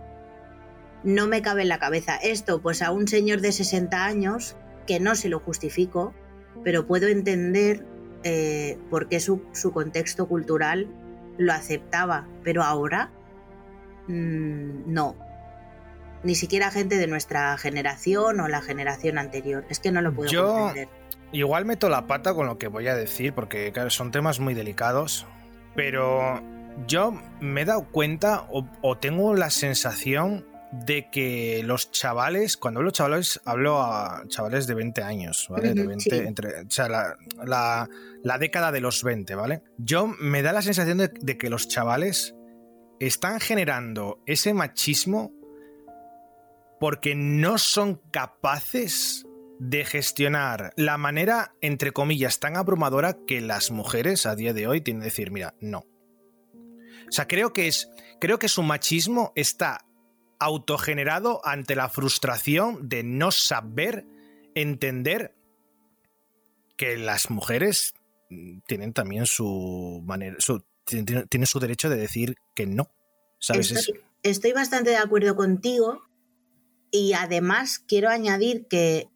No 1.03 1.27
me 1.27 1.41
cabe 1.41 1.63
en 1.63 1.69
la 1.69 1.79
cabeza 1.79 2.15
esto, 2.15 2.61
pues 2.61 2.81
a 2.81 2.91
un 2.91 3.07
señor 3.07 3.41
de 3.41 3.51
60 3.51 4.05
años, 4.05 4.55
que 4.85 4.99
no 4.99 5.15
se 5.15 5.29
lo 5.29 5.39
justifico, 5.39 6.13
pero 6.63 6.85
puedo 6.85 7.07
entender 7.07 7.85
eh, 8.23 8.77
por 8.89 9.07
qué 9.07 9.19
su, 9.19 9.41
contexto 9.73 10.27
cultural 10.27 10.87
lo 11.37 11.53
aceptaba, 11.53 12.27
pero 12.43 12.63
ahora 12.63 13.11
mm, 14.07 14.91
no. 14.91 15.15
Ni 16.23 16.35
siquiera 16.35 16.69
gente 16.69 16.97
de 16.97 17.07
nuestra 17.07 17.57
generación 17.57 18.39
o 18.41 18.47
la 18.47 18.61
generación 18.61 19.17
anterior. 19.17 19.65
Es 19.69 19.79
que 19.79 19.91
no 19.91 20.01
lo 20.01 20.13
puedo 20.13 20.29
Yo... 20.29 20.71
Igual 21.33 21.63
meto 21.63 21.87
la 21.87 22.07
pata 22.07 22.33
con 22.33 22.45
lo 22.45 22.57
que 22.57 22.67
voy 22.67 22.89
a 22.89 22.95
decir, 22.95 23.33
porque 23.33 23.71
son 23.87 24.11
temas 24.11 24.41
muy 24.41 24.53
delicados, 24.53 25.25
pero 25.75 26.41
yo 26.87 27.13
me 27.39 27.61
he 27.61 27.65
dado 27.65 27.85
cuenta 27.85 28.47
o 28.49 28.97
tengo 28.97 29.33
la 29.33 29.49
sensación 29.49 30.45
de 30.71 31.09
que 31.11 31.63
los 31.65 31.91
chavales, 31.91 32.55
cuando 32.55 32.79
hablo 32.79 32.91
chavales, 32.91 33.41
hablo 33.45 33.81
a 33.81 34.23
chavales 34.27 34.67
de 34.67 34.73
20 34.73 35.03
años, 35.03 35.47
¿vale? 35.49 35.73
De 35.73 35.85
20, 35.85 36.27
entre, 36.27 36.61
o 36.61 36.69
sea, 36.69 37.17
la, 37.43 38.37
década 38.39 38.71
de 38.71 38.79
los 38.79 39.03
20, 39.03 39.35
¿vale? 39.35 39.63
Yo 39.77 40.07
me 40.07 40.41
da 40.41 40.53
la 40.53 40.61
sensación 40.61 40.97
de, 40.97 41.09
de 41.09 41.37
que 41.37 41.49
los 41.49 41.67
chavales 41.67 42.35
están 42.99 43.39
generando 43.39 44.21
ese 44.25 44.53
machismo 44.53 45.33
porque 46.79 47.15
no 47.15 47.57
son 47.57 48.01
capaces 48.11 49.25
de 49.59 49.85
gestionar 49.85 50.73
la 50.75 50.97
manera, 50.97 51.53
entre 51.61 51.91
comillas, 51.91 52.39
tan 52.39 52.55
abrumadora 52.55 53.17
que 53.27 53.41
las 53.41 53.69
mujeres 53.69 54.25
a 54.25 54.35
día 54.35 54.53
de 54.53 54.67
hoy 54.67 54.81
tienen 54.81 55.01
que 55.01 55.05
decir, 55.05 55.31
mira, 55.31 55.53
no. 55.59 55.79
O 55.79 57.11
sea, 57.11 57.27
creo 57.27 57.53
que 57.53 57.67
es. 57.67 57.89
Creo 58.19 58.39
que 58.39 58.47
su 58.47 58.63
machismo 58.63 59.33
está 59.35 59.85
autogenerado 60.41 61.39
ante 61.45 61.75
la 61.75 61.87
frustración 61.87 62.89
de 62.89 63.03
no 63.03 63.29
saber 63.31 64.05
entender 64.55 65.35
que 66.75 66.97
las 66.97 67.29
mujeres 67.29 67.93
tienen 68.65 68.91
también 68.91 69.27
su 69.27 70.01
manera, 70.03 70.37
tienen, 70.83 71.45
su 71.45 71.59
derecho 71.59 71.89
de 71.89 71.97
decir 71.97 72.35
que 72.55 72.65
no. 72.65 72.89
¿sabes? 73.37 73.91
Estoy, 74.23 74.51
bastante 74.51 74.89
de 74.89 74.97
acuerdo 74.97 75.35
contigo 75.35 76.01
y 76.89 77.13
además 77.13 77.77
quiero 77.77 78.09
añadir 78.09 78.65
que 78.67 79.09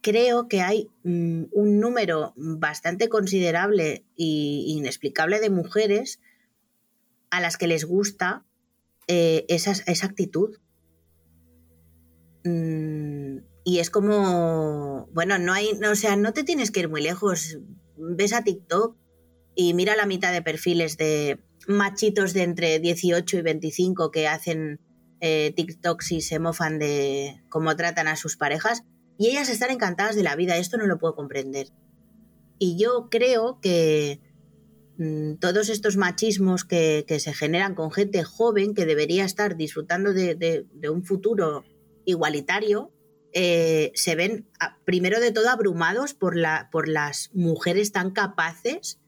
creo 0.00 0.46
que 0.46 0.62
hay 0.62 0.90
mm, 1.02 1.46
un 1.50 1.80
número 1.80 2.34
bastante 2.36 3.08
considerable 3.08 4.04
e 4.16 4.24
inexplicable 4.66 5.40
de 5.40 5.50
mujeres 5.50 6.20
a 7.30 7.40
las 7.40 7.56
que 7.56 7.66
les 7.66 7.84
gusta 7.84 8.44
eh, 9.08 9.44
esa, 9.48 9.72
actitud. 10.06 10.56
Mm, 12.44 13.38
y 13.64 13.78
es 13.78 13.90
como, 13.90 15.08
bueno, 15.12 15.38
no 15.38 15.52
hay, 15.52 15.70
o 15.90 15.94
sea, 15.94 16.16
no 16.16 16.32
te 16.32 16.44
tienes 16.44 16.70
que 16.70 16.80
ir 16.80 16.88
muy 16.88 17.02
lejos. 17.02 17.58
Ves 17.96 18.32
a 18.32 18.42
TikTok 18.42 18.96
y 19.54 19.74
mira 19.74 19.96
la 19.96 20.06
mitad 20.06 20.32
de 20.32 20.42
perfiles 20.42 20.96
de 20.96 21.40
machitos 21.68 22.32
de 22.32 22.42
entre 22.42 22.80
18 22.80 23.38
y 23.38 23.42
25 23.42 24.10
que 24.10 24.26
hacen 24.26 24.80
eh, 25.20 25.52
TikToks 25.54 26.12
y 26.12 26.20
se 26.20 26.40
mofan 26.40 26.78
de 26.78 27.42
cómo 27.48 27.76
tratan 27.76 28.08
a 28.08 28.16
sus 28.16 28.36
parejas. 28.36 28.82
Y 29.18 29.28
ellas 29.28 29.48
están 29.48 29.70
encantadas 29.70 30.16
de 30.16 30.24
la 30.24 30.34
vida, 30.34 30.56
esto 30.56 30.78
no 30.78 30.86
lo 30.86 30.98
puedo 30.98 31.14
comprender. 31.14 31.68
Y 32.58 32.76
yo 32.76 33.08
creo 33.10 33.60
que 33.60 34.20
todos 35.40 35.68
estos 35.68 35.96
machismos 35.96 36.64
que, 36.64 37.04
se 37.18 37.32
generan 37.32 37.74
con 37.74 37.90
gente 37.90 38.22
joven 38.24 38.74
que 38.74 38.86
debería 38.86 39.24
estar 39.24 39.56
disfrutando 39.56 40.12
de, 40.12 40.66
un 40.90 41.04
futuro 41.04 41.64
igualitario, 42.04 42.92
eh, 43.32 43.92
se 43.94 44.14
ven 44.14 44.46
primero 44.84 45.20
de 45.20 45.32
todo 45.32 45.48
abrumados 45.48 46.14
por, 46.14 46.36
la, 46.36 46.68
por 46.70 46.88
las 46.88 47.30
mujeres 47.32 47.92
tan 47.92 48.10
capaces 48.10 48.98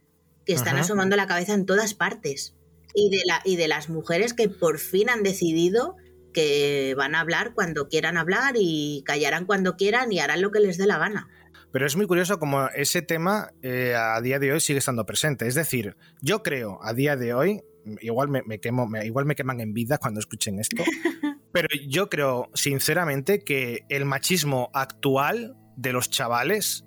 que 0.47 0.55
están 0.55 0.77
asomando 0.77 1.17
la 1.17 1.27
cabeza 1.27 1.55
en 1.55 1.67
todas 1.67 1.95
partes. 1.95 2.55
Y 2.97 3.11
de, 3.11 3.23
la, 3.27 3.43
y 3.45 3.57
de 3.57 3.67
las 3.67 3.89
mujeres 3.89 4.35
que 4.35 4.49
por 4.49 4.79
fin 4.79 5.11
han 5.11 5.25
decidido 5.25 5.97
que 6.33 6.95
van 6.97 7.15
a 7.15 7.21
hablar 7.21 7.55
cuando 7.55 7.89
quieran 7.89 8.17
hablar 8.17 8.55
y 8.57 9.03
callarán 9.05 9.47
cuando 9.47 9.77
quieran 9.77 10.13
y 10.13 10.21
harán 10.21 10.43
lo 10.43 10.51
que 10.51 10.61
les 10.61 10.77
dé 10.77 10.87
la 10.87 10.99
gana. 10.99 11.29
Pero 11.75 11.89
es 11.89 11.97
muy 11.97 12.07
curioso 12.07 12.39
como 12.39 12.69
ese 12.69 13.03
tema 13.03 13.51
eh, 13.61 13.97
a 13.97 14.21
día 14.21 14.39
de 14.39 14.53
hoy 14.53 14.61
sigue 14.61 14.79
estando 14.79 15.05
presente. 15.05 15.49
Es 15.49 15.57
decir, 15.57 15.97
yo 16.23 16.45
creo 16.45 16.79
a 16.85 16.95
día 16.95 17.17
de 17.17 17.35
hoy, 17.35 17.63
igual 18.01 18.29
me, 18.29 18.61
quemo, 18.61 18.89
igual 19.03 19.27
me 19.27 19.35
queman 19.35 19.59
en 19.59 19.75
vida 19.75 19.99
cuando 19.99 20.21
escuchen 20.21 20.61
esto, 20.61 20.85
pero 21.53 21.67
yo 21.89 22.09
creo 22.09 22.49
sinceramente 22.55 23.41
que 23.41 23.87
el 23.89 24.05
machismo 24.05 24.71
actual 24.73 25.57
de 25.77 25.93
los 25.93 26.11
chavales 26.11 26.85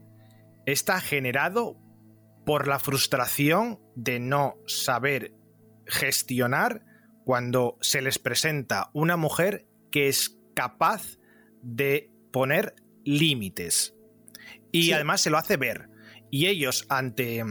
está 0.65 1.01
generado 1.01 1.77
por 2.45 2.69
la 2.69 2.79
frustración 2.79 3.81
de 3.93 4.21
no 4.21 4.55
saber 4.67 5.33
gestionar 5.85 6.85
cuando 7.25 7.77
se 7.81 8.01
les 8.01 8.19
presenta 8.19 8.89
una 8.93 9.17
mujer 9.17 9.67
que 9.91 10.07
es 10.07 10.39
capaz 10.55 11.17
de 11.61 12.09
poner 12.31 12.73
límites 13.03 13.96
y 14.71 14.91
además 14.91 15.21
se 15.21 15.29
lo 15.29 15.37
hace 15.37 15.57
ver. 15.57 15.89
Y 16.29 16.47
ellos 16.47 16.85
ante, 16.89 17.43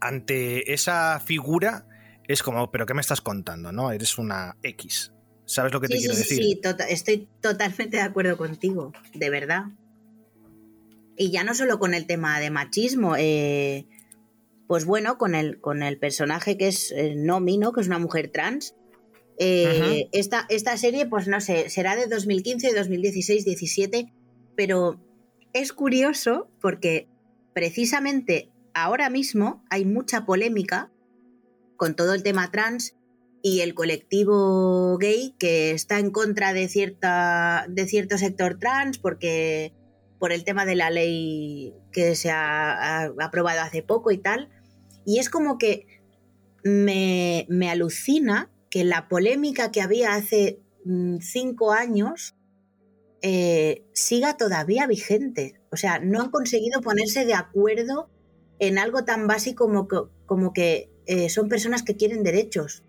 ante 0.00 0.72
esa 0.72 1.20
figura 1.20 1.86
es 2.28 2.42
como, 2.42 2.70
pero 2.70 2.86
¿qué 2.86 2.94
me 2.94 3.00
estás 3.00 3.20
contando? 3.20 3.72
¿No? 3.72 3.90
Eres 3.90 4.18
una 4.18 4.56
X. 4.62 5.12
¿Sabes 5.46 5.72
lo 5.72 5.80
que 5.80 5.88
te 5.88 5.96
quiero 5.96 6.14
decir? 6.14 6.42
Sí, 6.42 6.60
tota-, 6.62 6.88
estoy 6.88 7.26
totalmente 7.40 7.96
de 7.96 8.02
acuerdo 8.02 8.36
contigo, 8.36 8.92
de 9.14 9.30
verdad. 9.30 9.64
Y 11.16 11.30
ya 11.30 11.42
no 11.42 11.54
solo 11.54 11.78
con 11.78 11.94
el 11.94 12.06
tema 12.06 12.38
de 12.38 12.50
machismo, 12.50 13.16
eh, 13.16 13.86
pues 14.66 14.84
bueno, 14.84 15.16
con 15.16 15.34
el, 15.34 15.58
con 15.60 15.82
el 15.82 15.98
personaje 15.98 16.58
que 16.58 16.68
es 16.68 16.92
eh, 16.92 17.14
Nomi, 17.16 17.56
¿no? 17.56 17.72
Que 17.72 17.80
es 17.80 17.86
una 17.86 17.98
mujer 17.98 18.30
trans. 18.30 18.74
Eh, 19.38 20.08
esta, 20.12 20.46
esta, 20.50 20.76
serie, 20.76 21.06
pues 21.06 21.28
no 21.28 21.40
sé, 21.40 21.70
será 21.70 21.96
de 21.96 22.06
2015, 22.08 22.74
2016, 22.74 23.44
17, 23.44 24.12
pero 24.54 25.00
es 25.52 25.72
curioso 25.72 26.50
porque 26.60 27.08
precisamente 27.54 28.50
ahora 28.74 29.10
mismo 29.10 29.64
hay 29.70 29.84
mucha 29.84 30.24
polémica 30.24 30.90
con 31.76 31.94
todo 31.96 32.14
el 32.14 32.22
tema 32.22 32.50
trans 32.50 32.94
y 33.42 33.60
el 33.60 33.74
colectivo 33.74 34.98
gay 34.98 35.34
que 35.38 35.70
está 35.70 35.98
en 35.98 36.10
contra 36.10 36.52
de, 36.52 36.68
cierta, 36.68 37.66
de 37.68 37.86
cierto 37.86 38.18
sector 38.18 38.58
trans 38.58 38.98
porque 38.98 39.72
por 40.18 40.32
el 40.32 40.44
tema 40.44 40.64
de 40.64 40.74
la 40.74 40.90
ley 40.90 41.74
que 41.92 42.16
se 42.16 42.30
ha, 42.30 43.04
aprobado 43.04 43.60
hace 43.60 43.82
poco 43.82 44.10
y 44.10 44.18
tal. 44.18 44.48
Y 45.04 45.20
es 45.20 45.30
como 45.30 45.58
que 45.58 45.86
me, 46.64 47.46
me 47.48 47.70
alucina 47.70 48.50
que 48.68 48.84
la 48.84 49.08
polémica 49.08 49.70
que 49.70 49.80
había 49.80 50.14
hace 50.14 50.60
mm, 50.84 51.18
cinco 51.20 51.72
años 51.72 52.34
eh, 53.22 53.84
siga 53.92 54.36
todavía 54.36 54.86
vigente. 54.86 55.60
O 55.70 55.76
sea, 55.76 55.98
no 55.98 56.20
han 56.20 56.30
conseguido 56.30 56.80
ponerse 56.80 57.24
de 57.24 57.34
acuerdo 57.34 58.08
en 58.58 58.78
algo 58.78 59.04
tan 59.04 59.26
básico 59.26 59.66
como 59.66 59.88
que, 59.88 59.96
como 60.26 60.52
que 60.52 60.90
eh, 61.06 61.28
son 61.28 61.48
personas 61.48 61.82
que 61.82 61.96
quieren 61.96 62.22
derechos. 62.22 62.82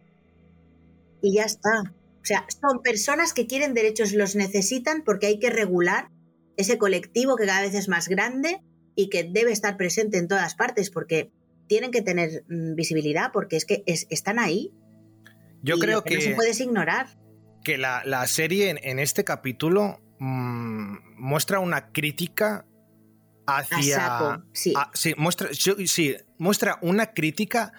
Y 1.22 1.36
ya 1.36 1.44
está. 1.44 1.94
O 2.22 2.26
sea, 2.26 2.46
son 2.62 2.82
personas 2.82 3.34
que 3.34 3.48
quieren 3.48 3.74
derechos, 3.74 4.14
los 4.14 4.36
necesitan 4.36 5.04
porque 5.04 5.28
hay 5.28 5.40
que 5.40 5.50
regular 5.50 6.10
ese 6.58 6.78
colectivo 6.78 7.36
que 7.36 7.46
cada 7.46 7.62
vez 7.62 7.74
es 7.74 7.88
más 7.88 8.10
grande 8.10 8.62
y 8.96 9.10
que 9.10 9.24
debe 9.24 9.52
estar 9.52 9.78
presente 9.78 10.18
en 10.18 10.28
todas 10.28 10.56
partes 10.56 10.90
porque 10.90 11.32
tienen 11.68 11.92
que 11.92 12.02
tener 12.02 12.44
mm, 12.50 12.76
visibilidad 12.76 13.32
porque 13.32 13.56
es 13.56 13.66
que 13.66 13.84
están 13.86 14.40
ahí. 14.40 14.74
Yo 15.62 15.78
creo 15.78 16.04
que, 16.04 16.16
no 16.16 16.22
se 16.22 16.36
puedes 16.36 16.60
ignorar. 16.60 17.08
Que 17.64 17.78
la, 17.78 18.28
serie 18.28 18.76
en, 18.82 19.00
este 19.00 19.24
capítulo 19.24 20.02
Mm, 20.20 20.98
muestra 21.18 21.60
una 21.60 21.92
crítica 21.92 22.66
hacia. 23.48 24.44
sí. 24.54 24.74
muestra, 25.18 25.50
sí, 25.54 26.16
muestra 26.38 26.78
una 26.82 27.14
crítica 27.14 27.72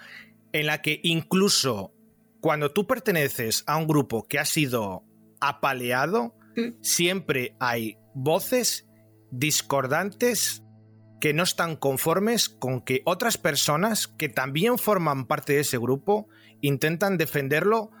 en 0.51 0.65
la 0.65 0.81
que 0.81 0.99
incluso 1.03 1.93
cuando 2.41 2.71
tú 2.71 2.87
perteneces 2.87 3.63
a 3.67 3.77
un 3.77 3.87
grupo 3.87 4.23
que 4.27 4.39
ha 4.39 4.45
sido 4.45 5.05
apaleado, 5.39 6.35
mm. 6.55 6.81
siempre 6.81 7.55
hay 7.59 7.97
voces 8.13 8.87
discordantes 9.31 10.63
que 11.21 11.33
no 11.33 11.43
están 11.43 11.75
conformes 11.75 12.49
con 12.49 12.81
que 12.81 13.03
otras 13.05 13.37
personas 13.37 14.07
que 14.07 14.27
también 14.27 14.79
forman 14.79 15.27
parte 15.27 15.53
de 15.53 15.59
ese 15.59 15.77
grupo 15.77 16.27
intentan 16.61 17.17
defenderlo 17.17 17.91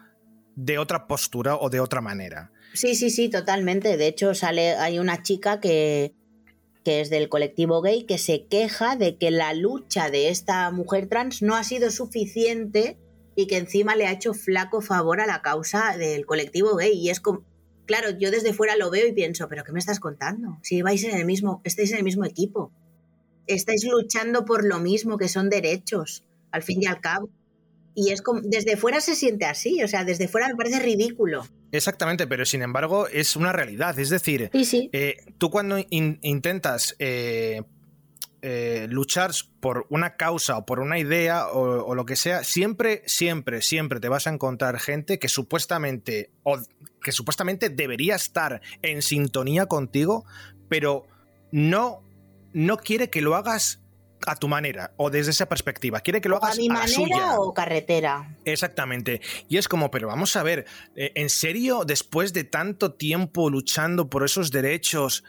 de 0.65 0.77
otra 0.77 1.07
postura 1.07 1.57
o 1.57 1.69
de 1.69 1.79
otra 1.79 2.01
manera. 2.01 2.51
Sí, 2.73 2.95
sí, 2.95 3.09
sí, 3.09 3.29
totalmente. 3.29 3.97
De 3.97 4.07
hecho, 4.07 4.35
sale, 4.35 4.75
hay 4.75 4.99
una 4.99 5.23
chica 5.23 5.59
que, 5.59 6.13
que 6.83 7.01
es 7.01 7.09
del 7.09 7.29
colectivo 7.29 7.81
gay 7.81 8.03
que 8.03 8.17
se 8.17 8.45
queja 8.45 8.95
de 8.95 9.17
que 9.17 9.31
la 9.31 9.53
lucha 9.53 10.09
de 10.09 10.29
esta 10.29 10.69
mujer 10.71 11.07
trans 11.07 11.41
no 11.41 11.55
ha 11.55 11.63
sido 11.63 11.89
suficiente 11.89 12.97
y 13.35 13.47
que 13.47 13.57
encima 13.57 13.95
le 13.95 14.05
ha 14.05 14.11
hecho 14.11 14.33
flaco 14.33 14.81
favor 14.81 15.19
a 15.19 15.25
la 15.25 15.41
causa 15.41 15.97
del 15.97 16.25
colectivo 16.27 16.75
gay. 16.75 16.93
Y 16.93 17.09
es 17.09 17.19
como, 17.19 17.43
claro, 17.87 18.11
yo 18.11 18.29
desde 18.29 18.53
fuera 18.53 18.75
lo 18.75 18.91
veo 18.91 19.07
y 19.07 19.13
pienso, 19.13 19.47
pero 19.49 19.63
¿qué 19.63 19.71
me 19.71 19.79
estás 19.79 19.99
contando? 19.99 20.59
Si 20.61 20.83
vais 20.83 21.03
en 21.03 21.17
el 21.17 21.25
mismo, 21.25 21.61
estáis 21.63 21.91
en 21.91 21.97
el 21.97 22.03
mismo 22.03 22.23
equipo, 22.23 22.71
estáis 23.47 23.83
luchando 23.83 24.45
por 24.45 24.63
lo 24.63 24.79
mismo 24.79 25.17
que 25.17 25.27
son 25.27 25.49
derechos, 25.49 26.23
al 26.51 26.61
fin 26.61 26.83
y 26.83 26.85
al 26.85 27.01
cabo. 27.01 27.29
Y 27.93 28.11
es 28.11 28.21
como, 28.21 28.41
desde 28.41 28.77
fuera 28.77 29.01
se 29.01 29.15
siente 29.15 29.45
así, 29.45 29.83
o 29.83 29.87
sea, 29.87 30.05
desde 30.05 30.27
fuera 30.27 30.47
me 30.47 30.55
parece 30.55 30.79
ridículo. 30.79 31.45
Exactamente, 31.71 32.27
pero 32.27 32.45
sin 32.45 32.61
embargo 32.61 33.07
es 33.07 33.35
una 33.35 33.51
realidad. 33.51 33.97
Es 33.99 34.09
decir, 34.09 34.49
eh, 34.53 35.17
tú 35.37 35.49
cuando 35.49 35.77
intentas 35.89 36.95
eh, 36.99 37.63
eh, 38.43 38.87
luchar 38.89 39.31
por 39.59 39.85
una 39.89 40.15
causa 40.15 40.57
o 40.57 40.65
por 40.65 40.79
una 40.79 40.97
idea 40.97 41.47
o, 41.47 41.93
lo 41.93 42.05
que 42.05 42.15
sea, 42.15 42.43
siempre, 42.43 43.03
siempre, 43.05 43.61
siempre 43.61 43.99
te 43.99 44.09
vas 44.09 44.25
a 44.25 44.31
encontrar 44.31 44.79
gente 44.79 45.19
que 45.19 45.29
supuestamente 45.29 46.31
o 46.41 46.57
que 47.03 47.11
supuestamente 47.11 47.69
debería 47.69 48.15
estar 48.15 48.61
en 48.81 49.03
sintonía 49.03 49.67
contigo, 49.67 50.25
pero 50.69 51.05
no, 51.51 52.03
no 52.51 52.77
quiere 52.77 53.11
que 53.11 53.21
lo 53.21 53.35
hagas 53.35 53.80
a 54.27 54.35
tu 54.35 54.47
manera 54.47 54.93
o 54.97 55.09
desde 55.09 55.31
esa 55.31 55.47
perspectiva. 55.47 56.01
Quiere 56.01 56.21
que 56.21 56.29
lo 56.29 56.37
hagas 56.37 56.57
a 56.57 56.61
mi 56.61 56.69
manera 56.69 57.39
o 57.39 57.53
carretera. 57.53 58.35
Exactamente. 58.45 59.21
Y 59.47 59.57
es 59.57 59.67
como, 59.67 59.91
pero 59.91 60.07
vamos 60.07 60.35
a 60.35 60.43
ver, 60.43 60.65
eh, 60.95 61.11
¿en 61.15 61.29
serio 61.29 61.83
después 61.85 62.33
de 62.33 62.43
tanto 62.43 62.93
tiempo 62.93 63.49
luchando 63.49 64.09
por 64.09 64.23
esos 64.23 64.51
derechos, 64.51 65.23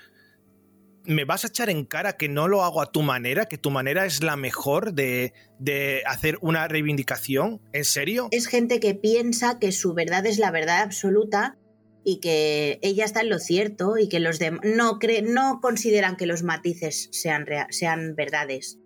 me 1.05 1.24
vas 1.24 1.44
a 1.44 1.48
echar 1.48 1.69
en 1.69 1.85
cara 1.85 2.16
que 2.16 2.28
no 2.28 2.48
lo 2.48 2.62
hago 2.62 2.81
a 2.81 2.93
tu 2.93 3.02
manera, 3.02 3.47
que 3.47 3.59
tu 3.59 3.70
manera 3.70 4.06
es 4.06 4.23
la 4.23 4.36
mejor 4.36 4.93
de, 4.93 5.32
de, 5.59 6.02
hacer 6.06 6.39
una 6.40 6.69
reivindicación? 6.69 7.60
¿En 7.73 7.85
serio? 7.85 8.28
Es 8.31 8.47
gente 8.47 8.81
que 8.81 8.94
piensa 8.94 9.59
que 9.59 9.73
su 9.73 9.94
verdad 9.94 10.27
es 10.27 10.39
la 10.39 10.51
verdad 10.51 10.82
absoluta 10.82 11.59
y 12.05 12.20
que 12.20 12.78
ella 12.82 13.05
está 13.05 13.20
en 13.20 13.31
lo 13.31 13.39
cierto 13.39 13.97
y 13.98 14.09
que 14.09 14.20
los 14.20 14.39
demás 14.39 14.60
no, 14.64 14.98
no 15.24 15.60
consideran 15.60 16.16
que 16.16 16.27
los 16.27 16.43
matices 16.43 17.09
sean, 17.12 17.47
sean 17.70 18.14
verdades. 18.14 18.78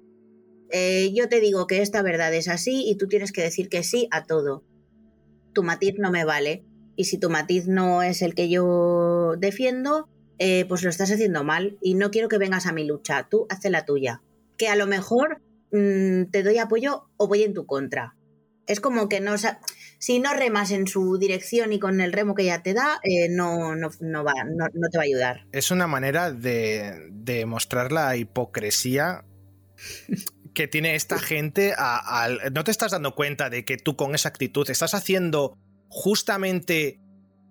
Eh, 0.70 1.12
yo 1.14 1.28
te 1.28 1.40
digo 1.40 1.66
que 1.66 1.82
esta 1.82 2.02
verdad 2.02 2.34
es 2.34 2.48
así 2.48 2.84
y 2.88 2.96
tú 2.96 3.08
tienes 3.08 3.32
que 3.32 3.42
decir 3.42 3.68
que 3.68 3.82
sí 3.82 4.08
a 4.10 4.24
todo. 4.24 4.64
Tu 5.52 5.62
matiz 5.62 5.94
no 5.98 6.10
me 6.10 6.24
vale. 6.24 6.64
Y 6.96 7.04
si 7.04 7.18
tu 7.18 7.30
matiz 7.30 7.66
no 7.66 8.02
es 8.02 8.22
el 8.22 8.34
que 8.34 8.48
yo 8.48 9.34
defiendo, 9.38 10.08
eh, 10.38 10.64
pues 10.66 10.82
lo 10.82 10.90
estás 10.90 11.10
haciendo 11.10 11.44
mal 11.44 11.78
y 11.80 11.94
no 11.94 12.10
quiero 12.10 12.28
que 12.28 12.38
vengas 12.38 12.66
a 12.66 12.72
mi 12.72 12.84
lucha. 12.84 13.28
Tú 13.30 13.46
hace 13.48 13.70
la 13.70 13.84
tuya. 13.84 14.22
Que 14.56 14.68
a 14.68 14.76
lo 14.76 14.86
mejor 14.86 15.42
mm, 15.72 16.30
te 16.30 16.42
doy 16.42 16.58
apoyo 16.58 17.08
o 17.16 17.28
voy 17.28 17.42
en 17.42 17.54
tu 17.54 17.66
contra. 17.66 18.16
Es 18.66 18.80
como 18.80 19.08
que 19.08 19.20
no... 19.20 19.34
Si 19.98 20.18
no 20.18 20.34
remas 20.34 20.72
en 20.72 20.86
su 20.86 21.16
dirección 21.16 21.72
y 21.72 21.78
con 21.78 22.02
el 22.02 22.12
remo 22.12 22.34
que 22.34 22.44
ya 22.44 22.62
te 22.62 22.74
da, 22.74 23.00
eh, 23.02 23.28
no, 23.30 23.74
no, 23.74 23.88
no, 24.00 24.24
va, 24.24 24.34
no, 24.44 24.66
no, 24.74 24.88
te 24.90 24.98
va 24.98 25.02
a 25.02 25.06
ayudar. 25.06 25.46
Es 25.52 25.70
una 25.70 25.86
manera 25.86 26.32
de, 26.32 27.08
de 27.12 27.46
mostrar 27.46 27.92
la 27.92 28.14
hipocresía 28.14 29.24
que 30.56 30.66
tiene 30.66 30.94
esta 30.94 31.18
gente 31.18 31.74
no 32.50 32.64
te 32.64 32.70
estás 32.70 32.92
dando 32.92 33.14
cuenta 33.14 33.50
de 33.50 33.66
que 33.66 33.76
tú 33.76 33.94
con 33.94 34.14
esa 34.14 34.30
actitud 34.30 34.68
estás 34.70 34.94
haciendo 34.94 35.58
justamente 35.88 36.98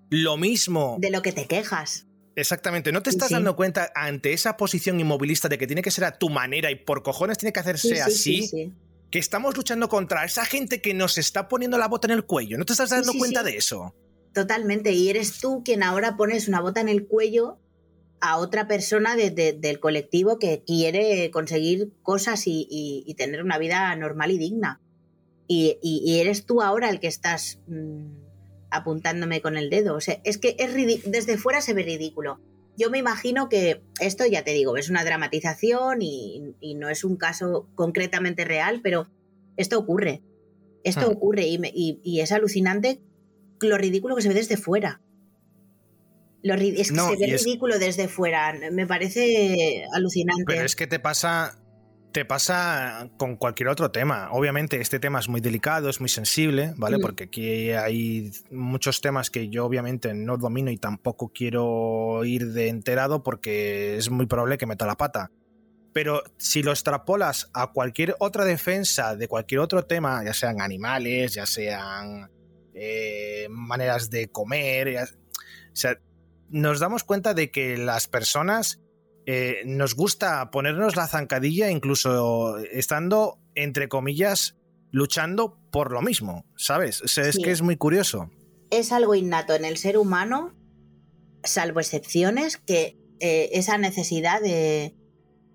lo 0.09 0.37
mismo 0.37 0.97
de 0.99 1.11
lo 1.11 1.21
que 1.21 1.31
te 1.31 1.45
quejas. 1.45 2.07
Exactamente, 2.35 2.91
no 2.91 3.03
te 3.03 3.11
estás 3.11 3.29
dando 3.29 3.55
cuenta 3.55 3.91
ante 3.93 4.33
esa 4.33 4.57
posición 4.57 4.99
inmovilista 4.99 5.47
de 5.47 5.59
que 5.59 5.67
tiene 5.67 5.83
que 5.83 5.91
ser 5.91 6.03
a 6.03 6.17
tu 6.17 6.29
manera 6.29 6.71
y 6.71 6.75
por 6.75 7.03
cojones 7.03 7.37
tiene 7.37 7.53
que 7.53 7.59
hacerse 7.59 8.01
así, 8.01 8.73
que 9.11 9.19
estamos 9.19 9.55
luchando 9.55 9.87
contra 9.87 10.25
esa 10.25 10.43
gente 10.43 10.81
que 10.81 10.95
nos 10.95 11.19
está 11.19 11.47
poniendo 11.47 11.77
la 11.77 11.87
bota 11.87 12.07
en 12.07 12.13
el 12.13 12.25
cuello. 12.25 12.57
¿No 12.57 12.65
te 12.65 12.73
estás 12.73 12.89
dando 12.89 13.13
cuenta 13.13 13.43
de 13.43 13.55
eso? 13.55 13.95
Totalmente, 14.33 14.93
y 14.93 15.09
eres 15.09 15.39
tú 15.39 15.61
quien 15.63 15.83
ahora 15.83 16.17
pones 16.17 16.47
una 16.47 16.59
bota 16.59 16.81
en 16.81 16.89
el 16.89 17.05
cuello 17.05 17.59
a 18.21 18.37
otra 18.37 18.67
persona 18.67 19.15
del 19.15 19.79
colectivo 19.79 20.39
que 20.39 20.63
quiere 20.65 21.29
conseguir 21.31 21.91
cosas 22.01 22.43
y, 22.45 23.13
tener 23.17 23.43
una 23.43 23.57
vida 23.57 23.95
normal 23.95 24.31
y 24.31 24.37
digna. 24.37 24.81
Y, 25.47 26.19
eres 26.19 26.45
tú 26.45 26.61
ahora 26.61 26.89
el 26.89 26.99
que 26.99 27.07
estás 27.07 27.59
mm, 27.67 28.07
apuntándome 28.71 29.41
con 29.41 29.57
el 29.57 29.69
dedo. 29.69 29.95
O 29.95 30.01
sea, 30.01 30.19
es 30.23 30.37
que 30.37 30.55
es 30.59 30.73
desde 31.03 31.37
fuera 31.37 31.61
se 31.61 31.73
ve 31.73 31.83
ridículo. 31.83 32.39
Yo 32.77 32.89
me 32.89 32.97
imagino 32.97 33.47
que 33.47 33.83
esto, 34.01 34.25
ya 34.25 34.43
te 34.43 34.51
digo, 34.51 34.75
es 34.75 34.89
una 34.89 35.05
dramatización 35.05 36.01
y, 36.01 36.55
no 36.75 36.89
es 36.89 37.03
un 37.03 37.15
caso 37.15 37.69
concretamente 37.75 38.43
real, 38.43 38.81
pero 38.83 39.07
esto 39.55 39.77
ocurre. 39.77 40.23
Esto 40.83 41.09
hmm. 41.09 41.13
ocurre 41.13 41.45
y 41.47 42.19
es 42.19 42.31
alucinante 42.31 43.01
lo 43.61 43.77
ridículo 43.77 44.15
que 44.15 44.21
se 44.21 44.29
ve 44.29 44.35
desde 44.35 44.57
fuera 44.57 45.01
es 46.53 46.91
que 46.91 46.99
se 46.99 47.15
ve 47.17 47.37
ridículo 47.37 47.79
desde 47.79 48.07
fuera. 48.07 48.53
Me 48.71 48.85
parece 48.85 49.85
alucinante. 49.93 50.43
Pero 50.45 50.65
es 50.65 50.75
que 50.75 50.87
te 50.87 50.99
pasa. 50.99 51.59
Te 52.11 52.23
pasa 52.23 53.09
con 53.17 53.35
cualquier 53.35 53.67
otro 53.67 53.91
tema. 53.91 54.29
Obviamente, 54.31 54.79
este 54.79 55.01
tema 55.01 55.19
es 55.19 55.27
muy 55.27 55.41
delicado, 55.41 55.89
es 55.89 55.99
muy 55.99 56.07
sensible, 56.07 56.73
¿vale? 56.77 56.97
Mm. 56.97 57.01
Porque 57.01 57.23
aquí 57.25 57.71
hay 57.71 58.31
muchos 58.49 59.01
temas 59.01 59.29
que 59.29 59.49
yo 59.49 59.65
obviamente 59.65 60.13
no 60.13 60.37
domino 60.37 60.71
y 60.71 60.77
tampoco 60.77 61.33
quiero 61.33 62.23
ir 62.23 62.53
de 62.53 62.69
enterado 62.69 63.21
porque 63.21 63.97
es 63.97 64.09
muy 64.09 64.27
probable 64.27 64.57
que 64.57 64.65
meta 64.65 64.85
la 64.85 64.95
pata. 64.95 65.29
Pero 65.91 66.23
si 66.37 66.63
lo 66.63 66.71
extrapolas 66.71 67.49
a 67.53 67.73
cualquier 67.73 68.15
otra 68.19 68.45
defensa 68.45 69.17
de 69.17 69.27
cualquier 69.27 69.59
otro 69.59 69.83
tema, 69.83 70.23
ya 70.23 70.33
sean 70.33 70.61
animales, 70.61 71.33
ya 71.33 71.45
sean 71.45 72.31
eh, 72.73 73.47
maneras 73.49 74.09
de 74.09 74.29
comer, 74.29 75.03
o 75.03 75.75
sea, 75.75 75.99
nos 76.55 76.79
damos 76.79 77.03
cuenta 77.03 77.33
de 77.33 77.51
que 77.51 77.77
las 77.77 78.07
personas 78.07 78.79
eh, 79.25 79.63
nos 79.65 79.93
gusta 79.93 80.51
ponernos 80.51 80.95
la 80.95 81.05
zancadilla 81.05 81.69
incluso 81.69 82.59
estando, 82.59 83.39
entre 83.55 83.89
comillas, 83.89 84.55
luchando 84.89 85.59
por 85.69 85.91
lo 85.91 86.01
mismo, 86.01 86.45
¿sabes? 86.55 87.01
es 87.17 87.37
que 87.37 87.51
es 87.51 87.61
muy 87.61 87.75
curioso. 87.75 88.31
Es 88.71 88.93
algo 88.93 89.15
innato 89.15 89.53
en 89.53 89.65
el 89.65 89.75
ser 89.75 89.97
humano, 89.97 90.55
salvo 91.43 91.81
excepciones, 91.81 92.55
que 92.55 92.97
eh, 93.19 93.49
esa 93.51 93.77
necesidad 93.77 94.39
de, 94.39 94.95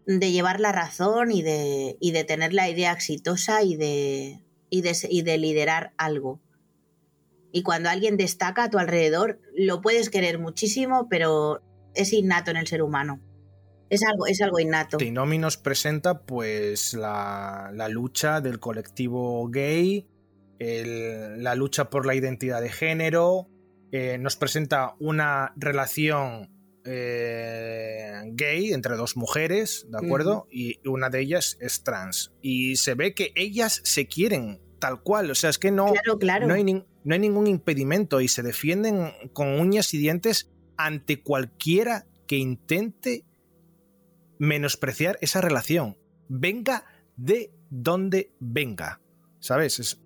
de, 0.04 0.32
llevar 0.32 0.60
la 0.60 0.72
razón 0.72 1.32
y 1.32 1.40
de, 1.40 1.96
y 1.98 2.10
de 2.10 2.24
tener 2.24 2.52
la 2.52 2.68
idea 2.68 2.92
exitosa 2.92 3.62
y 3.62 3.76
de, 3.76 4.44
y 4.68 4.82
de, 4.82 4.94
y 5.08 5.22
de 5.22 5.38
liderar 5.38 5.94
algo. 5.96 6.42
Y 7.52 7.62
cuando 7.62 7.88
alguien 7.88 8.16
destaca 8.16 8.64
a 8.64 8.70
tu 8.70 8.78
alrededor, 8.78 9.40
lo 9.56 9.80
puedes 9.80 10.10
querer 10.10 10.38
muchísimo, 10.38 11.08
pero 11.08 11.62
es 11.94 12.12
innato 12.12 12.50
en 12.50 12.56
el 12.56 12.66
ser 12.66 12.82
humano. 12.82 13.20
Es 13.88 14.04
algo, 14.04 14.26
es 14.26 14.40
algo 14.40 14.60
innato. 14.60 14.98
Tinomi 14.98 15.38
nos 15.38 15.56
presenta 15.56 16.22
pues 16.22 16.94
la, 16.94 17.72
lucha 17.90 18.40
del 18.40 18.60
colectivo 18.60 19.48
gay, 19.48 20.06
la 20.58 21.54
lucha 21.56 21.90
por 21.90 22.06
la 22.06 22.14
identidad 22.14 22.60
de 22.60 22.68
género, 22.68 23.48
eh, 23.90 24.18
nos 24.18 24.36
presenta 24.36 24.94
una 25.00 25.52
relación 25.56 26.50
eh, 26.84 28.22
gay 28.32 28.72
entre 28.72 28.96
dos 28.96 29.16
mujeres, 29.16 29.86
¿de 29.90 29.98
acuerdo? 29.98 30.46
Y 30.50 30.78
una 30.88 31.10
de 31.10 31.20
ellas 31.20 31.56
es 31.60 31.82
trans. 31.82 32.32
Y 32.40 32.76
se 32.76 32.94
ve 32.94 33.14
que 33.14 33.32
ellas 33.34 33.80
se 33.84 34.06
quieren 34.06 34.60
tal 34.80 35.02
cual, 35.02 35.30
o 35.30 35.34
sea, 35.36 35.50
es 35.50 35.58
que 35.58 35.70
no, 35.70 35.92
no 36.42 36.54
hay 36.54 36.84
no 37.04 37.14
hay 37.14 37.20
ningún 37.20 37.46
impedimento 37.46 38.20
y 38.20 38.28
se 38.28 38.42
defienden 38.42 39.12
con 39.32 39.60
uñas 39.60 39.94
y 39.94 39.98
dientes 39.98 40.50
ante 40.76 41.22
cualquiera 41.22 42.06
que 42.26 42.36
intente 42.36 43.24
menospreciar 44.38 45.18
esa 45.20 45.40
relación. 45.40 45.96
Venga 46.28 46.84
de 47.16 47.52
donde 47.68 48.32
venga. 48.40 49.00
¿Sabes? 49.38 49.98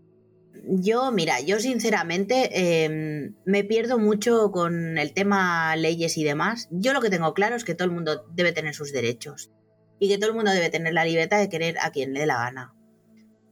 Yo, 0.66 1.10
mira, 1.12 1.40
yo 1.40 1.58
sinceramente 1.60 2.84
em, 2.84 3.34
me 3.44 3.64
pierdo 3.64 3.98
mucho 3.98 4.50
con 4.50 4.98
el 4.98 5.12
tema 5.12 5.76
leyes 5.76 6.16
y 6.16 6.24
demás. 6.24 6.68
Yo 6.70 6.92
lo 6.92 7.00
que 7.00 7.10
tengo 7.10 7.34
claro 7.34 7.56
es 7.56 7.64
que 7.64 7.74
todo 7.74 7.86
el 7.86 7.94
mundo 7.94 8.26
debe 8.32 8.52
tener 8.52 8.74
sus 8.74 8.92
derechos 8.92 9.50
y 9.98 10.08
que 10.08 10.18
todo 10.18 10.30
el 10.30 10.36
mundo 10.36 10.50
debe 10.50 10.70
tener 10.70 10.94
la 10.94 11.04
libertad 11.04 11.38
de 11.38 11.48
querer 11.48 11.78
a 11.80 11.90
quien 11.90 12.14
le 12.14 12.20
dé 12.20 12.26
la 12.26 12.38
gana. 12.38 12.73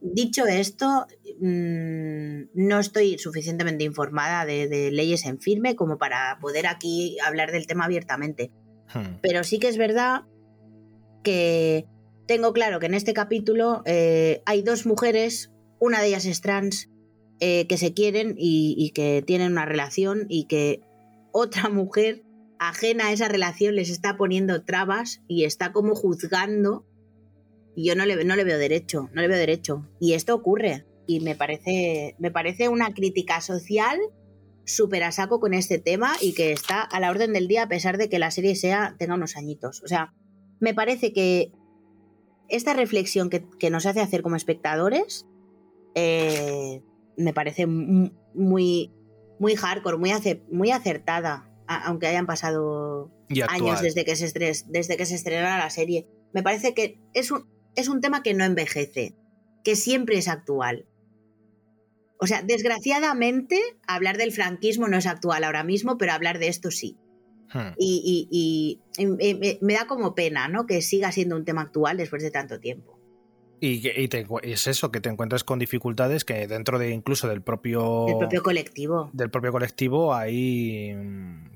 Dicho 0.05 0.45
esto, 0.45 1.07
mm, 1.39 2.49
no 2.53 2.79
estoy 2.79 3.17
suficientemente 3.17 3.85
informada 3.85 4.45
de, 4.45 4.91
leyes 4.91 5.25
en 5.25 5.39
firme 5.39 5.77
como 5.77 5.97
para 5.97 6.37
poder 6.41 6.67
aquí 6.67 7.17
hablar 7.25 7.51
del 7.53 7.67
tema 7.67 7.85
abiertamente. 7.85 8.51
Hmm. 8.93 9.19
Pero 9.21 9.45
sí 9.45 9.59
que 9.59 9.69
es 9.69 9.77
verdad 9.77 10.23
que 11.23 11.87
tengo 12.27 12.51
claro 12.51 12.79
que 12.79 12.87
en 12.87 12.95
este 12.95 13.13
capítulo 13.13 13.81
eh, 13.85 14.41
hay 14.45 14.61
dos 14.61 14.85
mujeres, 14.85 15.51
una 15.79 16.01
de 16.01 16.07
ellas 16.07 16.25
es 16.25 16.41
trans, 16.41 16.89
eh, 17.39 17.65
que 17.67 17.77
se 17.77 17.93
quieren 17.93 18.35
y, 18.37 18.91
que 18.91 19.23
tienen 19.25 19.53
una 19.53 19.65
relación 19.65 20.25
y 20.29 20.45
que 20.45 20.81
otra 21.31 21.69
mujer 21.69 22.23
ajena 22.59 23.07
a 23.07 23.11
esa 23.11 23.27
relación 23.27 23.75
les 23.75 23.89
está 23.89 24.17
poniendo 24.17 24.63
trabas 24.63 25.21
y 25.27 25.45
está 25.45 25.71
como 25.71 25.95
juzgando. 25.95 26.85
Y 27.75 27.87
yo 27.87 27.95
no 27.95 28.05
le, 28.05 28.23
no 28.23 28.35
le 28.35 28.43
veo 28.43 28.57
derecho, 28.57 29.09
no 29.13 29.21
le 29.21 29.27
veo 29.27 29.37
derecho. 29.37 29.87
Y 29.99 30.13
esto 30.13 30.35
ocurre. 30.35 30.85
Y 31.07 31.19
me 31.19 31.35
parece, 31.35 32.15
me 32.19 32.31
parece 32.31 32.69
una 32.69 32.93
crítica 32.93 33.41
social 33.41 33.99
súper 34.65 35.03
a 35.03 35.11
saco 35.11 35.39
con 35.39 35.53
este 35.53 35.77
tema 35.77 36.13
y 36.21 36.33
que 36.33 36.51
está 36.51 36.81
a 36.81 36.99
la 36.99 37.11
orden 37.11 37.33
del 37.33 37.47
día 37.47 37.63
a 37.63 37.67
pesar 37.67 37.97
de 37.97 38.09
que 38.09 38.19
la 38.19 38.31
serie 38.31 38.55
sea 38.55 38.95
tenga 38.97 39.15
unos 39.15 39.35
añitos. 39.35 39.81
O 39.83 39.87
sea, 39.87 40.13
me 40.59 40.73
parece 40.73 41.11
que 41.11 41.51
esta 42.49 42.73
reflexión 42.73 43.29
que, 43.29 43.69
nos 43.69 43.85
hace 43.85 44.01
hacer 44.01 44.21
como 44.21 44.35
espectadores 44.35 45.25
eh, 45.95 46.81
me 47.17 47.33
parece 47.33 47.65
muy, 47.67 48.91
muy 49.39 49.55
hardcore, 49.55 49.97
muy, 49.97 50.11
muy 50.51 50.71
acertada, 50.71 51.49
aunque 51.67 52.07
hayan 52.07 52.25
pasado 52.25 53.11
años 53.49 53.81
desde 53.81 54.05
que, 54.05 54.15
se 54.15 54.31
desde 54.67 54.97
que 54.97 55.05
se 55.05 55.15
estrenara 55.15 55.57
la 55.57 55.69
serie. 55.69 56.07
Me 56.33 56.43
parece 56.43 56.73
que 56.73 56.99
es 57.13 57.31
un, 57.31 57.45
es 57.75 57.87
un 57.87 58.01
tema 58.01 58.23
que 58.23 58.33
no 58.33 58.43
envejece, 58.43 59.15
que 59.63 59.75
siempre 59.75 60.17
es 60.17 60.27
actual. 60.27 60.85
O 62.17 62.27
sea, 62.27 62.41
desgraciadamente, 62.41 63.59
hablar 63.87 64.17
del 64.17 64.31
franquismo 64.31 64.87
no 64.87 64.97
es 64.97 65.07
actual 65.07 65.43
ahora 65.43 65.63
mismo, 65.63 65.97
pero 65.97 66.13
hablar 66.13 66.39
de 66.39 66.47
esto 66.47 66.71
sí. 66.71 66.97
Hmm. 67.53 67.73
Y, 67.77 68.79
me 69.61 69.73
da 69.73 69.87
como 69.87 70.15
pena, 70.15 70.47
¿no? 70.47 70.65
Que 70.65 70.81
siga 70.81 71.11
siendo 71.11 71.35
un 71.35 71.45
tema 71.45 71.61
actual 71.61 71.97
después 71.97 72.23
de 72.23 72.31
tanto 72.31 72.59
tiempo. 72.59 72.99
Y, 73.59 73.81
es 74.43 74.67
eso, 74.67 74.91
que 74.91 74.99
te 74.99 75.09
encuentras 75.09 75.43
con 75.43 75.59
dificultades 75.59 76.25
que 76.25 76.47
dentro 76.47 76.79
de 76.79 76.91
incluso 76.91 77.29
del 77.29 77.41
propio... 77.41 78.05
Del 78.07 78.17
propio 78.17 78.43
colectivo. 78.43 79.09
Del 79.13 79.29
propio 79.29 79.51
colectivo 79.51 80.13
hay, 80.13 80.93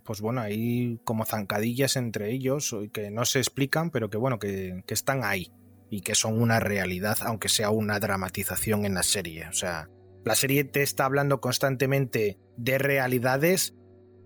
pues 0.03 0.21
bueno, 0.21 0.41
hay 0.41 0.99
como 1.03 1.25
zancadillas 1.25 1.97
entre 1.97 2.31
ellos 2.31 2.75
que 2.93 3.11
no 3.11 3.25
se 3.25 3.39
explican, 3.39 3.89
pero 3.89 4.09
que 4.09 4.17
bueno, 4.17 4.39
que, 4.39 4.83
que 4.85 4.93
están 4.93 5.23
ahí 5.23 5.51
y 5.89 6.01
que 6.01 6.15
son 6.15 6.41
una 6.41 6.59
realidad, 6.59 7.17
aunque 7.21 7.49
sea 7.49 7.69
una 7.69 7.99
dramatización 7.99 8.85
en 8.85 8.93
la 8.93 9.03
serie. 9.03 9.47
O 9.47 9.53
sea, 9.53 9.89
la 10.25 10.35
serie 10.35 10.63
te 10.63 10.83
está 10.83 11.05
hablando 11.05 11.39
constantemente 11.39 12.37
de 12.57 12.77
realidades 12.77 13.75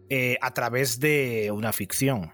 eh, 0.09 0.37
a 0.41 0.53
través 0.53 0.99
de 0.99 1.51
una 1.53 1.73
ficción. 1.73 2.31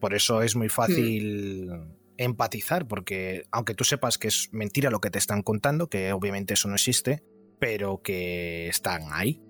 Por 0.00 0.14
eso 0.14 0.42
es 0.42 0.56
muy 0.56 0.68
fácil 0.68 1.70
empatizar, 2.18 2.86
porque 2.86 3.44
aunque 3.50 3.74
tú 3.74 3.84
sepas 3.84 4.18
que 4.18 4.28
es 4.28 4.48
mentira 4.52 4.90
lo 4.90 5.00
que 5.00 5.10
te 5.10 5.18
están 5.18 5.42
contando, 5.42 5.88
que 5.88 6.12
obviamente 6.12 6.54
eso 6.54 6.68
no 6.68 6.74
existe, 6.74 7.24
pero 7.58 8.02
que 8.02 8.68
están 8.68 9.04
ahí, 9.12 9.42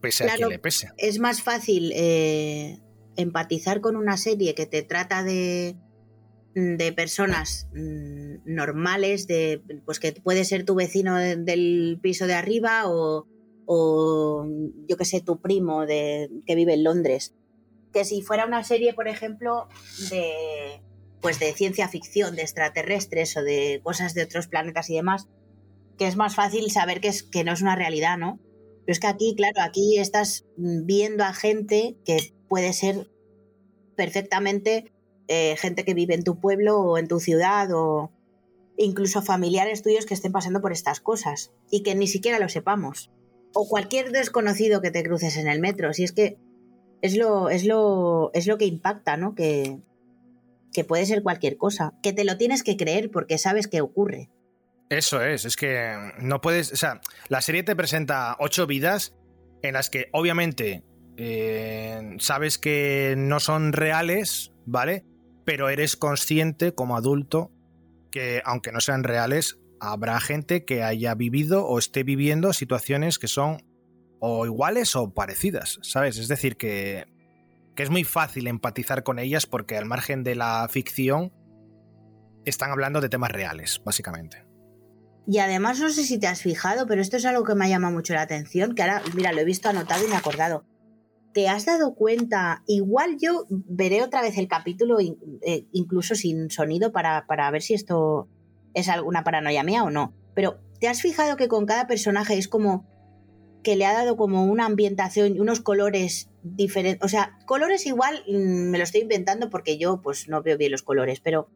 pese 0.00 0.30
a 0.30 0.34
quien 0.34 0.50
le 0.50 0.58
pese. 0.58 0.90
Es 0.98 1.18
más 1.18 1.42
fácil 1.42 1.92
eh, 1.94 2.80
empatizar 3.16 3.80
con 3.80 3.96
una 3.96 4.16
serie 4.16 4.54
que 4.54 4.66
te 4.66 4.82
trata 4.82 5.22
de, 5.24 5.76
de 6.56 6.90
personas 6.92 7.68
mm, 7.74 8.36
normales, 8.46 9.26
de, 9.26 9.60
pues 9.84 10.00
que 10.00 10.12
puede 10.12 10.46
ser 10.46 10.64
tu 10.64 10.74
vecino 10.74 11.16
del 11.16 11.98
piso 12.00 12.26
de 12.26 12.32
arriba 12.32 12.84
o, 12.86 13.26
yo 14.88 14.96
que 14.96 15.04
sé, 15.04 15.20
tu 15.20 15.38
primo 15.42 15.84
de, 15.84 16.30
que 16.46 16.54
vive 16.54 16.72
en 16.72 16.84
Londres. 16.84 17.34
Que 17.92 18.06
si 18.06 18.22
fuera 18.22 18.46
una 18.46 18.64
serie, 18.64 18.94
por 18.94 19.06
ejemplo, 19.06 19.68
de, 20.10 20.80
pues 21.20 21.38
de 21.38 21.52
ciencia 21.52 21.88
ficción, 21.88 22.36
de 22.36 22.42
extraterrestres 22.42 23.36
o 23.36 23.42
de 23.42 23.82
cosas 23.82 24.14
de 24.14 24.22
otros 24.22 24.46
planetas 24.46 24.88
y 24.88 24.94
demás, 24.94 25.28
que 25.98 26.06
es 26.06 26.16
más 26.16 26.36
fácil 26.36 26.70
saber 26.70 27.02
que, 27.02 27.08
es, 27.08 27.22
que 27.22 27.44
no 27.44 27.52
es 27.52 27.60
una 27.60 27.76
realidad, 27.76 28.16
¿no? 28.16 28.40
Pero 28.86 28.92
es 28.94 29.00
que 29.00 29.08
aquí, 29.08 29.34
claro, 29.36 29.60
aquí 29.60 29.98
estás 29.98 30.46
viendo 30.56 31.22
a 31.22 31.34
gente 31.34 31.96
que 32.06 32.32
puede 32.48 32.72
ser 32.72 33.10
perfectamente 33.94 34.90
eh, 35.28 35.56
gente 35.56 35.84
que 35.84 35.94
vive 35.94 36.14
en 36.14 36.24
tu 36.24 36.38
pueblo 36.38 36.78
o 36.78 36.98
en 36.98 37.08
tu 37.08 37.20
ciudad 37.20 37.68
o 37.72 38.12
incluso 38.76 39.22
familiares 39.22 39.82
tuyos 39.82 40.06
que 40.06 40.14
estén 40.14 40.32
pasando 40.32 40.60
por 40.60 40.72
estas 40.72 41.00
cosas 41.00 41.52
y 41.70 41.82
que 41.82 41.94
ni 41.94 42.06
siquiera 42.06 42.38
lo 42.38 42.48
sepamos. 42.48 43.10
O 43.54 43.68
cualquier 43.68 44.12
desconocido 44.12 44.80
que 44.82 44.90
te 44.90 45.02
cruces 45.02 45.36
en 45.36 45.48
el 45.48 45.60
metro. 45.60 45.92
Si 45.92 46.04
es 46.04 46.12
que 46.12 46.36
es 47.02 47.16
lo, 47.16 47.48
es 47.48 47.64
lo, 47.64 48.30
es 48.34 48.46
lo 48.46 48.58
que 48.58 48.66
impacta, 48.66 49.16
¿no? 49.16 49.34
Que, 49.34 49.78
que 50.72 50.84
puede 50.84 51.06
ser 51.06 51.22
cualquier 51.22 51.56
cosa. 51.56 51.94
Que 52.02 52.12
te 52.12 52.24
lo 52.24 52.36
tienes 52.36 52.62
que 52.62 52.76
creer 52.76 53.10
porque 53.10 53.38
sabes 53.38 53.66
que 53.66 53.80
ocurre. 53.80 54.30
Eso 54.90 55.22
es, 55.22 55.44
es 55.44 55.56
que 55.56 56.12
no 56.18 56.40
puedes. 56.40 56.72
O 56.72 56.76
sea, 56.76 57.00
la 57.28 57.40
serie 57.40 57.62
te 57.62 57.74
presenta 57.74 58.36
ocho 58.38 58.66
vidas 58.66 59.16
en 59.62 59.72
las 59.72 59.90
que 59.90 60.08
obviamente 60.12 60.84
eh, 61.16 62.16
sabes 62.18 62.58
que 62.58 63.14
no 63.16 63.40
son 63.40 63.72
reales, 63.72 64.52
¿vale? 64.66 65.04
Pero 65.46 65.70
eres 65.70 65.96
consciente 65.96 66.74
como 66.74 66.96
adulto 66.96 67.52
que, 68.10 68.42
aunque 68.44 68.72
no 68.72 68.80
sean 68.80 69.04
reales, 69.04 69.58
habrá 69.80 70.18
gente 70.20 70.64
que 70.64 70.82
haya 70.82 71.14
vivido 71.14 71.64
o 71.64 71.78
esté 71.78 72.02
viviendo 72.02 72.52
situaciones 72.52 73.18
que 73.18 73.28
son 73.28 73.64
o 74.18 74.44
iguales 74.44 74.96
o 74.96 75.14
parecidas, 75.14 75.78
¿sabes? 75.82 76.18
Es 76.18 76.28
decir, 76.28 76.56
que, 76.56 77.06
que 77.76 77.82
es 77.84 77.90
muy 77.90 78.02
fácil 78.02 78.48
empatizar 78.48 79.04
con 79.04 79.20
ellas 79.20 79.46
porque 79.46 79.76
al 79.76 79.84
margen 79.86 80.24
de 80.24 80.34
la 80.34 80.66
ficción 80.68 81.32
están 82.44 82.72
hablando 82.72 83.00
de 83.00 83.08
temas 83.08 83.30
reales, 83.30 83.80
básicamente. 83.84 84.44
Y 85.28 85.38
además 85.38 85.78
no 85.78 85.90
sé 85.90 86.04
si 86.04 86.18
te 86.18 86.26
has 86.26 86.42
fijado, 86.42 86.86
pero 86.86 87.00
esto 87.00 87.18
es 87.18 87.24
algo 87.24 87.44
que 87.44 87.54
me 87.54 87.66
ha 87.66 87.68
llamado 87.68 87.94
mucho 87.94 88.14
la 88.14 88.22
atención, 88.22 88.74
que 88.74 88.82
ahora, 88.82 89.02
mira, 89.14 89.32
lo 89.32 89.40
he 89.40 89.44
visto 89.44 89.68
anotado 89.68 90.04
y 90.04 90.08
me 90.08 90.14
he 90.14 90.18
acordado. 90.18 90.64
¿Te 91.36 91.50
has 91.50 91.66
dado 91.66 91.94
cuenta? 91.94 92.62
Igual 92.66 93.18
yo 93.20 93.44
veré 93.50 94.02
otra 94.02 94.22
vez 94.22 94.38
el 94.38 94.48
capítulo, 94.48 94.96
eh, 95.00 95.66
incluso 95.70 96.14
sin 96.14 96.48
sonido, 96.48 96.92
para, 96.92 97.26
para 97.26 97.50
ver 97.50 97.60
si 97.60 97.74
esto 97.74 98.26
es 98.72 98.88
alguna 98.88 99.22
paranoia 99.22 99.62
mía 99.62 99.84
o 99.84 99.90
no. 99.90 100.14
Pero 100.32 100.58
¿te 100.80 100.88
has 100.88 101.02
fijado 101.02 101.36
que 101.36 101.48
con 101.48 101.66
cada 101.66 101.86
personaje 101.86 102.38
es 102.38 102.48
como 102.48 102.86
que 103.62 103.76
le 103.76 103.84
ha 103.84 103.92
dado 103.92 104.16
como 104.16 104.46
una 104.46 104.64
ambientación 104.64 105.38
unos 105.38 105.60
colores 105.60 106.30
diferentes? 106.42 107.04
O 107.04 107.08
sea, 107.08 107.38
colores 107.44 107.84
igual 107.84 108.24
mm, 108.26 108.70
me 108.70 108.78
lo 108.78 108.84
estoy 108.84 109.02
inventando 109.02 109.50
porque 109.50 109.76
yo 109.76 110.00
pues 110.00 110.28
no 110.28 110.42
veo 110.42 110.56
bien 110.56 110.72
los 110.72 110.82
colores, 110.82 111.20
pero 111.20 111.50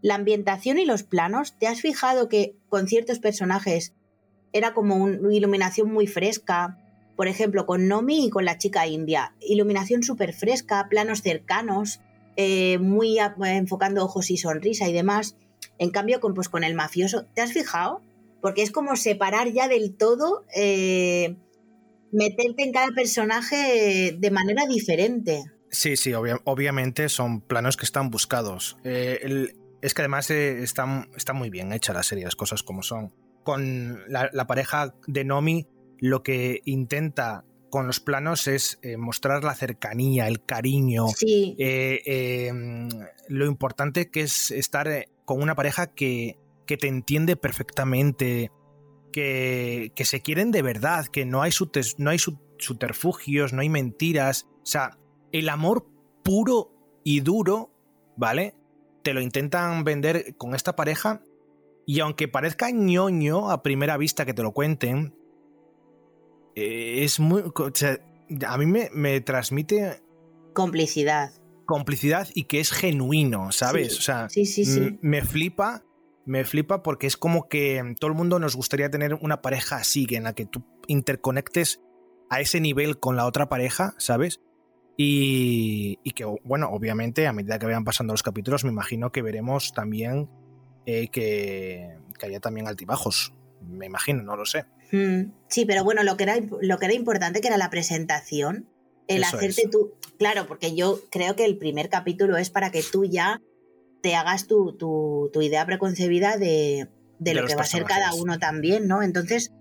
la 0.00 0.14
ambientación 0.14 0.78
y 0.78 0.86
los 0.86 1.02
planos, 1.02 1.58
¿te 1.58 1.66
has 1.66 1.82
fijado 1.82 2.30
que 2.30 2.56
con 2.70 2.88
ciertos 2.88 3.18
personajes 3.18 3.92
era 4.54 4.72
como 4.72 4.96
una 4.96 5.34
iluminación 5.34 5.92
muy 5.92 6.06
fresca? 6.06 6.78
Por 7.16 7.28
ejemplo, 7.28 7.66
con 7.66 7.88
Nomi 7.88 8.26
y 8.26 8.30
con 8.30 8.44
la 8.44 8.58
chica 8.58 8.86
india. 8.86 9.34
Iluminación 9.40 10.02
súper 10.02 10.34
fresca, 10.34 10.86
planos 10.88 11.22
cercanos, 11.22 12.00
eh, 12.36 12.78
muy 12.78 13.18
enfocando 13.18 14.04
ojos 14.04 14.30
y 14.30 14.36
sonrisa 14.36 14.88
y 14.88 14.92
demás. 14.92 15.36
En 15.78 15.90
cambio, 15.90 16.20
con, 16.20 16.34
pues, 16.34 16.50
con 16.50 16.62
el 16.62 16.74
mafioso, 16.74 17.24
¿te 17.34 17.40
has 17.40 17.52
fijado? 17.52 18.02
Porque 18.42 18.62
es 18.62 18.70
como 18.70 18.96
separar 18.96 19.50
ya 19.50 19.66
del 19.66 19.96
todo, 19.96 20.44
eh, 20.54 21.36
meterte 22.12 22.62
en 22.62 22.72
cada 22.72 22.88
personaje 22.88 24.14
de 24.16 24.30
manera 24.30 24.66
diferente. 24.66 25.42
Sí, 25.70 25.96
sí, 25.96 26.12
obviamente 26.14 27.08
son 27.08 27.40
planos 27.40 27.76
que 27.76 27.86
están 27.86 28.10
buscados. 28.10 28.76
Eh, 28.84 29.48
es 29.80 29.94
que 29.94 30.02
además 30.02 30.30
está, 30.30 31.08
está, 31.16 31.32
muy 31.32 31.50
bien 31.50 31.72
hecha 31.72 31.92
la 31.92 32.02
serie, 32.02 32.24
las 32.24 32.36
cosas 32.36 32.62
como 32.62 32.82
son. 32.82 33.12
Con 33.42 34.00
la 34.08 34.46
pareja 34.46 34.94
de 35.06 35.24
Nomi 35.24 35.66
lo 35.98 36.22
que 36.22 36.60
intenta 36.64 37.44
con 37.70 37.86
los 37.86 38.00
planos 38.00 38.46
es 38.46 38.78
eh, 38.82 38.96
mostrar 38.96 39.44
la 39.44 39.54
cercanía, 39.54 40.28
el 40.28 40.44
cariño, 40.44 41.06
eh, 41.26 42.00
em, 42.48 42.88
lo 43.28 43.46
importante 43.46 44.10
que 44.10 44.22
es 44.22 44.50
estar 44.50 44.88
eh, 44.88 45.08
con 45.24 45.42
una 45.42 45.54
pareja 45.54 45.88
que, 45.88 46.38
que 46.66 46.76
te 46.76 46.88
entiende 46.88 47.36
perfectamente, 47.36 48.50
que, 49.12 49.92
que, 49.94 50.04
se 50.04 50.20
quieren 50.20 50.52
de 50.52 50.62
verdad, 50.62 51.06
que 51.06 51.24
no 51.24 51.42
hay, 51.42 51.50
no 51.98 52.10
hay 52.10 52.18
subterfugios, 52.18 53.52
no 53.52 53.60
hay 53.60 53.68
mentiras. 53.68 54.46
O 54.62 54.66
sea, 54.66 54.98
el 55.32 55.48
amor 55.48 55.86
puro 56.22 56.72
y 57.04 57.20
duro, 57.20 57.70
¿vale? 58.16 58.54
Te 59.02 59.12
lo 59.12 59.20
intentan 59.20 59.84
vender 59.84 60.34
con 60.36 60.54
esta 60.54 60.76
pareja 60.76 61.22
y 61.86 62.00
aunque 62.00 62.26
parezca 62.26 62.70
ñoño 62.70 63.50
a 63.50 63.62
primera 63.62 63.96
vista 63.96 64.24
que 64.24 64.34
te 64.34 64.42
lo 64.42 64.52
cuenten, 64.52 65.14
eh, 66.56 67.04
es 67.04 67.20
muy... 67.20 67.44
a 68.46 68.58
mí 68.58 68.66
me, 68.66 69.20
transmite... 69.20 70.02
Complicidad. 70.54 71.30
Complicidad 71.66 72.28
y 72.34 72.44
que 72.44 72.60
es 72.60 72.72
genuino, 72.72 73.52
¿sabes? 73.52 73.98
o 73.98 74.02
sea, 74.02 74.28
me 75.02 75.22
flipa, 75.22 75.84
me 76.24 76.44
flipa 76.44 76.82
porque 76.82 77.06
es 77.06 77.16
como 77.16 77.48
que 77.48 77.94
todo 78.00 78.10
el 78.10 78.16
mundo 78.16 78.38
nos 78.38 78.56
gustaría 78.56 78.90
tener 78.90 79.14
una 79.14 79.42
pareja 79.42 79.76
así, 79.76 80.06
en 80.10 80.24
la 80.24 80.34
que 80.34 80.46
tú 80.46 80.64
interconectes 80.86 81.80
a 82.30 82.40
ese 82.40 82.60
nivel 82.60 82.98
con 82.98 83.16
la 83.16 83.26
otra 83.26 83.48
pareja, 83.48 83.94
¿sabes? 83.98 84.40
Y, 84.96 85.98
que, 86.14 86.24
bueno, 86.24 86.70
obviamente 86.70 87.26
a 87.26 87.32
medida 87.32 87.58
que 87.58 87.66
vayan 87.66 87.84
pasando 87.84 88.14
los 88.14 88.22
capítulos, 88.22 88.64
me 88.64 88.70
imagino 88.70 89.12
que 89.12 89.20
veremos 89.20 89.74
también 89.74 90.30
eh, 90.86 91.08
que, 91.08 91.98
que 92.18 92.26
haya 92.26 92.40
también 92.40 92.66
altibajos. 92.66 93.34
Me 93.60 93.86
imagino, 93.86 94.22
no 94.22 94.36
lo 94.36 94.46
sé. 94.46 94.64
Mm, 94.92 95.32
sí, 95.48 95.64
pero 95.66 95.84
bueno, 95.84 96.02
lo 96.04 96.16
que, 96.16 96.24
era, 96.24 96.36
lo 96.60 96.78
que 96.78 96.84
era 96.86 96.94
importante 96.94 97.40
que 97.40 97.48
era 97.48 97.56
la 97.56 97.70
presentación, 97.70 98.68
el 99.08 99.22
Eso 99.24 99.36
hacerte 99.36 99.62
es. 99.64 99.70
tú, 99.70 99.94
claro, 100.18 100.46
porque 100.46 100.74
yo 100.74 101.00
creo 101.10 101.36
que 101.36 101.44
el 101.44 101.58
primer 101.58 101.88
capítulo 101.88 102.36
es 102.36 102.50
para 102.50 102.70
que 102.70 102.82
tú 102.82 103.04
ya 103.04 103.40
te 104.02 104.14
hagas 104.14 104.46
tu, 104.46 104.76
tu- 104.76 105.30
tu 105.32 105.42
idea 105.42 105.66
preconcebida 105.66 106.36
de, 106.36 106.88
de 107.18 107.32
De 107.32 107.34
lo 107.34 107.46
que 107.46 107.54
va 107.56 107.62
a 107.62 107.66
ser 107.66 107.84
cada 107.84 108.14
uno 108.14 108.38
también, 108.38 108.86
¿no? 108.86 109.02
Entonces, 109.02 109.52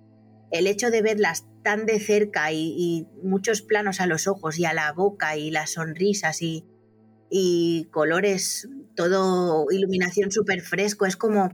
el 0.52 0.68
hecho 0.68 0.92
de 0.92 1.02
verlas 1.02 1.46
tan 1.64 1.86
de 1.88 2.00
cerca 2.00 2.52
y, 2.52 2.76
y 2.78 3.08
muchos 3.24 3.62
planos 3.64 4.00
a 4.00 4.06
los 4.06 4.28
ojos 4.28 4.60
y 4.60 4.66
a 4.66 4.74
la 4.74 4.92
boca 4.94 5.36
y 5.38 5.50
las 5.50 5.72
sonrisas 5.72 6.42
y, 6.44 6.64
y 7.32 7.86
colores, 7.92 8.68
todo 8.96 9.66
iluminación 9.72 10.32
súper 10.32 10.62
fresco, 10.62 11.06
es 11.08 11.18
como, 11.18 11.50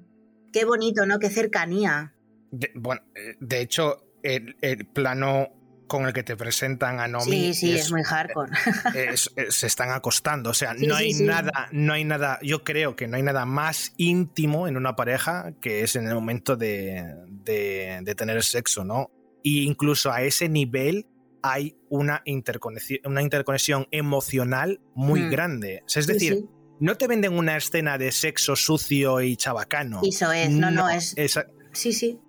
qué 0.52 0.66
bonito, 0.66 1.06
¿no? 1.06 1.20
Qué 1.20 1.30
cercanía. 1.30 2.14
De, 2.52 2.72
bueno, 2.76 3.02
eh, 3.16 3.36
de 3.40 3.62
hecho, 3.62 4.06
el, 4.24 4.56
el 4.62 4.86
plano 4.86 5.50
con 5.88 6.06
el 6.06 6.14
que 6.14 6.24
te 6.24 6.38
presentan 6.38 7.00
a 7.02 7.08
Nomi 7.10 7.32
Sí, 7.32 7.54
sí, 7.54 7.72
es, 7.74 7.82
es- 7.88 7.92
muy 7.92 8.04
hardcore. 8.04 8.52
es- 8.96 9.30
es- 9.36 9.56
se 9.56 9.68
están 9.68 9.90
acostando. 9.92 10.52
O 10.52 10.54
sea, 10.54 10.74
Sí, 10.78 10.88
no 10.88 10.96
sí, 10.98 11.04
hay 11.04 11.14
sí. 11.14 11.24
nada, 11.26 11.68
no 11.74 11.92
hay 11.94 12.06
nada, 12.06 12.40
yo 12.42 12.64
creo 12.64 12.96
que 12.96 13.08
no 13.10 13.18
hay 13.18 13.24
nada 13.24 13.46
más 13.46 13.94
íntimo 13.98 14.68
en 14.70 14.78
una 14.78 14.96
pareja 14.96 15.52
que 15.62 15.82
es 15.84 15.96
en 15.98 16.08
el 16.08 16.14
momento 16.14 16.56
de, 16.56 17.04
de- 17.28 18.00
de 18.04 18.16
tener 18.16 18.42
sexo, 18.44 18.86
¿no? 18.86 19.12
Y 19.44 19.64
incluso 19.64 20.12
a 20.12 20.22
ese 20.22 20.48
nivel 20.48 21.08
hay 21.44 21.76
una 21.90 22.22
interconexión, 22.26 23.00
una 23.06 23.22
interconexión 23.22 23.88
emocional 23.92 24.80
muy 24.94 25.22
Mm. 25.24 25.30
grande. 25.32 25.82
O 25.86 25.90
sea, 25.90 26.00
es 26.02 26.08
decir, 26.08 26.46
no 26.80 26.96
te 26.96 27.08
venden 27.08 27.34
una 27.34 27.58
escena 27.58 27.98
de 27.98 28.12
sexo 28.12 28.56
sucio 28.56 29.20
y 29.22 29.36
chabacano. 29.36 30.02
Eso 30.08 30.32
es, 30.32 30.52
no, 30.52 30.70
no, 30.72 30.90
es. 30.90 31.14
esa- 31.18 31.48
Sí, 31.74 31.92
sí. 31.94 32.20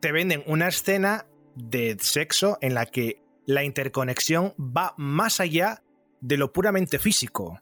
Te 0.00 0.12
venden 0.12 0.42
una 0.46 0.68
escena 0.68 1.26
de 1.56 1.96
sexo 2.00 2.58
en 2.60 2.74
la 2.74 2.86
que 2.86 3.22
la 3.46 3.64
interconexión 3.64 4.54
va 4.58 4.94
más 4.96 5.40
allá 5.40 5.82
de 6.20 6.36
lo 6.36 6.52
puramente 6.52 6.98
físico, 6.98 7.58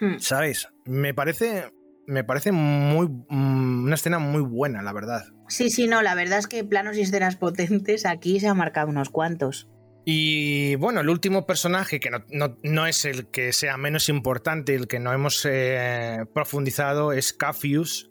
Hmm. 0.00 0.18
¿sabes? 0.18 0.68
Me 0.84 1.14
parece, 1.14 1.72
me 2.06 2.22
parece 2.22 2.52
muy, 2.52 3.08
mm, 3.08 3.84
una 3.84 3.94
escena 3.94 4.18
muy 4.18 4.42
buena, 4.42 4.82
la 4.82 4.92
verdad. 4.92 5.24
Sí, 5.48 5.70
sí, 5.70 5.86
no, 5.88 6.02
la 6.02 6.14
verdad 6.14 6.38
es 6.38 6.46
que 6.46 6.64
planos 6.64 6.96
y 6.96 7.00
escenas 7.00 7.36
potentes 7.36 8.04
aquí 8.04 8.38
se 8.40 8.48
han 8.48 8.58
marcado 8.58 8.88
unos 8.90 9.08
cuantos. 9.08 9.68
Y 10.04 10.74
bueno, 10.76 11.00
el 11.00 11.08
último 11.08 11.46
personaje, 11.46 11.98
que 11.98 12.10
no, 12.10 12.18
no- 12.30 12.58
no 12.62 12.86
es 12.86 13.04
el 13.06 13.26
que 13.30 13.52
sea 13.52 13.76
menos 13.76 14.08
importante, 14.08 14.74
el 14.74 14.86
que 14.86 15.00
no 15.00 15.12
hemos 15.12 15.44
eh, 15.50 16.18
profundizado, 16.34 17.12
es 17.12 17.32
Cafius, 17.32 18.10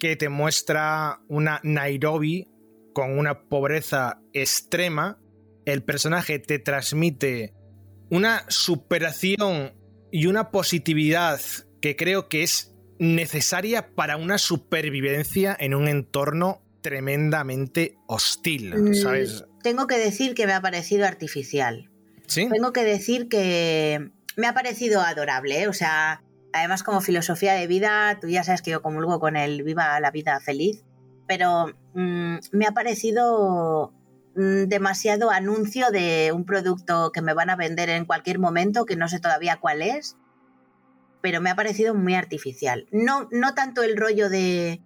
que 0.00 0.16
te 0.16 0.28
muestra 0.30 1.20
una 1.28 1.60
Nairobi 1.62 2.48
con 2.92 3.18
una 3.18 3.42
pobreza 3.48 4.20
extrema. 4.32 5.18
El 5.64 5.82
personaje 5.82 6.38
te 6.38 6.58
transmite 6.58 7.54
una 8.10 8.44
superación 8.48 9.74
y 10.10 10.26
una 10.26 10.50
positividad 10.50 11.40
que 11.80 11.96
creo 11.96 12.28
que 12.28 12.42
es 12.42 12.74
necesaria 12.98 13.94
para 13.94 14.16
una 14.16 14.38
supervivencia 14.38 15.56
en 15.58 15.74
un 15.74 15.88
entorno 15.88 16.62
tremendamente 16.82 17.96
hostil, 18.06 18.74
Mm, 18.74 18.94
¿sabes? 18.94 19.44
Tengo 19.62 19.86
que 19.86 19.98
decir 19.98 20.34
que 20.34 20.46
me 20.46 20.52
ha 20.52 20.60
parecido 20.60 21.06
artificial. 21.06 21.90
¿Sí? 22.26 22.48
Tengo 22.50 22.72
que 22.72 22.84
decir 22.84 23.28
que 23.28 24.10
me 24.36 24.46
ha 24.46 24.54
parecido 24.54 25.00
adorable, 25.00 25.62
¿eh? 25.62 25.68
o 25.68 25.72
sea, 25.72 26.22
además 26.52 26.82
como 26.82 27.00
filosofía 27.00 27.54
de 27.54 27.66
vida, 27.66 28.18
tú 28.20 28.28
ya 28.28 28.44
sabes 28.44 28.62
que 28.62 28.70
yo 28.70 28.82
comulgo 28.82 29.20
con 29.20 29.36
el 29.36 29.62
viva 29.62 29.98
la 30.00 30.10
vida 30.10 30.40
feliz, 30.40 30.84
pero 31.26 31.72
mm, 31.94 32.36
me 32.52 32.66
ha 32.66 32.72
parecido 32.72 33.92
mm, 34.34 34.64
demasiado 34.64 35.30
anuncio 35.30 35.90
de 35.90 36.32
un 36.34 36.44
producto 36.44 37.12
que 37.12 37.22
me 37.22 37.34
van 37.34 37.50
a 37.50 37.56
vender 37.56 37.88
en 37.90 38.04
cualquier 38.04 38.38
momento, 38.38 38.84
que 38.86 38.96
no 38.96 39.08
sé 39.08 39.20
todavía 39.20 39.58
cuál 39.60 39.82
es, 39.82 40.16
pero 41.20 41.40
me 41.40 41.50
ha 41.50 41.56
parecido 41.56 41.94
muy 41.94 42.14
artificial. 42.14 42.86
No, 42.90 43.28
no 43.30 43.54
tanto 43.54 43.82
el 43.82 43.96
rollo 43.96 44.28
de, 44.28 44.80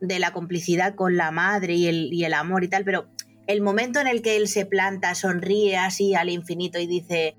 de 0.00 0.18
la 0.18 0.32
complicidad 0.32 0.94
con 0.94 1.16
la 1.16 1.30
madre 1.30 1.74
y 1.74 1.86
el, 1.86 2.10
el 2.12 2.34
amor 2.34 2.64
y 2.64 2.68
tal, 2.68 2.84
pero 2.84 3.08
el 3.46 3.60
momento 3.60 4.00
en 4.00 4.06
el 4.06 4.22
que 4.22 4.36
él 4.36 4.48
se 4.48 4.66
planta, 4.66 5.14
sonríe 5.14 5.76
así 5.76 6.14
al 6.14 6.28
infinito 6.28 6.78
y 6.78 6.86
dice, 6.86 7.36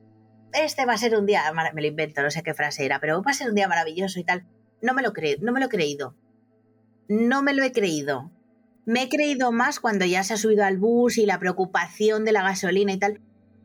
este 0.54 0.86
va 0.86 0.94
a 0.94 0.98
ser 0.98 1.16
un 1.18 1.26
día, 1.26 1.44
me 1.74 1.82
lo 1.82 1.88
invento, 1.88 2.22
no 2.22 2.32
sé 2.32 2.44
qué 2.44 2.54
frase 2.54 2.86
era, 2.86 3.00
pero 3.00 3.22
va 3.24 3.32
a 3.32 3.34
ser 3.34 3.50
un 3.50 3.56
día 3.56 3.68
maravilloso 3.68 4.20
y 4.20 4.24
tal, 4.24 4.46
no 4.82 4.94
me 4.94 5.02
lo 5.02 5.14
creo, 5.14 5.38
no 5.42 5.52
me 5.52 5.60
lo 5.60 5.68
he 5.68 5.70
creído. 5.70 6.16
No 7.08 7.42
me 7.42 7.54
lo 7.54 7.64
he 7.64 7.72
creído. 7.72 8.32
Me 8.86 9.04
he 9.04 9.10
creído 9.10 9.52
más 9.52 9.80
cuando 9.80 10.06
ya 10.06 10.24
se 10.24 10.34
ha 10.34 10.38
subido 10.38 10.66
al 10.66 10.78
bus 10.78 11.18
y 11.18 11.26
la 11.26 11.40
preocupación 11.40 12.26
de 12.26 12.34
la 12.34 12.44
gasolina 12.44 12.94
y 12.94 12.98
tal. 12.98 13.22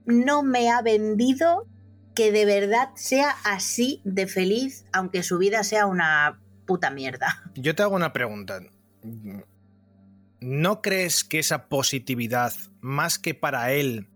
No 0.06 0.42
me 0.42 0.70
ha 0.70 0.80
vendido 0.82 1.66
que 2.14 2.32
de 2.32 2.44
verdad 2.44 2.90
sea 2.94 3.30
así 3.44 4.00
de 4.04 4.26
feliz, 4.26 4.84
aunque 4.92 5.22
su 5.22 5.38
vida 5.38 5.64
sea 5.64 5.86
una 5.86 6.40
puta 6.66 6.90
mierda. 6.90 7.42
Yo 7.54 7.74
te 7.74 7.82
hago 7.82 7.96
una 7.96 8.12
pregunta. 8.12 8.60
¿No 10.40 10.82
crees 10.82 11.24
que 11.24 11.40
esa 11.40 11.68
positividad, 11.68 12.52
más 12.80 13.18
que 13.18 13.34
para 13.34 13.72
él, 13.72 14.08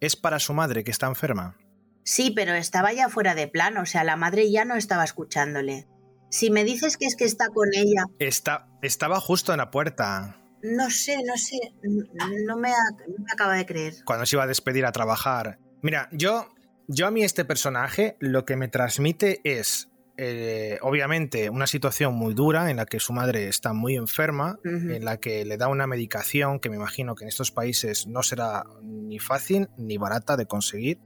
es 0.00 0.14
para 0.14 0.38
su 0.38 0.54
madre 0.54 0.84
que 0.84 0.92
está 0.92 1.06
enferma? 1.08 1.56
Sí, 2.04 2.30
pero 2.30 2.54
estaba 2.54 2.92
ya 2.92 3.08
fuera 3.08 3.34
de 3.34 3.48
plano, 3.48 3.82
o 3.82 3.86
sea, 3.86 4.04
la 4.04 4.16
madre 4.16 4.50
ya 4.50 4.64
no 4.64 4.76
estaba 4.76 5.02
escuchándole. 5.02 5.87
Si 6.30 6.50
me 6.50 6.64
dices 6.64 6.96
que 6.96 7.06
es 7.06 7.16
que 7.16 7.24
está 7.24 7.48
con 7.48 7.68
ella, 7.74 8.04
Está, 8.18 8.68
estaba 8.82 9.20
justo 9.20 9.52
en 9.52 9.58
la 9.58 9.70
puerta 9.70 10.38
no 10.62 10.90
sé, 10.90 11.16
no 11.24 11.36
sé, 11.36 11.58
no 11.82 12.56
me, 12.56 12.70
no 12.70 13.24
me 13.24 13.32
acaba 13.32 13.54
de 13.54 13.66
creer. 13.66 13.94
cuando 14.04 14.26
se 14.26 14.36
iba 14.36 14.44
a 14.44 14.46
despedir 14.46 14.84
a 14.86 14.92
trabajar. 14.92 15.58
Mira, 15.82 16.08
yo, 16.12 16.48
yo 16.88 17.06
a 17.06 17.10
mí 17.10 17.22
este 17.22 17.44
personaje 17.44 18.16
lo 18.18 18.44
que 18.44 18.56
me 18.56 18.68
transmite 18.68 19.40
es, 19.44 19.88
eh, 20.16 20.78
obviamente, 20.82 21.50
una 21.50 21.66
situación 21.66 22.14
muy 22.14 22.34
dura 22.34 22.70
en 22.70 22.78
la 22.78 22.86
que 22.86 22.98
su 22.98 23.12
madre 23.12 23.48
está 23.48 23.72
muy 23.72 23.96
enferma, 23.96 24.58
en 24.64 25.04
la 25.04 25.18
que 25.18 25.44
le 25.44 25.56
da 25.56 25.68
una 25.68 25.86
medicación 25.86 26.58
que 26.58 26.70
me 26.70 26.76
imagino 26.76 27.14
que 27.14 27.24
en 27.24 27.28
estos 27.28 27.52
países 27.52 28.06
no 28.06 28.22
será 28.22 28.64
ni 28.82 29.18
fácil 29.18 29.68
ni 29.76 29.96
barata 29.96 30.36
de 30.36 30.46
conseguir. 30.46 30.98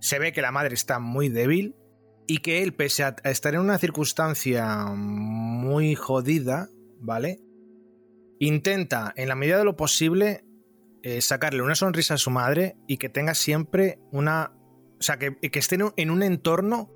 Se 0.00 0.18
ve 0.18 0.32
que 0.32 0.42
la 0.42 0.52
madre 0.52 0.74
está 0.74 0.98
muy 0.98 1.28
débil 1.28 1.74
y 2.26 2.38
que 2.38 2.62
él, 2.62 2.74
pese 2.74 3.04
a 3.04 3.16
estar 3.24 3.54
en 3.54 3.60
una 3.60 3.78
circunstancia 3.78 4.86
muy 4.86 5.94
jodida, 5.94 6.68
¿vale? 7.00 7.40
Intenta, 8.38 9.12
en 9.16 9.28
la 9.28 9.34
medida 9.34 9.58
de 9.58 9.64
lo 9.64 9.76
posible, 9.76 10.44
eh, 11.02 11.20
sacarle 11.20 11.62
una 11.62 11.74
sonrisa 11.74 12.14
a 12.14 12.18
su 12.18 12.30
madre 12.30 12.76
y 12.86 12.98
que 12.98 13.08
tenga 13.08 13.34
siempre 13.34 13.98
una... 14.12 14.52
O 14.98 15.02
sea, 15.02 15.18
que, 15.18 15.36
que 15.36 15.58
esté 15.58 15.76
en 15.96 16.10
un 16.10 16.22
entorno 16.22 16.90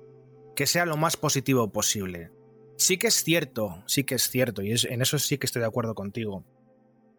que 0.55 0.65
sea 0.67 0.85
lo 0.85 0.97
más 0.97 1.17
positivo 1.17 1.71
posible. 1.71 2.31
Sí 2.77 2.97
que 2.97 3.07
es 3.07 3.23
cierto, 3.23 3.83
sí 3.87 4.03
que 4.03 4.15
es 4.15 4.29
cierto, 4.29 4.61
y 4.63 4.71
es- 4.71 4.85
en 4.85 5.01
eso 5.01 5.17
sí 5.19 5.37
que 5.37 5.45
estoy 5.45 5.61
de 5.61 5.67
acuerdo 5.67 5.93
contigo, 5.95 6.43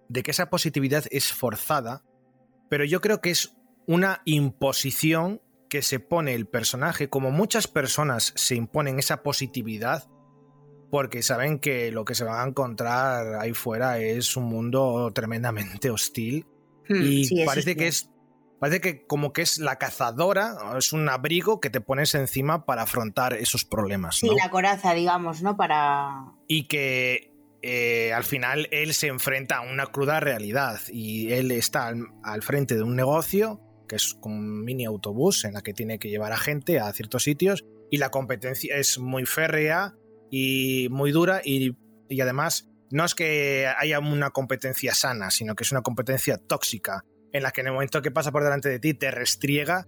de 0.08 0.22
que 0.22 0.32
esa 0.32 0.50
positividad 0.50 1.04
es 1.10 1.32
forzada, 1.32 2.04
pero 2.68 2.84
yo 2.84 3.00
creo 3.00 3.20
que 3.20 3.30
es 3.30 3.56
una 3.86 4.22
imposición 4.24 5.40
que 5.72 5.80
se 5.80 5.98
pone 5.98 6.34
el 6.34 6.46
personaje, 6.46 7.08
como 7.08 7.30
muchas 7.30 7.66
personas 7.66 8.34
se 8.36 8.54
imponen 8.54 8.98
esa 8.98 9.22
positividad, 9.22 10.06
porque 10.90 11.22
saben 11.22 11.58
que 11.58 11.90
lo 11.90 12.04
que 12.04 12.14
se 12.14 12.24
van 12.24 12.40
a 12.40 12.48
encontrar 12.48 13.40
ahí 13.40 13.54
fuera 13.54 13.98
es 13.98 14.36
un 14.36 14.44
mundo 14.44 15.10
tremendamente 15.14 15.90
hostil 15.90 16.46
Hmm, 16.88 17.02
y 17.02 17.24
sí, 17.24 17.44
parece 17.44 17.76
que 17.76 17.86
es 17.86 18.10
parece 18.58 18.80
que 18.80 19.06
como 19.06 19.32
que 19.32 19.42
es 19.42 19.58
la 19.58 19.76
cazadora 19.76 20.56
es 20.78 20.92
un 20.92 21.08
abrigo 21.08 21.60
que 21.60 21.70
te 21.70 21.80
pones 21.80 22.14
encima 22.14 22.64
para 22.64 22.82
afrontar 22.82 23.34
esos 23.34 23.64
problemas 23.64 24.16
Sí, 24.16 24.26
¿no? 24.26 24.34
la 24.34 24.50
coraza, 24.50 24.94
digamos, 24.94 25.42
¿no? 25.42 25.56
Para... 25.56 26.32
y 26.46 26.66
que 26.66 27.32
eh, 27.62 28.12
al 28.12 28.24
final 28.24 28.68
él 28.72 28.94
se 28.94 29.06
enfrenta 29.06 29.58
a 29.58 29.60
una 29.60 29.86
cruda 29.86 30.20
realidad 30.20 30.80
y 30.92 31.32
él 31.32 31.50
está 31.52 31.86
al, 31.86 32.08
al 32.24 32.42
frente 32.42 32.74
de 32.74 32.82
un 32.82 32.96
negocio 32.96 33.60
que 33.92 33.96
es 33.96 34.14
como 34.14 34.36
un 34.36 34.64
mini 34.64 34.86
autobús 34.86 35.44
en 35.44 35.52
la 35.52 35.60
que 35.60 35.74
tiene 35.74 35.98
que 35.98 36.08
llevar 36.08 36.32
a 36.32 36.38
gente 36.38 36.80
a 36.80 36.90
ciertos 36.94 37.24
sitios 37.24 37.66
y 37.90 37.98
la 37.98 38.10
competencia 38.10 38.74
es 38.74 38.98
muy 38.98 39.26
férrea 39.26 39.94
y 40.30 40.88
muy 40.90 41.12
dura 41.12 41.42
y, 41.44 41.76
y 42.08 42.20
además 42.22 42.70
no 42.90 43.04
es 43.04 43.14
que 43.14 43.70
haya 43.76 43.98
una 43.98 44.30
competencia 44.30 44.94
sana, 44.94 45.30
sino 45.30 45.54
que 45.54 45.64
es 45.64 45.72
una 45.72 45.82
competencia 45.82 46.38
tóxica 46.38 47.04
en 47.34 47.42
la 47.42 47.50
que 47.50 47.60
en 47.60 47.66
el 47.66 47.74
momento 47.74 48.00
que 48.00 48.10
pasa 48.10 48.32
por 48.32 48.42
delante 48.42 48.70
de 48.70 48.78
ti 48.78 48.94
te 48.94 49.10
restriega 49.10 49.86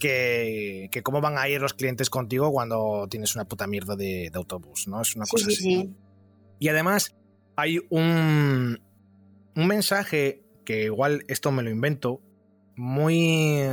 que, 0.00 0.88
que 0.90 1.04
cómo 1.04 1.20
van 1.20 1.38
a 1.38 1.48
ir 1.48 1.60
los 1.60 1.74
clientes 1.74 2.10
contigo 2.10 2.50
cuando 2.50 3.06
tienes 3.08 3.36
una 3.36 3.44
puta 3.44 3.68
mierda 3.68 3.94
de, 3.94 4.28
de 4.32 4.36
autobús, 4.38 4.88
¿no? 4.88 5.02
Es 5.02 5.14
una 5.14 5.26
cosa 5.26 5.46
sí, 5.46 5.52
así. 5.52 5.62
sí. 5.62 5.94
Y 6.58 6.66
además 6.66 7.16
hay 7.54 7.78
un, 7.90 8.80
un 9.54 9.66
mensaje 9.68 10.42
que 10.64 10.86
igual 10.86 11.24
esto 11.28 11.52
me 11.52 11.62
lo 11.62 11.70
invento, 11.70 12.22
muy, 12.76 13.64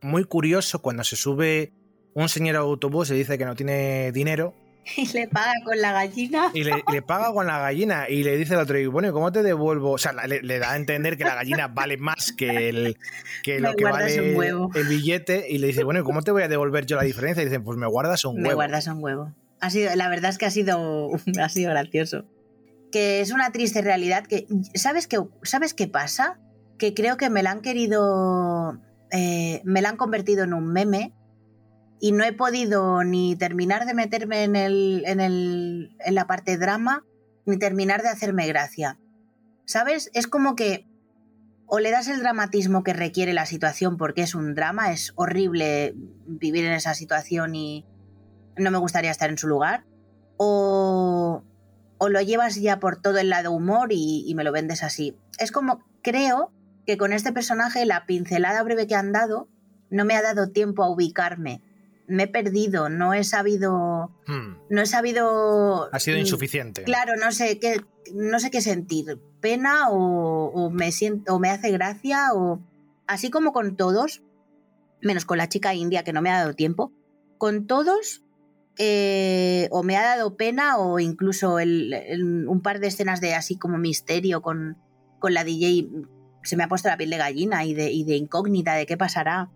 muy 0.00 0.24
curioso 0.24 0.80
cuando 0.80 1.04
se 1.04 1.16
sube 1.16 1.72
un 2.14 2.28
señor 2.28 2.56
al 2.56 2.62
autobús 2.62 3.10
y 3.10 3.14
dice 3.14 3.38
que 3.38 3.44
no 3.44 3.54
tiene 3.54 4.12
dinero 4.12 4.54
Y 4.96 5.06
le 5.12 5.28
paga 5.28 5.52
con 5.64 5.80
la 5.80 5.92
gallina. 5.92 6.50
Y 6.54 6.64
le, 6.64 6.82
le 6.90 7.02
paga 7.02 7.32
con 7.32 7.46
la 7.46 7.58
gallina 7.58 8.08
y 8.08 8.22
le 8.24 8.36
dice 8.36 8.54
al 8.54 8.60
otro, 8.60 8.78
y 8.78 8.86
bueno, 8.86 9.08
¿y 9.08 9.12
¿cómo 9.12 9.30
te 9.32 9.42
devuelvo? 9.42 9.92
O 9.92 9.98
sea, 9.98 10.12
le, 10.26 10.42
le 10.42 10.58
da 10.58 10.72
a 10.72 10.76
entender 10.76 11.16
que 11.16 11.24
la 11.24 11.34
gallina 11.34 11.68
vale 11.74 11.96
más 11.98 12.32
que, 12.32 12.68
el, 12.68 12.96
que 13.42 13.60
lo 13.60 13.70
Me 13.70 13.76
que 13.76 13.84
vale 13.84 14.34
huevo. 14.34 14.70
el 14.74 14.88
billete. 14.88 15.46
Y 15.48 15.58
le 15.58 15.68
dice, 15.68 15.84
bueno, 15.84 16.00
¿y 16.00 16.04
¿cómo 16.04 16.22
te 16.22 16.30
voy 16.30 16.42
a 16.42 16.48
devolver 16.48 16.86
yo 16.86 16.96
la 16.96 17.02
diferencia? 17.02 17.42
Y 17.42 17.46
dicen, 17.46 17.64
pues 17.64 17.76
me 17.78 17.86
guardas 17.86 18.24
un 18.24 18.36
Me 18.36 18.44
huevo. 18.48 18.54
guardas 18.56 18.86
un 18.86 19.02
huevo. 19.02 19.34
Ha 19.60 19.70
sido, 19.70 19.94
la 19.96 20.08
verdad 20.08 20.30
es 20.30 20.38
que 20.38 20.46
ha 20.46 20.50
sido, 20.50 21.10
ha 21.40 21.48
sido 21.48 21.70
gracioso. 21.70 22.24
Que 22.90 23.20
es 23.20 23.30
una 23.32 23.52
triste 23.52 23.82
realidad 23.82 24.26
que. 24.26 24.46
¿Sabes 24.74 25.06
qué, 25.06 25.18
¿Sabes 25.42 25.74
qué 25.74 25.86
pasa? 25.88 26.38
Que 26.78 26.94
creo 26.94 27.16
que 27.16 27.30
me 27.30 27.42
la 27.42 27.50
han 27.50 27.60
querido. 27.60 28.78
eh, 29.10 29.62
me 29.64 29.82
la 29.82 29.90
han 29.90 29.96
convertido 29.96 30.44
en 30.44 30.54
un 30.54 30.72
meme. 30.72 31.14
Y 32.00 32.12
no 32.12 32.24
he 32.24 32.32
podido 32.32 33.02
ni 33.02 33.34
terminar 33.34 33.84
de 33.84 33.94
meterme 33.94 34.44
en, 34.44 34.54
el, 34.54 35.02
en, 35.04 35.20
el, 35.20 35.96
en 35.98 36.14
la 36.14 36.28
parte 36.28 36.56
drama, 36.56 37.04
ni 37.44 37.58
terminar 37.58 38.02
de 38.02 38.08
hacerme 38.08 38.46
gracia. 38.46 38.98
¿Sabes? 39.64 40.10
Es 40.14 40.28
como 40.28 40.54
que 40.54 40.86
o 41.68 41.80
le 41.80 41.90
das 41.90 42.08
el 42.08 42.20
dramatismo 42.20 42.82
que 42.82 42.94
requiere 42.94 43.34
la 43.34 43.44
situación 43.44 43.98
porque 43.98 44.22
es 44.22 44.34
un 44.34 44.54
drama, 44.54 44.90
es 44.90 45.12
horrible 45.16 45.92
vivir 46.26 46.64
en 46.64 46.72
esa 46.72 46.94
situación 46.94 47.54
y 47.54 47.84
no 48.56 48.70
me 48.70 48.78
gustaría 48.78 49.10
estar 49.10 49.28
en 49.28 49.36
su 49.36 49.48
lugar, 49.48 49.84
o, 50.38 51.44
lo 52.08 52.20
llevas 52.22 52.56
ya 52.56 52.80
por 52.80 52.96
todo 53.02 53.18
el 53.18 53.28
lado 53.28 53.52
humor 53.52 53.88
y 53.92 54.32
me 54.34 54.44
lo 54.44 54.52
vendes 54.52 54.82
así. 54.82 55.16
Es 55.38 55.52
como, 55.52 55.84
creo 56.02 56.52
que 56.88 56.96
con 56.96 57.12
este 57.12 57.34
personaje 57.34 57.84
la 57.84 58.06
pincelada 58.06 58.62
breve 58.62 58.86
que 58.86 58.94
han 58.94 59.12
dado 59.12 59.46
no 59.90 60.06
me 60.06 60.14
ha 60.14 60.22
dado 60.22 60.48
tiempo 60.48 60.82
a 60.82 60.88
ubicarme. 60.90 61.60
Me 62.06 62.22
he 62.22 62.28
perdido, 62.28 62.88
no 62.88 63.12
he 63.12 63.24
sabido... 63.24 64.10
Hmm, 64.26 64.56
No 64.70 64.80
he 64.80 64.86
sabido... 64.86 65.90
Ha 65.94 65.98
sido 66.00 66.16
insuficiente. 66.16 66.84
Claro, 66.84 67.12
no 67.22 67.30
sé 67.30 67.58
qué, 67.58 67.82
no 68.14 68.40
sé 68.40 68.50
qué 68.50 68.62
sentir. 68.62 69.20
Pena 69.42 69.90
o, 69.90 70.46
o 70.46 70.70
me 70.70 70.90
siento, 70.90 71.34
o 71.34 71.38
me 71.38 71.50
hace 71.50 71.70
gracia, 71.72 72.30
o 72.32 72.62
así 73.06 73.28
como 73.28 73.52
con 73.52 73.76
todos, 73.76 74.22
menos 75.02 75.26
con 75.26 75.36
la 75.36 75.50
chica 75.50 75.74
india 75.74 76.04
que 76.04 76.14
no 76.14 76.22
me 76.22 76.30
ha 76.30 76.38
dado 76.38 76.54
tiempo, 76.54 76.90
con 77.36 77.66
todos 77.66 78.22
eh, 78.78 79.68
o 79.72 79.82
me 79.82 79.98
ha 79.98 80.02
dado 80.16 80.36
pena 80.38 80.78
o 80.78 80.98
incluso 81.00 81.58
el- 81.58 81.92
el- 81.92 82.48
un 82.48 82.62
par 82.62 82.80
de 82.80 82.86
escenas 82.86 83.20
de 83.20 83.34
así 83.34 83.56
como 83.58 83.76
misterio 83.76 84.40
con, 84.40 84.78
con 85.18 85.34
la 85.34 85.44
DJ 85.44 85.88
se 86.48 86.56
me 86.56 86.64
ha 86.64 86.68
puesto 86.68 86.88
la 86.88 86.96
piel 86.96 87.10
de 87.10 87.18
gallina 87.18 87.64
y 87.64 87.74
de, 87.74 87.90
y 87.90 88.04
de 88.04 88.16
incógnita 88.16 88.74
de 88.74 88.86
qué 88.86 88.96
pasará. 88.96 89.50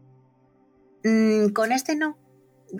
Mm, 1.04 1.48
con 1.48 1.72
este 1.72 1.96
no, 1.96 2.18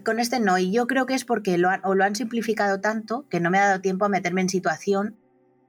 con 0.05 0.21
este 0.21 0.39
no, 0.39 0.59
y 0.59 0.71
yo 0.71 0.87
creo 0.87 1.07
que 1.07 1.15
es 1.15 1.25
porque 1.25 1.59
lo 1.59 1.71
han, 1.71 1.81
o 1.85 1.95
lo 1.95 2.05
han 2.05 2.15
simplificado 2.15 2.81
tanto 2.81 3.27
que 3.29 3.41
no 3.41 3.51
me 3.51 3.59
ha 3.59 3.69
dado 3.69 3.81
tiempo 3.81 4.05
a 4.05 4.09
meterme 4.09 4.43
en 4.43 4.49
situación 4.49 5.17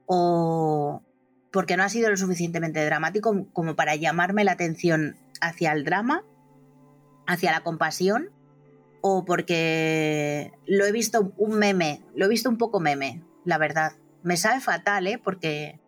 o 0.06 1.02
porque 1.50 1.76
no 1.76 1.84
ha 1.84 1.88
sido 1.88 2.10
lo 2.10 2.16
suficientemente 2.16 2.84
dramático 2.84 3.46
como 3.52 3.76
para 3.76 3.94
llamarme 3.96 4.44
la 4.44 4.52
atención 4.52 5.16
hacia 5.40 5.72
el 5.72 5.84
drama, 5.84 6.24
hacia 7.26 7.52
la 7.52 7.62
compasión, 7.62 8.30
o 9.00 9.24
porque 9.24 10.52
lo 10.66 10.84
he 10.84 10.92
visto 10.92 11.32
un 11.36 11.58
meme, 11.58 12.02
lo 12.14 12.26
he 12.26 12.28
visto 12.28 12.50
un 12.50 12.58
poco 12.58 12.80
meme, 12.80 13.22
la 13.44 13.58
verdad. 13.58 13.92
Me 14.22 14.36
sabe 14.36 14.60
fatal, 14.60 15.06
¿eh? 15.06 15.20
Porque, 15.22 15.78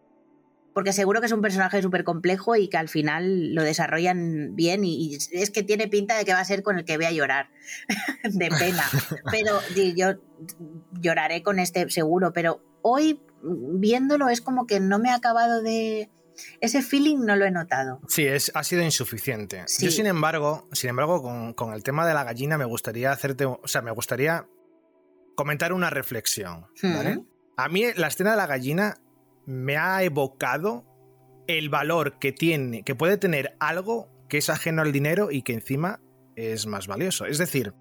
porque 0.76 0.92
seguro 0.92 1.20
que 1.20 1.26
es 1.26 1.32
un 1.32 1.40
personaje 1.40 1.80
súper 1.80 2.04
complejo 2.04 2.54
y 2.54 2.68
que 2.68 2.76
al 2.76 2.90
final 2.90 3.54
lo 3.54 3.62
desarrollan 3.62 4.54
bien 4.56 4.84
y, 4.84 5.06
y 5.06 5.14
es 5.32 5.50
que 5.50 5.62
tiene 5.62 5.88
pinta 5.88 6.18
de 6.18 6.26
que 6.26 6.34
va 6.34 6.40
a 6.40 6.44
ser 6.44 6.62
con 6.62 6.76
el 6.76 6.84
que 6.84 6.98
voy 6.98 7.06
a 7.06 7.12
llorar 7.12 7.48
de 8.24 8.50
pena. 8.50 8.84
Pero 9.30 9.58
yo 9.96 10.20
lloraré 11.00 11.42
con 11.42 11.60
este 11.60 11.88
seguro, 11.88 12.34
pero 12.34 12.62
hoy 12.82 13.22
viéndolo 13.42 14.28
es 14.28 14.42
como 14.42 14.66
que 14.66 14.78
no 14.78 14.98
me 14.98 15.08
ha 15.08 15.14
acabado 15.14 15.62
de... 15.62 16.10
Ese 16.60 16.82
feeling 16.82 17.24
no 17.24 17.36
lo 17.36 17.46
he 17.46 17.50
notado. 17.50 18.02
Sí, 18.06 18.26
es, 18.26 18.52
ha 18.54 18.62
sido 18.62 18.82
insuficiente. 18.82 19.64
Sí. 19.68 19.86
Yo, 19.86 19.90
sin 19.90 20.04
embargo, 20.04 20.68
sin 20.72 20.90
embargo, 20.90 21.22
con, 21.22 21.54
con 21.54 21.72
el 21.72 21.82
tema 21.84 22.06
de 22.06 22.12
la 22.12 22.22
gallina 22.22 22.58
me 22.58 22.66
gustaría 22.66 23.12
hacerte, 23.12 23.46
o 23.46 23.62
sea, 23.64 23.80
me 23.80 23.92
gustaría 23.92 24.46
comentar 25.36 25.72
una 25.72 25.88
reflexión, 25.88 26.66
¿vale? 26.82 27.24
A 27.56 27.70
mí 27.70 27.84
la 27.96 28.08
escena 28.08 28.32
de 28.32 28.36
la 28.36 28.46
gallina 28.46 28.98
me 29.46 29.76
ha 29.76 30.02
evocado 30.02 30.84
el 31.46 31.68
valor 31.68 32.18
que 32.18 32.32
tiene, 32.32 32.82
que 32.82 32.94
puede 32.94 33.16
tener 33.16 33.56
algo 33.60 34.08
que 34.28 34.38
es 34.38 34.50
ajeno 34.50 34.82
al 34.82 34.92
dinero 34.92 35.30
y 35.30 35.42
que 35.42 35.54
encima 35.54 36.00
es 36.34 36.66
más 36.66 36.86
valioso. 36.86 37.26
Es 37.26 37.38
decir, 37.38 37.72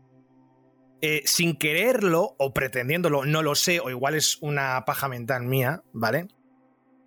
eh, 1.01 1.23
sin 1.25 1.55
quererlo 1.55 2.35
o 2.37 2.53
pretendiéndolo, 2.53 3.25
no 3.25 3.41
lo 3.41 3.55
sé, 3.55 3.79
o 3.79 3.89
igual 3.89 4.15
es 4.15 4.37
una 4.41 4.85
paja 4.85 5.07
mental 5.09 5.45
mía, 5.45 5.83
¿vale? 5.91 6.27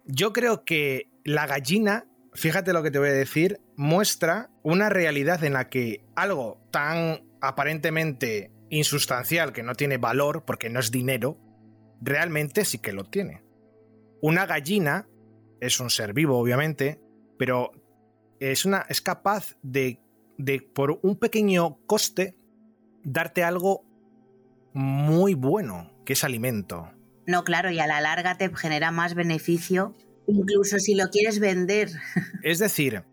Yo 0.05 0.32
creo 0.32 0.64
que 0.64 1.09
la 1.24 1.47
gallina, 1.47 2.06
fíjate 2.35 2.72
lo 2.72 2.82
que 2.82 2.90
te 2.90 2.98
voy 2.98 3.09
a 3.09 3.12
decir, 3.12 3.60
muestra 3.76 4.51
una 4.62 4.89
realidad 4.89 5.43
en 5.44 5.55
la 5.55 5.68
que 5.68 6.05
algo 6.16 6.60
tan 6.70 7.22
aparentemente 7.40 8.51
insustancial 8.70 9.52
que 9.52 9.62
no 9.62 9.74
tiene 9.74 9.98
valor 9.98 10.44
porque 10.44 10.68
no 10.68 10.80
es 10.80 10.90
dinero, 10.90 11.39
realmente 12.01 12.64
sí 12.64 12.78
que 12.78 12.93
lo 12.93 13.05
tiene. 13.05 13.43
Una 14.20 14.47
gallina 14.47 15.09
es 15.61 15.81
un 15.81 15.90
ser 15.90 16.12
vivo, 16.12 16.39
obviamente, 16.39 17.01
pero 17.39 17.73
es, 18.40 18.65
una, 18.65 18.85
es 18.89 19.01
capaz 19.01 19.57
de, 19.62 20.01
de, 20.36 20.61
por 20.61 20.99
un 21.03 21.16
pequeño 21.16 21.78
coste, 21.86 22.36
darte 23.03 23.43
algo 23.43 23.85
muy 24.73 25.35
bueno, 25.35 25.93
que 26.05 26.15
es 26.15 26.24
alimento. 26.24 26.90
No, 27.27 27.45
claro, 27.45 27.70
y 27.70 27.78
a 27.78 27.86
la 27.86 28.01
larga 28.01 28.39
te 28.39 28.55
genera 28.57 28.90
más 28.90 29.15
beneficio, 29.15 29.97
incluso 30.27 30.78
si 30.78 30.95
lo 30.95 31.11
quieres 31.11 31.40
vender. 31.40 31.90
Es 32.43 32.59
decir, 32.59 33.05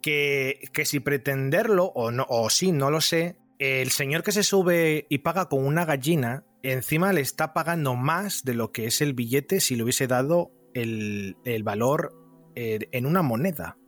que, 0.00 0.60
que 0.72 0.84
si 0.84 1.00
pretenderlo, 1.00 1.86
o, 1.94 2.10
no, 2.10 2.26
o 2.28 2.50
sí, 2.50 2.72
no 2.72 2.90
lo 2.90 3.00
sé, 3.00 3.36
el 3.58 3.90
señor 3.90 4.22
que 4.22 4.32
se 4.32 4.42
sube 4.42 5.06
y 5.08 5.18
paga 5.18 5.48
con 5.48 5.64
una 5.64 5.84
gallina, 5.84 6.44
encima 6.62 7.12
le 7.12 7.20
está 7.20 7.52
pagando 7.52 7.94
más 7.94 8.44
de 8.44 8.54
lo 8.54 8.72
que 8.72 8.86
es 8.86 9.00
el 9.00 9.14
billete 9.14 9.60
si 9.60 9.76
le 9.76 9.84
hubiese 9.84 10.06
dado 10.06 10.50
el, 10.74 11.36
el 11.44 11.62
valor 11.62 12.14
eh, 12.54 12.80
en 12.92 13.06
una 13.06 13.22
moneda. 13.22 13.78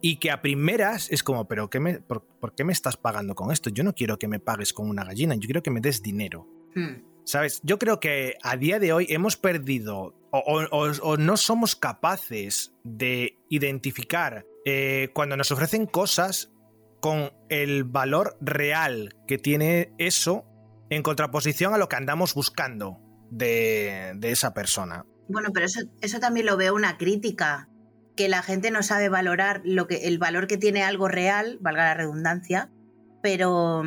Y 0.00 0.16
que 0.16 0.30
a 0.30 0.42
primeras 0.42 1.10
es 1.10 1.22
como, 1.22 1.48
pero 1.48 1.70
qué 1.70 1.80
me, 1.80 2.00
por, 2.00 2.26
por, 2.40 2.54
qué 2.54 2.64
me 2.64 2.72
estás 2.72 2.96
pagando 2.96 3.34
con 3.34 3.50
esto? 3.50 3.70
Yo 3.70 3.84
no 3.84 3.94
quiero 3.94 4.18
que 4.18 4.28
me 4.28 4.38
pagues 4.38 4.72
con 4.72 4.88
una 4.88 5.04
gallina, 5.04 5.34
yo 5.34 5.46
quiero 5.46 5.62
que 5.62 5.70
me 5.70 5.80
des 5.80 6.02
dinero. 6.02 6.46
Hmm. 6.74 7.04
¿Sabes? 7.24 7.60
Yo 7.62 7.78
creo 7.78 8.00
que 8.00 8.36
a 8.42 8.56
día 8.56 8.78
de 8.78 8.92
hoy 8.92 9.06
hemos 9.08 9.38
perdido 9.38 10.14
o, 10.30 10.66
o, 10.70 10.90
o 11.02 11.16
no 11.16 11.36
somos 11.38 11.74
capaces 11.74 12.74
de 12.84 13.38
identificar 13.48 14.44
eh, 14.66 15.08
cuando 15.14 15.36
nos 15.36 15.50
ofrecen 15.50 15.86
cosas 15.86 16.52
con 17.00 17.32
el 17.48 17.84
valor 17.84 18.36
real 18.40 19.14
que 19.26 19.38
tiene 19.38 19.92
eso 19.98 20.44
en 20.94 21.02
contraposición 21.02 21.74
a 21.74 21.78
lo 21.78 21.88
que 21.88 21.96
andamos 21.96 22.34
buscando 22.34 23.00
de, 23.30 24.16
esa 24.22 24.54
persona. 24.54 25.06
Bueno, 25.28 25.50
pero 25.52 25.66
eso, 25.66 25.80
eso 26.00 26.20
también 26.20 26.46
lo 26.46 26.56
veo 26.56 26.74
una 26.74 26.96
crítica, 26.96 27.68
que 28.16 28.28
la 28.28 28.42
gente 28.42 28.70
no 28.70 28.82
sabe 28.82 29.08
valorar 29.08 29.60
lo 29.64 29.86
que, 29.86 30.06
el 30.06 30.18
valor 30.18 30.46
que 30.46 30.56
tiene 30.56 30.82
algo 30.82 31.08
real, 31.08 31.58
valga 31.60 31.84
la 31.84 31.94
redundancia, 31.94 32.70
pero 33.22 33.82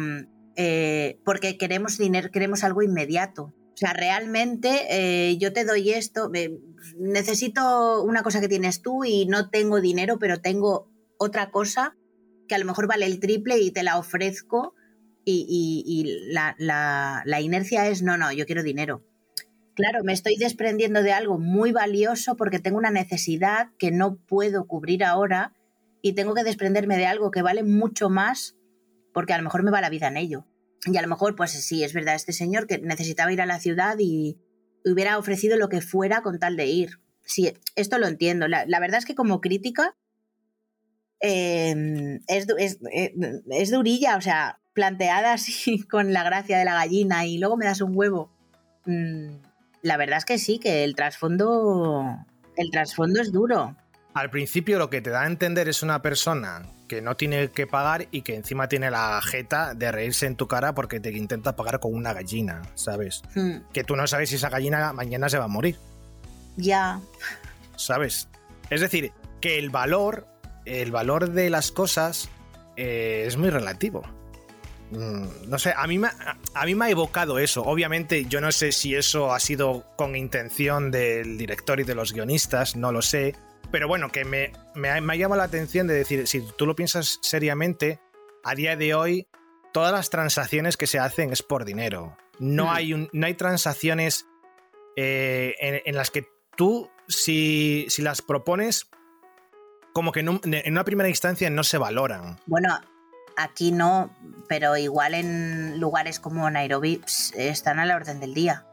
eh, 0.55 1.19
porque 1.23 1.57
queremos 1.57 1.97
dinero, 1.97 2.29
queremos 2.31 2.63
algo 2.63 2.81
inmediato. 2.81 3.53
O 3.73 3.79
sea, 3.79 3.93
realmente 3.93 4.87
eh, 4.89 5.37
yo 5.37 5.53
te 5.53 5.63
doy 5.63 5.91
esto, 5.91 6.31
necesito 6.97 8.01
una 8.01 8.23
cosa 8.23 8.41
que 8.41 8.47
tienes 8.47 8.81
tú 8.81 9.05
y 9.05 9.27
no 9.27 9.49
tengo 9.49 9.79
dinero, 9.79 10.17
pero 10.19 10.41
tengo 10.41 10.89
otra 11.17 11.51
cosa 11.51 11.95
que 12.47 12.55
a 12.55 12.57
lo 12.57 12.65
mejor 12.65 12.87
vale 12.87 13.05
el 13.05 13.19
triple 13.19 13.59
y 13.59 13.71
te 13.71 13.83
la 13.83 13.99
ofrezco 13.99 14.73
y, 15.29 16.31
la, 16.31 16.55
la, 16.57 17.21
la 17.25 17.41
inercia 17.41 17.87
es, 17.87 18.01
no, 18.01 18.17
no, 18.17 18.31
yo 18.31 18.45
quiero 18.45 18.63
dinero. 18.63 19.03
Claro, 19.75 20.03
me 20.03 20.13
estoy 20.13 20.37
desprendiendo 20.37 21.03
de 21.03 21.11
algo 21.11 21.37
muy 21.37 21.71
valioso 21.71 22.35
porque 22.35 22.59
tengo 22.59 22.77
una 22.77 22.89
necesidad 22.89 23.69
que 23.77 23.91
no 23.91 24.15
puedo 24.15 24.65
cubrir 24.65 25.03
ahora 25.03 25.53
y 26.01 26.13
tengo 26.13 26.33
que 26.33 26.43
desprenderme 26.43 26.97
de 26.97 27.05
algo 27.05 27.29
que 27.29 27.41
vale 27.41 27.63
mucho 27.63 28.09
más 28.09 28.55
porque 29.13 29.33
a 29.33 29.37
lo 29.37 29.43
mejor 29.43 29.63
me 29.63 29.71
va 29.71 29.81
la 29.81 29.89
vida 29.89 30.07
en 30.07 30.17
ello. 30.17 30.47
Y 30.85 30.95
a 30.97 31.01
lo 31.01 31.07
mejor, 31.07 31.35
pues 31.35 31.51
sí, 31.51 31.83
es 31.83 31.93
verdad, 31.93 32.15
este 32.15 32.33
señor 32.33 32.67
que 32.67 32.77
necesitaba 32.77 33.33
ir 33.33 33.41
a 33.41 33.45
la 33.45 33.59
ciudad 33.59 33.97
y 33.99 34.37
hubiera 34.85 35.17
ofrecido 35.17 35.57
lo 35.57 35.69
que 35.69 35.81
fuera 35.81 36.21
con 36.21 36.39
tal 36.39 36.55
de 36.55 36.67
ir. 36.67 36.99
Sí, 37.23 37.51
esto 37.75 37.97
lo 37.97 38.07
entiendo. 38.07 38.47
La, 38.47 38.65
la 38.65 38.79
verdad 38.79 38.99
es 38.99 39.05
que 39.05 39.15
como 39.15 39.41
crítica 39.41 39.95
eh, 41.19 42.19
es, 42.27 42.47
es, 42.57 42.79
es, 43.49 43.71
durilla, 43.71 44.17
o 44.17 44.21
sea, 44.21 44.59
planteada 44.77 45.33
así 45.33 45.81
con 45.91 46.13
la 46.13 46.23
gracia 46.23 46.59
de 46.59 46.65
la 46.65 46.75
gallina 46.75 47.25
y 47.25 47.39
luego 47.39 47.57
me 47.57 47.65
das 47.65 47.81
un 47.81 47.97
huevo. 47.97 48.29
Mm, 48.85 49.39
la 49.81 49.97
verdad 49.97 50.19
es 50.19 50.25
que 50.25 50.37
sí, 50.37 50.59
que 50.59 50.83
el 50.83 50.95
trasfondo. 50.95 52.05
El 52.55 52.69
trasfondo 52.71 53.19
es 53.21 53.31
duro. 53.31 53.75
al 54.13 54.29
principio 54.29 54.77
lo 54.79 54.89
que 54.91 55.01
te 55.01 55.09
da 55.09 55.23
a 55.23 55.27
entender 55.27 55.67
es 55.67 55.81
una 55.83 56.01
persona 56.01 56.63
que 56.87 57.01
no 57.01 57.15
tiene 57.15 57.49
que 57.51 57.67
pagar 57.67 58.07
y 58.11 58.21
que 58.21 58.35
encima 58.35 58.67
tiene 58.67 58.89
la 58.89 59.19
jeta 59.21 59.73
de 59.73 59.91
reírse 59.91 60.25
en 60.25 60.35
tu 60.35 60.47
cara 60.47 60.73
porque 60.73 60.99
te 60.99 61.11
intenta 61.11 61.55
pagar 61.55 61.79
con 61.79 61.93
una 61.93 62.13
gallina, 62.13 62.61
¿sabes? 62.75 63.21
Hmm, 63.35 63.57
Que 63.73 63.83
tú 63.83 63.95
no 63.95 64.07
sabes 64.07 64.29
si 64.29 64.35
esa 64.35 64.49
gallina 64.49 64.93
mañana 64.93 65.27
se 65.29 65.37
va 65.37 65.45
a 65.45 65.49
morir, 65.49 65.75
ya. 66.55 66.99
¿sabes? 67.75 68.27
Es 68.69 68.81
decir, 68.81 69.11
que 69.41 69.59
el 69.59 69.69
valor, 69.69 70.25
el 70.65 70.91
valor 70.91 71.31
de 71.31 71.49
las 71.49 71.71
cosas 71.71 72.29
eh, 72.77 73.25
es 73.27 73.37
muy 73.37 73.49
relativo. 73.49 74.01
Mm, 74.91 75.49
No 75.49 75.59
sé, 75.59 75.73
a 75.75 75.85
mí, 75.87 75.97
me, 75.99 76.07
a 76.53 76.65
mí 76.65 76.75
me 76.75 76.85
ha 76.85 76.89
evocado 76.89 77.39
eso. 77.39 77.61
Obviamente, 77.63 78.25
yo 78.25 78.39
no 78.41 78.51
sé 78.51 78.71
si 78.71 78.95
eso 78.95 79.33
ha 79.33 79.39
sido 79.39 79.85
con 79.97 80.15
intención 80.15 80.91
del 80.91 81.37
director 81.37 81.79
y 81.79 81.83
de 81.83 81.95
los 81.95 82.13
guionistas, 82.13 82.75
no 82.75 82.91
lo 82.91 83.01
sé. 83.01 83.35
Pero 83.71 83.87
bueno, 83.87 84.09
que 84.11 84.23
me, 84.23 84.53
me, 84.75 84.89
ha, 84.89 85.01
me 85.01 85.13
ha 85.13 85.15
llamado 85.17 85.39
la 85.39 85.45
atención 85.45 85.87
de 85.87 85.93
decir, 85.93 86.25
si 86.27 86.41
tú 86.57 86.65
lo 86.65 86.75
piensas 86.75 87.19
seriamente, 87.21 87.99
a 88.45 88.55
día 88.55 88.77
de 88.77 88.93
hoy, 88.93 89.27
todas 89.73 89.91
las 89.91 90.09
transacciones 90.09 90.77
que 90.77 90.87
se 90.87 90.99
hacen 90.99 91.33
es 91.33 91.43
por 91.43 91.65
dinero. 91.65 92.15
No, 92.39 92.65
Mm. 92.65 92.69
hay, 92.69 92.93
un- 92.93 93.09
no 93.11 93.25
hay 93.27 93.33
transacciones 93.33 94.25
eh, 94.95 95.55
en, 95.59 95.81
en 95.85 95.95
las 95.95 96.09
que 96.11 96.25
tú, 96.55 96.89
si, 97.09 97.85
si 97.89 98.01
las 98.01 98.21
propones, 98.21 98.89
como 99.93 100.11
que 100.11 100.21
en, 100.21 100.29
un- 100.29 100.41
en 100.45 100.71
una 100.71 100.85
primera 100.85 101.09
instancia 101.09 101.49
no 101.49 101.63
se 101.63 101.77
valoran. 101.77 102.39
Bueno, 102.45 102.79
aquí 103.37 103.71
no, 103.71 104.09
pero 104.49 104.75
igual 104.75 105.13
en 105.13 105.79
lugares 105.79 106.19
como 106.19 106.49
Nairobi 106.49 107.01
están 107.35 107.79
a 107.79 107.85
la 107.85 107.95
orden 107.95 108.19
del 108.19 108.33
día. 108.33 108.65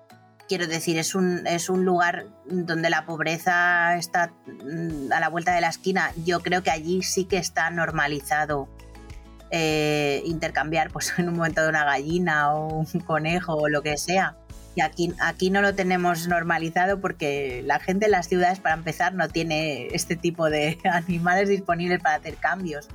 Quiero 0.49 0.67
decir, 0.67 0.99
es 0.99 1.15
un, 1.15 1.47
es 1.47 1.69
un 1.69 1.85
lugar 1.85 2.27
donde 2.47 2.91
la 2.91 3.07
pobreza 3.07 3.97
está 3.97 4.33
mm, 4.47 5.13
a 5.13 5.21
la 5.21 5.29
vuelta 5.29 5.55
de 5.55 5.61
la 5.61 5.69
esquina. 5.69 6.13
Yo 6.25 6.41
creo 6.41 6.63
que 6.63 6.71
allí 6.71 7.03
sí 7.03 7.25
que 7.27 7.39
está 7.39 7.71
normalizado 7.71 8.69
eh, 9.51 10.23
intercambiar 10.27 10.91
pues, 10.91 11.15
en 11.19 11.29
un 11.29 11.37
momento 11.37 11.63
de 11.63 11.69
una 11.69 11.85
gallina 11.85 12.55
o 12.55 12.81
un 12.81 13.01
conejo 13.01 13.55
o 13.55 13.69
lo 13.69 13.83
que 13.83 13.97
sea. 13.97 14.37
Y 14.75 14.81
aquí, 14.81 15.15
aquí 15.21 15.51
no 15.51 15.63
lo 15.63 15.75
tenemos 15.75 16.27
normalizado 16.27 17.01
porque 17.01 17.63
la 17.65 17.79
gente 17.79 18.07
en 18.07 18.11
las 18.11 18.29
ciudades, 18.29 18.59
para 18.59 18.75
empezar, 18.75 19.15
no 19.15 19.29
tiene 19.29 19.87
este 19.93 20.17
tipo 20.17 20.51
de 20.51 20.79
animales 20.91 21.49
disponibles 21.49 22.01
para 22.01 22.17
hacer 22.17 22.37
cambios 22.37 22.89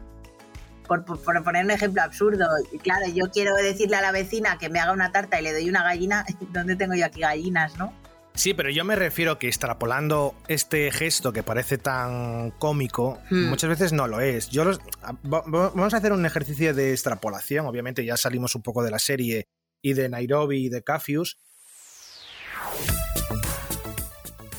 por, 0.89 1.05
por- 1.05 1.21
por 1.21 1.41
poner 1.43 1.63
un 1.63 1.71
ejemplo 1.71 2.01
absurdo, 2.01 2.45
y 2.73 2.79
claro, 2.79 3.05
yo 3.07 3.29
quiero 3.31 3.55
decirle 3.55 3.95
a 3.95 4.01
la 4.01 4.11
vecina 4.11 4.57
que 4.57 4.67
me 4.67 4.79
haga 4.81 4.91
una 4.91 5.13
tarta 5.13 5.39
y 5.39 5.43
le 5.43 5.53
doy 5.53 5.69
una 5.69 5.83
gallina, 5.83 6.25
¿dónde 6.51 6.75
tengo 6.75 6.95
yo 6.95 7.05
aquí 7.05 7.21
gallinas, 7.21 7.77
no? 7.77 7.93
Sí, 8.35 8.53
pero 8.53 8.69
yo 8.69 8.85
me 8.85 8.95
refiero 8.95 9.37
que 9.37 9.47
extrapolando 9.47 10.33
este 10.47 10.91
gesto 10.91 11.33
que 11.33 11.43
parece 11.43 11.77
tan 11.77 12.51
cómico, 12.51 13.19
Hmm. 13.29 13.49
muchas 13.49 13.69
veces 13.69 13.91
no 13.93 14.07
lo 14.07 14.21
es. 14.21 14.49
Yo 14.49 14.63
los- 14.65 14.79
vamos 15.23 15.93
a 15.93 15.97
hacer 15.97 16.11
un 16.13 16.25
ejercicio 16.25 16.73
de 16.73 16.91
extrapolación. 16.93 17.65
Obviamente 17.65 18.05
ya 18.05 18.15
salimos 18.17 18.55
un 18.55 18.61
poco 18.61 18.81
de 18.83 18.91
la 18.91 18.99
serie 18.99 19.47
y 19.81 19.93
de 19.93 20.07
Nairobi 20.09 20.65
y 20.65 20.69
de 20.69 20.83
Cafius. 20.83 21.37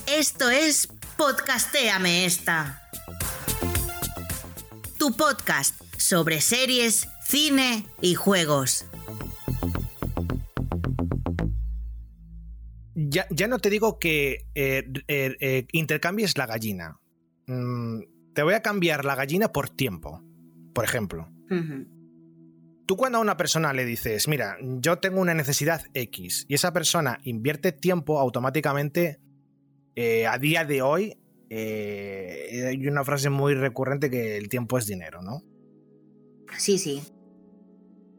Esto 0.07 0.51
es 0.51 0.89
Podcastéame 1.17 2.27
esta. 2.27 2.83
Tu 4.99 5.17
podcast 5.17 5.75
sobre 6.01 6.41
series, 6.41 7.09
cine 7.23 7.87
y 8.01 8.15
juegos. 8.15 8.87
Ya, 12.95 13.27
ya 13.31 13.49
no 13.49 13.59
te 13.59 13.71
digo 13.71 13.99
que 13.99 14.47
eh, 14.55 14.91
eh, 15.09 15.37
eh, 15.41 15.67
intercambies 15.73 16.37
la 16.39 16.47
gallina. 16.47 17.01
Mm, 17.47 18.01
te 18.35 18.43
voy 18.43 18.55
a 18.55 18.63
cambiar 18.63 19.05
la 19.05 19.15
gallina 19.15 19.53
por 19.53 19.69
tiempo, 19.69 20.23
por 20.75 20.85
ejemplo. 20.85 21.29
Tú 22.87 22.97
cuando 22.97 23.19
a 23.19 23.21
una 23.21 23.37
persona 23.37 23.73
le 23.73 23.85
dices, 23.85 24.29
mira, 24.29 24.57
yo 24.61 24.99
tengo 24.99 25.21
una 25.21 25.35
necesidad 25.35 25.83
X 25.95 26.47
y 26.49 26.55
esa 26.55 26.73
persona 26.73 27.21
invierte 27.25 27.73
tiempo 27.73 28.21
automáticamente, 28.21 29.21
eh, 29.97 30.27
a 30.27 30.39
día 30.39 30.65
de 30.65 30.83
hoy, 30.83 31.19
eh, 31.51 32.67
hay 32.69 32.87
una 32.87 33.05
frase 33.05 33.31
muy 33.31 33.55
recurrente 33.55 34.11
que 34.11 34.37
el 34.37 34.49
tiempo 34.49 34.79
es 34.79 34.87
dinero, 34.87 35.21
¿no? 35.23 35.43
Sí, 36.59 36.79
sí. 36.79 37.03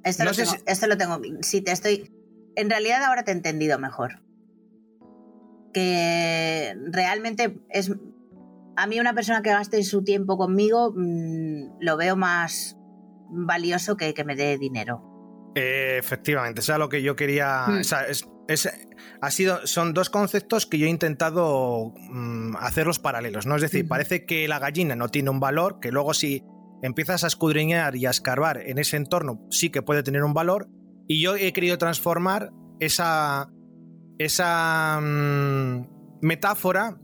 Esto, 0.04 0.24
No 0.24 0.32
lo 0.32 0.36
tengo, 0.36 0.52
si- 0.52 0.58
esto 0.66 0.88
lo 0.88 0.98
tengo. 0.98 1.20
Sí, 1.42 1.62
te 1.62 1.72
estoy. 1.72 2.12
En 2.56 2.70
realidad 2.70 3.04
ahora 3.04 3.24
te 3.24 3.32
he 3.32 3.34
entendido 3.36 3.78
mejor. 3.80 4.22
Que 5.74 6.76
realmente 6.92 7.60
es. 7.70 7.92
A 8.76 8.88
mí, 8.88 9.00
una 9.00 9.14
persona 9.14 9.42
que 9.42 9.50
gaste 9.52 9.84
su 9.84 10.04
tiempo 10.04 10.38
conmigo, 10.38 10.94
mm, 10.96 11.78
lo 11.82 11.98
veo 11.98 12.16
más 12.16 12.78
valioso 13.30 13.96
que 13.96 14.14
que 14.14 14.24
me 14.24 14.36
dé 14.36 14.58
dinero. 14.58 15.08
Eh, 15.56 15.98
efectivamente, 16.00 16.62
eso 16.62 16.72
es 16.72 16.76
a 16.76 16.80
lo 16.80 16.90
que 16.90 17.02
yo 17.02 17.16
quería. 17.16 17.66
Hmm. 17.68 17.80
o 17.82 17.84
sea, 17.84 18.08
es- 18.08 18.28
es- 18.48 18.70
ha 19.22 19.32
sido, 19.32 19.66
son 19.68 19.94
dos 19.94 20.10
conceptos 20.10 20.66
que 20.66 20.78
yo 20.78 20.88
he 20.88 20.90
intentado 20.90 21.94
mm, 22.10 22.56
hacerlos 22.58 23.00
paralelos, 23.00 23.46
¿no? 23.46 23.56
Es 23.56 23.62
decir, 23.62 23.88
parece 23.88 24.26
que 24.26 24.48
la 24.48 24.60
gallina 24.60 24.96
no 24.96 25.10
tiene 25.10 25.30
un 25.30 25.40
valor, 25.40 25.80
que 25.80 25.92
luego 25.92 26.14
si 26.14 26.44
empiezas 26.82 27.24
a 27.24 27.28
escudriñar 27.28 27.96
y 27.96 28.06
a 28.06 28.10
escarbar 28.10 28.58
en 28.58 28.78
ese 28.78 28.98
entorno, 28.98 29.46
sí 29.50 29.70
que 29.70 29.82
puede 29.82 30.04
tener 30.04 30.24
un 30.24 30.34
valor. 30.34 30.68
Y 31.08 31.22
yo 31.22 31.36
he 31.36 31.52
querido 31.54 31.78
transformar 31.78 32.52
esa. 32.80 33.50
esa. 34.18 35.00
mm, 35.02 35.88
metáfora. 36.22 36.98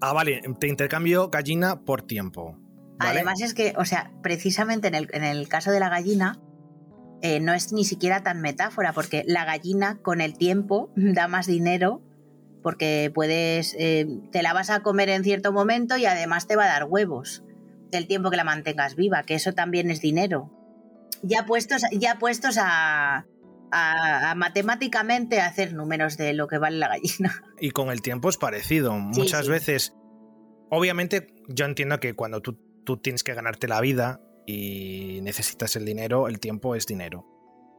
Ah, 0.00 0.12
vale, 0.12 0.40
te 0.60 0.68
intercambio 0.68 1.30
gallina 1.30 1.84
por 1.84 2.02
tiempo. 2.02 2.58
Además 2.98 3.40
es 3.42 3.54
que, 3.54 3.74
o 3.76 3.84
sea, 3.84 4.12
precisamente 4.22 4.88
en 4.88 4.94
el, 4.94 5.08
en 5.12 5.24
el 5.24 5.48
caso 5.48 5.70
de 5.70 5.80
la 5.80 5.88
gallina, 5.88 6.40
eh, 7.22 7.40
no 7.40 7.52
es 7.52 7.72
ni 7.72 7.84
siquiera 7.84 8.22
tan 8.22 8.40
metáfora, 8.40 8.92
porque 8.92 9.24
la 9.26 9.44
gallina 9.44 9.98
con 10.02 10.20
el 10.20 10.36
tiempo 10.36 10.90
da 10.96 11.28
más 11.28 11.46
dinero, 11.46 12.02
porque 12.62 13.10
puedes, 13.14 13.74
eh, 13.78 14.06
te 14.32 14.42
la 14.42 14.52
vas 14.52 14.70
a 14.70 14.80
comer 14.80 15.08
en 15.08 15.24
cierto 15.24 15.52
momento 15.52 15.96
y 15.96 16.06
además 16.06 16.46
te 16.46 16.56
va 16.56 16.64
a 16.64 16.68
dar 16.68 16.84
huevos 16.84 17.45
del 17.90 18.06
tiempo 18.06 18.30
que 18.30 18.36
la 18.36 18.44
mantengas 18.44 18.96
viva, 18.96 19.22
que 19.22 19.34
eso 19.34 19.52
también 19.52 19.90
es 19.90 20.00
dinero. 20.00 20.50
Ya 21.22 21.46
puestos, 21.46 21.82
ya 21.92 22.18
puestos 22.18 22.58
a, 22.58 23.26
a- 23.72 24.30
a 24.30 24.34
matemáticamente 24.34 25.40
a 25.40 25.46
hacer 25.46 25.72
números 25.74 26.16
de 26.16 26.32
lo 26.34 26.46
que 26.48 26.58
vale 26.58 26.78
la 26.78 26.88
gallina. 26.88 27.42
Y 27.60 27.70
con 27.70 27.90
el 27.90 28.02
tiempo 28.02 28.28
es 28.28 28.36
parecido. 28.36 28.92
Sí, 29.12 29.20
Muchas 29.20 29.46
sí. 29.46 29.50
veces, 29.50 29.94
obviamente, 30.70 31.28
yo 31.48 31.64
entiendo 31.64 31.98
que 32.00 32.14
cuando 32.14 32.40
tú, 32.42 32.58
tú 32.84 32.98
tienes 32.98 33.22
que 33.24 33.34
ganarte 33.34 33.68
la 33.68 33.80
vida 33.80 34.20
y 34.46 35.20
necesitas 35.22 35.74
el 35.76 35.84
dinero, 35.84 36.28
el 36.28 36.38
tiempo 36.38 36.74
es 36.74 36.86
dinero. 36.86 37.24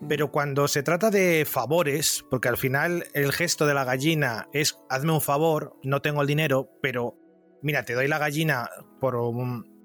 Pero 0.08 0.32
cuando 0.32 0.68
se 0.68 0.84
trata 0.84 1.10
de 1.10 1.46
favores, 1.50 2.24
porque 2.30 2.50
al 2.50 2.58
final 2.58 3.06
el 3.14 3.32
gesto 3.32 3.66
de 3.66 3.74
la 3.74 3.84
gallina 3.84 4.48
es 4.54 4.78
hazme 4.90 5.12
un 5.14 5.22
favor, 5.22 5.76
no 5.84 6.02
tengo 6.02 6.22
el 6.22 6.28
dinero, 6.28 6.70
pero 6.84 7.18
mira, 7.64 7.84
te 7.84 7.94
doy 7.94 8.08
la 8.08 8.20
gallina 8.20 8.70
por 9.00 9.16
un- 9.16 9.77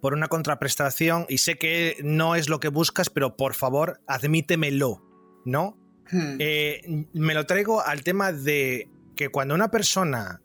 por 0.00 0.14
una 0.14 0.28
contraprestación 0.28 1.26
y 1.28 1.38
sé 1.38 1.56
que 1.58 1.96
no 2.02 2.34
es 2.34 2.48
lo 2.48 2.60
que 2.60 2.68
buscas, 2.68 3.10
pero 3.10 3.36
por 3.36 3.54
favor, 3.54 4.00
admítemelo, 4.06 5.02
¿no? 5.44 5.76
Hmm. 6.10 6.36
Eh, 6.38 7.06
me 7.12 7.34
lo 7.34 7.46
traigo 7.46 7.82
al 7.82 8.02
tema 8.02 8.32
de 8.32 8.88
que 9.16 9.28
cuando 9.28 9.54
una 9.54 9.70
persona 9.70 10.42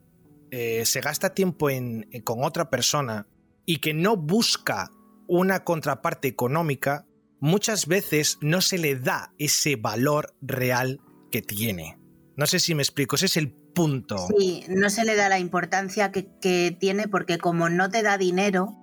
eh, 0.50 0.84
se 0.84 1.00
gasta 1.00 1.34
tiempo 1.34 1.70
en, 1.70 2.06
en- 2.12 2.22
con 2.22 2.44
otra 2.44 2.70
persona 2.70 3.26
y 3.64 3.78
que 3.78 3.94
no 3.94 4.16
busca 4.16 4.90
una 5.26 5.64
contraparte 5.64 6.28
económica, 6.28 7.04
muchas 7.40 7.86
veces 7.86 8.38
no 8.40 8.60
se 8.60 8.78
le 8.78 8.94
da 8.96 9.32
ese 9.38 9.76
valor 9.76 10.34
real 10.40 11.00
que 11.32 11.42
tiene. 11.42 11.98
No 12.36 12.46
sé 12.46 12.60
si 12.60 12.74
me 12.74 12.82
explico, 12.82 13.16
ese 13.16 13.26
es 13.26 13.36
el 13.36 13.50
punto. 13.50 14.18
Sí, 14.38 14.64
no 14.68 14.88
se 14.90 15.04
le 15.04 15.16
da 15.16 15.28
la 15.28 15.38
importancia 15.38 16.12
que, 16.12 16.28
que 16.40 16.76
tiene 16.78 17.08
porque 17.08 17.38
como 17.38 17.68
no 17.68 17.90
te 17.90 18.02
da 18.02 18.18
dinero, 18.18 18.76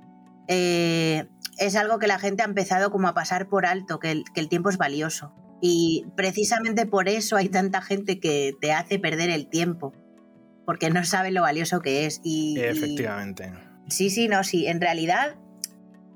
eh, 0.48 1.28
es 1.58 1.76
algo 1.76 2.00
que 2.00 2.08
la 2.08 2.20
gente 2.20 2.42
ha 2.44 2.46
empezado 2.46 2.92
como 2.92 3.08
a 3.08 3.14
pasar 3.14 3.48
por 3.48 3.66
alto, 3.66 4.00
que 4.00 4.12
el, 4.12 4.24
que 4.34 4.42
el 4.42 4.50
tiempo 4.50 4.70
es 4.70 4.78
valioso. 4.78 5.34
Y 5.62 6.06
precisamente 6.18 6.86
por 6.86 7.08
eso 7.08 7.38
hay 7.38 7.48
tanta 7.50 7.82
gente 7.82 8.20
que 8.20 8.54
te 8.60 8.74
hace 8.74 9.00
perder 9.00 9.30
el 9.30 9.48
tiempo, 9.48 9.94
porque 10.66 10.90
no 10.90 11.04
sabe 11.06 11.32
lo 11.32 11.42
valioso 11.42 11.80
que 11.80 12.06
es. 12.06 12.20
Y, 12.24 12.56
y- 12.58 12.62
Efectivamente. 12.62 13.54
Sí, 13.88 14.10
sí, 14.10 14.28
no, 14.28 14.44
sí. 14.44 14.68
En 14.68 14.82
realidad, 14.82 15.36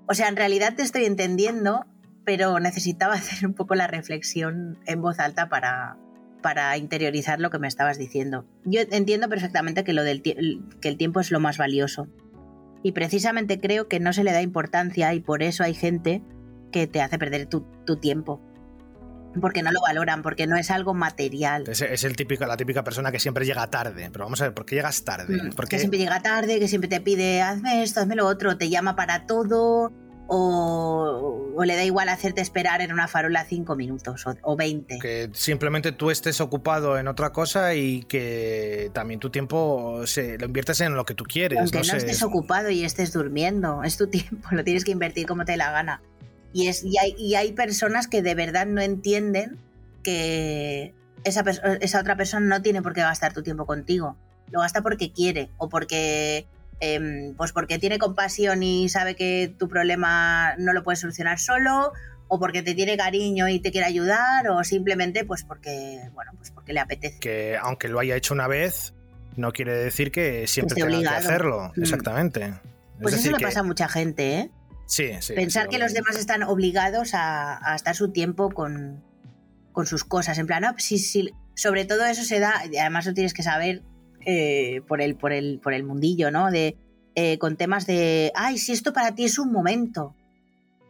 o 0.07 0.13
sea, 0.13 0.27
en 0.27 0.35
realidad 0.35 0.75
te 0.75 0.83
estoy 0.83 1.05
entendiendo, 1.05 1.85
pero 2.25 2.59
necesitaba 2.59 3.13
hacer 3.15 3.47
un 3.47 3.53
poco 3.53 3.75
la 3.75 3.87
reflexión 3.87 4.79
en 4.85 5.01
voz 5.01 5.19
alta 5.19 5.47
para, 5.47 5.97
para 6.41 6.77
interiorizar 6.77 7.39
lo 7.39 7.49
que 7.49 7.59
me 7.59 7.67
estabas 7.67 7.97
diciendo. 7.97 8.45
Yo 8.65 8.81
entiendo 8.91 9.29
perfectamente 9.29 9.83
que, 9.83 9.93
lo 9.93 10.03
del 10.03 10.21
que 10.21 10.35
el 10.89 10.97
tiempo 10.97 11.19
es 11.21 11.31
lo 11.31 11.39
más 11.39 11.57
valioso. 11.57 12.07
Y 12.83 12.91
precisamente 12.91 13.59
creo 13.59 13.87
que 13.87 13.99
no 13.99 14.13
se 14.13 14.23
le 14.23 14.31
da 14.31 14.41
importancia 14.41 15.13
y 15.13 15.19
por 15.19 15.43
eso 15.43 15.63
hay 15.63 15.73
gente 15.73 16.21
que 16.71 16.87
te 16.87 17.01
hace 17.01 17.17
perder 17.17 17.47
tu, 17.47 17.65
tu 17.85 17.97
tiempo. 17.97 18.41
Porque 19.41 19.61
no 19.61 19.71
lo 19.71 19.81
valoran, 19.81 20.23
porque 20.23 20.47
no 20.47 20.55
es 20.55 20.71
algo 20.71 20.93
material. 20.93 21.65
Es, 21.67 21.81
es 21.81 22.03
el 22.03 22.15
típico, 22.15 22.45
la 22.45 22.57
típica 22.57 22.83
persona 22.83 23.11
que 23.11 23.19
siempre 23.19 23.45
llega 23.45 23.67
tarde. 23.69 24.09
Pero 24.11 24.25
vamos 24.25 24.41
a 24.41 24.45
ver, 24.45 24.53
¿por 24.53 24.65
qué 24.65 24.75
llegas 24.75 25.03
tarde? 25.03 25.35
Mm, 25.35 25.53
Porque 25.53 25.75
Que 25.75 25.79
siempre 25.79 25.99
llega 25.99 26.21
tarde, 26.21 26.59
que 26.59 26.67
siempre 26.67 26.89
te 26.89 27.01
pide, 27.01 27.41
hazme 27.41 27.83
esto, 27.83 27.99
hazme 27.99 28.15
lo 28.15 28.25
otro, 28.25 28.57
te 28.57 28.69
llama 28.69 28.95
para 28.95 29.27
todo, 29.27 29.91
o, 30.27 31.51
o 31.55 31.65
le 31.65 31.75
da 31.75 31.83
igual 31.83 32.09
hacerte 32.09 32.41
esperar 32.41 32.81
en 32.81 32.93
una 32.93 33.07
farola 33.07 33.45
cinco 33.45 33.75
minutos 33.75 34.25
o, 34.27 34.35
o 34.41 34.55
20. 34.55 34.99
que 34.99 35.29
simplemente 35.33 35.91
tú 35.91 36.11
estés 36.11 36.41
ocupado 36.41 36.97
en 36.97 37.07
otra 37.07 37.31
cosa 37.31 37.73
y 37.75 38.03
que 38.03 38.91
también 38.93 39.19
tu 39.19 39.29
tiempo 39.29 40.05
se, 40.05 40.37
lo 40.37 40.45
inviertes 40.45 40.81
en 40.81 40.95
lo 40.95 41.05
que 41.05 41.13
tú 41.13 41.23
quieres. 41.23 41.59
Aunque 41.59 41.79
no 41.79 41.83
no, 41.83 41.91
sé. 41.91 41.97
estés 41.97 42.23
ocupado 42.23 42.69
y 42.69 42.83
estés 42.83 43.13
durmiendo, 43.13 43.83
es 43.83 43.97
tu 43.97 44.07
tiempo, 44.07 44.47
lo 44.51 44.63
tienes 44.63 44.83
que 44.83 44.91
invertir 44.91 45.25
como 45.27 45.45
te 45.45 45.57
la 45.57 45.71
gana. 45.71 46.01
Y, 46.53 46.67
es, 46.67 46.83
y, 46.83 46.97
hay, 46.97 47.15
y 47.17 47.35
hay 47.35 47.51
personas 47.51 48.07
que 48.07 48.21
de 48.21 48.35
verdad 48.35 48.65
no 48.65 48.81
entienden 48.81 49.57
que 50.03 50.93
esa, 51.23 51.43
esa 51.81 51.99
otra 51.99 52.15
persona 52.15 52.45
no 52.45 52.61
tiene 52.61 52.81
por 52.81 52.93
qué 52.93 53.01
gastar 53.01 53.33
tu 53.33 53.43
tiempo 53.43 53.65
contigo. 53.65 54.15
Lo 54.51 54.61
gasta 54.61 54.81
porque 54.81 55.11
quiere 55.11 55.49
o 55.57 55.69
porque, 55.69 56.47
em, 56.79 57.33
pues 57.35 57.51
porque 57.53 57.79
tiene 57.79 57.97
compasión 57.99 58.63
y 58.63 58.89
sabe 58.89 59.15
que 59.15 59.53
tu 59.57 59.67
problema 59.67 60.55
no 60.57 60.73
lo 60.73 60.83
puedes 60.83 60.99
solucionar 60.99 61.39
solo 61.39 61.93
o 62.27 62.39
porque 62.39 62.61
te 62.61 62.73
tiene 62.75 62.97
cariño 62.97 63.47
y 63.47 63.59
te 63.59 63.71
quiere 63.71 63.87
ayudar 63.87 64.49
o 64.49 64.63
simplemente 64.63 65.23
pues 65.25 65.43
porque, 65.43 66.01
bueno, 66.13 66.31
pues 66.37 66.51
porque 66.51 66.73
le 66.73 66.79
apetece. 66.81 67.19
Que 67.19 67.57
aunque 67.61 67.87
lo 67.87 67.99
haya 67.99 68.15
hecho 68.15 68.33
una 68.33 68.47
vez, 68.47 68.93
no 69.35 69.51
quiere 69.53 69.73
decir 69.77 70.11
que 70.11 70.45
siempre 70.47 70.75
tenga 70.75 70.99
que 70.99 71.07
hacerlo. 71.07 71.71
Mm. 71.75 71.81
Exactamente. 71.81 72.53
Pues 73.01 73.13
es 73.13 73.21
eso 73.21 73.31
le 73.31 73.37
que- 73.37 73.45
pasa 73.45 73.61
a 73.61 73.63
mucha 73.63 73.87
gente, 73.87 74.39
¿eh? 74.39 74.51
Sí, 74.87 75.11
sí. 75.19 75.33
Pensar 75.33 75.63
sí, 75.63 75.69
que 75.69 75.79
los 75.79 75.93
demás 75.93 76.15
están 76.17 76.43
obligados 76.43 77.13
a, 77.13 77.59
a 77.71 77.75
estar 77.75 77.95
su 77.95 78.11
tiempo 78.11 78.49
con, 78.49 79.03
con 79.71 79.85
sus 79.85 80.03
cosas. 80.03 80.37
En 80.37 80.47
plan, 80.47 80.63
no, 80.63 80.73
sí, 80.77 80.97
sí, 80.97 81.33
sobre 81.55 81.85
todo 81.85 82.05
eso 82.05 82.23
se 82.23 82.39
da, 82.39 82.63
y 82.71 82.77
además 82.77 83.05
lo 83.05 83.13
tienes 83.13 83.33
que 83.33 83.43
saber 83.43 83.83
eh, 84.29 84.81
por, 84.85 85.01
el, 85.01 85.15
por, 85.15 85.31
el, 85.31 85.61
por 85.63 85.73
el 85.73 85.85
mundillo, 85.85 86.31
¿no? 86.31 86.51
De, 86.51 86.75
eh, 87.15 87.37
con 87.37 87.55
temas 87.55 87.87
de, 87.87 88.33
ay, 88.35 88.57
si 88.57 88.73
esto 88.73 88.91
para 88.91 89.15
ti 89.15 89.23
es 89.23 89.39
un 89.39 89.53
momento. 89.53 90.15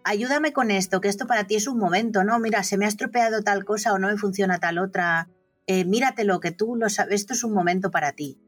Ayúdame 0.04 0.54
con 0.54 0.72
esto, 0.72 1.02
que 1.02 1.08
esto 1.08 1.28
para 1.28 1.46
ti 1.46 1.56
es 1.56 1.68
un 1.68 1.78
momento, 1.78 2.24
¿no? 2.24 2.40
Mira, 2.40 2.64
se 2.64 2.78
me 2.78 2.86
ha 2.86 2.88
estropeado 2.88 3.44
tal 3.44 3.64
cosa 3.64 3.94
o 3.94 4.00
no 4.00 4.08
me 4.08 4.18
funciona 4.18 4.58
tal 4.58 4.80
otra. 4.80 5.30
Eh, 5.68 5.86
míratelo, 5.86 6.40
que 6.40 6.50
tú 6.50 6.76
lo 6.76 6.90
sabes, 6.90 7.22
esto 7.22 7.34
es 7.34 7.44
un 7.44 7.54
momento 7.54 7.92
para 7.92 8.14
ti. 8.14 8.40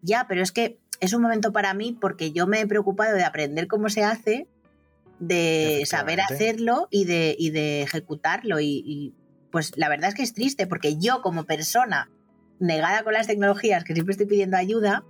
Ya, 0.00 0.24
pero 0.26 0.42
es 0.42 0.50
que 0.50 0.78
es 1.00 1.12
un 1.12 1.20
momento 1.20 1.52
para 1.52 1.74
mí 1.74 1.94
porque 2.00 2.32
yo 2.32 2.46
me 2.46 2.60
he 2.60 2.66
preocupado 2.66 3.16
de 3.16 3.24
aprender 3.24 3.66
cómo 3.66 3.90
se 3.90 4.02
hace 4.02 4.48
de 5.18 5.82
saber 5.84 6.22
hacerlo 6.22 6.88
y 6.90 7.04
de, 7.04 7.36
y 7.38 7.50
de 7.50 7.82
ejecutarlo. 7.82 8.60
Y, 8.60 8.82
y, 8.86 9.14
pues 9.50 9.76
la 9.76 9.90
verdad 9.90 10.08
es 10.08 10.14
que 10.14 10.22
es 10.22 10.32
triste 10.32 10.66
porque 10.66 10.96
yo 10.96 11.20
como 11.20 11.44
persona 11.44 12.10
negada 12.60 13.02
con 13.04 13.12
las 13.12 13.26
tecnologías, 13.26 13.84
que 13.84 13.94
siempre 13.94 14.12
estoy 14.12 14.26
pidiendo 14.26 14.56
ayuda, 14.56 15.04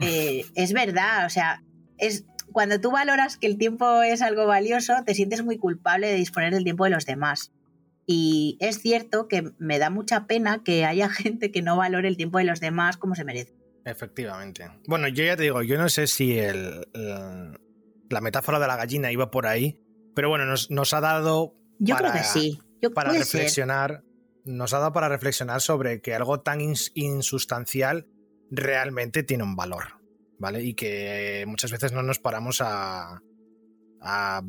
eh, 0.00 0.44
es 0.54 0.72
verdad, 0.72 1.26
o 1.26 1.30
sea, 1.30 1.62
es 1.98 2.24
cuando 2.52 2.80
tú 2.80 2.90
valoras 2.90 3.36
que 3.36 3.46
el 3.46 3.58
tiempo 3.58 4.02
es 4.02 4.22
algo 4.22 4.46
valioso, 4.46 4.94
te 5.06 5.14
sientes 5.14 5.44
muy 5.44 5.58
culpable 5.58 6.08
de 6.08 6.14
disponer 6.14 6.52
del 6.52 6.64
tiempo 6.64 6.84
de 6.84 6.90
los 6.90 7.06
demás. 7.06 7.52
Y 8.06 8.56
es 8.60 8.80
cierto 8.80 9.28
que 9.28 9.52
me 9.58 9.78
da 9.78 9.88
mucha 9.90 10.26
pena 10.26 10.62
que 10.64 10.84
haya 10.84 11.08
gente 11.10 11.50
que 11.52 11.62
no 11.62 11.76
valore 11.76 12.08
el 12.08 12.16
tiempo 12.16 12.38
de 12.38 12.44
los 12.44 12.58
demás 12.60 12.96
como 12.96 13.14
se 13.14 13.24
merece. 13.24 13.54
Efectivamente. 13.84 14.68
Bueno, 14.86 15.06
yo 15.08 15.24
ya 15.24 15.36
te 15.36 15.44
digo, 15.44 15.62
yo 15.62 15.78
no 15.78 15.88
sé 15.88 16.06
si 16.06 16.38
el, 16.38 16.86
el- 16.94 17.58
la 18.08 18.20
metáfora 18.20 18.58
de 18.58 18.66
la 18.66 18.76
gallina 18.76 19.12
iba 19.12 19.30
por 19.30 19.46
ahí, 19.46 19.78
pero 20.16 20.28
bueno, 20.28 20.44
nos, 20.44 20.70
nos 20.70 20.92
ha 20.94 21.00
dado 21.00 21.54
Yo 21.78 21.94
Para- 21.94 22.10
creo 22.10 22.22
que 22.22 22.28
sí. 22.28 22.58
Yo, 22.82 22.90
para 22.92 23.12
ser. 23.24 23.48
Nos 24.44 24.72
ha 24.74 24.78
dado 24.78 24.92
para 24.92 25.08
reflexionar 25.08 25.60
sobre 25.60 26.00
que 26.00 26.14
algo 26.14 26.40
tan 26.40 26.60
ins- 26.60 26.90
insustancial 26.94 28.06
realmente 28.50 29.22
tiene 29.22 29.44
un 29.44 29.56
valor, 29.56 30.00
¿vale? 30.38 30.62
Y 30.62 30.74
que 30.74 31.44
muchas 31.46 31.70
veces 31.70 31.92
no 31.92 32.02
nos 32.02 32.18
paramos 32.18 32.60
a, 32.60 33.20
a, 34.00 34.42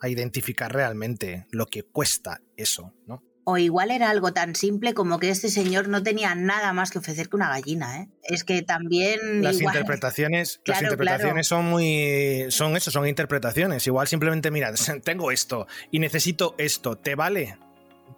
a 0.00 0.08
identificar 0.08 0.72
realmente 0.72 1.46
lo 1.50 1.66
que 1.66 1.82
cuesta 1.82 2.40
eso, 2.56 2.94
¿no? 3.06 3.22
O 3.44 3.56
igual 3.56 3.90
era 3.90 4.10
algo 4.10 4.32
tan 4.34 4.54
simple 4.54 4.92
como 4.92 5.18
que 5.18 5.30
este 5.30 5.48
señor 5.48 5.88
no 5.88 6.02
tenía 6.02 6.34
nada 6.34 6.72
más 6.74 6.90
que 6.90 6.98
ofrecer 6.98 7.28
que 7.30 7.36
una 7.36 7.48
gallina, 7.48 8.02
¿eh? 8.02 8.08
Es 8.22 8.44
que 8.44 8.60
también 8.62 9.42
Las 9.42 9.58
igual- 9.58 9.74
interpretaciones, 9.74 10.60
las 10.66 10.78
Claro, 10.78 10.92
interpretaciones 10.94 11.46
son 11.48 11.64
muy. 11.64 12.46
son 12.50 12.76
eso, 12.76 12.90
son 12.90 13.08
interpretaciones. 13.08 13.86
Igual 13.86 14.06
simplemente, 14.08 14.50
mira, 14.50 14.72
tengo 15.04 15.30
esto 15.32 15.66
y 15.90 15.98
necesito 16.00 16.54
esto, 16.58 16.98
¿te 16.98 17.14
vale? 17.14 17.58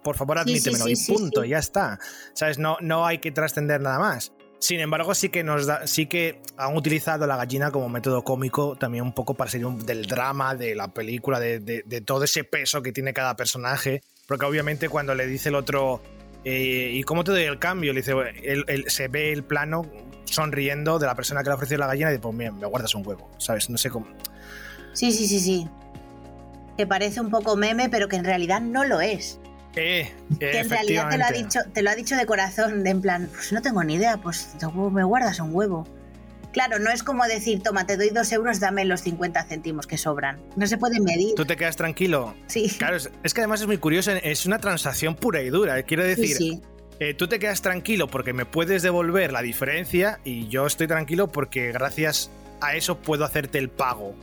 Por 0.03 0.15
favor, 0.17 0.37
sí, 0.37 0.49
admítemelo 0.49 0.85
sí, 0.85 0.93
y 0.93 1.13
punto, 1.13 1.43
ya 1.45 1.57
está. 1.59 1.99
¿Sabes? 2.33 2.57
No, 2.59 2.77
no 2.81 3.05
hay 3.05 3.19
que 3.19 3.31
trascender 3.31 3.81
nada 3.81 3.99
más. 3.99 4.31
Sin 4.59 4.79
embargo, 4.79 5.13
sí 5.13 5.27
que 5.29 5.43
nos 5.43 5.65
da, 5.65 5.87
sí 5.87 6.05
que 6.05 6.41
han 6.55 6.75
utilizado 6.77 7.27
la 7.27 7.35
gallina 7.35 7.71
como 7.71 7.89
método 7.89 8.23
cómico 8.23 8.77
también 8.77 9.03
un 9.03 9.13
poco 9.13 9.33
para 9.33 9.51
salir 9.51 9.67
del 9.67 10.05
drama 10.05 10.55
de 10.55 10.73
la 10.73 10.87
película, 10.93 11.39
de, 11.39 11.59
de- 11.59 11.83
de 11.85 12.01
todo 12.01 12.23
ese 12.23 12.45
peso 12.45 12.81
que 12.81 12.93
tiene 12.93 13.13
cada 13.13 13.35
personaje. 13.35 14.01
Porque 14.25 14.45
obviamente 14.45 14.87
cuando 14.87 15.15
le 15.15 15.27
dice 15.27 15.49
el 15.49 15.55
otro, 15.55 16.01
eh, 16.45 16.91
¿y 16.93 17.03
cómo 17.03 17.25
te 17.25 17.31
doy 17.31 17.43
el 17.43 17.59
cambio? 17.59 17.91
Le 17.91 18.01
dice, 18.01 18.13
se 18.87 19.07
ve 19.09 19.33
el 19.33 19.43
plano 19.43 19.85
sonriendo 20.23 20.97
de 20.97 21.07
la 21.07 21.15
persona 21.15 21.41
que 21.41 21.47
le 21.49 21.51
ha 21.51 21.55
ofrecido 21.55 21.79
la 21.79 21.87
gallina 21.87 22.07
y 22.09 22.13
dice, 22.13 22.21
pues 22.21 22.37
bien, 22.37 22.57
me 22.57 22.65
guardas 22.65 22.95
un 22.95 23.05
huevo, 23.05 23.29
¿sabes? 23.39 23.69
No 23.69 23.77
sé 23.77 23.89
cómo. 23.89 24.07
Sí, 24.93 25.11
sí, 25.11 25.27
sí, 25.27 25.41
sí. 25.41 25.67
Que 26.77 26.87
parece 26.87 27.19
un 27.19 27.29
poco 27.29 27.57
meme, 27.57 27.89
pero 27.89 28.07
que 28.07 28.15
en 28.15 28.23
realidad 28.23 28.61
no 28.61 28.85
lo 28.85 29.01
es. 29.01 29.39
Eh, 29.75 30.11
Que 30.39 30.59
en 30.59 30.69
realidad 30.69 31.09
te 31.09 31.17
lo 31.17 31.25
ha 31.25 31.31
dicho, 31.31 31.59
te 31.73 31.81
lo 31.81 31.89
ha 31.89 31.95
dicho 31.95 32.15
de 32.15 32.25
corazón, 32.25 32.83
de 32.83 32.89
en 32.91 33.01
plan, 33.01 33.29
pues 33.33 33.51
no 33.51 33.61
tengo 33.61 33.83
ni 33.83 33.95
idea, 33.95 34.17
pues 34.17 34.49
me 34.91 35.03
guardas 35.03 35.39
un 35.39 35.53
huevo. 35.53 35.87
Claro, 36.51 36.77
no 36.77 36.91
es 36.91 37.01
como 37.01 37.23
decir, 37.25 37.63
toma, 37.63 37.87
te 37.87 37.97
doy 37.97 38.09
dos 38.11 38.31
euros, 38.31 38.59
dame 38.59 38.85
los 38.85 39.01
50 39.01 39.43
céntimos 39.45 39.87
que 39.87 39.97
sobran. 39.97 40.39
No 40.55 40.67
se 40.67 40.77
puede 40.77 40.99
medir. 40.99 41.33
¿Tú 41.35 41.45
te 41.45 41.55
quedas 41.57 41.75
tranquilo? 41.75 42.35
Sí, 42.45 42.69
Claro, 42.77 42.95
es, 42.97 43.09
es 43.23 43.33
que 43.33 43.41
además 43.41 43.61
es 43.61 43.67
muy 43.67 43.79
curioso, 43.79 44.11
es 44.11 44.45
una 44.45 44.59
transacción 44.59 45.15
pura 45.15 45.41
y 45.41 45.49
dura. 45.49 45.79
eh, 45.79 45.83
Quiero 45.83 46.03
sí, 46.03 46.09
decir, 46.09 46.37
sí. 46.37 46.61
eh, 46.99 47.15
tú 47.15 47.27
te 47.27 47.39
quedas 47.39 47.63
tranquilo 47.63 48.05
porque 48.07 48.33
me 48.33 48.45
puedes 48.45 48.83
devolver 48.83 49.31
la 49.33 49.41
diferencia 49.41 50.19
y 50.23 50.47
yo 50.47 50.67
estoy 50.67 50.85
tranquilo 50.85 51.27
porque 51.27 51.71
gracias 51.71 52.29
a 52.61 52.75
eso 52.75 52.99
puedo 52.99 53.25
hacerte 53.25 53.57
el 53.57 53.69
pago. 53.69 54.13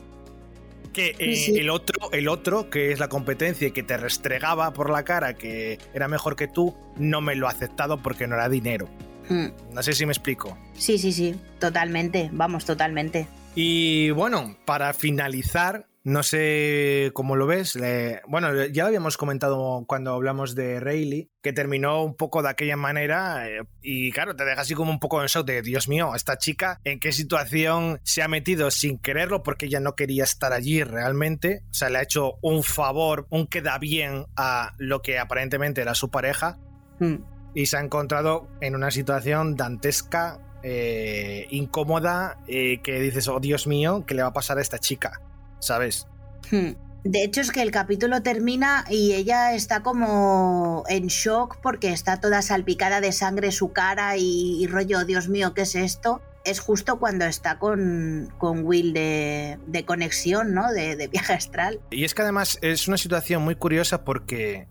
Que 0.92 1.10
eh, 1.18 1.36
Sí, 1.36 1.54
sí. 1.54 1.58
el 1.58 1.70
otro, 1.70 2.10
el 2.12 2.28
otro, 2.28 2.68
que 2.70 2.90
es 2.92 2.98
la 2.98 3.08
competencia 3.08 3.68
y 3.68 3.70
que 3.70 3.82
te 3.82 3.96
restregaba 3.96 4.72
por 4.72 4.90
la 4.90 5.04
cara 5.04 5.34
que 5.34 5.78
era 5.94 6.08
mejor 6.08 6.36
que 6.36 6.48
tú, 6.48 6.76
no 6.96 7.20
me 7.20 7.34
lo 7.36 7.46
ha 7.46 7.50
aceptado 7.50 8.02
porque 8.02 8.26
no 8.26 8.34
era 8.34 8.48
dinero. 8.48 8.88
Mm. 9.28 9.46
No 9.72 9.82
sé 9.82 9.92
si 9.92 10.04
me 10.06 10.12
explico. 10.12 10.58
Sí, 10.74 10.98
sí, 10.98 11.12
sí, 11.12 11.36
totalmente, 11.60 12.28
vamos, 12.32 12.64
totalmente. 12.64 13.28
Y 13.54 14.10
bueno, 14.10 14.56
para 14.64 14.92
finalizar, 14.92 15.86
no 16.02 16.22
sé 16.22 17.10
cómo 17.12 17.36
lo 17.36 17.46
ves. 17.46 17.78
bueno, 18.26 18.64
ya 18.66 18.84
lo 18.84 18.88
habíamos 18.88 19.16
comentado 19.16 19.84
cuando 19.86 20.14
hablamos 20.14 20.54
de 20.54 20.80
Rayleigh, 20.80 21.30
que 21.42 21.52
terminó 21.52 22.02
un 22.02 22.14
poco 22.14 22.42
de 22.42 22.48
aquella 22.48 22.76
manera. 22.76 23.48
eh, 23.48 23.62
y 23.82 24.10
claro, 24.12 24.34
te 24.34 24.44
deja 24.44 24.62
así 24.62 24.74
como 24.74 24.90
un 24.90 24.98
poco 24.98 25.20
en 25.20 25.28
shock 25.28 25.46
de 25.46 25.62
Dios 25.62 25.88
mío, 25.88 26.14
esta 26.14 26.38
chica, 26.38 26.80
¿en 26.84 27.00
qué 27.00 27.12
situación 27.12 28.00
se 28.02 28.22
ha 28.22 28.28
metido 28.28 28.70
sin 28.70 28.98
quererlo? 28.98 29.42
Porque 29.42 29.66
ella 29.66 29.80
no 29.80 29.94
quería 29.94 30.24
estar 30.24 30.52
allí 30.52 30.82
realmente. 30.82 31.62
O 31.70 31.74
sea, 31.74 31.90
le 31.90 31.98
ha 31.98 32.02
hecho 32.02 32.34
un 32.40 32.62
favor, 32.62 33.26
un 33.30 33.46
queda 33.46 33.78
bien 33.78 34.26
a 34.36 34.72
lo 34.78 35.02
que 35.02 35.18
aparentemente 35.18 35.82
era 35.82 35.94
su 35.94 36.10
pareja. 36.10 36.58
Mm. 37.00 37.24
y 37.54 37.64
se 37.64 37.78
ha 37.78 37.80
encontrado 37.80 38.46
en 38.60 38.76
una 38.76 38.90
situación 38.90 39.56
dantesca, 39.56 40.38
eh, 40.62 41.46
incómoda, 41.50 42.38
eh, 42.46 42.80
que 42.82 43.00
dices, 43.00 43.26
oh 43.28 43.40
Dios 43.40 43.66
mío, 43.66 44.04
¿qué 44.06 44.14
le 44.14 44.22
va 44.22 44.28
a 44.28 44.32
pasar 44.32 44.58
a 44.58 44.60
esta 44.60 44.78
chica? 44.78 45.20
¿Sabes? 45.60 46.06
Hmm. 46.50 46.72
De 47.04 47.24
hecho 47.24 47.40
es 47.40 47.50
que 47.50 47.62
el 47.62 47.70
capítulo 47.70 48.22
termina 48.22 48.84
y 48.90 49.12
ella 49.14 49.54
está 49.54 49.82
como 49.82 50.84
en 50.88 51.06
shock 51.06 51.56
porque 51.62 51.92
está 51.92 52.20
toda 52.20 52.42
salpicada 52.42 53.00
de 53.00 53.12
sangre 53.12 53.52
su 53.52 53.72
cara 53.72 54.18
y, 54.18 54.62
y 54.62 54.66
rollo, 54.66 55.04
Dios 55.06 55.28
mío, 55.28 55.54
¿qué 55.54 55.62
es 55.62 55.74
esto? 55.76 56.20
Es 56.44 56.60
justo 56.60 56.98
cuando 56.98 57.24
está 57.24 57.58
con, 57.58 58.32
con 58.36 58.64
Will 58.64 58.92
de, 58.92 59.58
de 59.66 59.84
conexión, 59.86 60.52
¿no? 60.52 60.70
De, 60.72 60.96
de 60.96 61.08
viaje 61.08 61.32
astral. 61.32 61.80
Y 61.90 62.04
es 62.04 62.14
que 62.14 62.22
además 62.22 62.58
es 62.60 62.86
una 62.86 62.98
situación 62.98 63.42
muy 63.42 63.54
curiosa 63.54 64.04
porque 64.04 64.68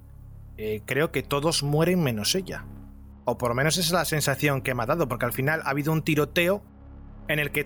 eh, 0.57 0.81
creo 0.85 1.11
que 1.11 1.23
todos 1.23 1.63
mueren 1.63 2.03
menos 2.03 2.35
ella. 2.35 2.65
O 3.25 3.37
por 3.37 3.49
lo 3.49 3.55
menos 3.55 3.77
esa 3.77 3.87
es 3.87 3.91
la 3.91 4.05
sensación 4.05 4.61
que 4.61 4.75
me 4.75 4.83
ha 4.83 4.85
dado, 4.85 5.07
porque 5.07 5.25
al 5.25 5.33
final 5.33 5.61
ha 5.63 5.69
habido 5.69 5.93
un 5.93 6.03
tiroteo 6.03 6.63
en 7.27 7.39
el 7.39 7.51
que 7.51 7.65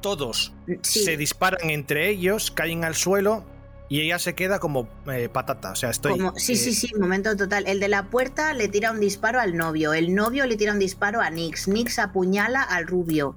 todos 0.00 0.52
Sí, 0.82 1.04
se 1.04 1.16
disparan 1.16 1.70
entre 1.70 2.08
ellos, 2.08 2.50
caen 2.50 2.84
al 2.84 2.94
suelo 2.94 3.44
y 3.88 4.00
ella 4.00 4.18
se 4.18 4.34
queda 4.34 4.58
como 4.58 4.88
eh, 5.10 5.28
patata. 5.28 5.70
O 5.72 5.76
sea, 5.76 5.90
estoy... 5.90 6.12
como- 6.12 6.34
sí, 6.36 6.52
eh, 6.52 6.56
sí, 6.56 6.74
sí, 6.74 6.94
momento 6.98 7.36
total. 7.36 7.66
El 7.66 7.80
de 7.80 7.88
la 7.88 8.10
puerta 8.10 8.52
le 8.52 8.68
tira 8.68 8.90
un 8.90 9.00
disparo 9.00 9.40
al 9.40 9.56
novio, 9.56 9.94
el 9.94 10.14
novio 10.14 10.46
le 10.46 10.56
tira 10.56 10.72
un 10.72 10.78
disparo 10.78 11.20
a 11.20 11.30
Nix, 11.30 11.68
Nix 11.68 11.98
apuñala 11.98 12.62
al 12.62 12.86
rubio 12.86 13.36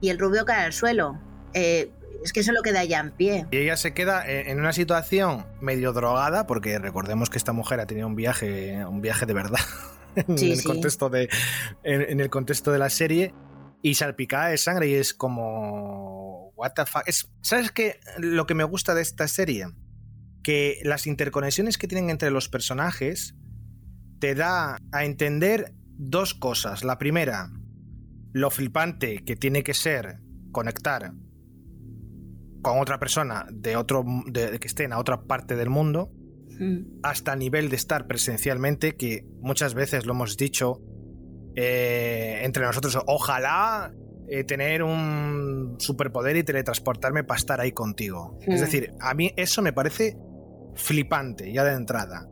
y 0.00 0.10
el 0.10 0.18
rubio 0.18 0.44
cae 0.44 0.64
al 0.64 0.72
suelo. 0.72 1.18
Eh, 1.54 1.90
es 2.22 2.32
que 2.32 2.40
eso 2.40 2.52
lo 2.52 2.62
queda 2.62 2.84
ya 2.84 3.00
en 3.00 3.12
pie. 3.12 3.46
Y 3.50 3.58
ella 3.58 3.76
se 3.76 3.94
queda 3.94 4.28
en 4.28 4.58
una 4.58 4.72
situación 4.72 5.46
medio 5.60 5.92
drogada, 5.92 6.48
porque 6.48 6.78
recordemos 6.78 7.30
que 7.30 7.38
esta 7.38 7.52
mujer 7.52 7.78
ha 7.78 7.86
tenido 7.86 8.08
un 8.08 8.16
viaje, 8.16 8.84
un 8.84 9.00
viaje 9.00 9.24
de 9.24 9.34
verdad. 9.34 9.60
en, 10.16 10.38
el 10.38 10.62
Contexto 10.62 11.10
de, 11.10 11.28
en, 11.84 12.20
el 12.20 12.30
contexto 12.30 12.72
de 12.72 12.78
la 12.78 12.90
serie 12.90 13.34
y 13.82 13.94
salpicada 13.94 14.48
de 14.48 14.58
sangre 14.58 14.88
y 14.88 14.94
es 14.94 15.14
como 15.14 16.52
what 16.56 16.72
the 16.74 16.86
fuck 16.86 17.02
es, 17.06 17.30
sabes 17.42 17.70
qué 17.70 18.00
lo 18.18 18.46
que 18.46 18.54
me 18.54 18.64
gusta 18.64 18.94
de 18.94 19.02
esta 19.02 19.28
serie 19.28 19.66
que 20.42 20.78
las 20.82 21.06
interconexiones 21.06 21.78
que 21.78 21.88
tienen 21.88 22.10
entre 22.10 22.30
los 22.30 22.48
personajes 22.48 23.34
te 24.18 24.34
da 24.34 24.78
a 24.92 25.04
entender 25.04 25.74
dos 25.96 26.34
cosas 26.34 26.84
la 26.84 26.98
primera 26.98 27.50
lo 28.32 28.50
flipante 28.50 29.24
que 29.24 29.36
tiene 29.36 29.62
que 29.62 29.74
ser 29.74 30.20
conectar 30.52 31.12
con 32.62 32.80
otra 32.80 32.98
persona 32.98 33.46
de 33.52 33.76
otro 33.76 34.04
de, 34.26 34.58
que 34.58 34.66
esté 34.66 34.84
en 34.84 34.92
otra 34.92 35.22
parte 35.22 35.54
del 35.54 35.70
mundo 35.70 36.10
mm. 36.58 37.00
hasta 37.04 37.36
nivel 37.36 37.68
de 37.68 37.76
estar 37.76 38.08
presencialmente 38.08 38.96
que 38.96 39.24
muchas 39.40 39.74
veces 39.74 40.06
lo 40.06 40.12
hemos 40.12 40.36
dicho 40.36 40.82
eh, 41.60 42.40
entre 42.44 42.64
nosotros 42.64 42.98
ojalá 43.06 43.92
eh, 44.28 44.44
tener 44.44 44.82
un 44.82 45.76
superpoder 45.78 46.36
y 46.36 46.44
teletransportarme 46.44 47.24
para 47.24 47.38
estar 47.38 47.60
ahí 47.60 47.72
contigo 47.72 48.38
es 48.42 48.60
mm. 48.60 48.64
decir 48.64 48.94
a 49.00 49.14
mí 49.14 49.32
eso 49.36 49.62
me 49.62 49.72
parece 49.72 50.16
flipante 50.74 51.52
ya 51.52 51.64
de 51.64 51.72
entrada 51.72 52.28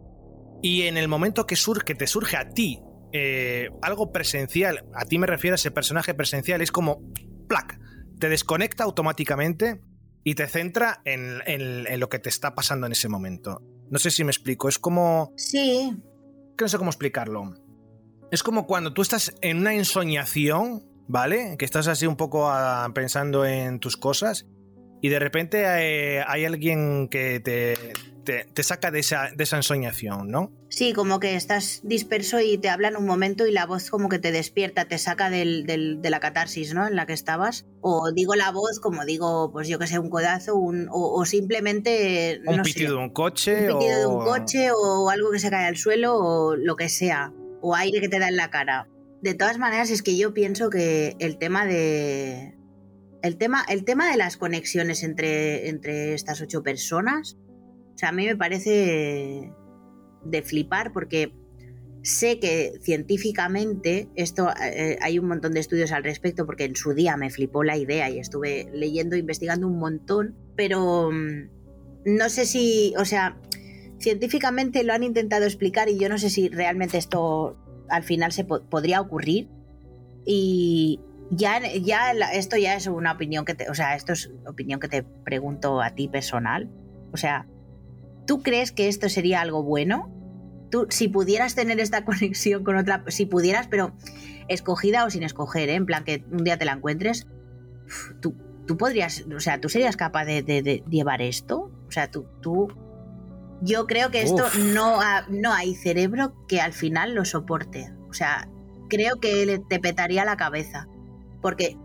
y 0.62 0.82
en 0.82 0.96
el 0.96 1.08
momento 1.08 1.46
que 1.46 1.56
surge 1.56 1.84
que 1.84 1.94
te 1.94 2.06
surge 2.06 2.36
a 2.36 2.48
ti 2.50 2.82
eh, 3.12 3.70
algo 3.82 4.12
presencial, 4.12 4.84
a 4.94 5.04
ti 5.06 5.18
me 5.18 5.26
refiero 5.26 5.54
a 5.54 5.56
ese 5.56 5.70
personaje 5.70 6.12
presencial, 6.12 6.60
es 6.60 6.72
como, 6.72 7.00
¡plac! 7.48 7.78
Te 8.18 8.28
desconecta 8.28 8.84
automáticamente 8.84 9.80
y 10.22 10.34
te 10.34 10.46
centra 10.48 11.00
en, 11.04 11.98
lo 11.98 12.08
que 12.10 12.18
te 12.18 12.28
está 12.28 12.54
pasando 12.54 12.86
en 12.86 12.92
ese 12.92 13.08
momento. 13.08 13.62
No 13.90 13.98
sé 13.98 14.10
si 14.10 14.24
me 14.24 14.30
explico, 14.30 14.68
es 14.68 14.78
como... 14.78 15.32
Sí. 15.36 15.96
Que 16.58 16.64
no 16.64 16.68
sé 16.68 16.78
cómo 16.78 16.90
explicarlo. 16.90 17.54
Es 18.30 18.42
como 18.42 18.66
cuando 18.66 18.92
tú 18.92 19.02
estás 19.02 19.34
en 19.40 19.58
una 19.58 19.74
ensoñación, 19.74 20.84
¿vale? 21.06 21.56
Que 21.58 21.64
estás 21.64 21.86
así 21.86 22.06
un 22.06 22.16
poco 22.16 22.48
ah, 22.48 22.88
pensando 22.94 23.44
en 23.44 23.78
tus 23.78 23.96
cosas 23.96 24.46
y 25.00 25.08
de 25.08 25.18
repente 25.18 25.62
eh, 25.62 26.24
hay 26.26 26.44
alguien 26.44 27.08
que 27.08 27.38
te, 27.40 27.76
te, 28.24 28.62
saca 28.62 28.90
de 28.90 29.00
esa, 29.00 29.28
de 29.36 29.44
esa 29.44 29.56
ensoñación, 29.56 30.28
¿no? 30.28 30.50
Sí, 30.68 30.92
como 30.92 31.20
que 31.20 31.36
estás 31.36 31.80
disperso 31.84 32.40
y 32.40 32.58
te 32.58 32.68
hablan 32.68 32.96
un 32.96 33.06
momento 33.06 33.46
y 33.46 33.52
la 33.52 33.66
voz 33.66 33.90
como 33.90 34.08
que 34.08 34.18
te 34.18 34.32
despierta, 34.32 34.86
te 34.86 34.98
saca 34.98 35.30
del, 35.30 35.64
de 35.66 36.10
la 36.10 36.20
catarsis, 36.20 36.74
¿no? 36.74 36.86
En 36.88 36.96
la 36.96 37.06
que 37.06 37.12
estabas. 37.12 37.66
O 37.82 38.10
digo 38.12 38.34
la 38.34 38.50
voz 38.50 38.80
como 38.80 39.04
digo, 39.04 39.52
pues 39.52 39.68
yo 39.68 39.78
que 39.78 39.86
sé, 39.86 39.98
un 39.98 40.10
codazo, 40.10 40.56
un, 40.56 40.88
o, 40.90 41.24
simplemente... 41.24 42.40
Un 42.46 42.62
pitido 42.62 42.96
de 42.96 43.02
un 43.02 43.10
coche. 43.10 43.72
Un 43.72 43.78
pitido 43.78 44.00
de 44.00 44.06
un 44.06 44.24
coche 44.24 44.70
o 44.72 45.08
algo 45.10 45.30
que 45.30 45.38
se 45.38 45.50
cae 45.50 45.66
al 45.66 45.76
suelo 45.76 46.16
o 46.16 46.56
lo 46.56 46.74
que 46.74 46.88
sea. 46.88 47.32
O 47.60 47.74
aire 47.74 48.00
que 48.00 48.08
te 48.08 48.18
da 48.18 48.28
en 48.28 48.36
la 48.36 48.50
cara. 48.50 48.88
De 49.22 49.34
todas 49.34 49.58
maneras, 49.58 49.90
es 49.90 50.02
que 50.02 50.16
yo 50.16 50.34
pienso 50.34 50.70
que 50.70 51.16
el 51.18 51.38
tema 51.38 51.66
de... 51.66 52.54
El 53.22 53.38
tema, 53.38 53.64
el 53.68 53.84
tema 53.84 54.10
de 54.10 54.16
las 54.16 54.36
conexiones 54.36 55.02
entre, 55.02 55.68
entre 55.68 56.14
estas 56.14 56.40
ocho 56.40 56.62
personas 56.62 57.36
o 57.96 57.98
sea, 57.98 58.10
a 58.10 58.12
mí 58.12 58.26
me 58.26 58.36
parece 58.36 59.50
de 60.22 60.42
flipar 60.42 60.92
porque 60.92 61.32
sé 62.02 62.38
que 62.38 62.74
científicamente 62.82 64.10
esto 64.16 64.50
eh, 64.62 64.98
hay 65.00 65.18
un 65.18 65.28
montón 65.28 65.54
de 65.54 65.60
estudios 65.60 65.92
al 65.92 66.04
respecto 66.04 66.44
porque 66.44 66.64
en 66.64 66.76
su 66.76 66.92
día 66.92 67.16
me 67.16 67.30
flipó 67.30 67.64
la 67.64 67.78
idea 67.78 68.10
y 68.10 68.18
estuve 68.18 68.68
leyendo, 68.74 69.16
investigando 69.16 69.66
un 69.66 69.78
montón, 69.78 70.36
pero 70.56 71.10
mm, 71.10 71.48
no 72.04 72.28
sé 72.28 72.44
si, 72.44 72.92
o 72.98 73.06
sea, 73.06 73.40
científicamente 73.98 74.84
lo 74.84 74.92
han 74.92 75.02
intentado 75.02 75.44
explicar 75.44 75.88
y 75.88 75.98
yo 75.98 76.08
no 76.08 76.18
sé 76.18 76.30
si 76.30 76.48
realmente 76.48 76.98
esto 76.98 77.56
al 77.88 78.02
final 78.02 78.32
se 78.32 78.44
podría 78.44 79.00
ocurrir 79.00 79.48
y 80.24 81.00
ya, 81.30 81.60
ya 81.80 82.12
esto 82.32 82.56
ya 82.56 82.74
es 82.74 82.86
una 82.86 83.12
opinión 83.12 83.44
que 83.44 83.54
te, 83.54 83.70
o 83.70 83.74
sea, 83.74 83.94
esto 83.94 84.12
es 84.12 84.32
opinión 84.46 84.80
que 84.80 84.88
te 84.88 85.02
pregunto 85.02 85.80
a 85.80 85.90
ti 85.90 86.08
personal, 86.08 86.70
o 87.12 87.16
sea, 87.16 87.46
¿Tú 88.26 88.42
crees 88.42 88.72
que 88.72 88.88
esto 88.88 89.08
sería 89.08 89.40
algo 89.40 89.62
bueno? 89.62 90.12
Tú, 90.70 90.86
si 90.90 91.08
pudieras 91.08 91.54
tener 91.54 91.80
esta 91.80 92.04
conexión 92.04 92.64
con 92.64 92.76
otra, 92.76 93.04
si 93.08 93.26
pudieras, 93.26 93.68
pero 93.68 93.92
escogida 94.48 95.04
o 95.04 95.10
sin 95.10 95.22
escoger, 95.22 95.68
¿eh? 95.68 95.74
en 95.74 95.86
plan 95.86 96.04
que 96.04 96.24
un 96.30 96.44
día 96.44 96.58
te 96.58 96.64
la 96.64 96.72
encuentres, 96.72 97.26
tú, 98.20 98.36
tú 98.66 98.76
podrías, 98.76 99.24
o 99.34 99.40
sea, 99.40 99.60
tú 99.60 99.68
serías 99.68 99.96
capaz 99.96 100.24
de, 100.24 100.82
llevar 100.90 101.22
esto. 101.22 101.70
O 101.88 101.92
sea, 101.92 102.10
tú, 102.10 102.26
tú, 102.40 102.68
yo 103.62 103.86
creo 103.86 104.10
que 104.10 104.22
esto 104.22 104.44
no, 104.72 104.98
no 105.28 105.52
hay 105.52 105.74
cerebro 105.74 106.34
que 106.46 106.60
al 106.60 106.72
final 106.72 107.14
lo 107.14 107.24
soporte. 107.24 107.92
O 108.08 108.12
sea, 108.12 108.48
creo 108.88 109.20
que 109.20 109.60
te 109.68 109.78
petaría 109.78 110.24
la 110.24 110.36
cabeza. 110.36 110.88
Porque 111.40 111.76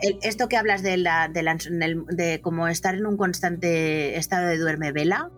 esto 0.00 0.48
que 0.48 0.56
hablas 0.56 0.82
de, 0.82 0.96
la, 0.96 1.28
de, 1.28 1.42
la, 1.42 1.56
de, 1.56 2.40
como 2.40 2.68
estar 2.68 2.94
en 2.94 3.06
un 3.06 3.16
constante 3.16 4.16
estado 4.16 4.48
de 4.48 4.58
duerme 4.58 4.92
vela, 4.92 5.30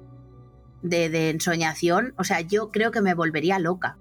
de, 0.83 1.31
ensoñación, 1.31 2.15
o 2.17 2.25
sea, 2.25 2.41
yo 2.41 2.71
creo 2.71 2.91
que 2.91 3.01
me 3.01 3.15
volvería 3.15 3.59
loca. 3.59 3.99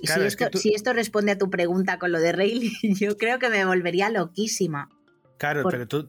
Y 0.00 0.06
si, 0.06 0.20
esto, 0.20 0.46
si, 0.54 0.74
esto, 0.74 0.92
responde 0.92 1.32
a 1.32 1.38
tu 1.38 1.50
pregunta 1.50 1.98
con 1.98 2.12
lo 2.12 2.20
de 2.20 2.32
Rayleigh, 2.32 2.78
yo 2.94 3.16
creo 3.16 3.38
que 3.38 3.48
me 3.48 3.64
volvería 3.64 4.10
loquísima. 4.10 4.90
Claro, 5.38 5.62
pero 5.68 5.86
tú, 5.86 6.08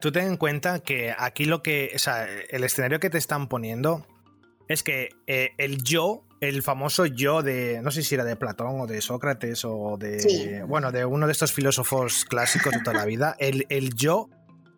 tú 0.00 0.10
ten 0.12 0.26
en 0.26 0.36
cuenta 0.36 0.80
que 0.80 1.14
aquí 1.16 1.44
lo 1.44 1.62
que, 1.62 1.92
o 1.94 1.98
sea, 1.98 2.26
el 2.48 2.64
escenario 2.64 3.00
que 3.00 3.10
te 3.10 3.18
están 3.18 3.48
poniendo 3.48 4.06
es 4.68 4.82
que 4.82 5.10
eh, 5.26 5.50
el 5.58 5.82
yo, 5.82 6.24
el 6.40 6.62
famoso 6.62 7.04
yo 7.06 7.42
de, 7.42 7.80
no 7.82 7.90
sé 7.90 8.02
si 8.02 8.14
era 8.14 8.24
de 8.24 8.36
Platón 8.36 8.80
o 8.80 8.86
de 8.86 9.00
Sócrates 9.00 9.64
o 9.64 9.96
de, 9.98 10.64
bueno, 10.66 10.90
de 10.90 11.04
uno 11.04 11.26
de 11.26 11.32
estos 11.32 11.52
filósofos 11.52 12.24
clásicos 12.24 12.72
de 12.72 12.80
toda 12.80 12.96
la 12.96 13.04
vida, 13.04 13.36
el, 13.38 13.66
el 13.68 13.94
yo 13.94 14.30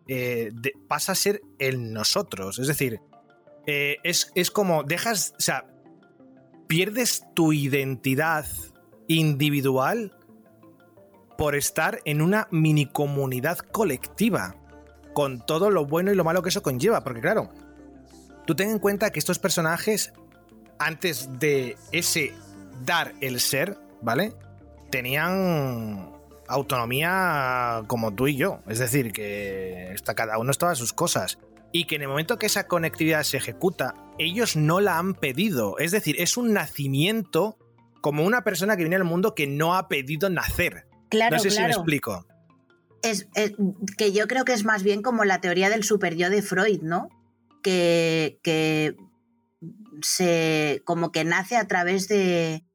eh, 0.07 0.51
pasa 0.87 1.13
a 1.13 1.15
ser 1.15 1.41
el 1.59 1.93
nosotros. 1.93 2.59
Es 2.59 2.67
decir, 2.67 2.99
eh, 3.65 3.97
es, 4.03 4.31
es 4.35 4.51
como 4.51 4.83
dejas, 4.83 5.33
o 5.37 5.41
sea, 5.41 5.65
pierdes 6.67 7.23
tu 7.33 7.53
identidad 7.53 8.45
individual 9.07 10.17
por 11.37 11.55
estar 11.55 11.99
en 12.05 12.21
una 12.21 12.47
mini 12.51 12.87
comunidad 12.87 13.59
colectiva, 13.59 14.55
con 15.13 15.45
todo 15.45 15.69
lo 15.69 15.85
bueno 15.85 16.11
y 16.11 16.15
lo 16.15 16.23
malo 16.23 16.41
que 16.41 16.49
eso 16.49 16.61
conlleva, 16.61 17.03
porque 17.03 17.21
claro, 17.21 17.49
tú 18.45 18.55
ten 18.55 18.69
en 18.69 18.79
cuenta 18.79 19.11
que 19.11 19.19
estos 19.19 19.39
personajes, 19.39 20.13
antes 20.79 21.39
de 21.39 21.77
ese 21.91 22.33
dar 22.85 23.13
el 23.21 23.39
ser, 23.39 23.77
¿vale? 24.01 24.33
Tenían 24.89 26.11
autonomía 26.47 27.83
como 27.87 28.13
tú 28.13 28.27
y 28.27 28.35
yo, 28.35 28.59
es 28.67 28.79
decir, 28.79 29.11
que 29.11 29.91
está, 29.93 30.13
cada 30.13 30.37
uno 30.37 30.51
estaba 30.51 30.73
a 30.73 30.75
sus 30.75 30.93
cosas 30.93 31.37
y 31.71 31.85
que 31.85 31.95
en 31.95 32.03
el 32.03 32.07
momento 32.07 32.37
que 32.37 32.45
esa 32.45 32.67
conectividad 32.67 33.23
se 33.23 33.37
ejecuta, 33.37 33.95
ellos 34.19 34.55
no 34.55 34.79
la 34.79 34.99
han 34.99 35.15
pedido. 35.15 35.79
Es 35.79 35.91
decir, 35.91 36.15
es 36.19 36.37
un 36.37 36.53
nacimiento 36.53 37.57
como 37.99 38.23
una 38.23 38.43
persona 38.43 38.77
que 38.77 38.83
viene 38.83 38.95
al 38.95 39.03
mundo 39.03 39.33
que 39.33 39.47
no 39.47 39.75
ha 39.75 39.87
pedido 39.87 40.29
nacer. 40.29 40.85
Claro, 41.09 41.37
no 41.37 41.41
sé 41.41 41.49
si 41.49 41.59
me 41.61 41.69
explico. 41.71 42.27
Es, 43.03 43.27
que 43.97 44.11
yo 44.11 44.27
creo 44.27 44.45
que 44.45 44.53
es 44.53 44.65
más 44.65 44.81
bien 44.81 45.01
como 45.01 45.25
la 45.25 45.41
teoría 45.41 45.69
del 45.69 45.83
super 45.83 46.15
yo 46.15 46.29
de 46.29 46.41
Freud, 46.41 46.81
¿no? 46.81 47.09
Que, 47.61 48.39
que 48.43 48.95
se 50.01 50.81
como 50.85 51.11
que 51.11 51.23
nace 51.23 51.55
a 51.55 51.67
través 51.67 52.07
de, 52.07 52.65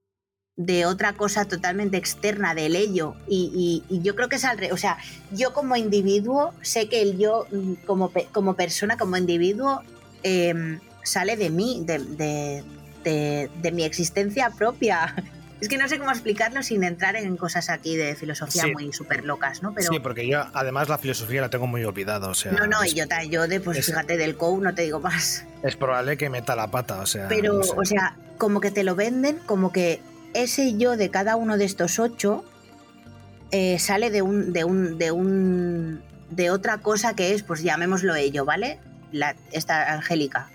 de 0.59 0.87
otra 0.87 1.13
cosa 1.13 1.45
totalmente 1.45 1.97
externa 1.97 2.53
del 2.55 2.75
ello. 2.75 3.15
Y, 3.29 3.85
yo 3.89 4.15
creo 4.17 4.29
que 4.29 4.37
es 4.37 4.45
al 4.45 4.59
revés. 4.59 4.73
O 4.73 4.77
sea, 4.77 4.99
yo 5.33 5.55
como 5.55 5.77
individuo, 5.77 6.53
sé 6.63 6.89
que 6.89 7.01
el 7.01 7.17
yo 7.17 7.47
mm, 7.51 7.75
como, 7.87 8.13
como 8.33 8.55
persona, 8.55 8.99
como 8.99 9.17
individuo, 9.17 9.83
em, 10.25 10.81
sale 11.05 11.37
de 11.37 11.51
mí, 11.51 11.85
de, 11.87 12.65
de, 13.05 13.73
mi 13.73 13.85
existencia 13.85 14.51
propia. 14.51 15.15
Es 15.61 15.69
que 15.69 15.77
no 15.77 15.89
sé 15.89 15.99
cómo 15.99 16.11
explicarlo 16.11 16.63
sin 16.63 16.85
entrar 16.85 17.17
en 17.17 17.37
cosas 17.37 17.69
aquí 17.69 17.97
de 17.97 18.15
filosofía 18.15 18.67
muy 18.73 18.93
súper 18.93 19.25
locas, 19.25 19.63
¿no? 19.63 19.75
Pero, 19.75 19.93
sí, 19.93 19.99
porque 19.99 20.29
yo 20.29 20.45
además 20.55 20.89
la 20.89 20.99
filosofía 20.99 21.41
la 21.41 21.51
tengo 21.51 21.67
muy 21.67 21.85
olvidada, 21.85 22.29
o 22.29 22.35
sea... 22.35 22.53
No, 22.53 22.67
no, 22.67 22.85
y 22.85 22.95
yo, 22.95 23.05
yo 23.29 23.49
de, 23.49 23.61
pues 23.61 23.85
fíjate, 23.85 24.17
del 24.17 24.37
COU 24.37 24.61
no 24.61 24.75
te 24.75 24.83
digo 24.83 25.01
más. 25.01 25.45
Es 25.65 25.77
probable 25.77 26.17
que 26.17 26.31
meta 26.31 26.55
la 26.55 26.71
pata, 26.71 27.01
o 27.01 27.07
sea... 27.07 27.27
Pero, 27.29 27.61
o 27.61 27.85
sea, 27.85 28.17
como 28.39 28.61
que 28.61 28.71
te 28.71 28.85
lo 28.85 28.95
venden, 28.95 29.39
como 29.47 29.73
que 29.73 30.01
ese 30.35 30.77
yo 30.77 30.97
de 30.97 31.11
cada 31.11 31.35
uno 31.35 31.57
de 31.57 31.65
estos 31.65 31.99
ocho 31.99 32.45
eh, 33.51 33.79
sale 33.79 34.11
de 34.11 34.23
un, 34.23 34.53
de 34.53 34.65
un, 34.65 34.99
de 34.99 35.11
un, 35.11 36.03
de 36.31 36.51
otra 36.51 36.79
cosa 36.79 37.17
que 37.17 37.35
es, 37.35 37.43
pues 37.43 37.63
llamémoslo 37.63 38.15
ello, 38.15 38.45
¿vale? 38.45 38.79
La, 39.11 39.35
esta 39.53 39.93
Angélica. 39.93 40.51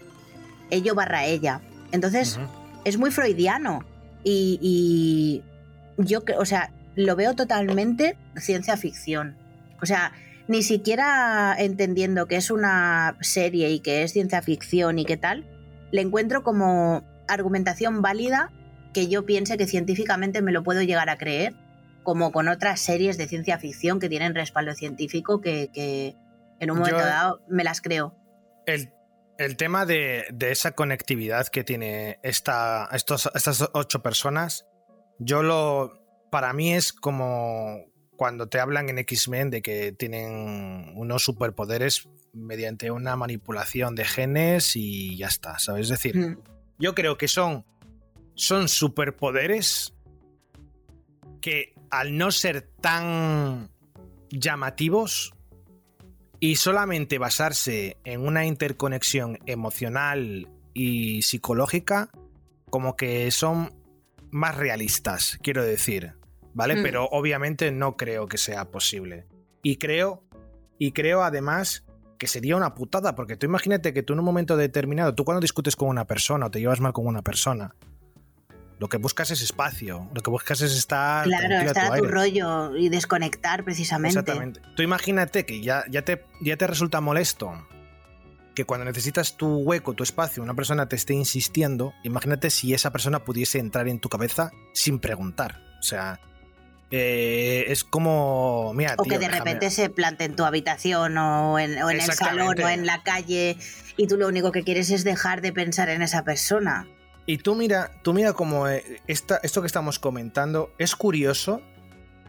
Ello 0.70 0.96
barra 0.96 1.26
ella. 1.26 1.60
Entonces, 1.92 2.40
es 2.86 2.98
muy 2.98 3.12
freudiano. 3.12 3.84
Y, 4.24 4.60
y 5.98 6.04
yo, 6.04 6.24
o 6.38 6.46
sea, 6.46 6.72
lo 6.96 7.16
veo 7.16 7.36
totalmente 7.36 8.18
ciencia 8.36 8.78
ficción. 8.78 9.36
O 9.82 9.86
sea, 9.86 10.14
ni 10.48 10.64
siquiera 10.64 11.56
entendiendo 11.58 12.28
que 12.28 12.36
es 12.36 12.52
una 12.52 13.18
serie 13.22 13.70
y 13.70 13.80
que 13.80 14.04
es 14.04 14.14
ciencia 14.14 14.42
ficción 14.42 15.00
y 15.00 15.06
qué 15.06 15.18
tal, 15.18 15.46
le 15.92 16.02
encuentro 16.02 16.44
como 16.44 17.04
argumentación 17.28 18.02
válida 18.02 18.52
que 18.94 19.08
yo 19.08 19.26
piense 19.26 19.58
que 19.58 19.68
científicamente 19.68 20.42
me 20.42 20.52
lo 20.52 20.64
puedo 20.64 20.82
llegar 20.82 21.10
a 21.10 21.18
creer, 21.18 21.54
como 22.04 22.32
con 22.32 22.48
otras 22.48 22.80
series 22.80 23.18
de 23.18 23.28
ciencia 23.28 23.58
ficción 23.58 24.00
que 24.00 24.10
tienen 24.10 24.36
respaldo 24.36 24.74
científico 24.74 25.42
que, 25.42 26.16
en 26.60 26.72
un 26.72 26.78
momento 26.78 27.00
dado 27.00 27.42
me 27.48 27.64
las 27.64 27.82
creo. 27.82 28.16
El, 28.66 28.92
tema 29.58 29.86
de, 29.86 30.26
esa 30.40 30.74
conectividad 30.74 31.48
que 31.48 31.64
tiene 31.64 32.20
esta, 32.24 32.90
estos, 32.92 33.30
estas 33.34 33.70
ocho 33.74 34.02
personas, 34.02 34.66
yo 35.20 35.44
lo. 35.44 36.00
Para 36.32 36.54
mí 36.54 36.74
es 36.74 36.94
como 36.94 37.86
cuando 38.16 38.48
te 38.48 38.60
hablan 38.60 38.90
en 38.90 38.98
X-Men 39.00 39.50
de 39.50 39.62
que 39.62 39.92
tienen 39.92 40.94
unos 40.96 41.24
superpoderes 41.24 42.10
mediante 42.34 42.90
una 42.90 43.16
manipulación 43.16 43.96
de 43.96 44.06
genes 44.06 44.76
y 44.76 45.18
ya 45.18 45.28
está, 45.28 45.60
¿sabes? 45.60 45.84
Es 45.84 45.90
decir, 45.90 46.18
hmm. 46.18 46.40
yo 46.80 46.96
creo 46.96 47.18
que 47.18 47.28
son, 47.28 47.66
son 48.34 48.68
superpoderes 48.68 49.94
que 51.42 51.76
al 51.92 52.18
no 52.18 52.32
ser 52.32 52.62
tan 52.82 53.70
llamativos 54.30 55.34
y 56.44 56.58
solamente 56.58 57.20
basarse 57.20 57.96
en 58.04 58.20
una 58.20 58.46
interconexión 58.46 59.40
emocional 59.46 60.50
y 60.74 61.22
psicológica, 61.22 62.10
como 62.70 62.98
que 62.98 63.32
son 63.32 63.74
más 64.30 64.58
realistas, 64.58 65.40
quiero 65.42 65.64
decir. 65.64 66.16
¿vale? 66.54 66.76
Hmm. 66.76 66.84
Pero 66.84 67.06
obviamente 67.06 67.72
no 67.72 67.96
creo 67.96 68.28
que 68.28 68.38
sea 68.38 68.72
posible. 68.72 69.26
Y 69.62 69.78
creo, 69.78 70.22
y 70.78 70.92
creo 70.92 71.24
además 71.24 71.86
que 72.18 72.28
sería 72.28 72.58
una 72.58 72.76
putada, 72.76 73.16
porque 73.16 73.38
tú 73.38 73.46
imagínate 73.46 73.94
que 73.94 74.04
tú 74.04 74.12
en 74.12 74.20
un 74.20 74.26
momento 74.26 74.58
determinado, 74.58 75.16
tú 75.16 75.24
cuando 75.24 75.40
discutes 75.40 75.78
con 75.78 75.88
una 75.88 76.08
persona 76.08 76.48
o 76.48 76.52
te 76.52 76.60
llevas 76.60 76.82
mal 76.82 76.92
con 76.92 77.08
una 77.08 77.22
persona, 77.22 77.74
lo 78.84 78.90
que 78.90 78.98
buscas 78.98 79.32
es 79.32 79.42
espacio, 79.42 80.10
lo 80.14 80.22
que 80.22 80.30
buscas 80.30 80.60
es 80.60 80.76
estar. 80.76 81.24
Claro, 81.24 81.56
estar 81.56 81.94
a 81.94 81.96
tu, 81.96 82.04
rollo 82.04 82.76
y 82.76 82.90
desconectar 82.90 83.64
precisamente. 83.64 84.20
Exactamente. 84.20 84.60
Tú 84.76 84.84
imagínate 84.84 85.46
que 85.46 85.62
ya, 85.62 85.86
ya, 85.90 86.02
te, 86.02 86.26
ya 86.42 86.58
te 86.58 86.68
resulta 86.68 87.00
molesto 87.00 87.66
que 88.54 88.66
cuando 88.66 88.84
necesitas 88.84 89.38
tu 89.38 89.60
hueco, 89.60 89.94
tu 89.94 90.04
espacio, 90.04 90.44
una 90.44 90.54
persona 90.54 90.90
te 90.90 90.98
esté 90.98 91.14
insistiendo, 91.14 91.94
imagínate 92.04 92.50
si 92.50 92.74
esa 92.74 92.92
persona 92.92 93.24
pudiese 93.24 93.58
entrar 93.58 93.88
en 93.88 94.02
tu 94.02 94.10
cabeza 94.10 94.52
sin 94.74 95.00
preguntar. 95.00 95.62
O 95.80 95.84
sea, 95.84 96.20
eh, 96.92 97.64
es 97.70 97.86
como. 97.86 98.74
Mira, 98.74 98.96
o 98.98 99.06
que 99.06 99.18
de 99.18 99.30
repente 99.30 99.72
se 99.72 99.90
plante 99.90 100.26
en 100.26 100.36
tu 100.36 100.44
habitación 100.44 101.18
o 101.18 101.58
en, 101.58 101.78
el 101.78 102.02
salón 102.02 102.62
o 102.62 102.68
en 102.68 102.86
la 102.86 103.02
calle 103.02 103.56
y 103.96 104.08
tú 104.08 104.18
lo 104.18 104.28
único 104.28 104.52
que 104.52 104.66
quieres 104.66 104.90
es 104.90 105.06
dejar 105.06 105.40
de 105.40 105.54
pensar 105.54 105.88
en 105.88 106.02
esa 106.02 106.26
persona. 106.26 106.86
Y 107.26 107.38
tú 107.38 107.56
mira, 107.56 107.92
tú 108.04 108.14
mira 108.14 108.34
como 108.34 108.68
eh, 108.68 109.02
esto 109.08 109.62
que 109.62 109.68
estamos 109.68 110.00
comentando 110.00 110.74
es 110.78 110.96
curioso 110.96 111.62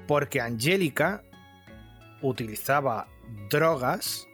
porque 0.06 0.40
Angélica 0.40 1.22
utilizaba 2.22 3.08
drogas 3.50 4.26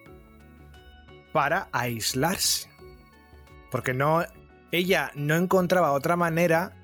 para 1.33 1.69
aislarse. 1.73 2.69
Porque 3.71 3.95
no. 3.95 4.25
Ella 4.73 5.11
no 5.15 5.35
encontraba 5.35 5.93
otra 5.93 6.17
manera 6.17 6.77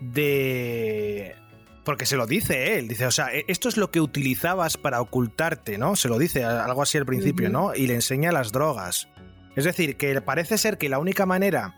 de 0.00 1.36
porque 1.84 2.06
se 2.06 2.16
lo 2.16 2.26
dice 2.26 2.78
él, 2.78 2.88
dice, 2.88 3.06
o 3.06 3.10
sea, 3.10 3.32
e, 3.34 3.44
esto 3.46 3.68
es 3.68 3.76
lo 3.76 3.90
que 3.90 4.00
utilizabas 4.00 4.78
para 4.78 5.00
ocultarte, 5.00 5.76
¿no? 5.76 5.96
Se 5.96 6.08
lo 6.08 6.18
dice 6.18 6.42
algo 6.42 6.82
así 6.82 6.96
al 6.96 7.04
principio, 7.04 7.50
¿no? 7.50 7.74
Y 7.74 7.86
le 7.86 7.94
enseña 7.94 8.32
las 8.32 8.52
drogas. 8.52 9.08
Es 9.54 9.64
decir, 9.64 9.96
que 9.96 10.18
parece 10.22 10.56
ser 10.56 10.78
que 10.78 10.88
la 10.88 10.98
única 10.98 11.26
manera 11.26 11.74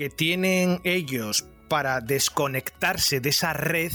que 0.00 0.08
tienen 0.08 0.80
ellos 0.84 1.44
para 1.68 2.00
desconectarse 2.00 3.20
de 3.20 3.28
esa 3.28 3.52
red 3.52 3.92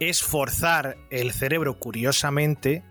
es 0.00 0.22
forzar 0.22 0.98
el 1.08 1.32
cerebro, 1.32 1.78
curiosamente, 1.78 2.84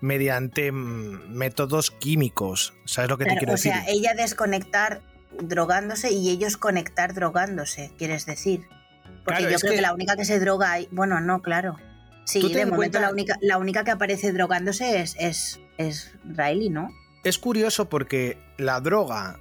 mediante 0.00 0.72
mm, 0.72 1.30
métodos 1.32 1.92
químicos. 1.92 2.74
¿Sabes 2.84 3.10
lo 3.10 3.16
que 3.16 3.26
te 3.26 3.36
quiero 3.36 3.52
decir? 3.52 3.70
O 3.70 3.76
sea, 3.76 3.84
ella 3.86 4.14
desconectar 4.14 5.02
drogándose 5.40 6.10
y 6.10 6.30
ellos 6.30 6.56
conectar 6.56 7.14
drogándose, 7.14 7.92
quieres 7.96 8.26
decir. 8.26 8.66
Porque 9.24 9.44
yo 9.44 9.58
creo 9.60 9.74
que... 9.74 9.82
la 9.82 9.94
única 9.94 10.16
que 10.16 10.24
se 10.24 10.40
droga 10.40 10.72
ahí. 10.72 10.88
Bueno, 10.90 11.20
no, 11.20 11.42
claro. 11.42 11.76
Sí, 12.24 12.52
de 12.52 12.66
momento 12.66 12.98
la, 12.98 13.12
única, 13.12 13.36
la 13.40 13.58
única 13.58 13.84
que 13.84 13.92
aparece 13.92 14.32
drogándose 14.32 15.00
es, 15.00 15.14
es, 15.16 15.60
es 15.78 16.12
Riley, 16.24 16.70
¿no? 16.70 16.90
Es 17.22 17.38
curioso 17.38 17.88
porque 17.88 18.36
la 18.58 18.80
droga 18.80 19.38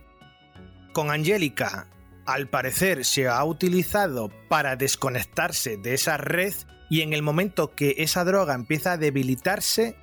con 0.99 1.11
Angélica, 1.11 1.88
al 2.26 2.49
parecer, 2.49 3.05
se 3.05 3.30
ha 3.30 3.41
utilizado 3.45 4.30
para 4.49 4.76
desconectarse 4.76 5.77
de 5.77 5.93
esa 5.93 6.17
red 6.17 6.53
y 6.89 7.03
en 7.03 7.13
el 7.13 7.21
momento 7.21 7.73
que 7.73 7.95
esa 7.99 8.26
droga 8.26 8.53
empieza 8.53 8.91
a 8.91 8.97
debilitarse, 8.97 9.95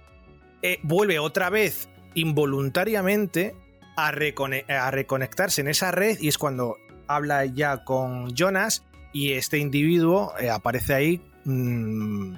eh, 0.63 0.79
vuelve 0.83 1.19
otra 1.19 1.51
vez 1.51 1.91
involuntariamente 2.15 3.55
a, 3.95 4.09
a 4.09 4.91
reconectarse 4.91 5.61
en 5.61 5.69
esa 5.69 5.91
red 5.91 6.17
y 6.19 6.29
es 6.29 6.39
cuando 6.39 6.79
habla 7.09 7.45
ya 7.45 7.85
con 7.85 8.35
Jonas 8.35 8.83
y 9.13 9.33
este 9.33 9.59
individuo 9.59 10.33
eh, 10.41 10.49
aparece 10.49 10.95
ahí, 10.95 11.23
mm, 11.45 12.37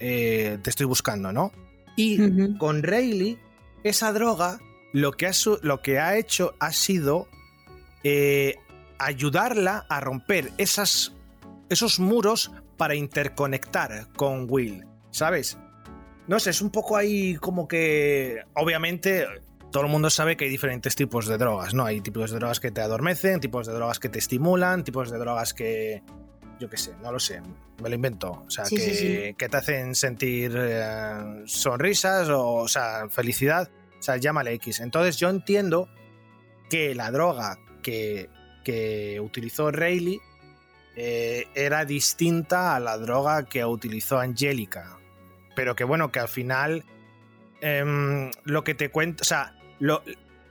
eh, 0.00 0.58
te 0.60 0.68
estoy 0.68 0.86
buscando, 0.86 1.32
¿no? 1.32 1.52
Y 1.94 2.56
con 2.58 2.82
Rayleigh, 2.82 3.38
esa 3.84 4.12
droga 4.12 4.58
lo 4.92 5.12
que 5.12 5.28
ha, 5.28 5.32
lo 5.62 5.80
que 5.80 6.00
ha 6.00 6.16
hecho 6.16 6.56
ha 6.58 6.72
sido 6.72 7.28
eh, 8.04 8.56
ayudarla 8.98 9.86
a 9.88 10.00
romper 10.00 10.52
esas, 10.58 11.12
esos 11.68 11.98
muros 11.98 12.52
para 12.76 12.94
interconectar 12.94 14.08
con 14.14 14.46
Will, 14.48 14.86
¿sabes? 15.10 15.58
No 16.26 16.38
sé, 16.38 16.50
es 16.50 16.62
un 16.62 16.70
poco 16.70 16.96
ahí 16.96 17.36
como 17.36 17.66
que, 17.66 18.42
obviamente, 18.54 19.26
todo 19.70 19.84
el 19.84 19.90
mundo 19.90 20.10
sabe 20.10 20.36
que 20.36 20.44
hay 20.44 20.50
diferentes 20.50 20.94
tipos 20.94 21.26
de 21.26 21.38
drogas, 21.38 21.74
¿no? 21.74 21.84
Hay 21.84 22.00
tipos 22.00 22.30
de 22.30 22.38
drogas 22.38 22.60
que 22.60 22.70
te 22.70 22.80
adormecen, 22.80 23.40
tipos 23.40 23.66
de 23.66 23.72
drogas 23.72 23.98
que 23.98 24.08
te 24.08 24.18
estimulan, 24.18 24.84
tipos 24.84 25.10
de 25.10 25.18
drogas 25.18 25.54
que, 25.54 26.02
yo 26.58 26.68
qué 26.68 26.76
sé, 26.76 26.94
no 27.02 27.10
lo 27.10 27.18
sé, 27.18 27.40
me 27.82 27.88
lo 27.88 27.94
invento. 27.94 28.44
O 28.46 28.50
sea, 28.50 28.64
que, 28.64 29.34
te 29.36 29.56
hacen 29.56 29.94
sentir 29.94 30.54
eh, 30.56 31.42
sonrisas 31.46 32.28
o, 32.28 32.54
o 32.54 32.68
sea, 32.68 33.08
felicidad. 33.08 33.70
O 33.98 34.02
sea, 34.02 34.16
llámale 34.16 34.52
X. 34.54 34.80
Entonces 34.80 35.18
yo 35.18 35.28
entiendo 35.28 35.88
que 36.68 36.94
la 36.94 37.10
droga 37.10 37.58
que, 37.80 38.28
que 38.64 39.20
utilizó 39.20 39.70
Rayleigh 39.70 40.20
eh, 40.96 41.46
era 41.54 41.84
distinta 41.84 42.74
a 42.76 42.80
la 42.80 42.98
droga 42.98 43.44
que 43.44 43.64
utilizó 43.64 44.18
Angélica. 44.18 44.98
Pero 45.54 45.74
que 45.74 45.84
bueno, 45.84 46.12
que 46.12 46.20
al 46.20 46.28
final 46.28 46.84
em, 47.60 48.30
lo 48.44 48.64
que 48.64 48.74
te 48.74 48.90
cuenta, 48.90 49.22
o 49.22 49.24
sea, 49.24 49.56
lo, 49.78 50.02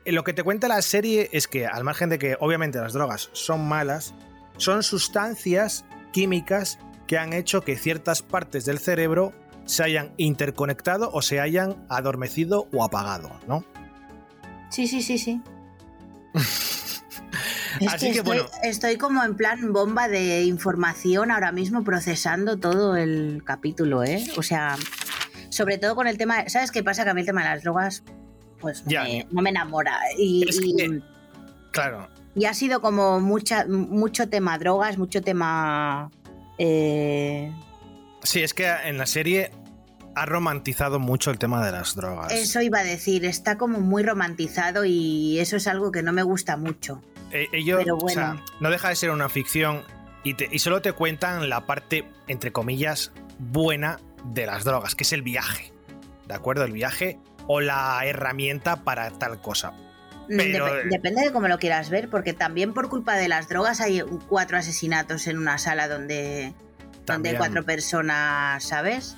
lo 0.05 0.23
que 0.23 0.33
te 0.33 0.43
cuenta 0.43 0.67
la 0.67 0.81
serie 0.81 1.29
es 1.33 1.47
que 1.47 1.65
al 1.65 1.83
margen 1.83 2.09
de 2.09 2.19
que 2.19 2.37
obviamente 2.39 2.79
las 2.79 2.93
drogas 2.93 3.29
son 3.33 3.67
malas, 3.67 4.13
son 4.57 4.83
sustancias 4.83 5.85
químicas 6.11 6.79
que 7.07 7.17
han 7.17 7.33
hecho 7.33 7.61
que 7.61 7.77
ciertas 7.77 8.21
partes 8.21 8.65
del 8.65 8.79
cerebro 8.79 9.33
se 9.65 9.83
hayan 9.83 10.13
interconectado 10.17 11.11
o 11.13 11.21
se 11.21 11.39
hayan 11.39 11.85
adormecido 11.89 12.67
o 12.73 12.83
apagado, 12.83 13.31
¿no? 13.47 13.63
Sí, 14.69 14.87
sí, 14.87 15.01
sí, 15.01 15.17
sí. 15.17 15.41
Así 17.87 18.11
que, 18.11 18.21
bueno. 18.21 18.45
estoy 18.63 18.97
como 18.97 19.23
en 19.23 19.35
plan 19.35 19.73
bomba 19.73 20.07
de 20.07 20.43
información 20.43 21.31
ahora 21.31 21.51
mismo 21.51 21.83
procesando 21.83 22.57
todo 22.57 22.95
el 22.95 23.43
capítulo, 23.45 24.03
¿eh? 24.03 24.25
O 24.37 24.43
sea, 24.43 24.77
sobre 25.49 25.77
todo 25.77 25.95
con 25.95 26.07
el 26.07 26.17
tema, 26.17 26.47
¿sabes 26.49 26.71
qué 26.71 26.83
pasa? 26.83 27.03
Que 27.03 27.09
a 27.11 27.13
mí 27.13 27.21
el 27.21 27.27
tema 27.27 27.43
de 27.43 27.49
las 27.49 27.63
drogas, 27.63 28.03
pues 28.59 28.83
no 28.85 29.41
me 29.41 29.49
enamora. 29.49 29.99
Y, 30.17 30.45
claro, 31.71 32.09
y 32.35 32.45
ha 32.45 32.53
sido 32.53 32.81
como 32.81 33.19
mucha, 33.19 33.65
mucho 33.67 34.29
tema 34.29 34.57
drogas, 34.57 34.97
mucho 34.97 35.21
tema... 35.21 36.11
Eh... 36.57 37.51
Sí, 38.23 38.41
es 38.41 38.53
que 38.53 38.69
en 38.85 38.97
la 38.97 39.05
serie 39.05 39.51
ha 40.15 40.25
romantizado 40.25 40.99
mucho 40.99 41.31
el 41.31 41.39
tema 41.39 41.65
de 41.65 41.71
las 41.71 41.95
drogas. 41.95 42.31
Eso 42.31 42.61
iba 42.61 42.79
a 42.79 42.83
decir, 42.83 43.25
está 43.25 43.57
como 43.57 43.79
muy 43.79 44.03
romantizado 44.03 44.85
y 44.85 45.39
eso 45.39 45.55
es 45.55 45.67
algo 45.67 45.91
que 45.91 46.03
no 46.03 46.13
me 46.13 46.23
gusta 46.23 46.57
mucho. 46.57 47.01
Eh, 47.31 47.47
ellos, 47.53 47.83
o 47.87 48.09
sea, 48.09 48.43
no 48.59 48.69
deja 48.69 48.89
de 48.89 48.95
ser 48.95 49.11
una 49.11 49.29
ficción 49.29 49.83
y, 50.23 50.35
y 50.53 50.59
solo 50.59 50.81
te 50.81 50.93
cuentan 50.93 51.49
la 51.49 51.65
parte, 51.65 52.09
entre 52.27 52.51
comillas, 52.51 53.11
buena 53.37 53.99
de 54.23 54.45
las 54.45 54.63
drogas, 54.63 54.95
que 54.95 55.03
es 55.03 55.13
el 55.13 55.21
viaje. 55.21 55.71
¿De 56.27 56.33
acuerdo? 56.33 56.63
El 56.65 56.73
viaje 56.73 57.19
o 57.47 57.61
la 57.61 57.99
herramienta 58.05 58.83
para 58.83 59.09
tal 59.11 59.41
cosa. 59.41 59.73
Mm, 60.29 60.89
depende 60.91 61.23
de 61.23 61.31
cómo 61.31 61.47
lo 61.47 61.57
quieras 61.57 61.89
ver, 61.89 62.09
porque 62.09 62.33
también 62.33 62.73
por 62.73 62.87
culpa 62.89 63.15
de 63.15 63.27
las 63.27 63.49
drogas 63.49 63.81
hay 63.81 64.01
cuatro 64.27 64.57
asesinatos 64.57 65.25
en 65.25 65.39
una 65.39 65.57
sala 65.57 65.87
donde, 65.87 66.53
donde 67.07 67.29
hay 67.29 67.37
cuatro 67.37 67.65
personas, 67.65 68.63
¿sabes? 68.63 69.15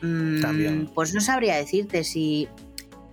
mm, 0.00 0.40
También. 0.40 0.90
pues 0.94 1.12
no 1.14 1.20
sabría 1.20 1.56
decirte 1.56 2.04
si... 2.04 2.48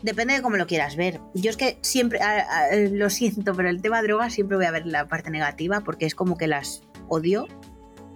Depende 0.05 0.35
de 0.35 0.41
cómo 0.43 0.55
lo 0.55 0.67
quieras 0.67 0.95
ver. 0.95 1.19
Yo 1.33 1.49
es 1.49 1.57
que 1.57 1.79
siempre, 1.81 2.21
a- 2.21 2.41
a- 2.41 2.75
lo 2.91 3.09
siento, 3.09 3.55
pero 3.55 3.69
el 3.69 3.81
tema 3.81 4.03
drogas 4.03 4.33
siempre 4.33 4.55
voy 4.55 4.67
a 4.67 4.71
ver 4.71 4.85
la 4.85 5.07
parte 5.07 5.31
negativa 5.31 5.81
porque 5.81 6.05
es 6.05 6.13
como 6.13 6.37
que 6.37 6.45
las 6.45 6.83
odio. 7.07 7.47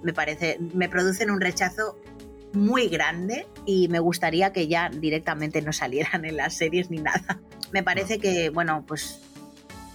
Me 0.04 0.14
parece, 0.14 0.60
me 0.76 0.88
producen 0.88 1.32
un 1.32 1.42
rechazo 1.42 1.98
muy 2.54 2.90
grande 2.90 3.48
y 3.66 3.88
me 3.88 3.98
gustaría 4.00 4.54
que 4.54 4.68
ya 4.68 4.90
directamente 4.90 5.64
no 5.64 5.74
salieran 5.74 6.26
en 6.26 6.38
las 6.38 6.54
series 6.54 6.92
ni 6.92 7.00
nada. 7.00 7.40
Me 7.72 7.82
parece 7.82 8.20
que, 8.20 8.52
bueno, 8.52 8.84
pues 8.88 9.22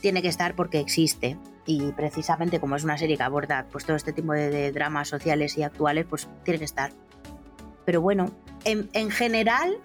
tiene 0.01 0.21
que 0.21 0.29
estar 0.29 0.57
porque 0.57 0.81
existe 0.81 1.39
y 1.65 1.93
precisamente 1.93 2.59
como 2.59 2.75
es 2.75 2.83
una 2.83 2.99
serie 2.99 3.17
que 3.17 3.23
aborda 3.23 3.67
pues 3.71 3.85
todo 3.85 3.97
este 3.97 4.13
tipo 4.13 4.33
de, 4.33 4.51
de 4.51 4.73
dramas 4.73 5.07
sociales 5.09 5.57
y 5.59 5.63
actuales, 5.63 6.07
pues 6.11 6.29
tiene 6.45 6.59
que 6.59 6.65
estar. 6.65 6.91
Pero 7.85 8.01
bueno, 8.01 8.33
en, 8.65 8.91
en 8.95 9.11
general 9.11 9.77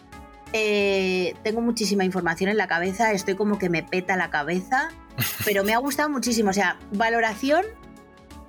eh, 0.53 1.35
tengo 1.43 1.61
muchísima 1.61 2.03
información 2.05 2.49
en 2.49 2.57
la 2.57 2.67
cabeza, 2.67 3.11
estoy 3.11 3.35
como 3.35 3.57
que 3.59 3.69
me 3.69 3.83
peta 3.83 4.15
la 4.17 4.29
cabeza, 4.29 4.89
pero 5.45 5.63
me 5.63 5.73
ha 5.73 5.77
gustado 5.77 6.09
muchísimo, 6.09 6.49
o 6.49 6.53
sea, 6.53 6.77
valoración 6.91 7.63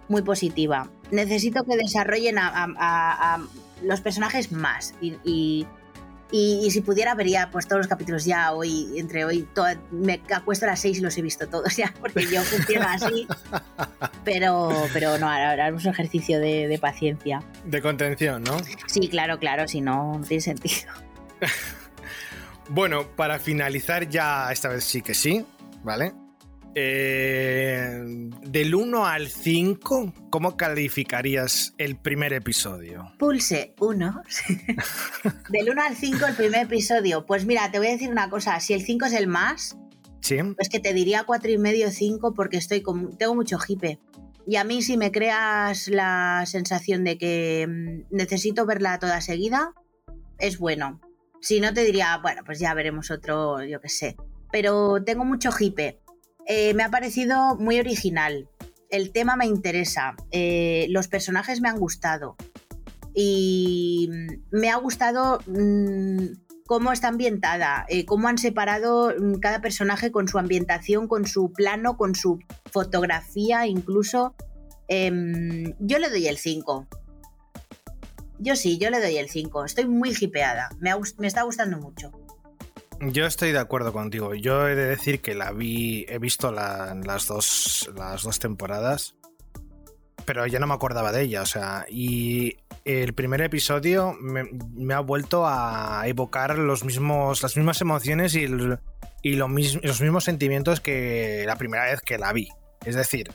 muy 0.09 0.23
positiva. 0.23 0.89
Necesito 1.11 1.65
que 1.65 1.77
desarrollen 1.77 2.39
a, 2.39 2.49
a- 2.49 2.75
a- 2.79 3.35
a 3.35 3.41
los 3.83 4.01
personajes 4.01 4.51
más 4.53 4.95
y, 5.01 5.17
y- 5.25 5.67
y- 6.33 6.61
y 6.65 6.71
si 6.71 6.81
pudiera 6.81 7.15
vería 7.15 7.51
pues 7.51 7.67
todos 7.67 7.79
los 7.81 7.87
capítulos 7.89 8.25
ya 8.25 8.53
hoy, 8.53 8.87
entre 8.99 9.25
hoy, 9.25 9.49
toda- 9.55 9.77
me 9.91 10.21
acuesto 10.33 10.65
a 10.67 10.69
las 10.69 10.81
seis 10.81 10.99
y 10.99 11.01
los 11.01 11.17
he 11.19 11.23
visto 11.23 11.49
todos 11.49 11.77
ya, 11.77 11.93
porque 12.01 12.27
yo 12.27 12.43
funciono 12.43 12.87
así, 12.89 13.27
pero, 14.25 14.71
pero 14.93 15.19
no, 15.19 15.29
ahora 15.29 15.51
ahora 15.51 15.69
es 15.69 15.85
un 15.85 15.91
ejercicio 15.91 16.39
de, 16.41 16.67
de 16.69 16.79
paciencia. 16.79 17.43
De 17.65 17.81
contención, 17.83 18.43
¿no? 18.45 18.57
Sí, 18.87 19.09
claro, 19.09 19.39
claro, 19.39 19.67
si 19.69 19.81
no, 19.81 20.19
no 20.19 20.25
tiene 20.25 20.41
sentido. 20.41 20.93
Bueno, 22.71 23.17
para 23.17 23.41
finalizar 23.41 24.09
ya, 24.09 24.53
esta 24.53 24.69
vez 24.69 24.85
sí 24.85 25.03
que 25.03 25.13
sí, 25.13 25.45
¿vale? 25.83 26.13
Eh, 26.77 28.01
del 28.43 28.75
1 28.77 29.07
al 29.07 29.27
5, 29.27 30.15
¿cómo 30.31 30.57
calificarías 30.57 31.75
el 31.79 31.97
primer 31.97 32.33
episodio? 32.33 33.13
Pulse 33.19 33.75
1. 33.81 34.23
Del 35.51 35.71
1 35.71 35.83
al 35.83 35.97
5 35.97 36.27
el 36.27 36.37
primer 36.37 36.67
episodio. 36.67 37.27
Pues 37.27 37.45
mira, 37.45 37.73
te 37.73 37.79
voy 37.79 37.89
a 37.89 37.91
decir 37.91 38.09
una 38.09 38.31
cosa. 38.31 38.61
Si 38.61 38.73
el 38.73 38.83
5 38.83 39.07
es 39.07 39.15
el 39.15 39.27
más, 39.27 39.77
¿Sí? 40.21 40.37
pues 40.55 40.69
que 40.69 40.79
te 40.79 40.95
diría 40.95 41.25
4 41.25 41.51
y 41.51 41.59
medio 41.59 41.91
5 41.91 42.35
porque 42.35 42.59
estoy 42.59 42.83
con, 42.83 43.19
tengo 43.19 43.35
mucho 43.35 43.59
hipe. 43.67 43.99
Y 44.47 44.57
a 44.57 44.65
mí 44.65 44.83
si 44.83 44.97
me 44.97 45.11
creas 45.11 45.89
la 45.89 46.45
sensación 46.47 47.03
de 47.03 47.19
que 47.19 47.67
mm, 47.69 48.15
necesito 48.15 48.65
verla 48.65 49.01
toda 49.01 49.21
seguida, 49.21 49.75
es 50.39 50.59
bueno. 50.59 51.01
Si 51.41 51.61
no 51.61 51.73
te 51.73 51.85
diría, 51.85 52.19
bueno, 52.23 52.43
pues 52.45 52.59
ya 52.59 52.75
veremos 52.75 53.11
otro, 53.11 53.63
yo 53.65 53.81
qué 53.81 53.89
sé. 53.89 54.17
Pero 54.53 55.03
tengo 55.05 55.25
mucho 55.25 55.51
hipe. 55.59 56.01
Eh, 56.47 56.75
me 56.75 56.83
ha 56.83 56.91
parecido 56.91 57.57
muy 57.57 57.79
original. 57.79 58.49
El 58.91 59.13
tema 59.13 59.37
me 59.37 59.47
interesa. 59.47 60.17
eh, 60.31 60.87
los 60.91 61.09
personajes 61.09 61.61
me 61.61 61.69
han 61.69 61.79
gustado. 61.79 62.37
Y 63.15 64.09
me 64.51 64.71
ha 64.71 64.77
gustado 64.77 65.41
mm, 65.47 66.27
cómo 66.67 66.93
está 66.93 67.09
ambientada, 67.09 67.85
eh, 67.89 68.05
cómo 68.05 68.29
han 68.29 68.39
separado 68.39 69.13
mm, 69.19 69.41
cada 69.41 69.61
personaje 69.61 70.13
con 70.13 70.29
su 70.29 70.39
ambientación, 70.39 71.09
con 71.09 71.27
su 71.27 71.53
plano, 71.53 71.97
con 71.97 72.15
su 72.15 72.39
fotografía, 72.71 73.67
incluso. 73.67 74.35
Em, 74.87 75.75
yo 75.81 75.99
le 75.99 76.11
doy 76.11 76.27
el 76.29 76.39
5. 76.39 76.87
Yo 78.41 78.57
sí, 78.57 78.79
yo 78.79 78.91
le 78.91 79.01
doy 79.01 79.19
el 79.19 79.29
5. 79.29 79.67
Estoy 79.67 79.87
muy 79.87 80.17
hipeada. 80.19 80.71
Me, 80.81 80.93
está 81.27 81.43
gustando 81.43 81.77
mucho. 81.77 82.11
Yo 83.01 83.27
estoy 83.27 83.53
de 83.53 83.59
acuerdo 83.59 83.93
contigo. 83.93 84.35
Yo 84.35 84.67
he 84.67 84.75
de 84.75 84.87
decir 84.87 85.21
que 85.21 85.35
la 85.35 85.53
vi, 85.53 86.07
he 86.09 86.19
visto 86.19 86.51
la- 86.51 86.95
las, 86.95 87.27
dos, 87.27 87.91
las 87.97 88.23
dos 88.23 88.39
temporadas, 88.39 89.15
pero 90.25 90.47
ya 90.47 90.59
no 90.59 90.67
me 90.67 90.75
acordaba 90.75 91.13
de 91.13 91.23
ella. 91.23 91.43
O 91.43 91.47
sea, 91.47 91.85
y 91.89 92.57
el 92.85 93.13
primer 93.13 93.43
episodio 93.43 94.15
me, 94.21 94.95
ha 94.95 95.01
vuelto 95.01 95.47
a 95.47 96.03
evocar 96.07 96.59
los 96.59 96.85
mismos, 96.85 97.43
las 97.43 97.57
mismas 97.57 97.81
emociones 97.83 98.35
y, 98.35 98.47
los 98.47 99.51
mismos 100.01 100.25
sentimientos 100.25 100.81
que 100.81 101.45
la 101.47 101.57
primera 101.57 101.85
vez 101.85 102.01
que 102.01 102.17
la 102.17 102.33
vi. 102.33 102.49
Es 102.85 102.95
decir, 102.95 103.31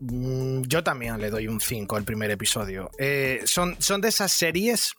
yo 0.00 0.84
también 0.84 1.20
le 1.20 1.30
doy 1.30 1.48
un 1.48 1.60
5 1.60 1.96
al 1.96 2.04
primer 2.04 2.30
episodio. 2.30 2.90
Eh, 2.98 3.40
son, 3.44 3.76
son 3.78 4.00
de 4.00 4.08
esas 4.08 4.32
series 4.32 4.94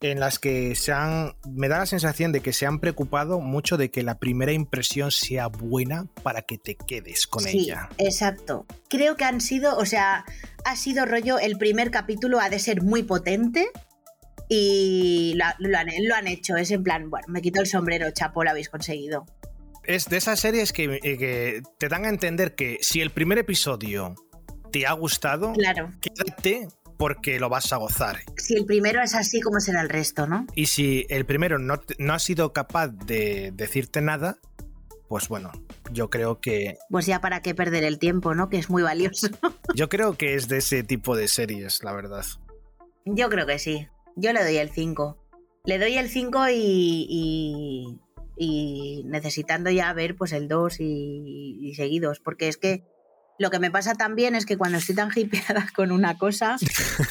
en 0.00 0.20
las 0.20 0.38
que 0.38 0.74
se 0.74 0.92
han. 0.92 1.34
Me 1.48 1.68
da 1.68 1.78
la 1.78 1.86
sensación 1.86 2.32
de 2.32 2.40
que 2.40 2.52
se 2.52 2.66
han 2.66 2.80
preocupado 2.80 3.40
mucho 3.40 3.76
de 3.76 3.90
que 3.90 4.02
la 4.02 4.18
primera 4.18 4.52
impresión 4.52 5.10
sea 5.10 5.46
buena 5.48 6.06
para 6.22 6.42
que 6.42 6.58
te 6.58 6.76
quedes 6.76 7.26
con 7.26 7.42
sí, 7.42 7.58
ella. 7.58 7.88
exacto. 7.98 8.66
Creo 8.88 9.16
que 9.16 9.24
han 9.24 9.40
sido, 9.40 9.76
o 9.76 9.86
sea, 9.86 10.24
ha 10.64 10.76
sido 10.76 11.06
rollo, 11.06 11.38
el 11.38 11.56
primer 11.58 11.90
capítulo 11.90 12.40
ha 12.40 12.50
de 12.50 12.58
ser 12.58 12.82
muy 12.82 13.02
potente 13.02 13.68
y 14.48 15.34
lo, 15.36 15.44
lo 15.58 15.78
han, 15.78 15.88
lo 16.06 16.14
han 16.14 16.26
hecho. 16.26 16.56
Es 16.56 16.70
en 16.70 16.82
plan, 16.82 17.10
bueno, 17.10 17.26
me 17.28 17.42
quito 17.42 17.60
el 17.60 17.66
sombrero, 17.66 18.10
chapo, 18.10 18.44
lo 18.44 18.50
habéis 18.50 18.68
conseguido. 18.68 19.26
Es 19.86 20.06
de 20.06 20.16
esas 20.16 20.40
series 20.40 20.72
que, 20.72 21.00
eh, 21.02 21.18
que 21.18 21.62
te 21.78 21.88
dan 21.88 22.04
a 22.04 22.08
entender 22.08 22.54
que 22.54 22.78
si 22.80 23.00
el 23.00 23.10
primer 23.10 23.38
episodio 23.38 24.14
te 24.72 24.86
ha 24.86 24.92
gustado, 24.92 25.52
Claro, 25.52 25.90
quédate 26.00 26.68
porque 26.98 27.38
lo 27.38 27.48
vas 27.48 27.72
a 27.72 27.76
gozar. 27.76 28.20
si 28.36 28.54
el 28.54 28.64
primero 28.64 29.02
es 29.02 29.14
así, 29.14 29.40
¿cómo 29.40 29.60
será 29.60 29.82
el 29.82 29.88
resto, 29.88 30.26
no? 30.26 30.46
Y 30.54 30.66
si 30.66 31.06
el 31.08 31.24
primero 31.26 31.58
no, 31.58 31.80
no 31.98 32.14
ha 32.14 32.18
sido 32.18 32.52
capaz 32.52 32.88
de 32.88 33.52
decirte 33.54 34.00
nada, 34.00 34.38
pues 35.08 35.28
bueno, 35.28 35.52
yo 35.92 36.10
creo 36.10 36.40
que 36.40 36.78
Pues 36.90 37.06
ya 37.06 37.20
para 37.20 37.40
qué 37.42 37.54
perder 37.54 37.84
el 37.84 37.98
tiempo, 37.98 38.34
¿no? 38.34 38.48
Que 38.48 38.58
es 38.58 38.70
muy 38.70 38.82
valioso. 38.82 39.28
yo 39.74 39.88
creo 39.88 40.16
que 40.16 40.34
es 40.34 40.48
de 40.48 40.58
ese 40.58 40.82
tipo 40.82 41.16
de 41.16 41.28
series, 41.28 41.84
la 41.84 41.92
verdad. 41.92 42.24
Yo 43.04 43.28
creo 43.28 43.46
que 43.46 43.58
sí. 43.58 43.86
Yo 44.16 44.32
le 44.32 44.42
doy 44.42 44.56
el 44.56 44.70
5. 44.70 45.22
Le 45.64 45.78
doy 45.78 45.96
el 45.98 46.08
5 46.08 46.48
y, 46.48 47.06
y, 47.08 48.00
y 48.36 49.02
necesitando 49.06 49.70
ya 49.70 49.92
ver 49.92 50.16
pues 50.16 50.32
el 50.32 50.48
2 50.48 50.80
y, 50.80 51.58
y 51.62 51.74
seguidos. 51.74 52.20
Porque 52.20 52.48
es 52.48 52.56
que 52.56 52.84
lo 53.38 53.50
que 53.50 53.58
me 53.58 53.70
pasa 53.70 53.94
también 53.94 54.34
es 54.34 54.46
que 54.46 54.56
cuando 54.56 54.78
estoy 54.78 54.94
tan 54.94 55.10
hipeada 55.14 55.68
con 55.74 55.92
una 55.92 56.16
cosa, 56.18 56.56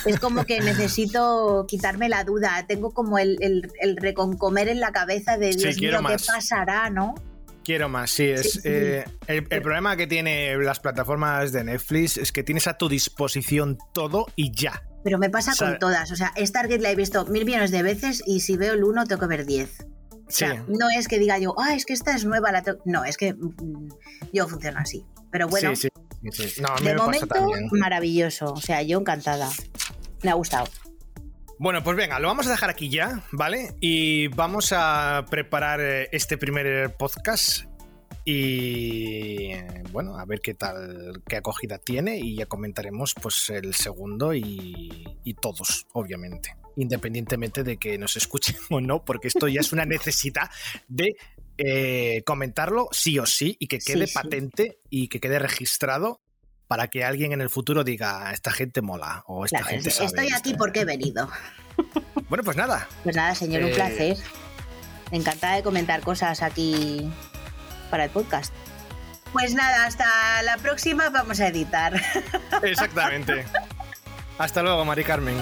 es 0.05 0.19
como 0.19 0.45
que 0.45 0.59
necesito 0.61 1.65
quitarme 1.67 2.09
la 2.09 2.23
duda. 2.23 2.65
Tengo 2.67 2.93
como 2.93 3.19
el, 3.19 3.37
el, 3.41 3.71
el 3.79 3.97
reconcomer 3.97 4.67
en 4.67 4.79
la 4.79 4.91
cabeza 4.91 5.37
de 5.37 5.53
Sí, 5.53 5.59
Dios 5.59 5.77
mío, 5.79 5.99
¿qué 6.07 6.17
pasará, 6.25 6.89
no? 6.89 7.15
Quiero 7.63 7.89
más, 7.89 8.11
sí. 8.11 8.25
Es, 8.25 8.53
Sí, 8.53 8.59
sí. 8.59 8.59
eh, 8.65 9.05
el, 9.27 9.47
el 9.49 9.61
problema 9.61 9.97
que 9.97 10.05
tiene 10.05 10.55
las 10.57 10.79
plataformas 10.79 11.51
de 11.51 11.63
Netflix 11.63 12.17
es 12.17 12.31
que 12.31 12.43
tienes 12.43 12.67
a 12.67 12.77
tu 12.77 12.87
disposición 12.89 13.77
todo 13.93 14.27
y 14.35 14.51
ya. 14.51 14.83
Pero 15.03 15.17
me 15.19 15.29
pasa 15.29 15.53
con 15.57 15.77
todas. 15.79 16.11
O 16.11 16.15
sea, 16.15 16.31
Stargate 16.37 16.79
la 16.81 16.91
he 16.91 16.95
visto 16.95 17.25
mil 17.25 17.45
millones 17.45 17.71
de 17.71 17.83
veces 17.83 18.23
y 18.25 18.39
si 18.41 18.57
veo 18.57 18.73
el 18.73 18.83
1 18.83 19.05
tengo 19.05 19.21
que 19.21 19.27
ver 19.27 19.45
10. 19.45 19.85
O 20.27 20.31
sea, 20.31 20.65
no 20.67 20.89
es 20.89 21.07
que 21.07 21.19
diga 21.19 21.37
yo, 21.37 21.53
ah, 21.57 21.75
es 21.75 21.85
que 21.85 21.93
esta 21.93 22.15
es 22.15 22.25
nueva. 22.25 22.51
La 22.51 22.63
to-". 22.63 22.79
no, 22.85 23.05
es 23.05 23.17
que 23.17 23.33
mm, 23.33 23.89
yo 24.33 24.47
funciono 24.47 24.79
así. 24.79 25.05
Pero 25.31 25.47
bueno, 25.47 25.75
sí, 25.75 25.89
sí, 26.31 26.49
sí. 26.49 26.61
No, 26.61 26.69
a 26.69 26.79
mí 26.79 26.87
de 26.87 26.93
me 26.93 27.01
momento, 27.01 27.35
maravilloso. 27.71 28.53
O 28.53 28.61
sea, 28.61 28.81
yo 28.81 28.99
encantada. 28.99 29.49
Me 30.23 30.31
ha 30.31 30.33
gustado. 30.33 30.65
Bueno, 31.57 31.83
pues 31.83 31.95
venga, 31.95 32.19
lo 32.19 32.27
vamos 32.27 32.47
a 32.47 32.51
dejar 32.51 32.69
aquí 32.69 32.89
ya, 32.89 33.23
¿vale? 33.31 33.75
Y 33.79 34.27
vamos 34.29 34.73
a 34.75 35.25
preparar 35.29 35.79
eh, 35.79 36.09
este 36.11 36.37
primer 36.37 36.95
podcast. 36.95 37.65
Y 38.25 39.51
bueno, 39.91 40.17
a 40.17 40.25
ver 40.25 40.41
qué 40.41 40.55
tal, 40.55 41.21
qué 41.27 41.37
acogida 41.37 41.77
tiene. 41.77 42.17
Y 42.17 42.35
ya 42.35 42.47
comentaremos 42.47 43.13
pues 43.21 43.49
el 43.51 43.73
segundo 43.73 44.33
y, 44.33 45.17
y 45.23 45.33
todos, 45.35 45.85
obviamente. 45.93 46.55
Independientemente 46.77 47.63
de 47.63 47.77
que 47.77 47.97
nos 47.97 48.15
escuchen 48.17 48.55
o 48.69 48.81
no, 48.81 49.03
porque 49.05 49.27
esto 49.27 49.47
ya 49.47 49.61
es 49.61 49.71
una 49.73 49.85
necesidad 49.85 50.49
de 50.87 51.15
eh, 51.57 52.21
comentarlo 52.25 52.89
sí 52.91 53.17
o 53.19 53.25
sí 53.25 53.55
y 53.59 53.67
que 53.67 53.79
quede 53.79 54.07
sí. 54.07 54.13
patente 54.13 54.79
y 54.89 55.07
que 55.07 55.19
quede 55.19 55.39
registrado 55.39 56.21
para 56.67 56.87
que 56.89 57.03
alguien 57.03 57.31
en 57.31 57.41
el 57.41 57.49
futuro 57.49 57.83
diga, 57.83 58.31
esta 58.33 58.51
gente 58.51 58.81
mola 58.81 59.23
o 59.27 59.45
esta 59.45 59.59
Claro, 59.59 59.71
gente 59.71 59.91
sabe 59.91 60.07
estoy 60.07 60.27
aquí 60.33 60.49
esto". 60.49 60.57
porque 60.57 60.81
he 60.81 60.85
venido. 60.85 61.29
Bueno, 62.27 62.43
pues 62.43 62.57
nada, 62.57 62.87
Pues 63.03 63.15
nada, 63.15 63.35
señor, 63.35 63.63
un 63.63 63.69
Eh, 63.69 63.73
placer. 63.75 64.17
Encantada 65.11 65.57
de 65.57 65.63
comentar 65.63 66.01
cosas 66.01 66.41
aquí 66.41 67.07
para 67.91 68.05
el 68.05 68.09
podcast. 68.09 68.51
Pues 69.31 69.53
nada, 69.53 69.85
hasta 69.85 70.05
la 70.43 70.57
próxima 70.57 71.09
vamos 71.11 71.39
a 71.39 71.47
editar. 71.49 72.01
exactamente. 72.63 73.45
Hasta 74.39 74.63
luego, 74.63 74.83
Mari 74.85 75.03
Carmen. 75.03 75.35